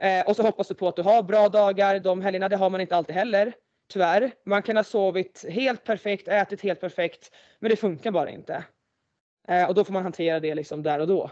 Eh, 0.00 0.28
och 0.28 0.36
så 0.36 0.42
hoppas 0.42 0.68
du 0.68 0.74
på 0.74 0.88
att 0.88 0.96
du 0.96 1.02
har 1.02 1.22
bra 1.22 1.48
dagar. 1.48 2.00
De 2.00 2.22
helgerna 2.22 2.48
det 2.48 2.56
har 2.56 2.70
man 2.70 2.80
inte 2.80 2.96
alltid 2.96 3.14
heller. 3.14 3.54
Tyvärr. 3.88 4.32
Man 4.46 4.62
kan 4.62 4.76
ha 4.76 4.84
sovit 4.84 5.44
helt 5.48 5.84
perfekt, 5.84 6.28
ätit 6.28 6.60
helt 6.60 6.80
perfekt. 6.80 7.30
Men 7.58 7.70
det 7.70 7.76
funkar 7.76 8.10
bara 8.10 8.30
inte. 8.30 8.64
Eh, 9.48 9.68
och 9.68 9.74
då 9.74 9.84
får 9.84 9.92
man 9.92 10.02
hantera 10.02 10.40
det 10.40 10.54
liksom 10.54 10.82
där 10.82 10.98
och 10.98 11.06
då. 11.06 11.30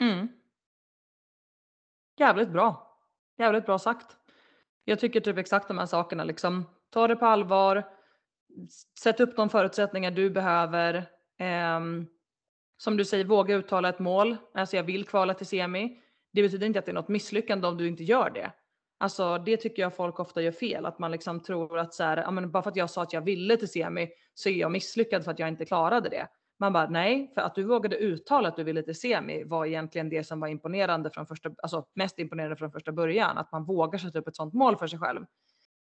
Mm. 0.00 0.28
Jävligt 2.18 2.48
bra. 2.48 2.98
Jävligt 3.38 3.66
bra 3.66 3.78
sagt. 3.78 4.16
Jag 4.84 5.00
tycker 5.00 5.20
typ 5.20 5.38
exakt 5.38 5.68
de 5.68 5.78
här 5.78 5.86
sakerna 5.86 6.24
liksom. 6.24 6.64
Ta 6.90 7.08
det 7.08 7.16
på 7.16 7.26
allvar. 7.26 7.88
sätt 8.98 9.20
upp 9.20 9.36
de 9.36 9.48
förutsättningar 9.48 10.10
du 10.10 10.30
behöver. 10.30 11.10
Ehm, 11.38 12.06
som 12.82 12.96
du 12.96 13.04
säger, 13.04 13.24
våga 13.24 13.54
uttala 13.54 13.88
ett 13.88 13.98
mål. 13.98 14.36
Alltså 14.54 14.76
jag 14.76 14.84
vill 14.84 15.04
kvala 15.04 15.34
till 15.34 15.46
semi. 15.46 16.00
Det 16.32 16.42
betyder 16.42 16.66
inte 16.66 16.78
att 16.78 16.84
det 16.84 16.92
är 16.92 16.94
något 16.94 17.08
misslyckande 17.08 17.66
om 17.68 17.76
du 17.76 17.88
inte 17.88 18.04
gör 18.04 18.30
det. 18.30 18.52
Alltså 18.98 19.38
det 19.38 19.56
tycker 19.56 19.82
jag 19.82 19.96
folk 19.96 20.20
ofta 20.20 20.42
gör 20.42 20.52
fel, 20.52 20.86
att 20.86 20.98
man 20.98 21.10
liksom 21.12 21.40
tror 21.40 21.78
att 21.78 21.94
så 21.94 22.04
här, 22.04 22.16
ja, 22.16 22.30
men 22.30 22.50
bara 22.50 22.62
för 22.62 22.70
att 22.70 22.76
jag 22.76 22.90
sa 22.90 23.02
att 23.02 23.12
jag 23.12 23.20
ville 23.20 23.56
till 23.56 23.68
semi 23.68 24.10
så 24.34 24.48
är 24.48 24.52
jag 24.52 24.70
misslyckad 24.72 25.24
för 25.24 25.30
att 25.30 25.38
jag 25.38 25.48
inte 25.48 25.64
klarade 25.64 26.08
det. 26.08 26.28
Man 26.58 26.72
bara 26.72 26.88
nej, 26.88 27.32
för 27.34 27.40
att 27.40 27.54
du 27.54 27.62
vågade 27.62 27.96
uttala 27.96 28.48
att 28.48 28.56
du 28.56 28.64
ville 28.64 28.82
till 28.82 29.00
semi 29.00 29.44
var 29.44 29.66
egentligen 29.66 30.08
det 30.08 30.24
som 30.24 30.40
var 30.40 30.48
imponerande 30.48 31.10
från 31.10 31.26
första, 31.26 31.50
alltså 31.62 31.86
mest 31.94 32.18
imponerande 32.18 32.56
från 32.56 32.72
första 32.72 32.92
början, 32.92 33.38
att 33.38 33.52
man 33.52 33.64
vågar 33.64 33.98
sätta 33.98 34.18
upp 34.18 34.28
ett 34.28 34.36
sånt 34.36 34.54
mål 34.54 34.76
för 34.76 34.86
sig 34.86 34.98
själv. 34.98 35.24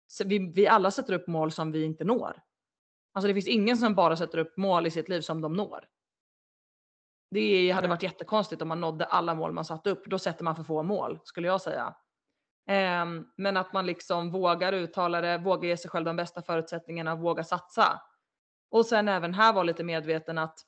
Så 0.06 0.24
vi, 0.28 0.52
vi 0.54 0.66
alla 0.66 0.90
sätter 0.90 1.14
upp 1.14 1.26
mål 1.26 1.52
som 1.52 1.72
vi 1.72 1.84
inte 1.84 2.04
når. 2.04 2.42
Alltså 3.12 3.28
det 3.28 3.34
finns 3.34 3.48
ingen 3.48 3.76
som 3.76 3.94
bara 3.94 4.16
sätter 4.16 4.38
upp 4.38 4.56
mål 4.56 4.86
i 4.86 4.90
sitt 4.90 5.08
liv 5.08 5.20
som 5.20 5.40
de 5.40 5.52
når. 5.52 5.84
Det 7.36 7.70
hade 7.70 7.88
varit 7.88 8.02
jättekonstigt 8.02 8.62
om 8.62 8.68
man 8.68 8.80
nådde 8.80 9.04
alla 9.04 9.34
mål 9.34 9.52
man 9.52 9.64
satte 9.64 9.90
upp. 9.90 10.04
Då 10.06 10.18
sätter 10.18 10.44
man 10.44 10.56
för 10.56 10.62
få 10.62 10.82
mål 10.82 11.18
skulle 11.24 11.46
jag 11.46 11.60
säga. 11.60 11.94
Um, 13.02 13.32
men 13.36 13.56
att 13.56 13.72
man 13.72 13.86
liksom 13.86 14.30
vågar 14.30 14.72
uttala 14.72 15.20
det, 15.20 15.38
vågar 15.38 15.68
ge 15.68 15.76
sig 15.76 15.90
själv 15.90 16.04
de 16.04 16.16
bästa 16.16 16.42
förutsättningarna, 16.42 17.14
våga 17.14 17.44
satsa. 17.44 18.02
Och 18.70 18.86
sen 18.86 19.08
även 19.08 19.34
här 19.34 19.52
vara 19.52 19.62
lite 19.62 19.84
medveten 19.84 20.38
att 20.38 20.58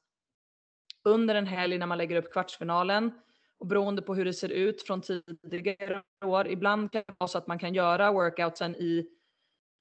under 1.05 1.35
en 1.35 1.47
helg 1.47 1.79
när 1.79 1.87
man 1.87 1.99
lägger 1.99 2.17
upp 2.17 2.33
kvartsfinalen 2.33 3.13
och 3.59 3.67
beroende 3.67 4.03
på 4.03 4.15
hur 4.15 4.25
det 4.25 4.35
ser 4.35 4.49
ut 4.49 4.83
från 4.83 5.01
tidigare 5.01 6.03
år, 6.25 6.49
ibland 6.49 6.93
kan 6.93 7.03
det 7.07 7.15
vara 7.19 7.29
så 7.29 7.39
att 7.39 7.47
man 7.47 7.59
kan 7.59 7.75
göra 7.75 8.13
workoutsen 8.13 8.77
i 8.77 9.09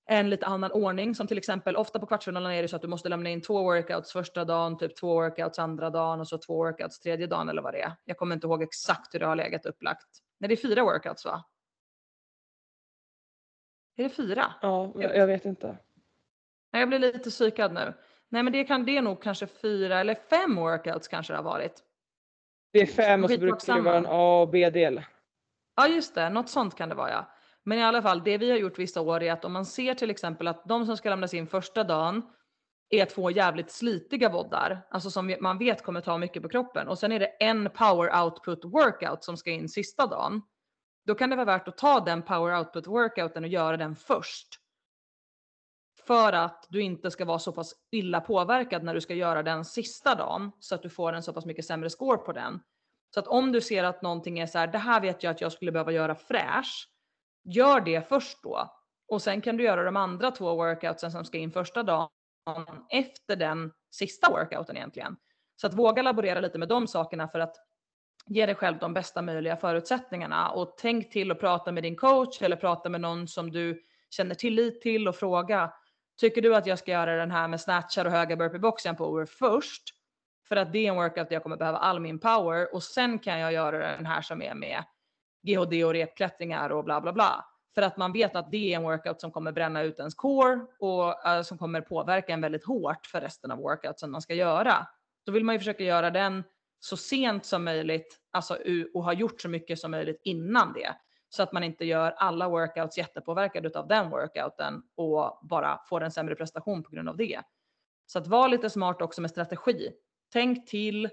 en 0.09 0.29
lite 0.29 0.45
annan 0.45 0.71
ordning 0.71 1.15
som 1.15 1.27
till 1.27 1.37
exempel 1.37 1.75
ofta 1.75 1.99
på 1.99 2.05
kvartsfinalen 2.05 2.51
är 2.51 2.61
det 2.61 2.67
så 2.67 2.75
att 2.75 2.81
du 2.81 2.87
måste 2.87 3.09
lämna 3.09 3.29
in 3.29 3.41
två 3.41 3.63
workouts 3.63 4.11
första 4.11 4.45
dagen, 4.45 4.77
typ 4.77 4.95
två 4.95 5.13
workouts 5.13 5.59
andra 5.59 5.89
dagen 5.89 6.19
och 6.19 6.27
så 6.27 6.37
två 6.37 6.55
workouts 6.57 6.99
tredje 6.99 7.27
dagen 7.27 7.49
eller 7.49 7.61
vad 7.61 7.73
det 7.73 7.81
är. 7.81 7.91
Jag 8.05 8.17
kommer 8.17 8.35
inte 8.35 8.47
ihåg 8.47 8.63
exakt 8.63 9.13
hur 9.13 9.19
det 9.19 9.25
har 9.25 9.35
legat 9.35 9.65
upplagt. 9.65 10.07
Nej, 10.39 10.47
det 10.47 10.53
är 10.53 10.69
fyra 10.69 10.83
workouts 10.83 11.25
va? 11.25 11.43
Är 13.95 14.03
det 14.03 14.09
fyra? 14.09 14.53
Ja, 14.61 14.93
jag, 14.95 15.15
jag 15.15 15.27
vet 15.27 15.45
inte. 15.45 15.77
Jag 16.71 16.89
blir 16.89 16.99
lite 16.99 17.29
psykad 17.29 17.73
nu. 17.73 17.93
Nej 18.29 18.43
men 18.43 18.53
det, 18.53 18.63
kan, 18.63 18.85
det 18.85 18.97
är 18.97 19.01
nog 19.01 19.21
kanske 19.21 19.47
fyra 19.47 19.99
eller 19.99 20.15
fem 20.15 20.55
workouts 20.55 21.07
kanske 21.07 21.33
det 21.33 21.37
har 21.37 21.43
varit. 21.43 21.83
Det 22.73 22.79
är 22.79 22.85
fem 22.85 23.23
och 23.23 23.31
så 23.31 23.37
brukar 23.37 23.75
det 23.75 23.81
vara 23.81 23.97
en 23.97 24.05
A 24.05 24.41
och 24.41 24.49
B-del. 24.49 25.03
Ja 25.75 25.87
just 25.87 26.15
det, 26.15 26.29
något 26.29 26.49
sånt 26.49 26.75
kan 26.75 26.89
det 26.89 26.95
vara 26.95 27.11
ja. 27.11 27.25
Men 27.67 27.79
i 27.79 27.83
alla 27.83 28.01
fall, 28.01 28.23
det 28.23 28.37
vi 28.37 28.51
har 28.51 28.57
gjort 28.57 28.79
vissa 28.79 29.01
år 29.01 29.23
är 29.23 29.31
att 29.31 29.45
om 29.45 29.53
man 29.53 29.65
ser 29.65 29.93
till 29.93 30.09
exempel 30.09 30.47
att 30.47 30.65
de 30.65 30.85
som 30.85 30.97
ska 30.97 31.09
lämnas 31.09 31.33
in 31.33 31.47
första 31.47 31.83
dagen 31.83 32.21
är 32.89 33.05
två 33.05 33.31
jävligt 33.31 33.71
slitiga 33.71 34.29
voddar, 34.29 34.87
alltså 34.89 35.09
som 35.09 35.35
man 35.41 35.57
vet 35.57 35.83
kommer 35.83 36.01
ta 36.01 36.17
mycket 36.17 36.43
på 36.43 36.49
kroppen 36.49 36.87
och 36.87 36.99
sen 36.99 37.11
är 37.11 37.19
det 37.19 37.25
en 37.25 37.69
power 37.69 38.23
output 38.23 38.65
workout 38.65 39.23
som 39.23 39.37
ska 39.37 39.51
in 39.51 39.69
sista 39.69 40.07
dagen. 40.07 40.41
Då 41.05 41.15
kan 41.15 41.29
det 41.29 41.35
vara 41.35 41.45
värt 41.45 41.67
att 41.67 41.77
ta 41.77 41.99
den 41.99 42.21
power 42.21 42.59
output 42.59 42.87
workouten 42.87 43.43
och 43.43 43.49
göra 43.49 43.77
den 43.77 43.95
först. 43.95 44.47
För 46.07 46.33
att 46.33 46.67
du 46.69 46.81
inte 46.81 47.11
ska 47.11 47.25
vara 47.25 47.39
så 47.39 47.51
pass 47.51 47.73
illa 47.91 48.21
påverkad 48.21 48.83
när 48.83 48.93
du 48.93 49.01
ska 49.01 49.13
göra 49.13 49.43
den 49.43 49.65
sista 49.65 50.15
dagen 50.15 50.51
så 50.59 50.75
att 50.75 50.81
du 50.81 50.89
får 50.89 51.13
en 51.13 51.23
så 51.23 51.33
pass 51.33 51.45
mycket 51.45 51.65
sämre 51.65 51.89
score 51.89 52.17
på 52.17 52.31
den. 52.31 52.59
Så 53.13 53.19
att 53.19 53.27
om 53.27 53.51
du 53.51 53.61
ser 53.61 53.83
att 53.83 54.01
någonting 54.01 54.39
är 54.39 54.45
så 54.47 54.57
här, 54.57 54.67
det 54.67 54.77
här 54.77 55.01
vet 55.01 55.23
jag 55.23 55.31
att 55.31 55.41
jag 55.41 55.51
skulle 55.51 55.71
behöva 55.71 55.91
göra 55.91 56.15
fräsch 56.15 56.89
Gör 57.49 57.81
det 57.81 58.09
först 58.09 58.43
då 58.43 58.73
och 59.07 59.21
sen 59.21 59.41
kan 59.41 59.57
du 59.57 59.63
göra 59.63 59.83
de 59.83 59.97
andra 59.97 60.31
två 60.31 60.55
workoutsen 60.55 61.11
som 61.11 61.25
ska 61.25 61.37
in 61.37 61.51
första 61.51 61.83
dagen 61.83 62.09
efter 62.89 63.35
den 63.35 63.71
sista 63.91 64.31
workouten 64.31 64.77
egentligen. 64.77 65.17
Så 65.55 65.67
att 65.67 65.73
våga 65.73 66.01
laborera 66.01 66.39
lite 66.39 66.57
med 66.57 66.67
de 66.67 66.87
sakerna 66.87 67.27
för 67.27 67.39
att 67.39 67.55
ge 68.25 68.45
dig 68.45 68.55
själv 68.55 68.77
de 68.77 68.93
bästa 68.93 69.21
möjliga 69.21 69.57
förutsättningarna 69.57 70.49
och 70.49 70.75
tänk 70.77 71.11
till 71.11 71.31
att 71.31 71.39
prata 71.39 71.71
med 71.71 71.83
din 71.83 71.95
coach 71.95 72.41
eller 72.41 72.55
prata 72.55 72.89
med 72.89 73.01
någon 73.01 73.27
som 73.27 73.51
du 73.51 73.83
känner 74.09 74.35
tillit 74.35 74.81
till 74.81 75.07
och 75.07 75.15
fråga. 75.15 75.73
Tycker 76.19 76.41
du 76.41 76.55
att 76.55 76.67
jag 76.67 76.79
ska 76.79 76.91
göra 76.91 77.15
den 77.15 77.31
här 77.31 77.47
med 77.47 77.61
snatchar 77.61 78.05
och 78.05 78.11
höga 78.11 78.35
burpee 78.35 78.59
boxen 78.59 78.95
på 78.95 79.25
först? 79.39 79.83
För 80.47 80.55
att 80.55 80.73
det 80.73 80.79
är 80.79 80.89
en 80.89 80.95
workout 80.95 81.29
där 81.29 81.35
jag 81.35 81.43
kommer 81.43 81.57
behöva 81.57 81.77
all 81.77 81.99
min 81.99 82.19
power 82.19 82.73
och 82.73 82.83
sen 82.83 83.19
kan 83.19 83.39
jag 83.39 83.53
göra 83.53 83.77
den 83.77 84.05
här 84.05 84.21
som 84.21 84.41
är 84.41 84.53
med 84.53 84.83
GHD 85.47 85.85
och 85.85 85.93
repklättringar 85.93 86.69
och 86.69 86.83
bla 86.83 87.01
bla 87.01 87.13
bla. 87.13 87.45
För 87.75 87.81
att 87.81 87.97
man 87.97 88.13
vet 88.13 88.35
att 88.35 88.51
det 88.51 88.73
är 88.73 88.77
en 88.77 88.83
workout 88.83 89.21
som 89.21 89.31
kommer 89.31 89.51
bränna 89.51 89.81
ut 89.81 89.99
ens 89.99 90.15
core 90.15 90.59
och 90.79 91.25
äh, 91.27 91.41
som 91.41 91.57
kommer 91.57 91.81
påverka 91.81 92.33
en 92.33 92.41
väldigt 92.41 92.65
hårt 92.65 93.05
för 93.05 93.21
resten 93.21 93.51
av 93.51 93.57
workoutsen 93.57 94.11
man 94.11 94.21
ska 94.21 94.33
göra. 94.33 94.87
Då 95.25 95.31
vill 95.31 95.43
man 95.43 95.55
ju 95.55 95.59
försöka 95.59 95.83
göra 95.83 96.09
den 96.09 96.43
så 96.79 96.97
sent 96.97 97.45
som 97.45 97.63
möjligt 97.63 98.19
alltså, 98.31 98.57
och 98.93 99.03
ha 99.03 99.13
gjort 99.13 99.41
så 99.41 99.49
mycket 99.49 99.79
som 99.79 99.91
möjligt 99.91 100.21
innan 100.23 100.73
det. 100.73 100.95
Så 101.29 101.43
att 101.43 101.51
man 101.51 101.63
inte 101.63 101.85
gör 101.85 102.11
alla 102.11 102.49
workouts 102.49 102.97
jättepåverkade 102.97 103.79
av 103.79 103.87
den 103.87 104.09
workouten 104.09 104.83
och 104.95 105.39
bara 105.41 105.79
får 105.89 106.01
en 106.01 106.11
sämre 106.11 106.35
prestation 106.35 106.83
på 106.83 106.89
grund 106.89 107.09
av 107.09 107.17
det. 107.17 107.41
Så 108.05 108.19
att 108.19 108.27
vara 108.27 108.47
lite 108.47 108.69
smart 108.69 109.01
också 109.01 109.21
med 109.21 109.31
strategi. 109.31 109.91
Tänk 110.33 110.67
till. 110.69 111.09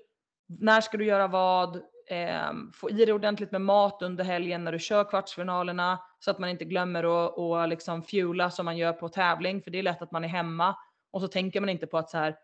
När 0.47 0.81
ska 0.81 0.97
du 0.97 1.05
göra 1.05 1.29
vad? 1.29 1.83
Eh, 2.07 2.53
få 2.73 2.91
i 2.91 3.05
dig 3.05 3.13
ordentligt 3.13 3.53
med 3.53 3.61
mat 3.61 4.03
under 4.03 4.25
helgen 4.25 4.65
när 4.65 4.73
du 4.73 4.79
kör 4.79 5.05
kvartsfinalerna 5.05 5.99
så 6.19 6.31
att 6.31 6.39
man 6.39 6.51
inte 6.51 6.65
glömmer 6.65 7.27
att 7.27 7.33
och 7.37 7.69
liksom 7.69 8.03
fuela 8.03 8.51
som 8.51 8.65
man 8.65 8.77
gör 8.77 8.93
på 8.93 9.09
tävling 9.09 9.63
för 9.63 9.71
det 9.71 9.79
är 9.79 9.83
lätt 9.83 10.03
att 10.03 10.13
man 10.13 10.25
är 10.25 10.29
hemma 10.29 10.77
och 11.13 11.21
så 11.21 11.29
tänker 11.29 11.61
man 11.61 11.69
inte 11.69 11.87
på 11.87 11.99
att 11.99 12.11
så 12.11 12.19
här 12.19 12.37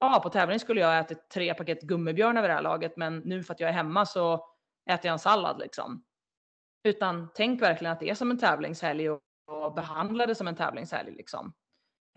ja, 0.00 0.20
på 0.22 0.28
tävling 0.28 0.60
skulle 0.60 0.80
jag 0.80 0.98
ätit 0.98 1.30
tre 1.30 1.54
paket 1.54 1.82
gummibjörn 1.82 2.36
över 2.36 2.48
det 2.48 2.54
här 2.54 2.62
laget 2.62 2.96
men 2.96 3.18
nu 3.18 3.42
för 3.42 3.54
att 3.54 3.60
jag 3.60 3.68
är 3.70 3.74
hemma 3.74 4.06
så 4.06 4.34
äter 4.90 5.06
jag 5.06 5.12
en 5.12 5.18
sallad 5.18 5.58
liksom. 5.58 6.04
Utan 6.84 7.28
tänk 7.34 7.62
verkligen 7.62 7.92
att 7.92 8.00
det 8.00 8.10
är 8.10 8.14
som 8.14 8.30
en 8.30 8.38
tävlingshelg 8.38 9.10
och, 9.10 9.20
och 9.46 9.74
behandla 9.74 10.26
det 10.26 10.34
som 10.34 10.48
en 10.48 10.56
tävlingshelg 10.56 11.12
liksom. 11.12 11.52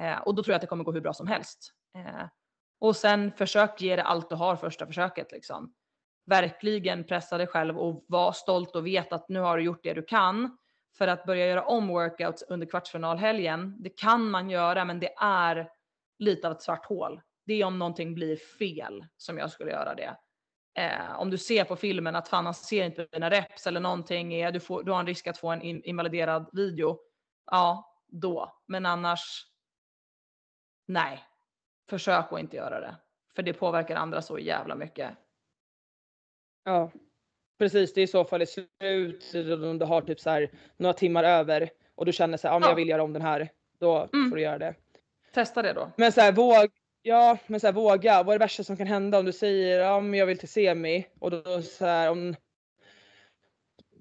Eh, 0.02 0.18
och 0.18 0.36
då 0.36 0.43
tror 0.43 0.52
jag 0.52 0.56
att 0.56 0.62
det 0.62 0.68
kommer 0.68 0.84
gå 0.84 0.91
hur 0.91 1.02
bra 1.02 1.14
som 1.14 1.28
helst. 1.28 1.74
Eh, 1.98 2.26
och 2.80 2.95
sen 2.95 3.32
försök 3.32 3.82
ge 3.82 3.95
det 3.95 4.04
allt 4.04 4.30
du 4.30 4.36
har 4.36 4.56
första 4.56 4.88
försöket 4.88 5.32
liksom 5.32 5.74
verkligen 6.28 7.03
pressa 7.03 7.38
dig 7.38 7.47
själv 7.47 7.78
och 7.78 8.05
vara 8.07 8.34
stolt 8.34 8.75
och 8.75 8.88
veta 8.88 9.15
att 9.15 9.30
nu 9.30 9.39
har 9.39 9.57
du 9.57 9.63
gjort 9.63 9.84
det 9.84 9.93
du 9.93 10.03
kan. 10.03 10.57
För 10.97 11.07
att 11.07 11.25
börja 11.25 11.47
göra 11.47 11.65
om 11.65 11.88
workouts 11.88 12.43
under 12.47 12.67
kvartsfinalhelgen, 12.67 13.75
det 13.80 13.89
kan 13.89 14.30
man 14.30 14.49
göra 14.49 14.86
men 14.86 14.99
det 14.99 15.13
är 15.21 15.69
lite 16.19 16.47
av 16.47 16.53
ett 16.53 16.61
svart 16.61 16.86
hål. 16.86 17.21
Det 17.45 17.53
är 17.53 17.65
om 17.65 17.80
någonting 17.80 18.13
blir 18.13 18.36
fel 18.36 19.06
som 19.18 19.38
jag 19.38 19.52
skulle 19.52 19.72
göra 19.72 19.95
det. 19.95 20.18
Eh, 20.77 21.19
om 21.19 21.30
du 21.30 21.38
ser 21.38 21.64
på 21.64 21.76
filmen 21.76 22.15
att 22.15 22.27
fan 22.27 22.45
han 22.45 22.53
ser 22.53 22.85
inte 22.85 23.07
dina 23.11 23.30
reps 23.30 23.68
eller 23.68 23.80
någonting, 23.80 24.34
är, 24.34 24.52
du, 24.52 24.60
får, 24.60 24.84
du 24.84 24.91
har 24.91 24.99
en 24.99 25.07
risk 25.07 25.27
att 25.27 25.38
få 25.38 25.47
en 25.47 25.61
in, 25.61 25.84
invaliderad 25.84 26.49
video. 26.53 26.99
Ja, 27.52 27.93
då. 28.07 28.61
Men 28.65 28.85
annars, 28.85 29.45
nej. 30.85 31.23
Försök 31.89 32.31
att 32.31 32.39
inte 32.39 32.57
göra 32.57 32.80
det. 32.80 32.95
För 33.35 33.43
det 33.43 33.53
påverkar 33.53 33.95
andra 33.95 34.22
så 34.22 34.39
jävla 34.39 34.76
mycket. 34.76 35.18
Ja, 36.68 36.91
precis. 37.60 37.94
Det 37.94 38.02
är 38.02 38.03
i 38.03 38.07
så 38.07 38.23
fall 38.26 38.41
i 38.41 38.45
slut 38.45 39.35
om 39.64 39.80
du 39.80 39.85
har 39.85 40.02
typ 40.02 40.19
så 40.19 40.30
här 40.30 40.52
några 40.77 40.94
timmar 40.94 41.23
över 41.23 41.69
och 41.95 42.06
du 42.06 42.14
känner 42.14 42.38
så 42.38 42.48
här, 42.48 42.56
ja, 42.56 42.60
men 42.60 42.69
jag 42.69 42.76
vill 42.76 42.89
göra 42.89 43.03
om 43.03 43.14
den 43.14 43.22
här. 43.22 43.49
Då 43.80 44.10
mm. 44.14 44.30
får 44.30 44.35
du 44.35 44.41
göra 44.41 44.57
det. 44.57 44.76
Testa 45.34 45.61
det 45.61 45.73
då. 45.73 45.91
Men 45.95 46.11
så 46.11 46.22
här, 46.22 46.31
våg, 46.31 46.69
ja, 47.02 47.38
men 47.48 47.60
så 47.60 47.68
här, 47.68 47.73
våga. 47.73 48.23
Vad 48.23 48.35
är 48.35 48.39
det 48.39 48.45
värsta 48.45 48.64
som 48.64 48.77
kan 48.77 48.88
hända 48.88 49.19
om 49.19 49.26
du 49.26 49.31
säger 49.31 49.80
ja, 49.80 49.99
men 49.99 50.19
jag 50.19 50.26
vill 50.26 50.38
till 50.38 50.49
semi 50.49 51.07
och 51.19 51.31
då 51.31 51.61
så 51.61 51.85
här 51.85 52.11
om. 52.11 52.35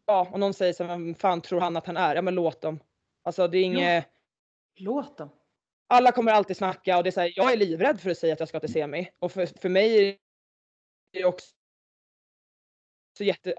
Ja, 0.06 0.28
och 0.32 0.40
någon 0.40 0.55
säger 0.55 0.72
så 0.72 0.84
här, 0.84 0.90
vem 0.90 1.14
fan 1.14 1.40
tror 1.40 1.60
han 1.60 1.76
att 1.76 1.86
han 1.86 1.97
är? 1.97 2.14
Ja, 2.14 2.22
men 2.22 2.34
låt 2.34 2.60
dem. 2.60 2.80
Alltså 3.22 3.48
det 3.48 3.59
är 3.59 3.64
inget. 3.64 4.06
Låt 4.76 5.18
dem. 5.18 5.30
Alla 5.88 6.12
kommer 6.12 6.32
alltid 6.32 6.56
snacka 6.56 6.97
och 6.97 7.02
det 7.02 7.09
är 7.09 7.12
så 7.12 7.20
här, 7.20 7.32
jag 7.36 7.52
är 7.52 7.56
livrädd 7.56 8.01
för 8.01 8.10
att 8.10 8.18
säga 8.18 8.32
att 8.32 8.40
jag 8.40 8.48
ska 8.48 8.60
till 8.60 8.72
semi 8.72 9.10
och 9.18 9.32
för, 9.32 9.47
för 9.47 9.68
mig 9.68 10.09
är 10.09 10.16
det 11.12 11.24
också 11.24 11.55
så 13.16 13.24
jätte... 13.24 13.55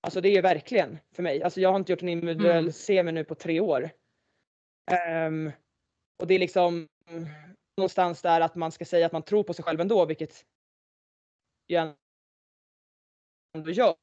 Alltså 0.00 0.20
det 0.20 0.28
är 0.28 0.42
verkligen 0.42 0.98
för 1.12 1.22
mig. 1.22 1.42
Alltså 1.42 1.60
jag 1.60 1.68
har 1.68 1.76
inte 1.76 1.92
gjort 1.92 2.02
en 2.02 2.08
individuell 2.08 2.58
mm. 2.58 2.72
semi 2.72 3.12
nu 3.12 3.24
på 3.24 3.34
tre 3.34 3.60
år. 3.60 3.90
Um, 5.26 5.52
och 6.18 6.26
det 6.26 6.34
är 6.34 6.38
liksom 6.38 6.88
någonstans 7.76 8.22
där 8.22 8.40
att 8.40 8.54
man 8.54 8.72
ska 8.72 8.84
säga 8.84 9.06
att 9.06 9.12
man 9.12 9.22
tror 9.22 9.42
på 9.42 9.54
sig 9.54 9.64
själv 9.64 9.80
ändå, 9.80 10.04
vilket 10.04 10.44
jag 11.66 11.94
ändå 13.56 13.70
gör. 13.70 13.94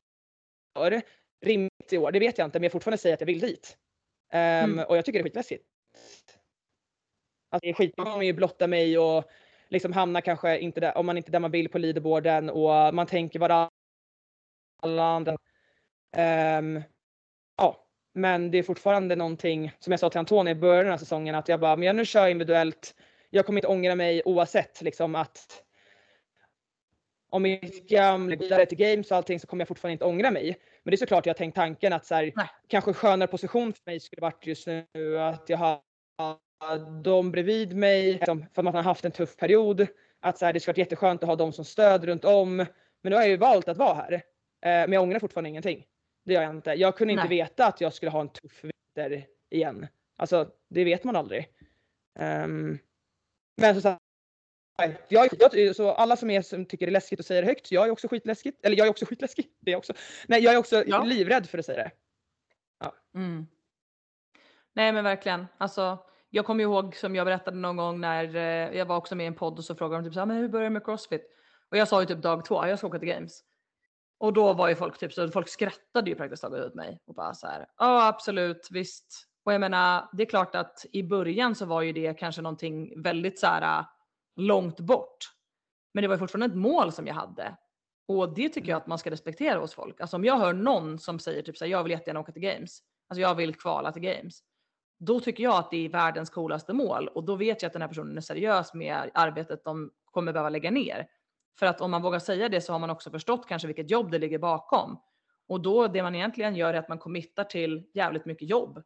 Rimligt 1.46 1.94
i 1.94 1.98
år, 1.98 2.12
det 2.12 2.20
vet 2.20 2.38
jag 2.38 2.48
inte, 2.48 2.60
men 2.60 2.64
jag 2.64 2.72
fortfarande 2.72 2.98
säger 2.98 3.14
att 3.14 3.22
jag 3.22 3.28
vill 3.28 3.40
dit. 3.40 3.78
Um, 4.34 4.40
mm. 4.40 4.80
Och 4.80 4.98
jag 4.98 5.06
tycker 5.06 5.20
det 5.20 5.22
är 5.22 5.24
skitläskigt. 5.24 5.66
Alltså 7.50 7.66
det 7.66 7.70
är 7.70 7.74
skit, 7.74 7.98
man 7.98 8.06
kommer 8.06 8.24
ju 8.24 8.34
blotta 8.34 8.68
mig 8.68 8.98
och 8.98 9.24
liksom 9.70 9.94
hamna 9.94 10.22
kanske 10.22 10.60
inte 10.60 10.80
där, 10.80 10.98
om 10.98 11.06
man 11.06 11.18
inte 11.18 11.32
där 11.32 11.40
man 11.40 11.52
vill 11.52 11.70
på 11.70 11.78
leaderboarden 11.78 12.50
och 12.50 12.96
man 12.96 13.08
tänker 13.08 13.40
vara 13.40 13.70
alla 14.84 15.04
andra. 15.04 15.38
Um, 16.58 16.84
ja, 17.58 17.88
men 18.14 18.52
det 18.52 18.58
är 18.58 18.64
fortfarande 18.64 19.16
någonting 19.16 19.72
som 19.80 19.92
jag 19.92 20.00
sa 20.00 20.10
till 20.10 20.20
Antonija 20.20 20.52
i 20.52 20.60
början 20.60 20.94
av 20.94 20.98
säsongen 20.98 21.36
att 21.36 21.50
jag 21.50 21.60
bara, 21.60 21.76
men 21.76 21.86
jag 21.86 21.96
nu 21.96 22.06
kör 22.06 22.28
individuellt. 22.28 22.96
jag 23.30 23.46
kommer 23.46 23.60
inte 23.60 23.68
ångra 23.68 23.96
mig 23.96 24.22
oavsett 24.26 24.82
liksom 24.82 25.16
att 25.16 25.64
om 27.30 27.42
mitt 27.42 27.90
gamla 27.90 28.36
vidare 28.36 28.66
till 28.66 28.78
games 28.78 29.12
och 29.12 29.18
allting 29.18 29.40
så 29.40 29.48
kommer 29.48 29.62
jag 29.62 29.68
fortfarande 29.68 29.94
inte 29.94 30.06
ångra 30.06 30.32
mig. 30.32 30.58
Men 30.84 30.92
det 30.92 30.96
är 30.96 30.98
såklart 30.98 31.26
jag 31.26 31.38
tänkt 31.38 31.56
tanken 31.56 31.94
att 31.94 32.06
så 32.06 32.16
här, 32.16 32.34
kanske 32.68 32.94
skönare 32.94 33.28
position 33.28 33.74
för 33.74 33.82
mig 33.86 34.00
skulle 34.00 34.22
varit 34.22 34.48
just 34.48 34.68
nu 34.68 35.20
att 35.20 35.50
jag 35.50 35.58
har 35.58 35.80
dem 37.04 37.32
bredvid 37.32 37.76
mig 37.76 38.14
liksom, 38.14 38.46
för 38.54 38.62
att 38.62 38.66
man 38.66 38.76
har 38.76 38.84
haft 38.84 39.06
en 39.06 39.12
tuff 39.12 39.38
period. 39.38 39.88
Att 40.22 40.38
så 40.38 40.46
här, 40.46 40.54
det 40.54 40.60
skulle 40.60 40.72
varit 40.72 40.78
jätteskönt 40.78 41.24
att 41.24 41.30
ha 41.30 41.36
dem 41.36 41.54
som 41.54 41.66
stöd 41.66 42.06
runt 42.06 42.26
om. 42.26 42.56
Men 42.56 42.68
nu 43.04 43.16
har 43.16 43.22
jag 43.22 43.30
ju 43.30 43.38
valt 43.38 43.68
att 43.68 43.78
vara 43.78 43.94
här. 43.94 44.22
Eh, 44.64 44.70
men 44.70 44.92
jag 44.92 45.04
ångrar 45.04 45.20
fortfarande 45.20 45.50
ingenting. 45.50 45.86
Det 46.26 46.34
gör 46.34 46.42
jag 46.42 46.52
inte. 46.52 46.74
Jag 46.74 46.98
kunde 46.98 47.14
inte 47.14 47.28
Nej. 47.28 47.38
veta 47.38 47.66
att 47.66 47.82
jag 47.82 47.94
skulle 47.94 48.12
ha 48.12 48.22
en 48.22 48.30
tuff 48.30 48.64
vinter 48.64 49.28
igen. 49.50 49.88
Alltså 50.18 50.52
det 50.70 50.84
vet 50.84 51.04
man 51.04 51.16
aldrig. 51.16 51.48
Um, 52.20 52.80
men 53.62 53.82
så 53.82 53.98
jag, 55.08 55.30
jag, 55.40 55.76
så 55.76 55.92
alla 55.92 56.16
som, 56.16 56.30
är, 56.30 56.42
som 56.42 56.66
tycker 56.66 56.86
det 56.86 56.90
är 56.90 56.92
läskigt 56.94 57.20
att 57.20 57.26
säga 57.26 57.42
det 57.42 57.48
högt, 57.48 57.72
jag 57.72 57.88
är 57.88 57.92
också 57.92 58.08
skitläskigt. 58.08 58.66
Eller 58.66 58.78
jag 58.78 58.86
är 58.88 58.92
också 58.92 59.06
skitläskig. 59.06 59.50
Det 59.60 59.72
är 59.72 59.76
också. 59.76 59.94
Nej, 60.28 60.44
jag 60.44 60.54
är 60.54 60.58
också 60.58 60.84
ja. 60.88 61.04
livrädd 61.04 61.50
för 61.50 61.58
att 61.58 61.66
säga 61.66 61.84
det. 61.84 61.92
Ja. 62.80 62.94
Mm. 63.16 63.48
Nej 64.74 64.92
men 64.92 65.04
verkligen. 65.04 65.48
Alltså, 65.58 65.98
jag 66.30 66.46
kommer 66.46 66.64
ihåg 66.64 66.96
som 66.96 67.16
jag 67.16 67.26
berättade 67.26 67.58
någon 67.58 67.78
gång 67.78 68.02
när 68.02 68.36
eh, 68.36 68.78
jag 68.78 68.86
var 68.86 68.98
också 68.98 69.16
med 69.16 69.24
i 69.24 69.28
en 69.28 69.36
podd 69.36 69.58
och 69.58 69.66
så 69.66 69.76
frågade 69.76 70.04
de 70.04 70.08
typ 70.08 70.14
så 70.14 70.20
här, 70.20 70.26
men 70.26 70.38
hur 70.38 70.48
börjar 70.48 70.64
du 70.64 70.74
med 70.74 70.86
crossfit? 70.86 71.26
Och 71.70 71.78
jag 71.78 71.88
sa 71.88 72.02
ju 72.02 72.08
typ 72.08 72.22
dag 72.22 72.46
två, 72.46 72.68
jag 72.68 72.78
ska 72.78 72.88
åka 72.88 73.00
till 73.00 73.08
games. 73.08 73.44
Och 74.24 74.34
då 74.34 74.54
var 74.54 74.70
ju 74.70 74.76
folk 74.76 74.98
typ 74.98 75.14
så, 75.14 75.28
folk 75.28 75.50
skrattade 75.50 76.10
ju 76.10 76.16
praktiskt 76.16 76.42
taget 76.42 76.66
ut 76.66 76.76
mig 76.76 77.00
och 77.06 77.16
bara 77.16 77.34
så 77.34 77.48
här, 77.48 77.66
ja 77.78 78.08
absolut, 78.08 78.68
visst. 78.72 79.28
Och 79.46 79.54
jag 79.54 79.62
menar, 79.62 80.10
det 80.14 80.24
är 80.24 80.28
klart 80.28 80.56
att 80.56 80.86
i 80.92 81.04
början 81.04 81.56
så 81.56 81.66
var 81.66 81.82
ju 81.82 81.94
det 81.94 82.20
kanske 82.20 82.42
någonting 82.42 83.02
väldigt 83.02 83.40
så 83.40 83.48
här 83.48 83.86
långt 84.36 84.80
bort. 84.80 85.18
Men 85.94 86.02
det 86.02 86.08
var 86.08 86.18
fortfarande 86.18 86.46
ett 86.46 86.62
mål 86.62 86.92
som 86.92 87.08
jag 87.08 87.14
hade. 87.14 87.58
Och 88.08 88.36
det 88.36 88.50
tycker 88.50 88.70
jag 88.70 88.78
att 88.78 88.88
man 88.88 88.98
ska 88.98 89.12
respektera 89.12 89.60
hos 89.60 89.74
folk. 89.74 90.02
Alltså 90.02 90.18
om 90.18 90.26
jag 90.26 90.38
hör 90.38 90.54
någon 90.54 91.00
som 91.00 91.20
säger 91.20 91.42
typ 91.42 91.58
så 91.58 91.66
här, 91.66 91.72
jag 91.72 91.84
vill 91.84 91.92
jättegärna 91.92 92.20
åka 92.20 92.32
till 92.32 92.42
games. 92.42 92.80
Alltså 93.10 93.22
jag 93.22 93.36
vill 93.36 93.56
kvala 93.56 93.92
till 93.92 94.02
games. 94.02 94.40
Då 95.00 95.20
tycker 95.20 95.44
jag 95.44 95.56
att 95.56 95.72
det 95.72 95.86
är 95.86 95.90
världens 95.90 96.30
coolaste 96.30 96.74
mål 96.74 97.08
och 97.08 97.24
då 97.24 97.36
vet 97.36 97.62
jag 97.62 97.68
att 97.70 97.74
den 97.74 97.82
här 97.82 97.90
personen 97.90 98.18
är 98.18 98.22
seriös 98.22 98.74
med 98.74 99.12
arbetet 99.14 99.64
de 99.64 99.92
kommer 100.06 100.34
behöva 100.34 100.50
lägga 100.50 100.72
ner. 100.72 101.08
För 101.60 101.66
att 101.66 101.82
om 101.82 101.92
man 101.92 102.02
vågar 102.02 102.20
säga 102.20 102.50
det 102.50 102.62
så 102.62 102.72
har 102.72 102.80
man 102.80 102.90
också 102.90 103.12
förstått 103.12 103.48
kanske 103.48 103.68
vilket 103.68 103.92
jobb 103.92 104.12
det 104.12 104.20
ligger 104.20 104.40
bakom. 104.40 105.00
Och 105.48 105.62
då 105.62 105.88
det 105.88 106.04
man 106.04 106.16
egentligen 106.16 106.56
gör 106.56 106.74
är 106.74 106.78
att 106.78 106.90
man 106.90 107.00
committar 107.00 107.44
till 107.44 107.90
jävligt 107.94 108.26
mycket 108.26 108.50
jobb. 108.50 108.84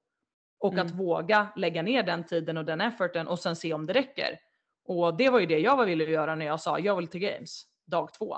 Och 0.60 0.73
mm. 0.73 0.85
att 0.85 0.91
våga 0.91 1.48
lägga 1.56 1.81
ner 1.81 2.03
den 2.03 2.23
tiden 2.26 2.57
och 2.57 2.65
den 2.65 2.81
efforten 2.81 3.27
och 3.27 3.39
sen 3.39 3.56
se 3.56 3.73
om 3.73 3.85
det 3.85 3.94
räcker. 3.94 4.39
Och 4.85 5.18
det 5.18 5.30
var 5.30 5.39
ju 5.39 5.45
det 5.45 5.60
jag 5.60 5.77
var 5.77 5.85
villig 5.85 6.06
att 6.06 6.11
göra 6.11 6.35
när 6.35 6.45
jag 6.45 6.61
sa 6.61 6.80
jag 6.80 6.95
vill 6.95 7.07
till 7.07 7.22
games 7.22 7.64
dag 7.85 8.14
två 8.14 8.38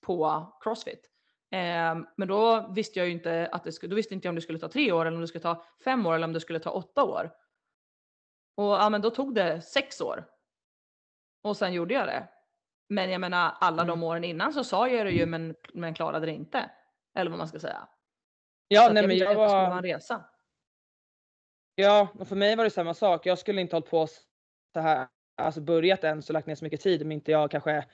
på 0.00 0.46
crossfit. 0.60 1.10
Eh, 1.50 1.98
men 2.16 2.28
då 2.28 2.72
visste 2.74 2.98
jag 2.98 3.06
ju 3.06 3.12
inte 3.12 3.48
att 3.52 3.64
det 3.64 3.72
skulle, 3.72 3.90
då 3.90 3.96
visste 3.96 4.14
inte 4.14 4.26
jag 4.26 4.30
om 4.30 4.34
det 4.34 4.42
skulle 4.42 4.58
ta 4.58 4.68
tre 4.68 4.92
år 4.92 5.06
eller 5.06 5.16
om 5.16 5.20
det 5.20 5.28
skulle 5.28 5.42
ta 5.42 5.64
fem 5.84 6.06
år 6.06 6.14
eller 6.14 6.26
om 6.26 6.32
det 6.32 6.40
skulle 6.40 6.58
ta 6.58 6.70
åtta 6.70 7.04
år. 7.04 7.30
Och 8.54 8.64
ja, 8.64 8.90
men 8.90 9.00
då 9.00 9.10
tog 9.10 9.34
det 9.34 9.62
sex 9.62 10.00
år. 10.00 10.26
Och 11.42 11.56
sen 11.56 11.72
gjorde 11.72 11.94
jag 11.94 12.06
det. 12.06 12.28
Men 12.92 13.10
jag 13.10 13.20
menar 13.20 13.56
alla 13.60 13.84
de 13.84 13.90
mm. 13.90 14.02
åren 14.02 14.24
innan 14.24 14.52
så 14.52 14.64
sa 14.64 14.88
jag 14.88 15.06
det 15.06 15.12
ju 15.12 15.26
men, 15.26 15.54
men 15.72 15.94
klarade 15.94 16.26
det 16.26 16.32
inte. 16.32 16.70
Eller 17.14 17.30
vad 17.30 17.38
man 17.38 17.48
ska 17.48 17.58
säga. 17.58 17.88
Ja, 18.68 18.86
så 18.86 18.92
nej, 18.92 19.06
men 19.06 19.16
jag 19.16 19.34
var... 19.34 19.76
en 19.76 19.82
resa. 19.82 20.24
Ja, 21.74 22.08
och 22.18 22.28
för 22.28 22.36
mig 22.36 22.56
var 22.56 22.64
det 22.64 22.70
samma 22.70 22.94
sak. 22.94 23.26
Jag 23.26 23.38
skulle 23.38 23.60
inte 23.60 23.76
hållit 23.76 23.90
på 23.90 24.06
så 24.06 24.80
här, 24.80 25.08
alltså 25.36 25.60
börjat 25.60 26.04
ens 26.04 26.30
och 26.30 26.34
lagt 26.34 26.46
ner 26.46 26.54
så 26.54 26.64
mycket 26.64 26.80
tid 26.80 27.02
om 27.02 27.12
inte 27.12 27.30
jag 27.30 27.50
kanske 27.50 27.84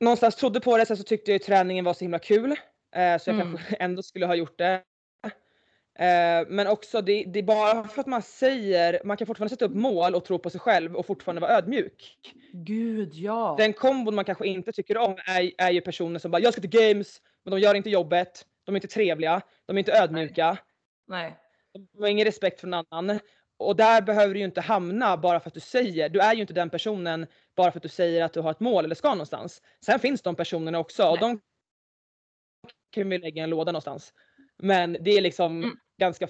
någonstans 0.00 0.36
trodde 0.36 0.60
på 0.60 0.76
det. 0.76 0.86
Sen 0.86 0.96
så 0.96 1.04
tyckte 1.04 1.30
jag 1.30 1.40
ju 1.40 1.44
träningen 1.44 1.84
var 1.84 1.94
så 1.94 2.04
himla 2.04 2.18
kul. 2.18 2.50
Eh, 2.96 3.18
så 3.18 3.30
jag 3.30 3.34
mm. 3.34 3.40
kanske 3.40 3.76
ändå 3.80 4.02
skulle 4.02 4.26
ha 4.26 4.34
gjort 4.34 4.58
det. 4.58 4.82
Eh, 5.98 6.46
men 6.48 6.66
också 6.66 7.00
det, 7.00 7.24
det, 7.24 7.38
är 7.38 7.42
bara 7.42 7.88
för 7.88 8.00
att 8.00 8.06
man 8.06 8.22
säger, 8.22 9.00
man 9.04 9.16
kan 9.16 9.26
fortfarande 9.26 9.50
sätta 9.50 9.64
upp 9.64 9.74
mål 9.74 10.14
och 10.14 10.24
tro 10.24 10.38
på 10.38 10.50
sig 10.50 10.60
själv 10.60 10.96
och 10.96 11.06
fortfarande 11.06 11.40
vara 11.40 11.52
ödmjuk. 11.52 12.18
Gud 12.52 13.14
ja. 13.14 13.54
Den 13.58 13.72
kombon 13.72 14.14
man 14.14 14.24
kanske 14.24 14.46
inte 14.46 14.72
tycker 14.72 14.98
om 14.98 15.16
är, 15.26 15.52
är 15.58 15.70
ju 15.70 15.80
personer 15.80 16.18
som 16.18 16.30
bara 16.30 16.42
jag 16.42 16.52
ska 16.52 16.60
till 16.60 16.70
games 16.70 17.20
men 17.44 17.50
de 17.50 17.60
gör 17.60 17.74
inte 17.74 17.90
jobbet, 17.90 18.46
de 18.64 18.74
är 18.74 18.76
inte 18.76 18.88
trevliga, 18.88 19.42
de 19.66 19.76
är 19.76 19.78
inte 19.78 19.92
ödmjuka. 19.92 20.58
Nej. 21.06 21.36
De 21.92 22.02
har 22.02 22.08
ingen 22.08 22.24
respekt 22.24 22.60
för 22.60 22.66
någon 22.66 22.84
annan. 22.88 23.18
Och 23.58 23.76
där 23.76 24.02
behöver 24.02 24.34
du 24.34 24.40
ju 24.40 24.46
inte 24.46 24.60
hamna 24.60 25.16
bara 25.16 25.40
för 25.40 25.50
att 25.50 25.54
du 25.54 25.60
säger. 25.60 26.08
Du 26.08 26.20
är 26.20 26.34
ju 26.34 26.40
inte 26.40 26.52
den 26.52 26.70
personen 26.70 27.26
bara 27.56 27.70
för 27.70 27.78
att 27.78 27.82
du 27.82 27.88
säger 27.88 28.24
att 28.24 28.32
du 28.32 28.40
har 28.40 28.50
ett 28.50 28.60
mål 28.60 28.84
eller 28.84 28.94
ska 28.94 29.08
någonstans. 29.08 29.62
Sen 29.84 29.98
finns 29.98 30.22
de 30.22 30.36
personerna 30.36 30.78
också 30.78 31.02
Nej. 31.02 31.12
och 31.12 31.18
de 31.18 31.40
kan 32.90 33.08
vi 33.08 33.18
lägga 33.18 33.40
i 33.40 33.44
en 33.44 33.50
låda 33.50 33.72
någonstans. 33.72 34.12
Men 34.58 34.96
det 35.00 35.10
är 35.10 35.20
liksom 35.20 35.62
mm. 35.62 35.76
Ganska, 35.98 36.28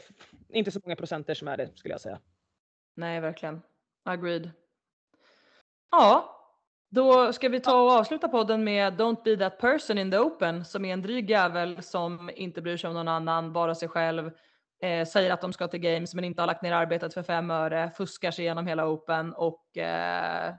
inte 0.49 0.71
så 0.71 0.81
många 0.85 0.97
procenter 0.97 1.35
som 1.35 1.49
är 1.49 1.57
det 1.57 1.79
skulle 1.79 1.95
jag 1.95 2.01
säga. 2.01 2.21
Nej, 2.95 3.21
verkligen. 3.21 3.63
Agreed. 4.05 4.51
Ja, 5.91 6.37
då 6.91 7.33
ska 7.33 7.49
vi 7.49 7.61
ta 7.61 7.83
och 7.83 7.91
avsluta 7.91 8.29
podden 8.29 8.65
med 8.65 9.01
Don't 9.01 9.23
be 9.25 9.37
that 9.37 9.59
person 9.59 9.99
in 9.99 10.11
the 10.11 10.19
open 10.19 10.65
som 10.65 10.85
är 10.85 10.93
en 10.93 11.03
dryg 11.03 11.31
jävel 11.31 11.83
som 11.83 12.31
inte 12.35 12.63
bryr 12.63 12.77
sig 12.77 12.89
om 12.89 12.95
någon 12.95 13.09
annan, 13.09 13.53
bara 13.53 13.75
sig 13.75 13.89
själv, 13.89 14.31
eh, 14.83 15.07
säger 15.07 15.33
att 15.33 15.41
de 15.41 15.53
ska 15.53 15.69
till 15.69 15.81
games 15.81 16.15
men 16.15 16.25
inte 16.25 16.43
har 16.43 16.47
lagt 16.47 16.63
ner 16.63 16.73
arbetet 16.73 17.15
för 17.15 17.23
fem 17.23 17.51
öre, 17.51 17.91
fuskar 17.97 18.31
sig 18.31 18.45
igenom 18.45 18.67
hela 18.67 18.89
open 18.89 19.33
och 19.35 19.79
eh, 19.79 20.55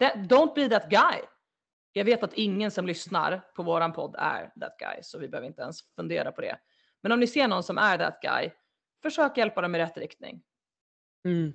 that, 0.00 0.14
don't 0.14 0.54
be 0.54 0.68
that 0.68 0.90
guy. 0.90 1.20
Jag 1.92 2.04
vet 2.04 2.22
att 2.22 2.34
ingen 2.34 2.70
som 2.70 2.86
lyssnar 2.86 3.38
på 3.56 3.62
våran 3.62 3.92
podd 3.92 4.14
är 4.18 4.52
that 4.60 4.78
guy 4.78 5.02
så 5.02 5.18
vi 5.18 5.28
behöver 5.28 5.48
inte 5.48 5.62
ens 5.62 5.94
fundera 5.96 6.32
på 6.32 6.40
det. 6.40 6.58
Men 7.02 7.12
om 7.12 7.20
ni 7.20 7.26
ser 7.26 7.48
någon 7.48 7.62
som 7.62 7.78
är 7.78 7.98
that 7.98 8.20
guy, 8.22 8.50
försök 9.02 9.36
hjälpa 9.36 9.60
dem 9.60 9.74
i 9.74 9.78
rätt 9.78 9.98
riktning. 9.98 10.42
Mm. 11.24 11.52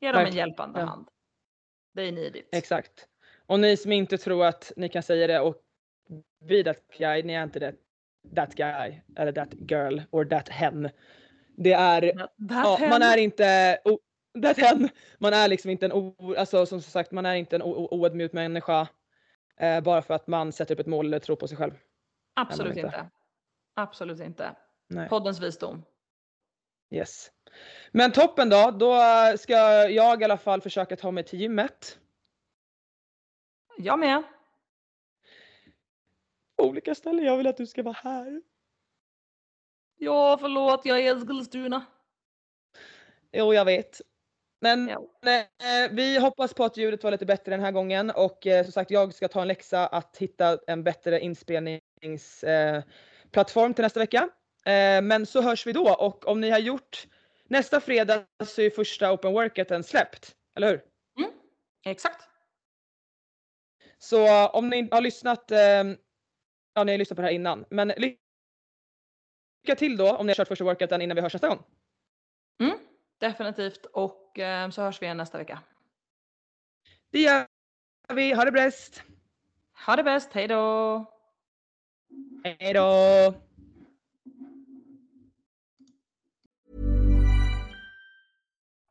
Ge 0.00 0.12
dem 0.12 0.26
en 0.26 0.34
hjälpande 0.34 0.80
ja. 0.80 0.86
hand. 0.86 1.08
They 1.96 2.12
need 2.12 2.36
it. 2.36 2.48
Exakt. 2.52 3.06
Och 3.46 3.60
ni 3.60 3.76
som 3.76 3.92
inte 3.92 4.18
tror 4.18 4.46
att 4.46 4.72
ni 4.76 4.88
kan 4.88 5.02
säga 5.02 5.26
det 5.26 5.40
och 5.40 5.56
be 6.48 6.64
that 6.64 6.78
guy, 6.98 7.22
ni 7.22 7.32
är 7.32 7.42
inte 7.42 7.58
det. 7.58 7.74
That 8.34 8.54
guy 8.54 9.00
eller 9.16 9.32
that 9.32 9.54
girl 9.70 10.00
or 10.10 10.24
that 10.24 10.48
hen. 10.48 10.90
Det 11.56 11.72
är, 11.72 12.00
that, 12.12 12.80
ja, 12.80 12.88
man 12.90 13.02
är 13.02 13.16
inte, 13.16 13.78
oh, 13.84 13.98
that 14.42 14.58
hen, 14.58 14.88
man 15.18 15.32
är 15.32 15.48
liksom 15.48 15.70
inte 15.70 15.86
en, 15.86 15.92
o, 15.92 16.34
alltså 16.38 16.66
som 16.66 16.82
sagt 16.82 17.10
man 17.10 17.26
är 17.26 17.34
inte 17.34 17.56
en 17.56 17.62
oödmjuk 17.62 18.32
människa 18.32 18.88
eh, 19.56 19.80
bara 19.80 20.02
för 20.02 20.14
att 20.14 20.26
man 20.26 20.52
sätter 20.52 20.74
upp 20.74 20.80
ett 20.80 20.86
mål 20.86 21.06
eller 21.06 21.18
tror 21.18 21.36
på 21.36 21.48
sig 21.48 21.56
själv. 21.56 21.72
Absolut 22.34 22.76
inte. 22.76 22.80
inte. 22.80 23.10
Absolut 23.74 24.20
inte. 24.20 24.56
Nej. 24.90 25.08
Poddens 25.08 25.40
visdom. 25.40 25.82
Yes. 26.90 27.30
Men 27.92 28.12
toppen 28.12 28.48
då, 28.48 28.70
då 28.70 29.00
ska 29.38 29.52
jag 29.90 30.20
i 30.20 30.24
alla 30.24 30.38
fall 30.38 30.60
försöka 30.60 30.96
ta 30.96 31.10
mig 31.10 31.24
till 31.24 31.40
gymmet. 31.40 31.98
Jag 33.78 33.98
med. 33.98 34.22
Olika 36.62 36.94
ställen, 36.94 37.24
jag 37.24 37.36
vill 37.36 37.46
att 37.46 37.56
du 37.56 37.66
ska 37.66 37.82
vara 37.82 37.96
här. 38.02 38.42
Ja, 39.96 40.38
förlåt, 40.40 40.84
jag 40.84 41.00
är 41.00 41.16
Eskilstuna. 41.16 41.86
Jo, 43.32 43.54
jag 43.54 43.64
vet. 43.64 44.00
Men 44.60 44.88
eh, 44.88 44.96
vi 45.90 46.18
hoppas 46.18 46.54
på 46.54 46.64
att 46.64 46.76
ljudet 46.76 47.04
var 47.04 47.10
lite 47.10 47.26
bättre 47.26 47.50
den 47.50 47.60
här 47.60 47.72
gången 47.72 48.10
och 48.10 48.46
eh, 48.46 48.64
som 48.64 48.72
sagt, 48.72 48.90
jag 48.90 49.14
ska 49.14 49.28
ta 49.28 49.42
en 49.42 49.48
läxa 49.48 49.86
att 49.86 50.16
hitta 50.16 50.58
en 50.66 50.84
bättre 50.84 51.20
inspelningsplattform 51.20 53.70
eh, 53.70 53.74
till 53.74 53.82
nästa 53.82 54.00
vecka. 54.00 54.28
Eh, 54.66 55.02
men 55.02 55.26
så 55.26 55.42
hörs 55.42 55.66
vi 55.66 55.72
då 55.72 55.94
och 55.94 56.26
om 56.28 56.40
ni 56.40 56.50
har 56.50 56.58
gjort 56.58 57.06
nästa 57.44 57.80
fredag 57.80 58.24
så 58.44 58.62
är 58.62 58.70
första 58.70 59.12
open 59.12 59.32
workouten 59.32 59.84
släppt, 59.84 60.36
eller 60.56 60.68
hur? 60.68 60.82
Mm, 61.18 61.30
exakt. 61.84 62.28
Så 63.98 64.48
om 64.48 64.68
ni 64.68 64.88
har 64.90 65.00
lyssnat, 65.00 65.50
eh, 65.50 65.84
ja 66.74 66.84
ni 66.84 66.92
har 66.92 66.98
lyssnat 66.98 67.16
på 67.16 67.22
det 67.22 67.28
här 67.28 67.34
innan, 67.34 67.64
men 67.70 67.88
lycka 67.88 68.18
till 69.76 69.96
då 69.96 70.16
om 70.16 70.26
ni 70.26 70.30
har 70.30 70.34
kört 70.34 70.48
första 70.48 70.64
workouten 70.64 71.02
innan 71.02 71.14
vi 71.14 71.20
hörs 71.20 71.34
nästa 71.34 71.48
gång. 71.48 71.62
Mm, 72.60 72.78
definitivt 73.18 73.86
och 73.86 74.38
eh, 74.38 74.70
så 74.70 74.82
hörs 74.82 75.02
vi 75.02 75.06
igen 75.06 75.16
nästa 75.16 75.38
vecka. 75.38 75.62
Det 77.10 77.20
gör 77.20 77.46
vi. 78.14 78.32
Ha 78.32 78.44
det 78.44 78.52
bäst! 78.52 79.02
Ha 79.86 79.96
det 79.96 80.02
bäst, 80.02 80.32
hejdå! 80.32 81.04
Hejdå! 82.44 83.34